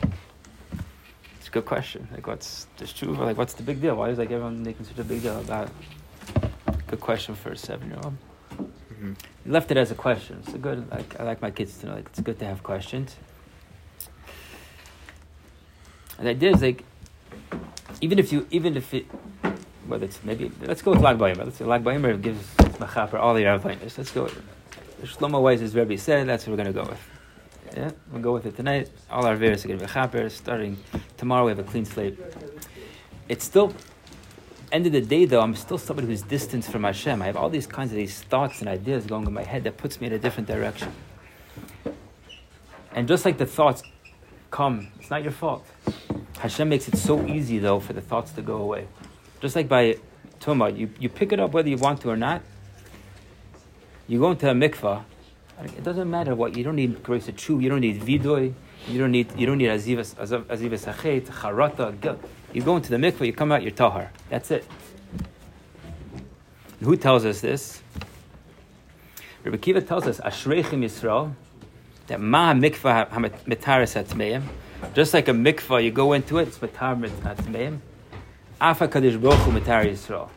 It's 1.37 1.47
a 1.47 1.51
good 1.51 1.65
question. 1.65 2.07
Like, 2.11 2.27
what's 2.27 2.67
the 2.77 2.85
truth? 2.85 3.17
Like, 3.17 3.37
what's 3.37 3.53
the 3.53 3.63
big 3.63 3.81
deal? 3.81 3.95
Why 3.95 4.09
is 4.09 4.17
like 4.17 4.31
everyone 4.31 4.61
making 4.63 4.85
such 4.85 4.99
a 4.99 5.03
big 5.03 5.21
deal 5.21 5.39
about? 5.39 5.69
Good 6.87 6.99
question 6.99 7.35
for 7.35 7.51
a 7.51 7.57
seven-year-old. 7.57 8.15
Mhm. 9.01 9.15
You 9.45 9.51
left 9.51 9.71
it 9.71 9.77
as 9.77 9.91
a 9.91 9.95
question. 9.95 10.41
It's 10.43 10.53
a 10.53 10.57
good. 10.57 10.89
Like, 10.91 11.19
I 11.19 11.23
like 11.23 11.41
my 11.41 11.51
kids 11.51 11.77
to 11.79 11.87
know. 11.87 11.95
Like, 11.95 12.05
it's 12.07 12.19
good 12.19 12.37
to 12.39 12.45
have 12.45 12.61
questions. 12.61 13.15
And 16.17 16.27
the 16.27 16.31
idea 16.31 16.51
is 16.51 16.61
like, 16.61 16.83
even 17.99 18.19
if 18.19 18.31
you, 18.31 18.45
even 18.51 18.77
if 18.77 18.93
it, 18.93 19.05
whether 19.87 20.05
it's 20.05 20.23
maybe, 20.23 20.51
let's 20.61 20.81
go 20.83 20.91
with 20.91 21.01
Lag. 21.01 21.19
Let's 21.19 21.57
say 21.57 21.65
Lag 21.65 21.83
BaOmer 21.83 22.21
gives 22.21 22.45
Machaper 22.79 23.15
all 23.15 23.33
the 23.33 23.43
Rabbiners. 23.43 23.97
Let's 23.97 24.11
go 24.11 24.29
Shlomo 25.03 25.41
Weiss, 25.41 25.73
Rebbe 25.73 25.97
said, 25.97 26.27
that's 26.27 26.45
what 26.45 26.51
we're 26.51 26.63
going 26.63 26.73
to 26.75 26.79
go 26.83 26.87
with. 26.87 27.09
Yeah, 27.75 27.91
we'll 28.11 28.21
go 28.21 28.33
with 28.33 28.45
it 28.45 28.55
tonight. 28.55 28.89
All 29.09 29.25
our 29.25 29.35
various 29.35 29.65
are 29.65 29.69
going 29.69 29.79
to 29.79 29.85
be 29.85 29.91
Chaper. 29.91 30.29
Starting 30.29 30.77
tomorrow, 31.17 31.45
we 31.45 31.51
have 31.51 31.59
a 31.59 31.63
clean 31.63 31.85
slate. 31.85 32.19
It's 33.27 33.45
still, 33.45 33.73
end 34.71 34.85
of 34.87 34.91
the 34.93 35.01
day 35.01 35.25
though, 35.25 35.41
I'm 35.41 35.55
still 35.55 35.77
somebody 35.77 36.07
who's 36.07 36.21
distant 36.21 36.65
from 36.65 36.83
Hashem. 36.83 37.21
I 37.21 37.25
have 37.25 37.37
all 37.37 37.49
these 37.49 37.67
kinds 37.67 37.91
of 37.91 37.97
these 37.97 38.21
thoughts 38.21 38.59
and 38.59 38.69
ideas 38.69 39.05
going 39.05 39.25
in 39.25 39.33
my 39.33 39.43
head 39.43 39.63
that 39.65 39.77
puts 39.77 39.99
me 39.99 40.07
in 40.07 40.13
a 40.13 40.19
different 40.19 40.47
direction. 40.47 40.91
And 42.93 43.07
just 43.07 43.25
like 43.25 43.37
the 43.37 43.45
thoughts 43.45 43.83
come, 44.49 44.89
it's 44.99 45.09
not 45.09 45.23
your 45.23 45.31
fault. 45.31 45.65
Hashem 46.39 46.69
makes 46.69 46.87
it 46.87 46.97
so 46.97 47.25
easy 47.25 47.59
though 47.59 47.79
for 47.79 47.93
the 47.93 48.01
thoughts 48.01 48.31
to 48.33 48.41
go 48.41 48.57
away. 48.57 48.87
Just 49.41 49.55
like 49.55 49.67
by 49.67 49.97
Tumah, 50.39 50.77
you, 50.77 50.89
you 50.99 51.09
pick 51.09 51.31
it 51.31 51.39
up 51.39 51.51
whether 51.51 51.69
you 51.69 51.77
want 51.77 52.01
to 52.01 52.09
or 52.09 52.17
not. 52.17 52.41
You 54.07 54.19
go 54.19 54.31
into 54.31 54.49
a 54.49 54.53
mikvah, 54.53 55.03
it 55.63 55.83
doesn't 55.83 56.09
matter 56.09 56.35
what, 56.35 56.57
you 56.57 56.63
don't 56.63 56.75
need 56.75 57.03
grace 57.03 57.27
of 57.27 57.37
true, 57.37 57.59
you 57.59 57.69
don't 57.69 57.81
need 57.81 58.01
vidoy, 58.01 58.53
you 58.87 58.99
don't 58.99 59.11
need 59.11 59.31
you 59.37 59.45
don't 59.45 59.59
need 59.59 59.69
azivas 59.69 60.15
azivas 60.15 60.91
achet, 60.91 62.01
guilt. 62.01 62.19
You 62.53 62.61
go 62.61 62.75
into 62.75 62.89
the 62.89 62.97
mikvah, 62.97 63.25
you 63.25 63.33
come 63.33 63.51
out, 63.51 63.61
you're 63.61 63.71
tahar. 63.71 64.11
That's 64.29 64.51
it. 64.51 64.65
And 66.79 66.87
who 66.87 66.97
tells 66.97 67.25
us 67.25 67.41
this? 67.41 67.81
Rabbi 69.43 69.57
Akiva 69.57 69.87
tells 69.87 70.05
us, 70.05 70.19
Ashreichem 70.19 70.83
Yisrael, 70.83 71.33
that 72.07 72.19
ma 72.19 72.53
mikvah 72.53 73.09
metaris 73.45 74.03
atmeim. 74.03 74.43
Just 74.93 75.13
like 75.13 75.27
a 75.27 75.31
mikvah, 75.31 75.83
you 75.83 75.91
go 75.91 76.13
into 76.13 76.39
it, 76.39 76.49
it's 76.49 76.57
metar 76.57 76.99
atmeim. 76.99 77.79
Afa 78.59 78.87
kadosh 78.87 79.19
baruch 79.21 79.39
hu 79.39 79.51
Yisrael. 79.59 80.29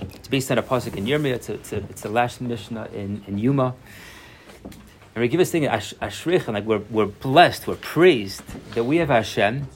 It's 0.00 0.28
based 0.28 0.50
on 0.50 0.58
a 0.58 0.62
pasuk 0.62 0.96
in 0.96 1.06
Yirmiyah. 1.06 1.34
It's, 1.34 1.48
a, 1.48 1.54
it's, 1.54 1.72
it's 1.72 2.04
last 2.04 2.40
mishnah 2.40 2.88
in, 2.92 3.22
in 3.26 3.38
Yoma. 3.38 3.74
And 5.14 5.22
we 5.22 5.28
give 5.28 5.40
us 5.40 5.50
thing 5.50 5.66
ash, 5.66 5.92
ashreichem, 6.00 6.54
like 6.54 6.64
we're, 6.64 6.82
we're 6.90 7.06
blessed, 7.06 7.66
we're 7.66 7.76
praised 7.76 8.42
that 8.74 8.84
we 8.84 8.96
have 8.96 9.08
Hashem, 9.08 9.68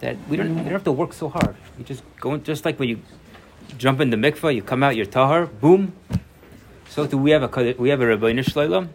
that 0.00 0.16
we 0.28 0.36
don't, 0.36 0.50
we 0.50 0.62
don't 0.62 0.72
have 0.72 0.84
to 0.84 0.92
work 0.92 1.12
so 1.12 1.28
hard. 1.28 1.56
You 1.78 1.84
just 1.84 2.02
go 2.20 2.36
just 2.36 2.64
like 2.64 2.78
when 2.78 2.90
you 2.90 3.00
jump 3.78 4.00
in 4.00 4.10
the 4.10 4.16
mikvah, 4.16 4.54
you 4.54 4.62
come 4.62 4.82
out, 4.82 4.94
you're 4.96 5.06
tahar, 5.06 5.46
boom. 5.46 5.94
So 6.88 7.06
do 7.06 7.16
we 7.16 7.30
have 7.30 7.42
a 7.42 7.74
we 7.78 7.88
have 7.88 8.02
a 8.02 8.04
Ribono 8.04 8.44
Shel 8.44 8.68
Olam? 8.68 8.88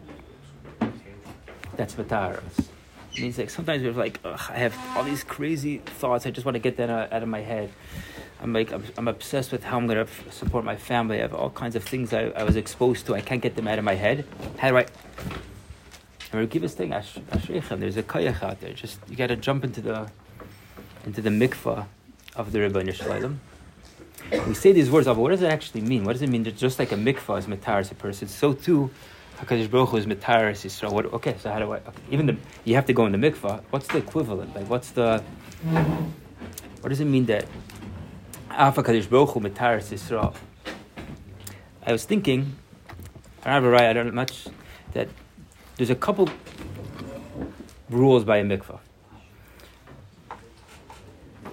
That's 1.76 1.96
matar. 1.96 2.44
It 3.14 3.22
means 3.22 3.40
like 3.40 3.50
sometimes 3.50 3.82
we're 3.82 3.94
like, 3.94 4.20
I 4.24 4.58
have 4.58 4.76
all 4.96 5.04
these 5.04 5.24
crazy 5.24 5.80
thoughts. 5.80 6.28
I 6.28 6.32
just 6.32 6.46
want 6.46 6.54
to 6.54 6.60
get 6.60 6.78
that 6.78 6.92
out, 6.92 7.12
out 7.12 7.24
of 7.24 7.30
my 7.30 7.42
head. 7.42 7.72
I'm 8.40 8.54
like, 8.54 8.72
I'm, 8.72 8.84
I'm 8.98 9.08
obsessed 9.08 9.52
with 9.52 9.64
how 9.64 9.78
I'm 9.78 9.88
going 9.88 9.98
to 9.98 10.04
f- 10.04 10.32
support 10.32 10.64
my 10.64 10.76
family. 10.76 11.18
I 11.18 11.22
have 11.22 11.34
all 11.34 11.50
kinds 11.50 11.76
of 11.76 11.84
things 11.84 12.14
I, 12.14 12.26
I 12.26 12.44
was 12.44 12.56
exposed 12.56 13.08
to. 13.08 13.16
I 13.16 13.22
can't 13.22 13.42
get 13.42 13.56
them 13.56 13.68
out 13.68 13.80
of 13.80 13.84
my 13.84 13.96
head. 13.96 14.28
How 14.60 14.70
do 14.70 14.78
I? 14.78 14.86
Give 16.32 16.62
this 16.62 16.74
thing. 16.76 16.90
There's 16.90 17.16
a 17.18 18.04
koyach 18.04 18.44
out 18.44 18.60
there. 18.60 18.74
Just 18.74 19.00
you 19.10 19.16
got 19.16 19.28
to 19.28 19.36
jump 19.36 19.64
into 19.64 19.82
the 19.82 20.10
into 21.06 21.22
the 21.22 21.30
mikvah 21.30 21.86
of 22.36 22.52
the 22.52 22.60
Ribono 22.60 22.94
Shel 22.94 23.10
Olam. 23.10 23.38
We 24.48 24.54
say 24.54 24.74
these 24.74 24.92
words, 24.92 25.08
but 25.08 25.16
what 25.16 25.30
does 25.30 25.42
it 25.42 25.52
actually 25.52 25.82
mean? 25.82 26.04
What 26.04 26.14
does 26.14 26.22
it 26.22 26.30
mean 26.30 26.44
that 26.44 26.58
just 26.58 26.80
like 26.80 26.92
a 26.92 26.96
mikvah 26.96 27.40
is 27.40 27.46
mataris 27.46 27.92
a 27.92 27.96
person, 27.96 28.28
so 28.28 28.54
too 28.54 28.92
Hakadosh 29.38 29.70
Baruch 29.70 29.90
Hu 29.90 29.98
is 29.98 30.06
mataris 30.08 30.66
Yisrael. 30.66 30.92
What? 30.92 31.06
Okay, 31.14 31.36
so 31.40 31.52
how 31.52 31.60
do 31.60 31.72
I? 31.72 31.78
Okay, 31.78 32.02
even 32.10 32.26
the 32.26 32.38
you 32.66 32.74
have 32.76 32.88
to 32.88 32.94
go 32.94 33.06
in 33.06 33.12
the 33.12 33.20
mikvah. 33.20 33.62
What's 33.70 33.88
the 33.88 34.00
equivalent? 34.00 34.56
Like, 34.56 34.68
what's 34.68 34.92
the? 34.92 35.24
What 36.82 36.90
does 36.90 37.00
it 37.00 37.06
mean 37.06 37.26
that 37.28 37.46
Af 38.50 38.76
Hakadosh 38.76 39.10
Baruch 39.10 39.30
Hu 39.30 39.40
mataris 39.40 39.92
Yisrael? 39.94 40.36
I 41.86 41.92
was 41.92 42.04
thinking, 42.04 42.56
I 43.44 43.46
don't 43.46 43.54
have 43.54 43.64
a 43.64 43.70
right. 43.70 43.86
I 43.86 43.94
don't 43.94 44.08
know 44.08 44.12
much 44.12 44.48
that 44.94 45.08
there's 45.78 45.90
a 45.90 45.96
couple 45.96 46.30
rules 47.90 48.24
by 48.24 48.38
a 48.38 48.44
mikvah. 48.44 48.80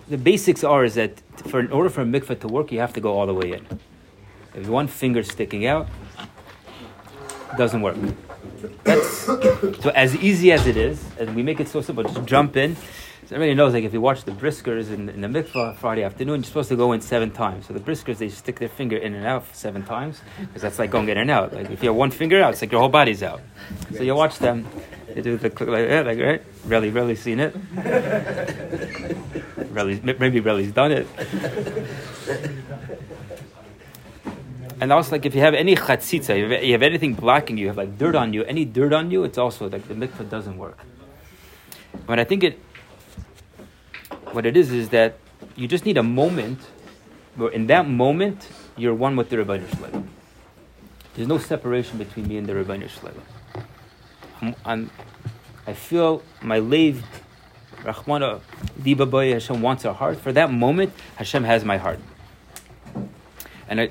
The 0.08 0.18
basics 0.18 0.64
are 0.64 0.84
is 0.84 0.94
that 0.94 1.20
for 1.48 1.60
in 1.60 1.70
order 1.70 1.88
for 1.88 2.02
a 2.02 2.04
mikvah 2.04 2.40
to 2.40 2.48
work, 2.48 2.72
you 2.72 2.80
have 2.80 2.92
to 2.94 3.00
go 3.00 3.12
all 3.12 3.26
the 3.26 3.34
way 3.34 3.52
in. 3.52 3.66
If 4.54 4.68
one 4.68 4.86
finger's 4.86 5.30
sticking 5.30 5.66
out, 5.66 5.88
doesn't 7.56 7.82
work. 7.82 7.96
That's 8.84 9.08
so 9.82 9.90
as 9.94 10.16
easy 10.16 10.52
as 10.52 10.66
it 10.66 10.76
is, 10.76 11.04
and 11.18 11.34
we 11.34 11.42
make 11.42 11.60
it 11.60 11.68
so 11.68 11.80
simple. 11.80 12.04
Just 12.04 12.24
jump 12.24 12.56
in. 12.56 12.76
So 13.26 13.36
everybody 13.36 13.54
knows, 13.54 13.72
like 13.72 13.84
if 13.84 13.94
you 13.94 14.02
watch 14.02 14.24
the 14.24 14.32
briskers 14.32 14.90
in, 14.90 15.08
in 15.08 15.22
the 15.22 15.28
mikvah 15.28 15.76
Friday 15.76 16.02
afternoon, 16.02 16.40
you're 16.40 16.44
supposed 16.44 16.68
to 16.68 16.76
go 16.76 16.92
in 16.92 17.00
seven 17.00 17.30
times. 17.30 17.66
So 17.66 17.72
the 17.72 17.80
briskers 17.80 18.18
they 18.18 18.28
stick 18.28 18.58
their 18.58 18.68
finger 18.68 18.98
in 18.98 19.14
and 19.14 19.24
out 19.24 19.44
seven 19.56 19.82
times 19.82 20.20
because 20.38 20.60
that's 20.60 20.78
like 20.78 20.90
going 20.90 21.08
in 21.08 21.16
and 21.16 21.30
out. 21.30 21.54
Like 21.54 21.70
if 21.70 21.82
you 21.82 21.88
have 21.88 21.96
one 21.96 22.10
finger 22.10 22.42
out, 22.42 22.52
it's 22.52 22.60
like 22.60 22.70
your 22.70 22.82
whole 22.82 22.90
body's 22.90 23.22
out. 23.22 23.40
So 23.96 24.02
you 24.02 24.14
watch 24.14 24.38
them. 24.38 24.66
They 25.08 25.22
do 25.22 25.38
the 25.38 25.48
click 25.48 25.70
like 25.70 25.88
that, 25.88 26.04
like 26.04 26.18
right. 26.18 26.42
Really, 26.66 26.90
really 26.90 27.16
seen 27.16 27.40
it. 27.40 27.56
Really, 29.74 30.00
maybe 30.00 30.38
really's 30.38 30.70
done 30.70 30.92
it. 30.92 31.08
And 34.80 34.92
also, 34.92 35.10
like, 35.10 35.26
if 35.26 35.34
you 35.34 35.40
have 35.40 35.54
any 35.54 35.74
chatzitza, 35.74 36.38
you 36.38 36.48
have, 36.48 36.62
you 36.62 36.72
have 36.72 36.82
anything 36.82 37.14
blocking 37.14 37.56
you, 37.56 37.62
you 37.62 37.68
have 37.68 37.76
like 37.76 37.98
dirt 37.98 38.14
on 38.14 38.32
you, 38.32 38.44
any 38.44 38.64
dirt 38.64 38.92
on 38.92 39.10
you, 39.10 39.24
it's 39.24 39.36
also 39.36 39.68
like 39.68 39.88
the 39.88 39.94
mikvah 39.94 40.30
doesn't 40.30 40.56
work. 40.58 40.78
But 42.06 42.20
I 42.20 42.24
think 42.24 42.44
it, 42.44 42.60
what 44.34 44.44
it 44.46 44.56
is, 44.56 44.72
is 44.72 44.88
that 44.90 45.16
you 45.56 45.68
just 45.68 45.84
need 45.86 45.96
a 45.96 46.02
moment 46.02 46.60
where 47.36 47.50
in 47.50 47.66
that 47.68 47.88
moment, 47.88 48.48
you're 48.76 48.94
one 48.94 49.16
with 49.16 49.30
the 49.30 49.36
Ribono 49.36 49.68
Shel 49.70 49.88
Olam. 49.88 50.06
There's 51.14 51.28
no 51.28 51.38
separation 51.38 51.98
between 51.98 52.26
me 52.28 52.36
and 52.36 52.46
the 52.46 52.52
Ribono 52.52 52.88
Shel 52.88 53.10
Olam. 53.10 53.64
I'm, 54.40 54.54
I'm, 54.64 54.90
I 55.66 55.72
feel 55.72 56.22
my 56.42 56.58
lave, 56.58 57.04
Rahmana, 57.82 58.40
Diba 58.80 59.08
Boy, 59.08 59.32
Hashem 59.32 59.62
wants 59.62 59.84
our 59.84 59.94
heart. 59.94 60.18
For 60.18 60.32
that 60.32 60.50
moment, 60.50 60.92
Hashem 61.16 61.44
has 61.44 61.64
my 61.64 61.76
heart. 61.76 62.00
And 63.68 63.80
I, 63.80 63.90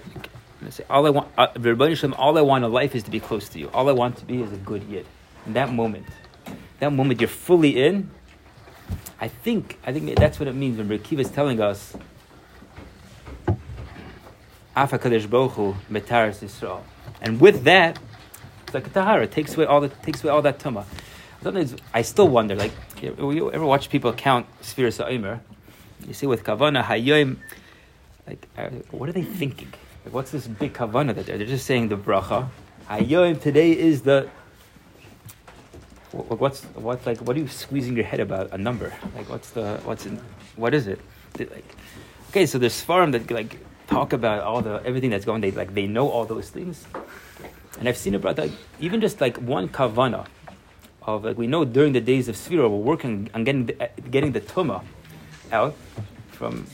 I 0.65 0.70
say, 0.70 0.84
all 0.90 1.06
I 1.06 1.10
want, 1.10 1.28
uh, 1.38 1.48
Ribono 1.53 1.95
Shel 1.95 2.11
Olam, 2.11 2.15
all 2.18 2.38
I 2.38 2.41
want 2.41 2.65
in 2.65 2.72
life 2.72 2.95
is 2.95 3.03
to 3.03 3.11
be 3.11 3.20
close 3.20 3.48
to 3.49 3.60
you. 3.60 3.70
All 3.74 3.90
I 3.90 3.94
want 3.94 4.18
to 4.18 4.26
be 4.26 4.41
is 4.41 4.52
a 4.52 4.57
good 4.57 4.84
yid. 4.84 5.06
In 5.45 5.53
that 5.53 5.72
moment, 5.72 6.06
that 6.80 6.91
moment 6.91 7.22
you're 7.22 7.28
fully 7.28 7.84
in. 7.84 8.10
I 9.20 9.28
think, 9.28 9.80
I 9.86 9.94
think 9.94 10.18
that's 10.18 10.40
what 10.40 10.48
it 10.48 10.56
means 10.56 10.78
when 10.78 10.90
Rekiva 10.90 11.20
is 11.20 11.30
telling 11.30 11.62
us, 11.62 11.96
Afa 14.76 14.98
Metaris. 14.98 16.82
And 17.22 17.40
with 17.40 17.64
that, 17.64 18.00
it's 18.64 18.74
like 18.74 18.88
a 18.88 18.90
tahara. 18.90 19.28
Takes 19.28 19.56
away 19.56 19.66
all 19.66 19.82
the 19.82 19.90
takes 19.90 20.24
away 20.24 20.34
all 20.34 20.42
that 20.42 20.60
tuma. 20.60 20.86
Sometimes 21.42 21.76
I 21.94 22.02
still 22.02 22.28
wonder, 22.28 22.56
like, 22.56 22.72
you, 23.02 23.52
ever 23.52 23.66
watch 23.66 23.90
people 23.90 24.14
count 24.14 24.48
spheres 24.62 24.98
Sa'imer? 24.98 25.42
You 26.08 26.14
see 26.14 26.26
with 26.26 26.44
kavana 26.44 26.84
hayyim, 26.84 27.38
like, 28.26 28.48
uh, 28.58 28.70
what 28.92 29.10
are 29.10 29.12
they 29.12 29.24
thinking? 29.24 29.74
Like, 30.06 30.14
what's 30.14 30.32
this 30.32 30.48
big 30.48 30.74
kavana 30.74 31.14
that 31.16 31.26
they're, 31.26 31.38
they're 31.38 31.48
just 31.48 31.66
saying 31.66 31.90
the 31.90 31.98
bracha? 31.98 32.50
Hayyim 32.90 33.42
today 33.42 33.78
is 33.78 34.02
the. 34.02 34.30
Wh- 36.14 36.40
What's 36.41 36.64
what's 36.76 37.06
like? 37.06 37.19
What 37.19 37.35
are 37.35 37.40
you 37.40 37.48
squeezing 37.48 37.95
your 37.95 38.06
head 38.06 38.19
about 38.19 38.52
a 38.52 38.57
number? 38.57 38.94
Like, 39.15 39.30
what's 39.30 39.49
the 39.52 39.80
what's 39.84 40.06
in, 40.06 40.22
what 40.56 40.73
is 40.73 40.88
it? 40.88 40.99
Like, 41.38 41.76
okay, 42.30 42.45
so 42.45 42.57
there's 42.57 42.80
farm 42.81 43.11
that 43.11 43.30
like 43.31 43.57
talk 43.88 44.14
about 44.14 44.44
all 44.44 44.61
the 44.61 44.81
everything 44.85 45.10
that's 45.10 45.26
going. 45.26 45.41
They 45.41 45.52
like 45.52 45.73
they 45.73 45.88
know 45.88 46.10
all 46.10 46.26
those 46.26 46.49
things, 46.49 46.85
and 47.80 47.90
I've 47.90 47.98
seen 47.98 48.15
about 48.15 48.38
like 48.38 48.52
even 48.80 49.02
just 49.02 49.19
like 49.19 49.38
one 49.38 49.68
kavana 49.68 50.27
of 51.02 51.26
like 51.26 51.38
we 51.38 51.48
know 51.48 51.65
during 51.65 51.94
the 51.94 52.02
days 52.02 52.30
of 52.30 52.35
Sfira 52.35 52.69
we're 52.69 52.77
working 52.77 53.30
on 53.34 53.44
getting 53.44 53.65
the, 53.65 53.90
getting 54.10 54.31
the 54.31 54.41
tuma 54.41 54.84
out 55.52 55.76
from 56.31 56.65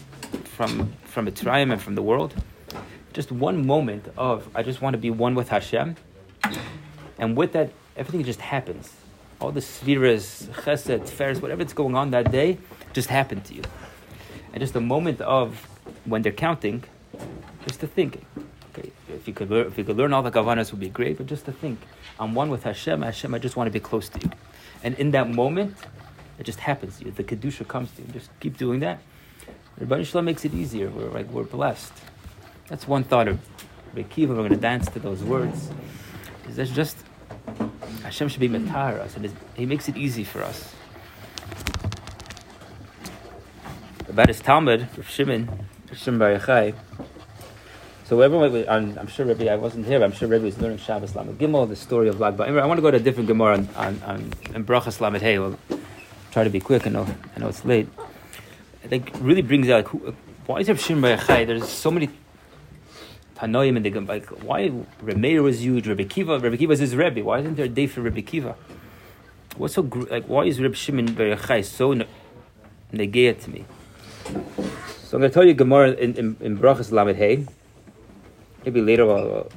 from 0.44 0.94
from 1.06 1.26
Mitzrayim 1.28 1.72
and 1.72 1.82
from 1.82 1.96
the 1.96 2.04
world. 2.04 2.34
Just 3.14 3.32
one 3.32 3.66
moment 3.66 4.06
of 4.18 4.48
I 4.54 4.62
just 4.64 4.82
want 4.82 4.94
to 4.94 5.00
be 5.00 5.10
one 5.10 5.34
with 5.34 5.50
Hashem, 5.50 5.96
and 7.18 7.36
with 7.36 7.54
that 7.54 7.72
everything 7.96 8.24
just 8.24 8.42
happens. 8.42 8.99
All 9.40 9.52
the 9.52 9.62
Sfiras, 9.62 10.48
Chesed, 10.64 11.08
Feres, 11.08 11.42
whatever 11.42 11.64
that's 11.64 11.74
going 11.74 11.96
on 11.96 12.12
that 12.12 12.32
day, 12.32 12.58
just 12.94 13.10
happened 13.10 13.46
to 13.46 13.54
you. 13.56 13.64
and 14.54 14.62
just 14.62 14.76
a 14.76 14.82
moment 14.82 15.22
of 15.22 15.68
when 16.06 16.22
they're 16.22 16.32
counting, 16.32 16.84
just 17.68 17.80
to 17.82 17.88
think. 17.88 18.26
Okay, 18.74 18.92
if 19.10 19.28
you 19.28 19.34
could 19.34 19.50
learn, 19.50 19.68
if 19.68 19.78
you 19.78 19.84
could 19.84 19.98
learn 19.98 20.14
all 20.14 20.22
the 20.22 20.32
kavanas 20.32 20.72
would 20.72 20.80
be 20.80 20.90
great, 20.90 21.18
but 21.18 21.28
just 21.28 21.46
to 21.46 21.52
think, 21.52 21.80
I'm 22.20 22.36
one 22.36 22.50
with 22.50 22.64
Hashem. 22.64 23.02
Hashem, 23.02 23.34
I 23.34 23.40
just 23.40 23.56
want 23.56 23.68
to 23.68 23.72
be 23.72 23.80
close 23.80 24.10
to 24.10 24.20
you, 24.20 24.32
and 24.84 24.96
in 24.96 25.12
that 25.12 25.30
moment, 25.30 25.78
it 26.38 26.44
just 26.44 26.60
happens 26.60 27.00
to 27.00 27.06
you. 27.06 27.12
The 27.12 27.24
kedusha 27.24 27.68
comes 27.68 27.92
to 27.92 28.02
you. 28.02 28.08
Just 28.10 28.30
keep 28.40 28.58
doing 28.58 28.80
that. 28.82 29.00
Rabbi 29.80 30.04
Shalom 30.04 30.26
makes 30.26 30.46
it 30.46 30.54
easier. 30.54 30.90
We're 30.90 31.10
like 31.10 31.30
we're 31.30 31.44
blessed. 31.44 31.94
That's 32.68 32.88
one 32.88 33.04
thought 33.04 33.28
of 33.28 33.40
Rekiva. 33.96 34.30
We're 34.30 34.36
going 34.36 34.50
to 34.50 34.58
dance 34.58 34.88
to 34.90 35.00
those 35.00 35.24
words. 35.24 35.70
That's 36.50 36.72
just 36.72 36.98
Hashem 38.10 38.28
should 38.28 38.40
be 38.40 38.50
matar 38.50 39.00
us, 39.00 39.16
and 39.16 39.32
He 39.54 39.68
makes 39.68 39.88
it 39.88 39.96
easy 39.96 40.24
for 40.24 40.42
us. 40.42 40.74
About 44.08 44.30
his 44.30 44.42
Talmid, 44.42 44.98
Rav 44.98 45.08
Shimon, 45.08 45.48
Shimon 45.94 46.18
Bar 46.18 46.40
Yochai. 46.40 46.74
So 48.06 48.20
everyone, 48.22 48.52
was- 48.52 48.68
I'm, 48.68 49.06
sure 49.06 49.28
Rabbi, 49.28 49.46
I 49.46 49.58
wasn't 49.58 49.86
here, 49.86 50.00
but 50.00 50.06
I'm 50.06 50.12
sure 50.14 50.28
Rabbi 50.28 50.46
was 50.46 50.58
learning 50.58 50.80
Shabbos 50.80 51.16
Lamed 51.16 51.38
Gimel, 51.38 51.70
the 51.70 51.76
story 51.76 52.08
of 52.10 52.20
Lag 52.20 52.36
BaOmer. 52.36 52.60
I 52.60 52.66
want 52.66 52.80
to 52.80 52.82
go 52.82 52.90
to 52.90 52.98
a 52.98 53.00
different 53.00 53.28
Gemara 53.28 53.58
on, 53.60 53.70
on, 53.76 54.02
on, 54.02 54.34
on 54.56 54.64
Brachas 54.64 55.00
Lamed 55.00 55.22
Hey. 55.22 55.38
We'll 55.38 55.60
try 56.32 56.44
to 56.44 56.50
be 56.50 56.60
quick, 56.60 56.88
I 56.88 56.90
know, 56.90 57.06
I 57.36 57.40
know 57.40 57.50
it's 57.50 57.64
late. 57.64 57.88
I 58.84 58.88
think 58.88 59.12
really 59.20 59.44
brings 59.44 59.70
out, 59.70 59.86
who, 59.90 60.16
why 60.48 60.62
is 60.62 60.68
Rav 60.68 60.80
Shimon 60.82 61.04
Bar 61.04 61.18
Yochai, 61.24 61.46
there's 61.46 61.70
so 61.70 61.92
many 61.92 62.10
Tanoim 63.40 63.78
in 63.78 63.84
the 63.84 63.90
Gemara, 63.90 64.18
like, 64.18 64.26
why 64.44 64.70
Remeir 65.02 65.42
was 65.42 65.64
huge, 65.64 65.88
Rabbi 65.88 66.04
Akiva, 66.04 66.42
Rabbi 66.44 66.58
Akiva 66.58 66.72
is 66.72 66.80
his 66.80 66.96
Rebbe, 66.96 67.24
why 67.24 67.40
isn't 67.40 67.56
there 67.56 67.66
a 67.66 67.70
day 67.70 67.88
for 67.88 68.02
Rabbi 68.02 68.22
Akiva? 68.22 68.56
What's 69.56 69.76
so, 69.76 69.82
like, 70.10 70.26
why 70.26 70.44
is 70.44 70.60
Rabbi 70.60 70.76
Shimon 70.76 71.14
Bar 71.14 71.28
Yochai 71.28 71.64
so 71.64 71.94
ne- 71.94 72.08
negaya 72.92 73.42
to 73.42 73.50
me? 73.50 73.66
So 74.26 75.18
I'm 75.18 75.22
going 75.22 75.32
to 75.32 75.34
tell 75.34 75.46
you 75.46 75.54
Gemara 75.54 75.92
in, 75.92 76.16
in, 76.16 76.38
in 76.42 76.58
Brachas 76.58 76.92
Lamed 76.92 77.16
Hey. 77.16 77.46
Maybe 78.66 78.82
later 78.82 79.10
I'll, 79.10 79.50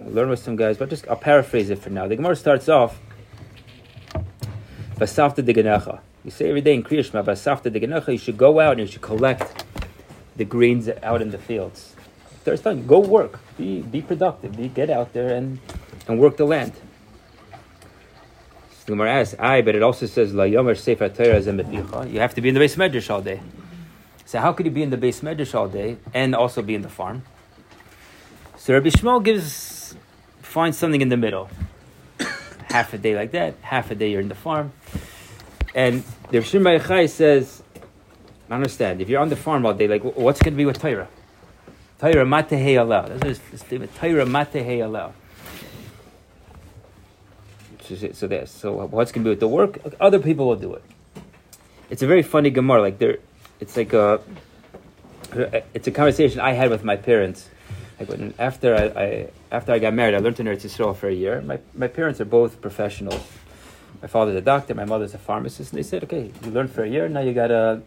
I'll, 0.00 0.10
learn 0.10 0.30
with 0.30 0.38
some 0.38 0.56
guys, 0.56 0.78
but 0.78 0.88
just 0.88 1.06
I'll 1.06 1.16
paraphrase 1.16 1.68
it 1.68 1.78
for 1.78 1.90
now. 1.90 2.08
The 2.08 2.16
Gemara 2.16 2.34
starts 2.34 2.68
off, 2.70 2.98
Vasafta 4.96 5.44
de. 5.44 6.00
You 6.24 6.30
say 6.30 6.48
every 6.48 6.62
day 6.62 6.74
in 6.74 6.82
Kriya 6.82 7.04
Shema, 7.04 7.22
Vasafta 7.22 7.70
de 7.70 8.12
you 8.12 8.18
should 8.18 8.38
go 8.38 8.58
out 8.58 8.72
and 8.72 8.80
you 8.80 8.86
should 8.86 9.02
collect 9.02 9.64
the 10.34 10.46
grains 10.46 10.88
out 11.02 11.20
in 11.20 11.30
the 11.30 11.38
fields. 11.38 11.91
There's 12.44 12.60
time, 12.60 12.86
go 12.86 12.98
work, 12.98 13.38
be, 13.56 13.82
be 13.82 14.02
productive, 14.02 14.56
be, 14.56 14.68
get 14.68 14.90
out 14.90 15.12
there 15.12 15.34
and, 15.34 15.60
and 16.08 16.18
work 16.18 16.36
the 16.36 16.44
land. 16.44 16.72
The 18.84 18.92
Gemara 18.92 19.12
asks, 19.12 19.36
aye, 19.38 19.62
but 19.62 19.76
it 19.76 19.82
also 19.82 20.06
says, 20.06 20.34
La 20.34 20.44
Yomer 20.44 20.76
Sefer 20.76 21.08
Torah 21.08 22.06
You 22.08 22.18
have 22.18 22.34
to 22.34 22.40
be 22.40 22.48
in 22.48 22.54
the 22.54 22.60
beis 22.60 22.76
medrash 22.76 23.08
all 23.10 23.22
day. 23.22 23.40
So 24.24 24.40
how 24.40 24.52
could 24.52 24.66
you 24.66 24.72
be 24.72 24.82
in 24.82 24.90
the 24.90 24.96
beis 24.96 25.20
medrash 25.20 25.54
all 25.54 25.68
day 25.68 25.98
and 26.12 26.34
also 26.34 26.62
be 26.62 26.74
in 26.74 26.82
the 26.82 26.88
farm? 26.88 27.22
So 28.56 28.74
Rabbi 28.74 28.88
Yishmael 28.88 29.22
gives 29.22 29.94
finds 30.40 30.76
something 30.76 31.00
in 31.00 31.08
the 31.08 31.16
middle. 31.16 31.48
half 32.70 32.92
a 32.92 32.98
day 32.98 33.14
like 33.14 33.30
that, 33.32 33.54
half 33.62 33.90
a 33.90 33.94
day 33.94 34.10
you're 34.10 34.20
in 34.20 34.28
the 34.28 34.34
farm. 34.34 34.72
And 35.74 36.02
the 36.30 36.40
Rabbi 36.40 36.46
Shimon 36.46 37.08
says, 37.08 37.62
I 38.50 38.54
understand, 38.54 39.00
if 39.00 39.08
you're 39.08 39.20
on 39.20 39.30
the 39.30 39.36
farm 39.36 39.64
all 39.64 39.74
day, 39.74 39.88
like 39.88 40.02
what's 40.02 40.40
going 40.42 40.54
to 40.54 40.56
be 40.56 40.66
with 40.66 40.80
Torah? 40.80 41.08
Torah 42.02 42.24
matehei 42.26 42.74
alel. 42.74 43.06
That's 43.16 43.38
his 43.52 43.60
statement. 43.60 43.94
Torah 43.94 44.26
matehei 44.26 44.78
alel. 44.78 45.12
So, 48.14 48.26
there- 48.26 48.46
so 48.46 48.86
what's 48.86 49.12
going 49.12 49.22
to 49.22 49.28
be 49.28 49.30
with 49.30 49.40
the 49.40 49.46
work? 49.46 49.78
Other 50.00 50.18
people 50.18 50.48
will 50.48 50.56
do 50.56 50.74
it. 50.74 50.82
It's 51.90 52.02
a 52.02 52.06
very 52.08 52.22
funny 52.22 52.50
Gemara. 52.50 52.80
Like 52.80 52.98
there, 52.98 53.18
it's 53.60 53.76
like 53.76 53.92
a, 53.92 54.20
it's 55.74 55.86
a 55.86 55.92
conversation 55.92 56.40
I 56.40 56.52
had 56.54 56.70
with 56.70 56.82
my 56.82 56.96
parents. 56.96 57.48
Like 58.00 58.34
after 58.38 58.74
I, 58.74 58.84
I 59.04 59.28
after 59.52 59.72
I 59.72 59.78
got 59.78 59.94
married, 59.94 60.14
I 60.14 60.18
learned 60.18 60.36
to 60.38 60.42
Eretz 60.42 60.64
Yisrael 60.64 60.96
for 60.96 61.08
a 61.08 61.12
year. 61.14 61.40
My 61.42 61.60
my 61.74 61.86
parents 61.86 62.20
are 62.20 62.24
both 62.24 62.60
professionals. 62.60 63.22
My 64.00 64.08
father's 64.08 64.34
a 64.34 64.40
doctor. 64.40 64.74
My 64.74 64.86
mother's 64.86 65.14
a 65.14 65.18
pharmacist. 65.18 65.70
And 65.72 65.78
they 65.78 65.84
said, 65.84 66.02
okay, 66.04 66.32
you 66.42 66.50
learned 66.50 66.72
for 66.72 66.82
a 66.82 66.88
year. 66.88 67.08
Now 67.08 67.20
you 67.20 67.32
gotta 67.32 67.82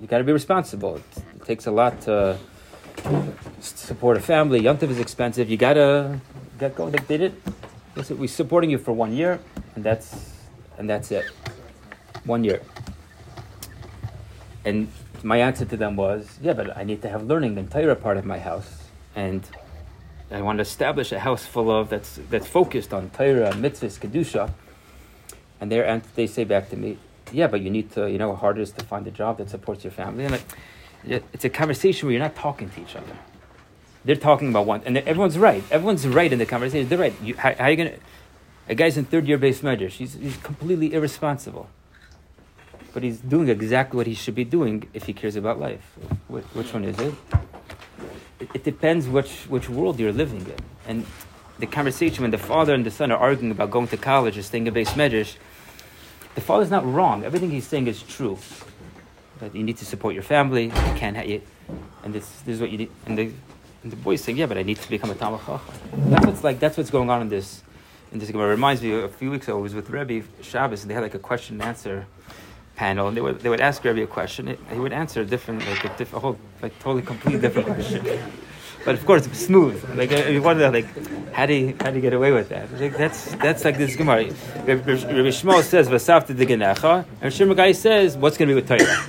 you 0.00 0.06
gotta 0.06 0.24
be 0.24 0.32
responsible. 0.32 0.96
It, 0.96 1.04
takes 1.44 1.66
a 1.66 1.70
lot 1.70 1.98
to 2.02 2.36
support 3.60 4.18
a 4.18 4.20
family. 4.20 4.60
Yontiv 4.60 4.90
is 4.90 4.98
expensive. 4.98 5.48
You 5.48 5.56
gotta 5.56 6.20
get 6.58 6.74
going. 6.74 6.92
They 6.92 6.98
did 6.98 7.22
it. 7.22 7.42
Said, 8.02 8.18
we're 8.18 8.28
supporting 8.28 8.70
you 8.70 8.78
for 8.78 8.92
one 8.92 9.12
year, 9.12 9.40
and 9.74 9.82
that's 9.82 10.34
and 10.76 10.88
that's 10.88 11.10
it. 11.10 11.24
One 12.24 12.44
year. 12.44 12.60
And 14.64 14.88
my 15.22 15.38
answer 15.38 15.64
to 15.64 15.76
them 15.76 15.96
was, 15.96 16.38
yeah, 16.42 16.52
but 16.52 16.76
I 16.76 16.84
need 16.84 17.02
to 17.02 17.08
have 17.08 17.24
learning 17.24 17.54
the 17.54 17.60
entire 17.60 17.94
part 17.94 18.18
of 18.18 18.24
my 18.24 18.38
house, 18.38 18.84
and 19.16 19.42
I 20.30 20.42
want 20.42 20.58
to 20.58 20.62
establish 20.62 21.10
a 21.12 21.18
house 21.18 21.46
full 21.46 21.70
of 21.70 21.88
that's 21.88 22.20
that's 22.28 22.46
focused 22.46 22.92
on 22.92 23.10
Torah, 23.10 23.52
mitzvahs, 23.52 23.98
kedusha. 23.98 24.52
And 25.60 25.72
their 25.72 26.02
they 26.14 26.26
say 26.26 26.44
back 26.44 26.68
to 26.70 26.76
me, 26.76 26.98
yeah, 27.32 27.46
but 27.46 27.60
you 27.60 27.70
need 27.70 27.92
to, 27.92 28.10
you 28.10 28.18
know, 28.18 28.34
hard 28.34 28.58
is 28.58 28.72
to 28.72 28.84
find 28.84 29.06
a 29.06 29.10
job 29.10 29.38
that 29.38 29.50
supports 29.50 29.84
your 29.84 29.90
family. 29.90 30.24
And 30.24 30.34
uh, 30.34 30.38
like, 31.06 31.24
it's 31.32 31.44
a 31.44 31.50
conversation 31.50 32.06
where 32.06 32.12
you're 32.14 32.22
not 32.22 32.36
talking 32.36 32.70
to 32.70 32.80
each 32.80 32.96
other. 32.96 33.16
They're 34.04 34.16
talking 34.16 34.48
about 34.48 34.66
one, 34.66 34.82
and 34.86 34.96
everyone's 34.98 35.38
right. 35.38 35.62
Everyone's 35.70 36.06
right 36.06 36.32
in 36.32 36.38
the 36.38 36.46
conversation. 36.46 36.88
They're 36.88 36.98
right. 36.98 37.14
You, 37.22 37.36
how, 37.36 37.54
how 37.54 37.64
are 37.64 37.70
you 37.70 37.76
gonna? 37.76 37.94
A 38.68 38.74
guy's 38.74 38.96
in 38.96 39.04
third 39.06 39.26
year 39.26 39.38
beis 39.38 39.60
medrash. 39.60 39.92
He's, 39.92 40.14
he's 40.14 40.36
completely 40.38 40.92
irresponsible 40.92 41.68
but 42.98 43.04
he's 43.04 43.18
doing 43.18 43.48
exactly 43.48 43.96
what 43.96 44.08
he 44.08 44.14
should 44.14 44.34
be 44.34 44.44
doing 44.44 44.88
if 44.92 45.04
he 45.04 45.12
cares 45.12 45.36
about 45.36 45.60
life. 45.60 45.82
Which, 46.26 46.44
which 46.46 46.72
one 46.72 46.84
is 46.84 46.98
it? 46.98 47.14
it? 48.40 48.48
It 48.54 48.64
depends 48.64 49.06
which, 49.06 49.44
which 49.48 49.68
world 49.68 50.00
you're 50.00 50.12
living 50.12 50.40
in. 50.40 50.56
And 50.84 51.06
the 51.60 51.66
conversation 51.66 52.22
when 52.22 52.30
the 52.30 52.38
father 52.38 52.74
and 52.74 52.84
the 52.84 52.90
son 52.90 53.12
are 53.12 53.18
arguing 53.18 53.52
about 53.52 53.70
going 53.70 53.88
to 53.88 53.96
college 53.96 54.36
or 54.38 54.42
staying 54.42 54.66
in 54.66 54.74
base 54.74 54.96
measures, 54.96 55.36
the 56.38 56.44
father's 56.44 56.70
not 56.70 56.86
wrong. 56.86 57.24
Everything 57.24 57.50
he's 57.50 57.66
saying 57.66 57.88
is 57.88 58.00
true. 58.02 58.38
That 59.40 59.54
you 59.56 59.64
need 59.64 59.76
to 59.78 59.84
support 59.84 60.14
your 60.14 60.22
family. 60.22 60.66
You 60.66 60.94
can't 60.96 61.16
have 61.16 61.26
it, 61.26 61.46
and 62.04 62.14
this, 62.14 62.28
this 62.42 62.54
is 62.54 62.60
what 62.60 62.70
you 62.70 62.78
need. 62.78 62.90
And 63.06 63.18
the, 63.18 63.32
and 63.82 63.92
the 63.92 63.96
boy's 63.96 64.22
saying, 64.22 64.38
yeah, 64.38 64.46
but 64.46 64.56
I 64.56 64.62
need 64.62 64.76
to 64.76 64.88
become 64.88 65.10
a 65.10 65.14
Talmid. 65.14 65.60
That's 66.10 66.26
what's 66.26 66.44
like. 66.44 66.60
That's 66.60 66.76
what's 66.76 66.90
going 66.90 67.10
on 67.10 67.22
in 67.22 67.28
this. 67.28 67.62
In 68.12 68.18
this, 68.20 68.30
it 68.30 68.36
reminds 68.36 68.82
me. 68.82 68.92
A 69.00 69.08
few 69.08 69.30
weeks 69.32 69.46
ago, 69.48 69.58
I 69.58 69.60
was 69.60 69.74
with 69.74 69.90
Rebbe 69.90 70.26
Shabbos, 70.42 70.82
and 70.82 70.90
they 70.90 70.94
had 70.94 71.02
like 71.02 71.14
a 71.14 71.18
question 71.18 71.60
and 71.60 71.68
answer 71.68 72.06
panel, 72.76 73.08
and 73.08 73.16
they 73.16 73.20
would 73.20 73.40
they 73.40 73.48
would 73.48 73.60
ask 73.60 73.84
Rebbe 73.84 74.02
a 74.02 74.06
question. 74.06 74.56
He 74.72 74.78
would 74.78 74.92
answer 74.92 75.22
a 75.22 75.24
different, 75.24 75.66
like 75.66 75.84
a, 75.84 75.96
diff, 75.96 76.14
a 76.14 76.20
whole, 76.20 76.38
like 76.62 76.78
totally, 76.78 77.02
completely 77.02 77.40
different 77.40 77.68
question. 77.68 78.04
But 78.84 78.94
of 78.94 79.04
course, 79.04 79.26
smooth. 79.32 79.82
Like 79.96 80.12
uh, 80.12 80.28
you 80.28 80.42
wonder, 80.42 80.70
like 80.70 80.86
how 81.32 81.46
do 81.46 81.54
you 81.54 81.76
how 81.80 81.90
do 81.90 81.96
you 81.96 82.02
get 82.02 82.12
away 82.12 82.32
with 82.32 82.48
that? 82.48 82.72
Like, 82.80 82.96
that's 82.96 83.32
that's 83.36 83.64
like 83.64 83.76
this 83.76 83.96
Gemara. 83.96 84.24
Rabbi 84.66 84.94
Yishmael 84.94 85.62
says 85.62 85.88
vasafta 85.88 86.34
diganecha, 86.34 87.04
and 87.20 87.56
Guy 87.56 87.72
says 87.72 88.16
what's 88.16 88.36
going 88.36 88.48
to 88.48 88.54
be 88.54 88.60
with 88.60 88.68
Torah. 88.68 89.06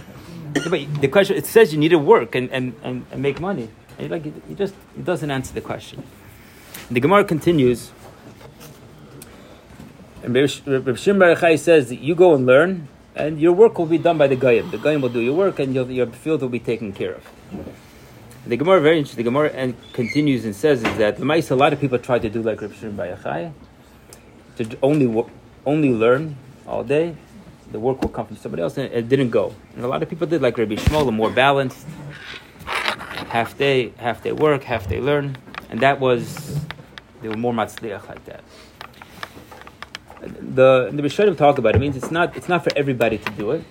But 0.53 1.01
the 1.01 1.07
question 1.07 1.37
it 1.37 1.45
says 1.45 1.73
you 1.73 1.79
need 1.79 1.89
to 1.89 1.99
work 1.99 2.35
and, 2.35 2.49
and, 2.51 2.75
and, 2.83 3.05
and 3.11 3.21
make 3.21 3.39
money. 3.39 3.69
And 3.97 4.09
like 4.09 4.23
he 4.23 4.55
just 4.55 4.73
he 4.95 5.01
doesn't 5.01 5.29
answer 5.29 5.53
the 5.53 5.61
question. 5.61 6.03
The 6.89 6.99
Gemara 6.99 7.23
continues. 7.23 7.91
And 10.23 10.35
Rabbi 10.35 10.95
Shimon 10.95 11.35
Bar 11.35 11.57
says 11.57 11.89
that 11.89 11.99
you 11.99 12.13
go 12.13 12.35
and 12.35 12.45
learn, 12.45 12.87
and 13.15 13.39
your 13.39 13.53
work 13.53 13.79
will 13.79 13.85
be 13.85 13.97
done 13.97 14.17
by 14.17 14.27
the 14.27 14.35
Goyim. 14.35 14.69
The 14.71 14.77
Goyim 14.77 15.01
will 15.01 15.09
do 15.09 15.21
your 15.21 15.33
work, 15.33 15.59
and 15.59 15.73
your, 15.73 15.89
your 15.89 16.07
field 16.07 16.41
will 16.41 16.49
be 16.49 16.59
taken 16.59 16.91
care 16.91 17.13
of. 17.13 17.23
The 18.49 18.57
Gemara, 18.57 18.81
very 18.81 18.97
interesting. 18.97 19.23
The 19.23 19.30
Gemara 19.30 19.49
and 19.49 19.76
continues 19.93 20.43
and 20.43 20.55
says 20.55 20.84
is 20.84 20.97
that 20.97 21.17
the 21.17 21.26
mice, 21.26 21.51
a 21.51 21.55
lot 21.55 21.71
of 21.71 21.80
people 21.80 21.99
try 21.99 22.17
to 22.17 22.30
do 22.31 22.41
like 22.41 22.59
Rabbi 22.59 22.73
Shimon 22.73 22.95
Bar 22.95 23.05
Yochai, 23.05 23.53
to 24.55 24.77
only 24.81 25.23
only 25.67 25.93
learn 25.93 26.35
all 26.65 26.84
day. 26.84 27.15
The 27.71 27.80
work 27.80 28.01
will 28.01 28.09
come 28.09 28.26
from 28.26 28.38
somebody 28.38 28.63
else, 28.63 28.76
and 28.80 28.91
it 28.91 29.07
didn't 29.07 29.30
go. 29.30 29.53
And 29.76 29.85
a 29.85 29.88
lot 29.88 30.01
of 30.01 30.09
people 30.09 30.26
did 30.26 30.41
like 30.41 30.57
Rabbi 30.57 30.77
Yishmael, 30.77 31.07
a 31.07 31.11
more 31.11 31.30
balanced, 31.30 31.85
half 32.65 33.55
day, 33.55 33.93
half 33.97 34.23
day 34.23 34.31
work, 34.31 34.63
half 34.63 34.89
day 34.89 34.99
learn, 34.99 35.38
and 35.69 35.80
that 35.81 35.99
was 35.99 36.59
they 37.21 37.30
were 37.30 37.38
more 37.38 37.53
matzliach 37.53 38.09
like 38.09 38.26
that. 38.26 38.43
The 40.21 40.89
the 40.91 41.03
Rishonim 41.03 41.38
talk 41.38 41.59
about 41.59 41.76
it 41.76 41.80
means 41.80 41.95
it's 41.95 42.09
not 42.09 42.35
it's 42.35 42.49
not 42.49 42.63
for 42.63 42.71
everybody 42.76 43.19
to 43.19 43.31
do 43.34 43.51
it, 43.51 43.63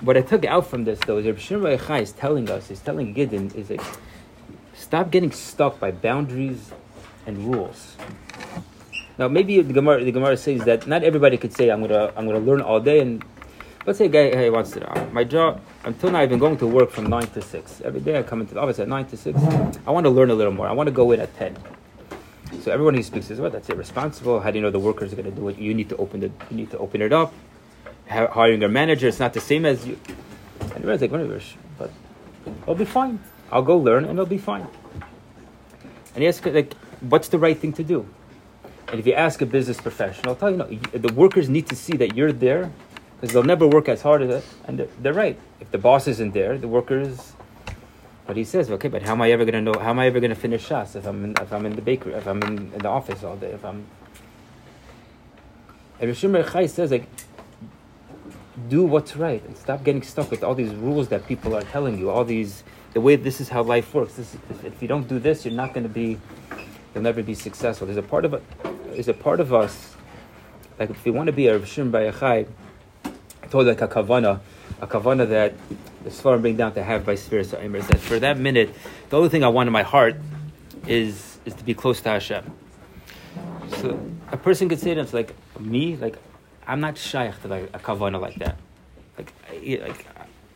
what 0.00 0.16
I 0.16 0.20
took 0.20 0.44
out 0.44 0.66
from 0.66 0.84
this 0.84 0.98
though 1.00 1.18
is 1.18 1.26
Rabbi 1.26 1.38
Shimon 1.38 1.76
Bar 1.76 1.98
is 1.98 2.12
telling 2.12 2.48
us, 2.50 2.70
is 2.70 2.80
telling 2.80 3.12
Gideon, 3.12 3.50
is 3.54 3.70
like 3.70 3.82
stop 4.74 5.10
getting 5.10 5.32
stuck 5.32 5.80
by 5.80 5.90
boundaries 5.90 6.72
and 7.26 7.54
rules. 7.54 7.96
Now 9.18 9.28
maybe 9.28 9.60
the 9.60 9.72
Gemara 9.72 10.04
the 10.04 10.12
Gemara 10.12 10.36
says 10.36 10.64
that 10.64 10.86
not 10.86 11.02
everybody 11.02 11.36
could 11.36 11.52
say 11.52 11.70
I'm 11.70 11.80
gonna 11.80 12.12
I'm 12.16 12.26
gonna 12.26 12.38
learn 12.38 12.60
all 12.60 12.80
day 12.80 13.00
and 13.00 13.24
let's 13.86 13.98
say 13.98 14.06
a 14.06 14.08
guy 14.08 14.30
hey, 14.30 14.50
wants 14.50 14.70
to 14.72 14.88
uh, 14.88 15.06
my 15.12 15.24
job 15.24 15.60
until 15.84 16.12
now 16.12 16.20
I've 16.20 16.28
been 16.28 16.38
going 16.38 16.58
to 16.58 16.66
work 16.66 16.90
from 16.90 17.06
nine 17.06 17.26
to 17.28 17.42
six. 17.42 17.80
Every 17.80 18.00
day 18.00 18.18
I 18.18 18.22
come 18.22 18.40
into 18.40 18.54
the 18.54 18.60
office 18.60 18.78
at 18.78 18.88
nine 18.88 19.06
to 19.06 19.16
six 19.16 19.40
I 19.86 19.90
want 19.90 20.04
to 20.04 20.10
learn 20.10 20.30
a 20.30 20.34
little 20.34 20.52
more. 20.52 20.68
I 20.68 20.72
want 20.72 20.86
to 20.86 20.92
go 20.92 21.10
in 21.10 21.20
at 21.20 21.36
ten. 21.36 21.56
So 22.62 22.72
everyone 22.72 22.94
who 22.94 23.02
speaks 23.02 23.26
says 23.26 23.40
well 23.40 23.50
that's 23.50 23.68
irresponsible. 23.68 24.38
How 24.38 24.52
do 24.52 24.58
you 24.58 24.62
know 24.62 24.70
the 24.70 24.78
workers 24.78 25.12
are 25.12 25.22
to 25.22 25.30
do 25.30 25.48
it? 25.48 25.58
You 25.58 25.74
need 25.74 25.88
to 25.88 25.96
open 25.96 26.20
the 26.20 26.30
you 26.50 26.56
need 26.56 26.70
to 26.70 26.78
open 26.78 27.02
it 27.02 27.12
up 27.12 27.34
hiring 28.08 28.62
a 28.62 28.68
manager. 28.68 29.08
It's 29.08 29.20
not 29.20 29.32
the 29.32 29.40
same 29.40 29.64
as 29.64 29.86
you. 29.86 29.98
And 30.60 30.84
everyone's 30.84 31.02
like, 31.02 31.58
but 31.78 31.90
I'll 32.66 32.74
be 32.74 32.84
fine. 32.84 33.20
I'll 33.50 33.62
go 33.62 33.76
learn 33.76 34.04
and 34.04 34.12
it'll 34.12 34.26
be 34.26 34.38
fine. 34.38 34.66
And 36.14 36.22
he 36.22 36.28
asks, 36.28 36.44
like, 36.46 36.74
what's 37.00 37.28
the 37.28 37.38
right 37.38 37.56
thing 37.56 37.72
to 37.74 37.84
do? 37.84 38.08
And 38.88 38.98
if 38.98 39.06
you 39.06 39.12
ask 39.12 39.42
a 39.42 39.46
business 39.46 39.80
professional, 39.80 40.30
I'll 40.30 40.36
tell 40.36 40.50
you, 40.50 40.56
no, 40.56 40.66
the 40.92 41.12
workers 41.12 41.48
need 41.48 41.66
to 41.68 41.76
see 41.76 41.96
that 41.98 42.16
you're 42.16 42.32
there 42.32 42.72
because 43.20 43.34
they'll 43.34 43.42
never 43.42 43.66
work 43.66 43.88
as 43.88 44.02
hard 44.02 44.22
as 44.22 44.30
it. 44.30 44.44
And 44.64 44.78
they're, 44.78 44.88
they're 45.00 45.12
right. 45.12 45.38
If 45.60 45.70
the 45.70 45.78
boss 45.78 46.08
isn't 46.08 46.32
there, 46.32 46.56
the 46.56 46.68
workers. 46.68 47.32
But 48.26 48.36
he 48.36 48.44
says, 48.44 48.70
okay, 48.70 48.88
but 48.88 49.02
how 49.02 49.12
am 49.12 49.22
I 49.22 49.30
ever 49.30 49.44
going 49.44 49.54
to 49.54 49.72
know? 49.72 49.78
How 49.78 49.90
am 49.90 49.98
I 49.98 50.06
ever 50.06 50.20
going 50.20 50.30
to 50.30 50.36
finish 50.36 50.68
Shas 50.68 50.96
if 50.96 51.06
I'm 51.06 51.24
in, 51.24 51.30
if 51.40 51.52
I'm 51.52 51.64
in 51.66 51.76
the 51.76 51.82
bakery, 51.82 52.14
if 52.14 52.26
I'm 52.26 52.42
in, 52.42 52.72
in 52.72 52.78
the 52.78 52.88
office 52.88 53.24
all 53.24 53.36
day, 53.36 53.52
if 53.52 53.64
I'm. 53.64 53.86
And 56.00 56.10
Rishon 56.10 56.52
Chai 56.52 56.66
says, 56.66 56.90
like, 56.90 57.06
do 58.68 58.82
what's 58.82 59.16
right 59.16 59.44
and 59.44 59.56
stop 59.56 59.84
getting 59.84 60.02
stuck 60.02 60.30
with 60.30 60.42
all 60.42 60.54
these 60.54 60.74
rules 60.74 61.08
that 61.08 61.26
people 61.26 61.54
are 61.54 61.62
telling 61.62 61.98
you, 61.98 62.10
all 62.10 62.24
these, 62.24 62.64
the 62.92 63.00
way 63.00 63.16
this 63.16 63.40
is 63.40 63.48
how 63.48 63.62
life 63.62 63.94
works. 63.94 64.14
This, 64.14 64.36
if, 64.50 64.64
if 64.64 64.82
you 64.82 64.88
don't 64.88 65.08
do 65.08 65.18
this, 65.18 65.44
you're 65.44 65.54
not 65.54 65.74
going 65.74 65.84
to 65.84 65.88
be, 65.92 66.18
you'll 66.94 67.04
never 67.04 67.22
be 67.22 67.34
successful. 67.34 67.86
There's 67.86 67.98
a 67.98 68.02
part 68.02 68.24
of 68.24 68.42
there's 68.86 69.08
a 69.08 69.14
part 69.14 69.40
of 69.40 69.54
us, 69.54 69.94
like 70.78 70.90
if 70.90 71.06
you 71.06 71.12
want 71.12 71.28
to 71.28 71.32
be 71.32 71.46
a 71.46 71.58
Rishon 71.58 71.90
Bayachai, 71.90 72.48
told 73.50 73.66
like 73.66 73.80
a 73.80 73.88
kavana, 73.88 74.40
a 74.80 74.86
kavana 74.86 75.28
that 75.28 75.54
the 76.04 76.10
Svarim 76.10 76.40
bring 76.40 76.56
down 76.56 76.74
to 76.74 76.82
have 76.82 77.04
by 77.06 77.16
Aimer, 77.58 77.78
is 77.78 77.86
that 77.88 77.98
for 77.98 78.18
that 78.18 78.38
minute, 78.38 78.74
the 79.10 79.16
only 79.16 79.28
thing 79.28 79.44
I 79.44 79.48
want 79.48 79.66
in 79.66 79.72
my 79.72 79.82
heart 79.82 80.16
is 80.86 81.38
is 81.44 81.54
to 81.54 81.64
be 81.64 81.74
close 81.74 82.00
to 82.02 82.08
Hashem. 82.10 82.44
So 83.78 84.00
a 84.32 84.36
person 84.36 84.68
could 84.68 84.80
say 84.80 84.94
to 84.94 85.04
like 85.14 85.34
me, 85.60 85.96
like 85.96 86.18
I'm 86.68 86.80
not 86.80 86.98
shaykh 86.98 87.40
to 87.42 87.48
like 87.48 87.70
a 87.72 87.78
kavana 87.78 88.20
like 88.20 88.36
that. 88.36 88.56
Like, 89.16 89.32
like 89.82 90.06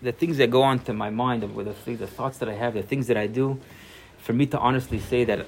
the 0.02 0.12
things 0.12 0.36
that 0.36 0.50
go 0.50 0.62
on 0.62 0.78
to 0.80 0.92
my 0.92 1.10
mind, 1.10 1.42
the 1.42 1.72
things, 1.72 1.98
the 1.98 2.06
thoughts 2.06 2.38
that 2.38 2.48
I 2.48 2.54
have, 2.54 2.74
the 2.74 2.82
things 2.82 3.06
that 3.06 3.16
I 3.16 3.26
do, 3.26 3.58
for 4.18 4.32
me 4.32 4.46
to 4.46 4.58
honestly 4.58 5.00
say 5.00 5.24
that 5.24 5.46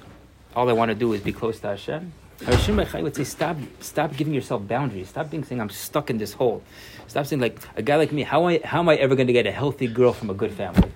all 0.57 0.69
I 0.69 0.73
want 0.73 0.89
to 0.89 0.95
do 0.95 1.13
is 1.13 1.21
be 1.21 1.33
close 1.33 1.61
to 1.61 1.69
Hashem. 1.69 2.13
Hashem 2.45 2.77
Echai 2.77 3.03
would 3.03 3.15
say, 3.15 3.25
stop, 3.25 3.57
stop 3.81 4.17
giving 4.17 4.35
yourself 4.35 4.67
boundaries. 4.67 5.11
Stop 5.11 5.31
being 5.31 5.45
saying 5.45 5.61
I'm 5.61 5.71
stuck 5.71 6.11
in 6.11 6.19
this 6.19 6.33
hole. 6.33 6.63
Stop 7.07 7.27
saying 7.27 7.41
like 7.41 7.59
a 7.77 7.83
guy 7.83 7.97
like 7.97 8.11
me. 8.11 8.23
How 8.23 8.47
I, 8.47 8.61
how 8.65 8.81
am 8.81 8.89
I 8.89 8.97
ever 8.97 9.15
going 9.15 9.29
to 9.29 9.33
get 9.33 9.47
a 9.47 9.53
healthy 9.53 9.87
girl 9.87 10.13
from 10.13 10.31
a 10.31 10.35
good 10.35 10.53
family? 10.53 10.91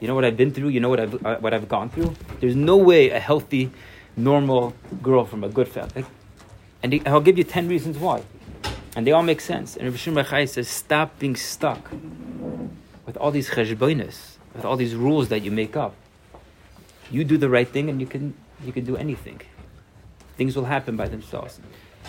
You 0.00 0.08
know 0.08 0.14
what 0.14 0.24
I've 0.24 0.36
been 0.36 0.52
through. 0.52 0.68
You 0.68 0.80
know 0.80 0.90
what 0.90 1.00
I've 1.00 1.26
uh, 1.26 1.38
what 1.38 1.54
I've 1.54 1.68
gone 1.68 1.88
through. 1.88 2.14
There's 2.40 2.56
no 2.56 2.76
way 2.76 3.10
a 3.10 3.18
healthy, 3.18 3.70
normal 4.16 4.74
girl 5.02 5.24
from 5.24 5.42
a 5.42 5.48
good 5.48 5.66
family. 5.66 6.04
And 6.82 7.00
I'll 7.08 7.22
give 7.22 7.38
you 7.38 7.44
ten 7.44 7.68
reasons 7.68 7.96
why, 7.98 8.22
and 8.96 9.06
they 9.06 9.12
all 9.12 9.22
make 9.22 9.40
sense. 9.40 9.76
And 9.76 9.84
Rabbi 9.86 9.96
Shimon 9.96 10.24
Bar 10.24 10.46
says, 10.46 10.68
stop 10.68 11.18
being 11.18 11.36
stuck 11.36 11.90
with 13.06 13.16
all 13.16 13.30
these 13.30 13.50
cheshbonis, 13.50 14.36
with 14.54 14.64
all 14.64 14.76
these 14.76 14.94
rules 14.94 15.28
that 15.28 15.42
you 15.42 15.50
make 15.50 15.76
up. 15.76 15.94
You 17.10 17.24
do 17.24 17.36
the 17.36 17.48
right 17.48 17.68
thing, 17.68 17.90
and 17.90 18.00
you 18.00 18.06
can 18.06 18.34
you 18.64 18.72
can 18.72 18.84
do 18.84 18.96
anything. 18.96 19.40
Things 20.36 20.56
will 20.56 20.64
happen 20.64 20.96
by 20.96 21.06
themselves. 21.08 21.60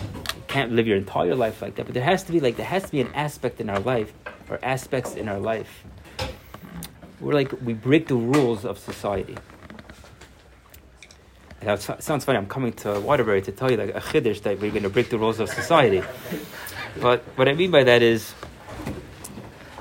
You 0.02 0.42
can't 0.48 0.72
live 0.72 0.86
your 0.86 0.96
entire 0.96 1.34
life 1.34 1.60
like 1.60 1.74
that, 1.76 1.84
but 1.86 1.94
there 1.94 2.02
has 2.02 2.22
to 2.24 2.32
be 2.32 2.40
like 2.40 2.56
there 2.56 2.66
has 2.66 2.84
to 2.84 2.90
be 2.90 3.00
an 3.00 3.12
aspect 3.14 3.60
in 3.60 3.68
our 3.68 3.80
life, 3.80 4.12
or 4.48 4.58
aspects 4.62 5.14
in 5.14 5.28
our 5.28 5.38
life, 5.38 5.84
where 7.20 7.34
like 7.34 7.52
we 7.62 7.74
break 7.74 8.08
the 8.08 8.16
rules 8.16 8.64
of 8.64 8.78
society. 8.78 9.36
That 11.60 11.80
sounds 12.02 12.24
funny. 12.24 12.38
I'm 12.38 12.46
coming 12.46 12.72
to 12.74 13.00
Waterbury 13.00 13.42
to 13.42 13.52
tell 13.52 13.70
you 13.70 13.76
like 13.76 13.90
a 13.90 14.00
chiddush 14.00 14.42
that 14.42 14.60
we're 14.60 14.70
going 14.70 14.84
to 14.84 14.90
break 14.90 15.10
the 15.10 15.18
rules 15.18 15.40
of 15.40 15.48
society. 15.48 16.02
But 17.00 17.22
what 17.36 17.48
I 17.48 17.54
mean 17.54 17.70
by 17.70 17.84
that 17.84 18.02
is, 18.02 18.34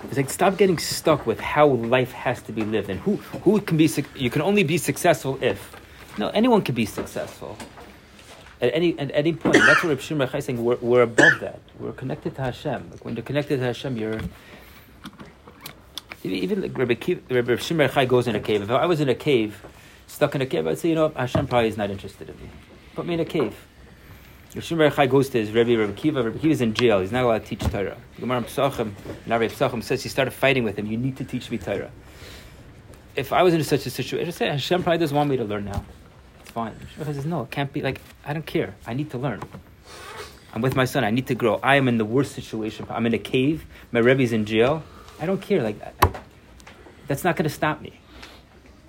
it's 0.05 0.17
like 0.17 0.29
stop 0.29 0.57
getting 0.57 0.77
stuck 0.77 1.25
with 1.25 1.39
how 1.39 1.67
life 1.67 2.11
has 2.11 2.41
to 2.43 2.51
be 2.51 2.63
lived 2.63 2.89
and 2.89 2.99
who 2.99 3.17
who 3.43 3.59
can 3.61 3.77
be. 3.77 3.89
You 4.15 4.29
can 4.29 4.41
only 4.41 4.63
be 4.63 4.77
successful 4.77 5.39
if. 5.41 5.75
No, 6.17 6.29
anyone 6.29 6.61
can 6.61 6.75
be 6.75 6.85
successful. 6.85 7.57
At 8.61 8.71
any 8.73 8.97
at 8.97 9.11
any 9.13 9.33
point, 9.33 9.55
that's 9.57 9.83
what 9.83 9.89
Reb 9.89 9.99
Shimon 9.99 10.29
is 10.33 10.45
saying. 10.45 10.63
We're, 10.63 10.77
we're 10.77 11.01
above 11.01 11.39
that. 11.41 11.59
We're 11.79 11.91
connected 11.91 12.35
to 12.35 12.41
Hashem. 12.43 12.89
Like 12.91 13.03
when 13.03 13.15
you're 13.15 13.23
connected 13.23 13.57
to 13.57 13.63
Hashem, 13.63 13.97
you're 13.97 14.19
even- 16.23 16.61
like 16.61 16.77
Rabbi, 16.77 16.95
Shimon 17.57 17.89
Yochai 17.89 18.07
goes 18.07 18.27
in 18.27 18.35
a 18.35 18.39
cave. 18.39 18.63
If 18.63 18.71
I 18.71 18.85
was 18.85 18.99
in 18.99 19.09
a 19.09 19.15
cave, 19.15 19.61
stuck 20.07 20.35
in 20.35 20.41
a 20.41 20.45
cave, 20.45 20.65
I'd 20.67 20.79
say, 20.79 20.89
you 20.89 20.95
know, 20.95 21.09
Hashem 21.09 21.47
probably 21.47 21.69
is 21.69 21.77
not 21.77 21.91
interested 21.91 22.29
in 22.29 22.35
me. 22.37 22.49
Put 22.95 23.05
me 23.05 23.13
in 23.15 23.19
a 23.19 23.25
cave. 23.25 23.55
Rabbi 24.55 24.63
Shimon 24.65 24.89
Bar 24.89 25.05
Yochai 25.05 25.09
goes 25.09 25.27
to 25.29 25.37
his 25.37 25.51
Rabbi 25.51 25.75
Rabbi 25.75 25.91
Akiva. 25.91 26.23
Rabbi 26.23 26.37
Akiva's 26.37 26.61
in 26.61 26.73
jail. 26.73 27.01
He's 27.01 27.11
not 27.11 27.25
allowed 27.25 27.43
to 27.43 27.55
teach 27.55 27.59
Torah. 27.59 27.97
Gemara 28.17 28.37
in 28.37 28.43
Pesachim, 28.45 28.93
Pesachim 29.27 29.83
says 29.83 30.01
he 30.01 30.07
started 30.07 30.31
fighting 30.31 30.63
with 30.63 30.79
him. 30.79 30.85
You 30.85 30.97
need 30.97 31.17
to 31.17 31.25
teach 31.25 31.51
me 31.51 31.57
Torah. 31.57 31.91
If 33.17 33.33
I 33.33 33.43
was 33.43 33.53
in 33.53 33.61
such 33.65 33.85
a 33.85 33.89
situation, 33.89 34.31
say 34.31 34.47
Hashem 34.47 34.81
probably 34.83 34.99
doesn't 34.99 35.15
want 35.15 35.29
me 35.29 35.35
to 35.35 35.43
learn 35.43 35.65
now. 35.65 35.83
It's 36.39 36.51
fine. 36.51 36.73
Rabbi 36.97 37.11
says, 37.11 37.25
no, 37.25 37.41
it 37.41 37.51
can't 37.51 37.73
be 37.73 37.81
like 37.81 37.99
I 38.23 38.31
don't 38.31 38.45
care. 38.45 38.75
I 38.87 38.93
need 38.93 39.11
to 39.11 39.17
learn. 39.17 39.41
I'm 40.53 40.61
with 40.61 40.77
my 40.77 40.85
son. 40.85 41.03
I 41.03 41.11
need 41.11 41.27
to 41.27 41.35
grow. 41.35 41.59
I 41.61 41.75
am 41.75 41.89
in 41.89 41.97
the 41.97 42.05
worst 42.05 42.31
situation. 42.31 42.85
I'm 42.89 43.05
in 43.05 43.13
a 43.13 43.19
cave. 43.19 43.65
My 43.91 43.99
Rebbe's 43.99 44.31
in 44.31 44.45
jail. 44.45 44.83
I 45.19 45.25
don't 45.25 45.41
care. 45.41 45.61
Like, 45.61 45.77
that's 47.07 47.25
not 47.25 47.35
going 47.35 47.43
to 47.43 47.53
stop 47.53 47.81
me. 47.81 47.99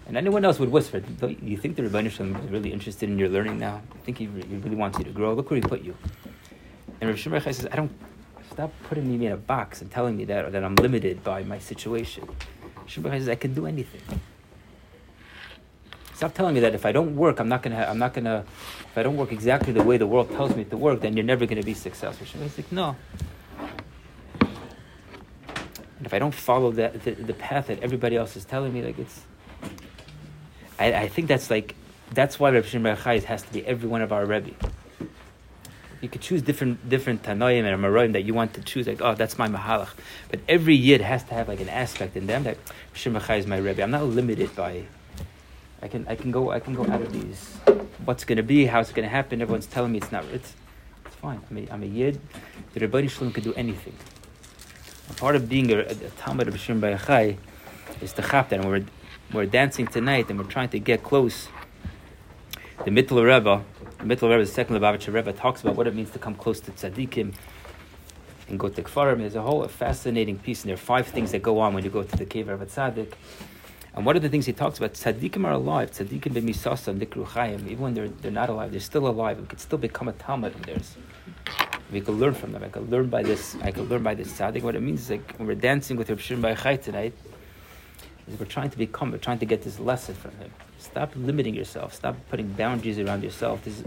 And 0.06 0.16
anyone 0.16 0.44
else 0.44 0.58
would 0.60 0.70
whisper, 0.70 1.00
"Don't 1.00 1.42
you 1.42 1.56
think 1.56 1.76
the 1.76 1.82
Ribono 1.82 2.10
Shel 2.10 2.26
Olam 2.26 2.44
is 2.44 2.50
really 2.50 2.72
interested 2.72 3.08
in 3.08 3.18
your 3.18 3.28
learning 3.28 3.58
now? 3.58 3.82
I 3.92 3.98
think 4.04 4.18
he, 4.18 4.26
he 4.26 4.56
really 4.56 4.76
wants 4.76 4.98
you 4.98 5.04
to 5.04 5.10
grow. 5.10 5.34
Look 5.34 5.50
where 5.50 5.60
he 5.60 5.66
put 5.66 5.82
you. 5.82 5.96
And 7.00 7.10
Rav 7.10 7.18
Shimon 7.18 7.40
says, 7.40 7.66
I 7.70 7.76
don't, 7.76 7.90
stop 8.50 8.72
putting 8.84 9.06
me 9.18 9.26
in 9.26 9.32
a 9.32 9.36
box 9.36 9.82
and 9.82 9.90
telling 9.90 10.16
me 10.16 10.24
that, 10.26 10.44
or 10.44 10.50
that 10.50 10.64
I'm 10.64 10.76
limited 10.76 11.22
by 11.24 11.42
my 11.42 11.58
situation. 11.58 12.28
Shimon 12.86 13.12
says, 13.12 13.28
I 13.28 13.34
can 13.34 13.52
do 13.52 13.66
anything. 13.66 14.00
Stop 16.14 16.32
telling 16.32 16.54
me 16.54 16.60
that 16.60 16.74
if 16.74 16.86
I 16.86 16.92
don't 16.92 17.14
work, 17.14 17.40
I'm 17.40 17.48
not 17.48 17.62
gonna. 17.62 17.84
I'm 17.84 17.98
not 17.98 18.14
gonna. 18.14 18.46
If 18.80 18.96
I 18.96 19.02
don't 19.02 19.18
work 19.18 19.32
exactly 19.32 19.74
the 19.74 19.82
way 19.82 19.98
the 19.98 20.06
world 20.06 20.30
tells 20.30 20.56
me 20.56 20.64
to 20.64 20.76
work, 20.76 21.00
then 21.02 21.14
you're 21.14 21.24
never 21.26 21.44
gonna 21.44 21.62
be 21.62 21.74
successful. 21.74 22.24
He's 22.24 22.56
like, 22.56 22.72
no. 22.72 22.96
And 24.40 26.06
if 26.06 26.14
I 26.14 26.18
don't 26.18 26.34
follow 26.34 26.70
that 26.72 27.02
the, 27.02 27.10
the 27.10 27.34
path 27.34 27.66
that 27.66 27.82
everybody 27.82 28.16
else 28.16 28.34
is 28.36 28.46
telling 28.46 28.72
me, 28.72 28.82
like 28.82 28.98
it's. 28.98 29.24
I, 30.78 30.92
I 30.92 31.08
think 31.08 31.28
that's 31.28 31.50
like 31.50 31.74
that's 32.12 32.38
why 32.38 32.50
Reb 32.50 32.64
Shimon 32.64 32.96
Bar 32.96 33.18
has 33.18 33.42
to 33.42 33.52
be 33.52 33.66
every 33.66 33.88
one 33.88 34.02
of 34.02 34.12
our 34.12 34.24
Rebbe. 34.24 34.52
You 36.00 36.08
could 36.08 36.20
choose 36.20 36.42
different 36.42 36.88
different 36.88 37.22
Tanoim 37.22 37.64
and 37.64 37.82
Amoraim 37.82 38.12
that 38.12 38.22
you 38.22 38.34
want 38.34 38.54
to 38.54 38.60
choose. 38.60 38.86
Like, 38.86 39.00
oh, 39.00 39.14
that's 39.14 39.38
my 39.38 39.48
Mahalach. 39.48 39.90
But 40.30 40.40
every 40.48 40.74
Yid 40.76 41.00
has 41.00 41.24
to 41.24 41.34
have 41.34 41.48
like 41.48 41.60
an 41.60 41.68
aspect 41.68 42.16
in 42.16 42.26
them 42.26 42.44
that 42.44 42.58
Shimon 42.92 43.22
is 43.30 43.46
my 43.46 43.56
Rebbe. 43.56 43.82
I'm 43.82 43.90
not 43.90 44.04
limited 44.04 44.54
by. 44.54 44.84
I 45.82 45.88
can 45.88 46.06
I 46.08 46.14
can 46.14 46.30
go 46.30 46.50
I 46.50 46.60
can 46.60 46.74
go 46.74 46.86
out 46.86 47.00
of 47.00 47.12
these. 47.12 47.54
What's 48.04 48.24
going 48.24 48.36
to 48.36 48.42
be? 48.42 48.66
How's 48.66 48.90
it 48.90 48.94
going 48.94 49.08
to 49.08 49.14
happen? 49.14 49.40
Everyone's 49.40 49.66
telling 49.66 49.92
me 49.92 49.98
it's 49.98 50.12
not. 50.12 50.24
It's 50.26 50.54
it's 51.06 51.16
fine. 51.16 51.40
I'm 51.50 51.58
a, 51.58 51.68
I'm 51.72 51.82
a 51.82 51.86
Yid. 51.86 52.20
The 52.74 52.80
Ribono 52.80 53.10
Shel 53.10 53.28
Olam 53.28 53.34
can 53.34 53.42
do 53.42 53.54
anything. 53.54 53.94
Part 55.16 55.36
of 55.36 55.48
being 55.48 55.72
a, 55.72 55.78
a, 55.78 55.80
a 55.80 56.10
Talmid 56.20 56.46
of 56.48 56.58
Shimon 56.58 56.80
Bar 56.80 57.36
is 58.00 58.12
to 58.12 58.22
chap 58.22 58.50
that. 58.50 58.64
We're 58.64 58.84
we're 59.32 59.46
dancing 59.46 59.86
tonight 59.86 60.30
and 60.30 60.38
we're 60.38 60.44
trying 60.44 60.68
to 60.70 60.78
get 60.78 61.02
close. 61.02 61.48
The 62.84 62.90
Mittler 62.90 63.24
Rebbe, 63.24 63.64
the 63.98 64.04
Mittler 64.04 64.30
Rebbe, 64.30 64.44
the 64.44 64.46
second 64.46 64.76
Lubavitcher 64.76 65.12
Rebbe, 65.12 65.32
talks 65.32 65.62
about 65.62 65.76
what 65.76 65.86
it 65.86 65.94
means 65.94 66.10
to 66.10 66.18
come 66.18 66.34
close 66.34 66.60
to 66.60 66.70
tzaddikim 66.70 67.34
and 68.48 68.58
go 68.58 68.68
to 68.68 68.82
Kfarim. 68.82 69.18
There's 69.18 69.34
a 69.34 69.42
whole 69.42 69.66
fascinating 69.66 70.38
piece, 70.38 70.62
and 70.62 70.68
there 70.68 70.74
are 70.74 70.78
five 70.78 71.08
things 71.08 71.32
that 71.32 71.42
go 71.42 71.58
on 71.58 71.74
when 71.74 71.82
you 71.82 71.90
go 71.90 72.02
to 72.02 72.16
the 72.16 72.24
cave 72.24 72.48
of 72.48 72.62
a 72.62 72.66
tzaddik. 72.66 73.12
And 73.94 74.06
one 74.06 74.14
of 74.14 74.22
the 74.22 74.28
things 74.28 74.46
he 74.46 74.52
talks 74.52 74.78
about, 74.78 74.92
tzaddikim 74.92 75.44
are 75.44 75.52
alive. 75.52 75.90
Tzaddikim 75.90 76.32
b'misasa 76.32 76.96
nikru 76.96 77.26
chayim. 77.26 77.66
Even 77.66 77.80
when 77.80 77.94
they're, 77.94 78.08
they're 78.08 78.30
not 78.30 78.48
alive, 78.48 78.70
they're 78.70 78.80
still 78.80 79.08
alive. 79.08 79.40
We 79.40 79.46
could 79.46 79.60
still 79.60 79.78
become 79.78 80.06
a 80.06 80.12
Talmid 80.12 80.54
of 80.54 80.66
theirs. 80.66 80.96
We 81.90 82.00
could 82.00 82.14
learn 82.14 82.34
from 82.34 82.52
them. 82.52 82.62
I 82.62 82.68
could 82.68 82.90
learn 82.90 83.08
by 83.08 83.22
this. 83.22 83.56
I 83.62 83.72
could 83.72 83.88
learn 83.88 84.02
by 84.02 84.14
this 84.14 84.32
tzaddik. 84.34 84.62
What 84.62 84.76
it 84.76 84.82
means 84.82 85.00
is 85.00 85.10
like 85.10 85.34
when 85.36 85.48
we're 85.48 85.54
dancing 85.54 85.96
with 85.96 86.10
Reb 86.10 86.20
Shimon 86.20 86.54
Bar 86.54 86.76
tonight, 86.76 87.14
we're 88.28 88.46
trying 88.46 88.70
to 88.70 88.78
become. 88.78 89.12
We're 89.12 89.18
trying 89.18 89.38
to 89.38 89.46
get 89.46 89.62
this 89.62 89.78
lesson 89.78 90.14
from 90.14 90.32
him. 90.32 90.50
Stop 90.78 91.12
limiting 91.14 91.54
yourself. 91.54 91.94
Stop 91.94 92.16
putting 92.28 92.48
boundaries 92.48 92.98
around 92.98 93.22
yourself. 93.22 93.64
This 93.64 93.78
is, 93.78 93.84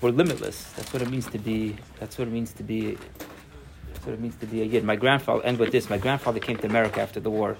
we're 0.00 0.10
limitless. 0.10 0.72
That's 0.72 0.92
what 0.92 1.02
it 1.02 1.10
means 1.10 1.26
to 1.30 1.38
be. 1.38 1.76
That's 1.98 2.18
what 2.18 2.28
it 2.28 2.30
means 2.30 2.52
to 2.54 2.62
be. 2.62 2.96
That's 3.92 4.06
what 4.06 4.14
it 4.14 4.20
means 4.20 4.36
to 4.36 4.46
be 4.46 4.62
a 4.62 4.64
yid. 4.64 4.84
My 4.84 4.96
grandfather. 4.96 5.44
End 5.44 5.58
with 5.58 5.72
this. 5.72 5.90
My 5.90 5.98
grandfather 5.98 6.40
came 6.40 6.56
to 6.58 6.66
America 6.66 7.00
after 7.00 7.20
the 7.20 7.30
war. 7.30 7.56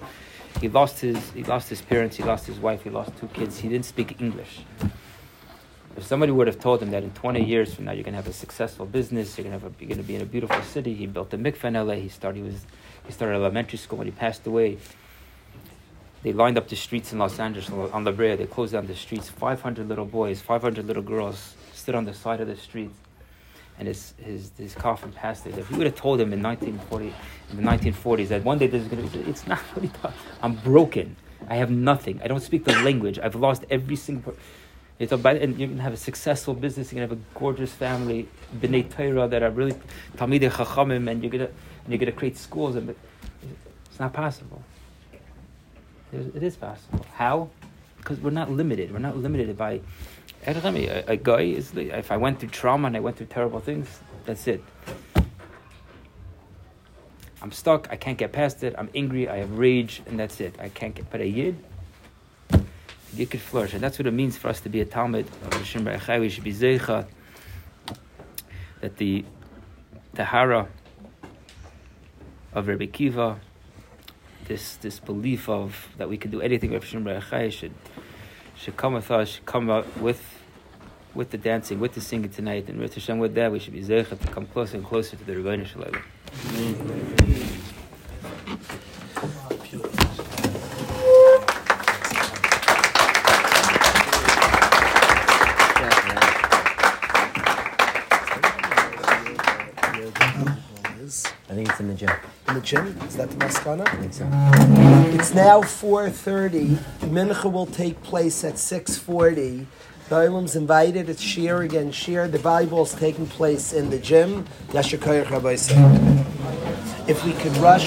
He 0.60 0.68
lost 0.68 1.00
his. 1.00 1.18
He 1.30 1.42
lost 1.44 1.68
his 1.68 1.82
parents. 1.82 2.16
He 2.16 2.22
lost 2.22 2.46
his 2.46 2.58
wife. 2.58 2.82
He 2.82 2.90
lost 2.90 3.16
two 3.18 3.28
kids. 3.28 3.58
He 3.58 3.68
didn't 3.68 3.86
speak 3.86 4.20
English. 4.20 4.60
If 5.96 6.04
somebody 6.04 6.32
would 6.32 6.46
have 6.46 6.58
told 6.58 6.82
him 6.82 6.90
that 6.92 7.02
in 7.02 7.10
20 7.10 7.44
years 7.44 7.74
from 7.74 7.84
now 7.84 7.92
you're 7.92 8.02
going 8.02 8.14
to 8.14 8.16
have 8.16 8.26
a 8.26 8.32
successful 8.32 8.86
business, 8.86 9.36
you're 9.36 9.44
going 9.44 9.58
to 9.58 9.62
have 9.62 9.74
a, 9.74 9.78
you're 9.78 9.88
going 9.88 10.00
to 10.00 10.06
be 10.06 10.14
in 10.14 10.22
a 10.22 10.26
beautiful 10.26 10.62
city. 10.62 10.94
He 10.94 11.06
built 11.06 11.34
a 11.34 11.38
mikveh 11.38 11.64
in 11.64 11.74
LA. 11.74 11.94
He 11.94 12.08
started. 12.08 12.38
He 12.38 12.44
was. 12.44 12.64
He 13.06 13.12
started 13.12 13.34
elementary 13.36 13.78
school 13.78 13.98
when 13.98 14.06
he 14.06 14.12
passed 14.12 14.46
away. 14.46 14.78
They 16.22 16.32
lined 16.32 16.56
up 16.56 16.68
the 16.68 16.76
streets 16.76 17.12
in 17.12 17.18
Los 17.18 17.38
Angeles 17.40 17.68
on 17.70 18.04
La 18.04 18.12
Brea. 18.12 18.36
They 18.36 18.46
closed 18.46 18.72
down 18.72 18.86
the 18.86 18.94
streets. 18.94 19.28
500 19.28 19.88
little 19.88 20.06
boys, 20.06 20.40
500 20.40 20.86
little 20.86 21.02
girls 21.02 21.54
stood 21.72 21.94
on 21.96 22.04
the 22.04 22.14
side 22.14 22.40
of 22.40 22.46
the 22.46 22.56
streets. 22.56 22.94
and 23.78 23.88
his 23.88 24.14
his 24.18 24.50
his 24.58 24.74
coffin 24.74 25.12
passed 25.12 25.46
it. 25.46 25.58
If 25.58 25.70
you 25.70 25.76
would 25.78 25.86
have 25.86 25.96
told 25.96 26.20
him 26.20 26.32
in 26.32 26.42
1940, 26.42 27.12
in 27.50 27.56
the 27.56 27.62
1940s 27.62 28.28
that 28.28 28.44
one 28.44 28.58
day 28.58 28.66
there's 28.66 28.86
going 28.86 29.08
to 29.08 29.18
be, 29.18 29.30
it's 29.30 29.46
not. 29.46 29.58
What 29.58 29.82
you 29.82 29.90
talking? 29.90 30.18
I'm 30.42 30.54
broken. 30.54 31.16
I 31.48 31.56
have 31.56 31.70
nothing. 31.70 32.20
I 32.22 32.28
don't 32.28 32.42
speak 32.42 32.64
the 32.64 32.72
language. 32.82 33.18
I've 33.18 33.34
lost 33.34 33.64
every 33.70 33.96
single. 33.96 34.34
It's 34.98 35.10
about, 35.10 35.36
and 35.36 35.58
you're 35.58 35.68
gonna 35.68 35.82
have 35.82 35.94
a 35.94 35.96
successful 35.96 36.54
business. 36.54 36.92
You're 36.92 37.04
gonna 37.04 37.14
have 37.14 37.18
a 37.18 37.38
gorgeous 37.38 37.72
family, 37.72 38.28
bnei 38.56 38.88
Torah 38.88 39.26
that 39.26 39.42
are 39.42 39.50
really 39.50 39.74
talmidei 40.16 40.50
chachamim, 40.50 41.10
and 41.10 41.22
you're 41.22 41.32
gonna 41.32 41.50
and 41.84 41.92
you're 41.92 41.98
gonna 41.98 42.12
create 42.12 42.36
schools. 42.36 42.76
And 42.76 42.94
it's 43.90 44.00
not 44.00 44.12
possible. 44.12 44.62
It 46.12 46.42
is 46.42 46.56
possible. 46.56 47.04
How? 47.14 47.48
Because 47.96 48.20
we're 48.20 48.30
not 48.30 48.50
limited. 48.50 48.92
We're 48.92 48.98
not 48.98 49.16
limited 49.16 49.56
by. 49.56 49.80
A, 50.46 51.04
a 51.06 51.16
guy 51.16 51.42
is. 51.42 51.72
If 51.76 52.10
I 52.10 52.16
went 52.16 52.40
through 52.40 52.50
trauma 52.50 52.88
and 52.88 52.96
I 52.96 53.00
went 53.00 53.16
through 53.16 53.26
terrible 53.26 53.60
things, 53.60 54.00
that's 54.26 54.46
it. 54.46 54.62
I'm 57.40 57.52
stuck. 57.52 57.88
I 57.90 57.96
can't 57.96 58.18
get 58.18 58.32
past 58.32 58.62
it. 58.62 58.74
I'm 58.76 58.90
angry. 58.94 59.28
I 59.28 59.38
have 59.38 59.58
rage, 59.58 60.02
and 60.06 60.18
that's 60.18 60.40
it. 60.40 60.56
I 60.60 60.68
can't 60.68 60.94
get. 60.94 61.10
But 61.10 61.20
a 61.20 61.26
yid, 61.26 61.56
you 63.14 63.26
could 63.26 63.40
flourish, 63.40 63.72
and 63.74 63.82
that's 63.82 63.98
what 63.98 64.06
it 64.06 64.12
means 64.12 64.36
for 64.36 64.48
us 64.48 64.60
to 64.60 64.68
be 64.68 64.80
a 64.80 64.86
Talmid 64.86 65.26
of 65.46 65.54
Hashem. 65.54 65.84
We 66.20 66.28
should 66.28 66.44
be 66.44 66.52
zeicha 66.52 67.06
that 68.80 68.96
the 68.96 69.24
tahara 70.14 70.68
of 72.54 72.68
Rabbi 72.68 72.86
Akiva, 72.86 73.38
this 74.46 74.76
this 74.76 75.00
belief 75.00 75.48
of 75.48 75.88
that 75.96 76.08
we 76.08 76.16
can 76.16 76.30
do 76.30 76.40
anything 76.40 76.72
Hashem 76.72 77.04
Baruch 77.04 77.24
Hu 77.24 77.50
should 77.50 77.74
should 78.56 78.76
come 78.76 78.94
with 78.94 79.10
us, 79.10 79.28
should 79.30 79.46
come 79.46 79.70
out 79.70 79.86
with 79.98 80.22
with 81.14 81.30
the 81.30 81.38
dancing, 81.38 81.78
with 81.80 81.94
the 81.94 82.00
singing 82.00 82.30
tonight, 82.30 82.68
and 82.68 82.78
with 82.78 82.94
Hashem 82.94 83.18
with 83.18 83.34
that 83.34 83.52
we 83.52 83.58
should 83.58 83.72
be 83.72 83.82
zeicha 83.82 84.18
to 84.18 84.28
come 84.28 84.46
closer 84.46 84.76
and 84.76 84.86
closer 84.86 85.16
to 85.16 85.24
the 85.24 85.34
Ribono 85.34 85.66
Shel 85.66 85.82
Olam. 85.82 86.02
The 101.92 102.06
gym. 102.06 102.16
In 102.48 102.54
the 102.54 102.60
gym? 102.60 102.86
Is 103.06 103.16
that 103.16 103.30
the 103.30 103.36
maskana? 103.36 103.86
I 103.86 103.96
think 103.96 104.12
so. 104.12 104.28
It's 105.16 105.34
now 105.34 105.60
4.30. 105.60 106.76
Mincha 107.10 107.50
will 107.50 107.66
take 107.66 108.02
place 108.02 108.44
at 108.44 108.54
6.40. 108.54 109.66
Bailam's 110.08 110.56
invited. 110.56 111.08
It's 111.08 111.22
Shir 111.22 111.62
again. 111.62 111.92
Shir. 111.92 112.28
The 112.28 112.38
is 112.38 112.94
taking 112.94 113.26
place 113.26 113.72
in 113.72 113.90
the 113.90 113.98
gym. 113.98 114.46
Rabbi 114.72 115.56
If 117.08 117.24
we 117.24 117.32
could 117.32 117.56
rush. 117.58 117.80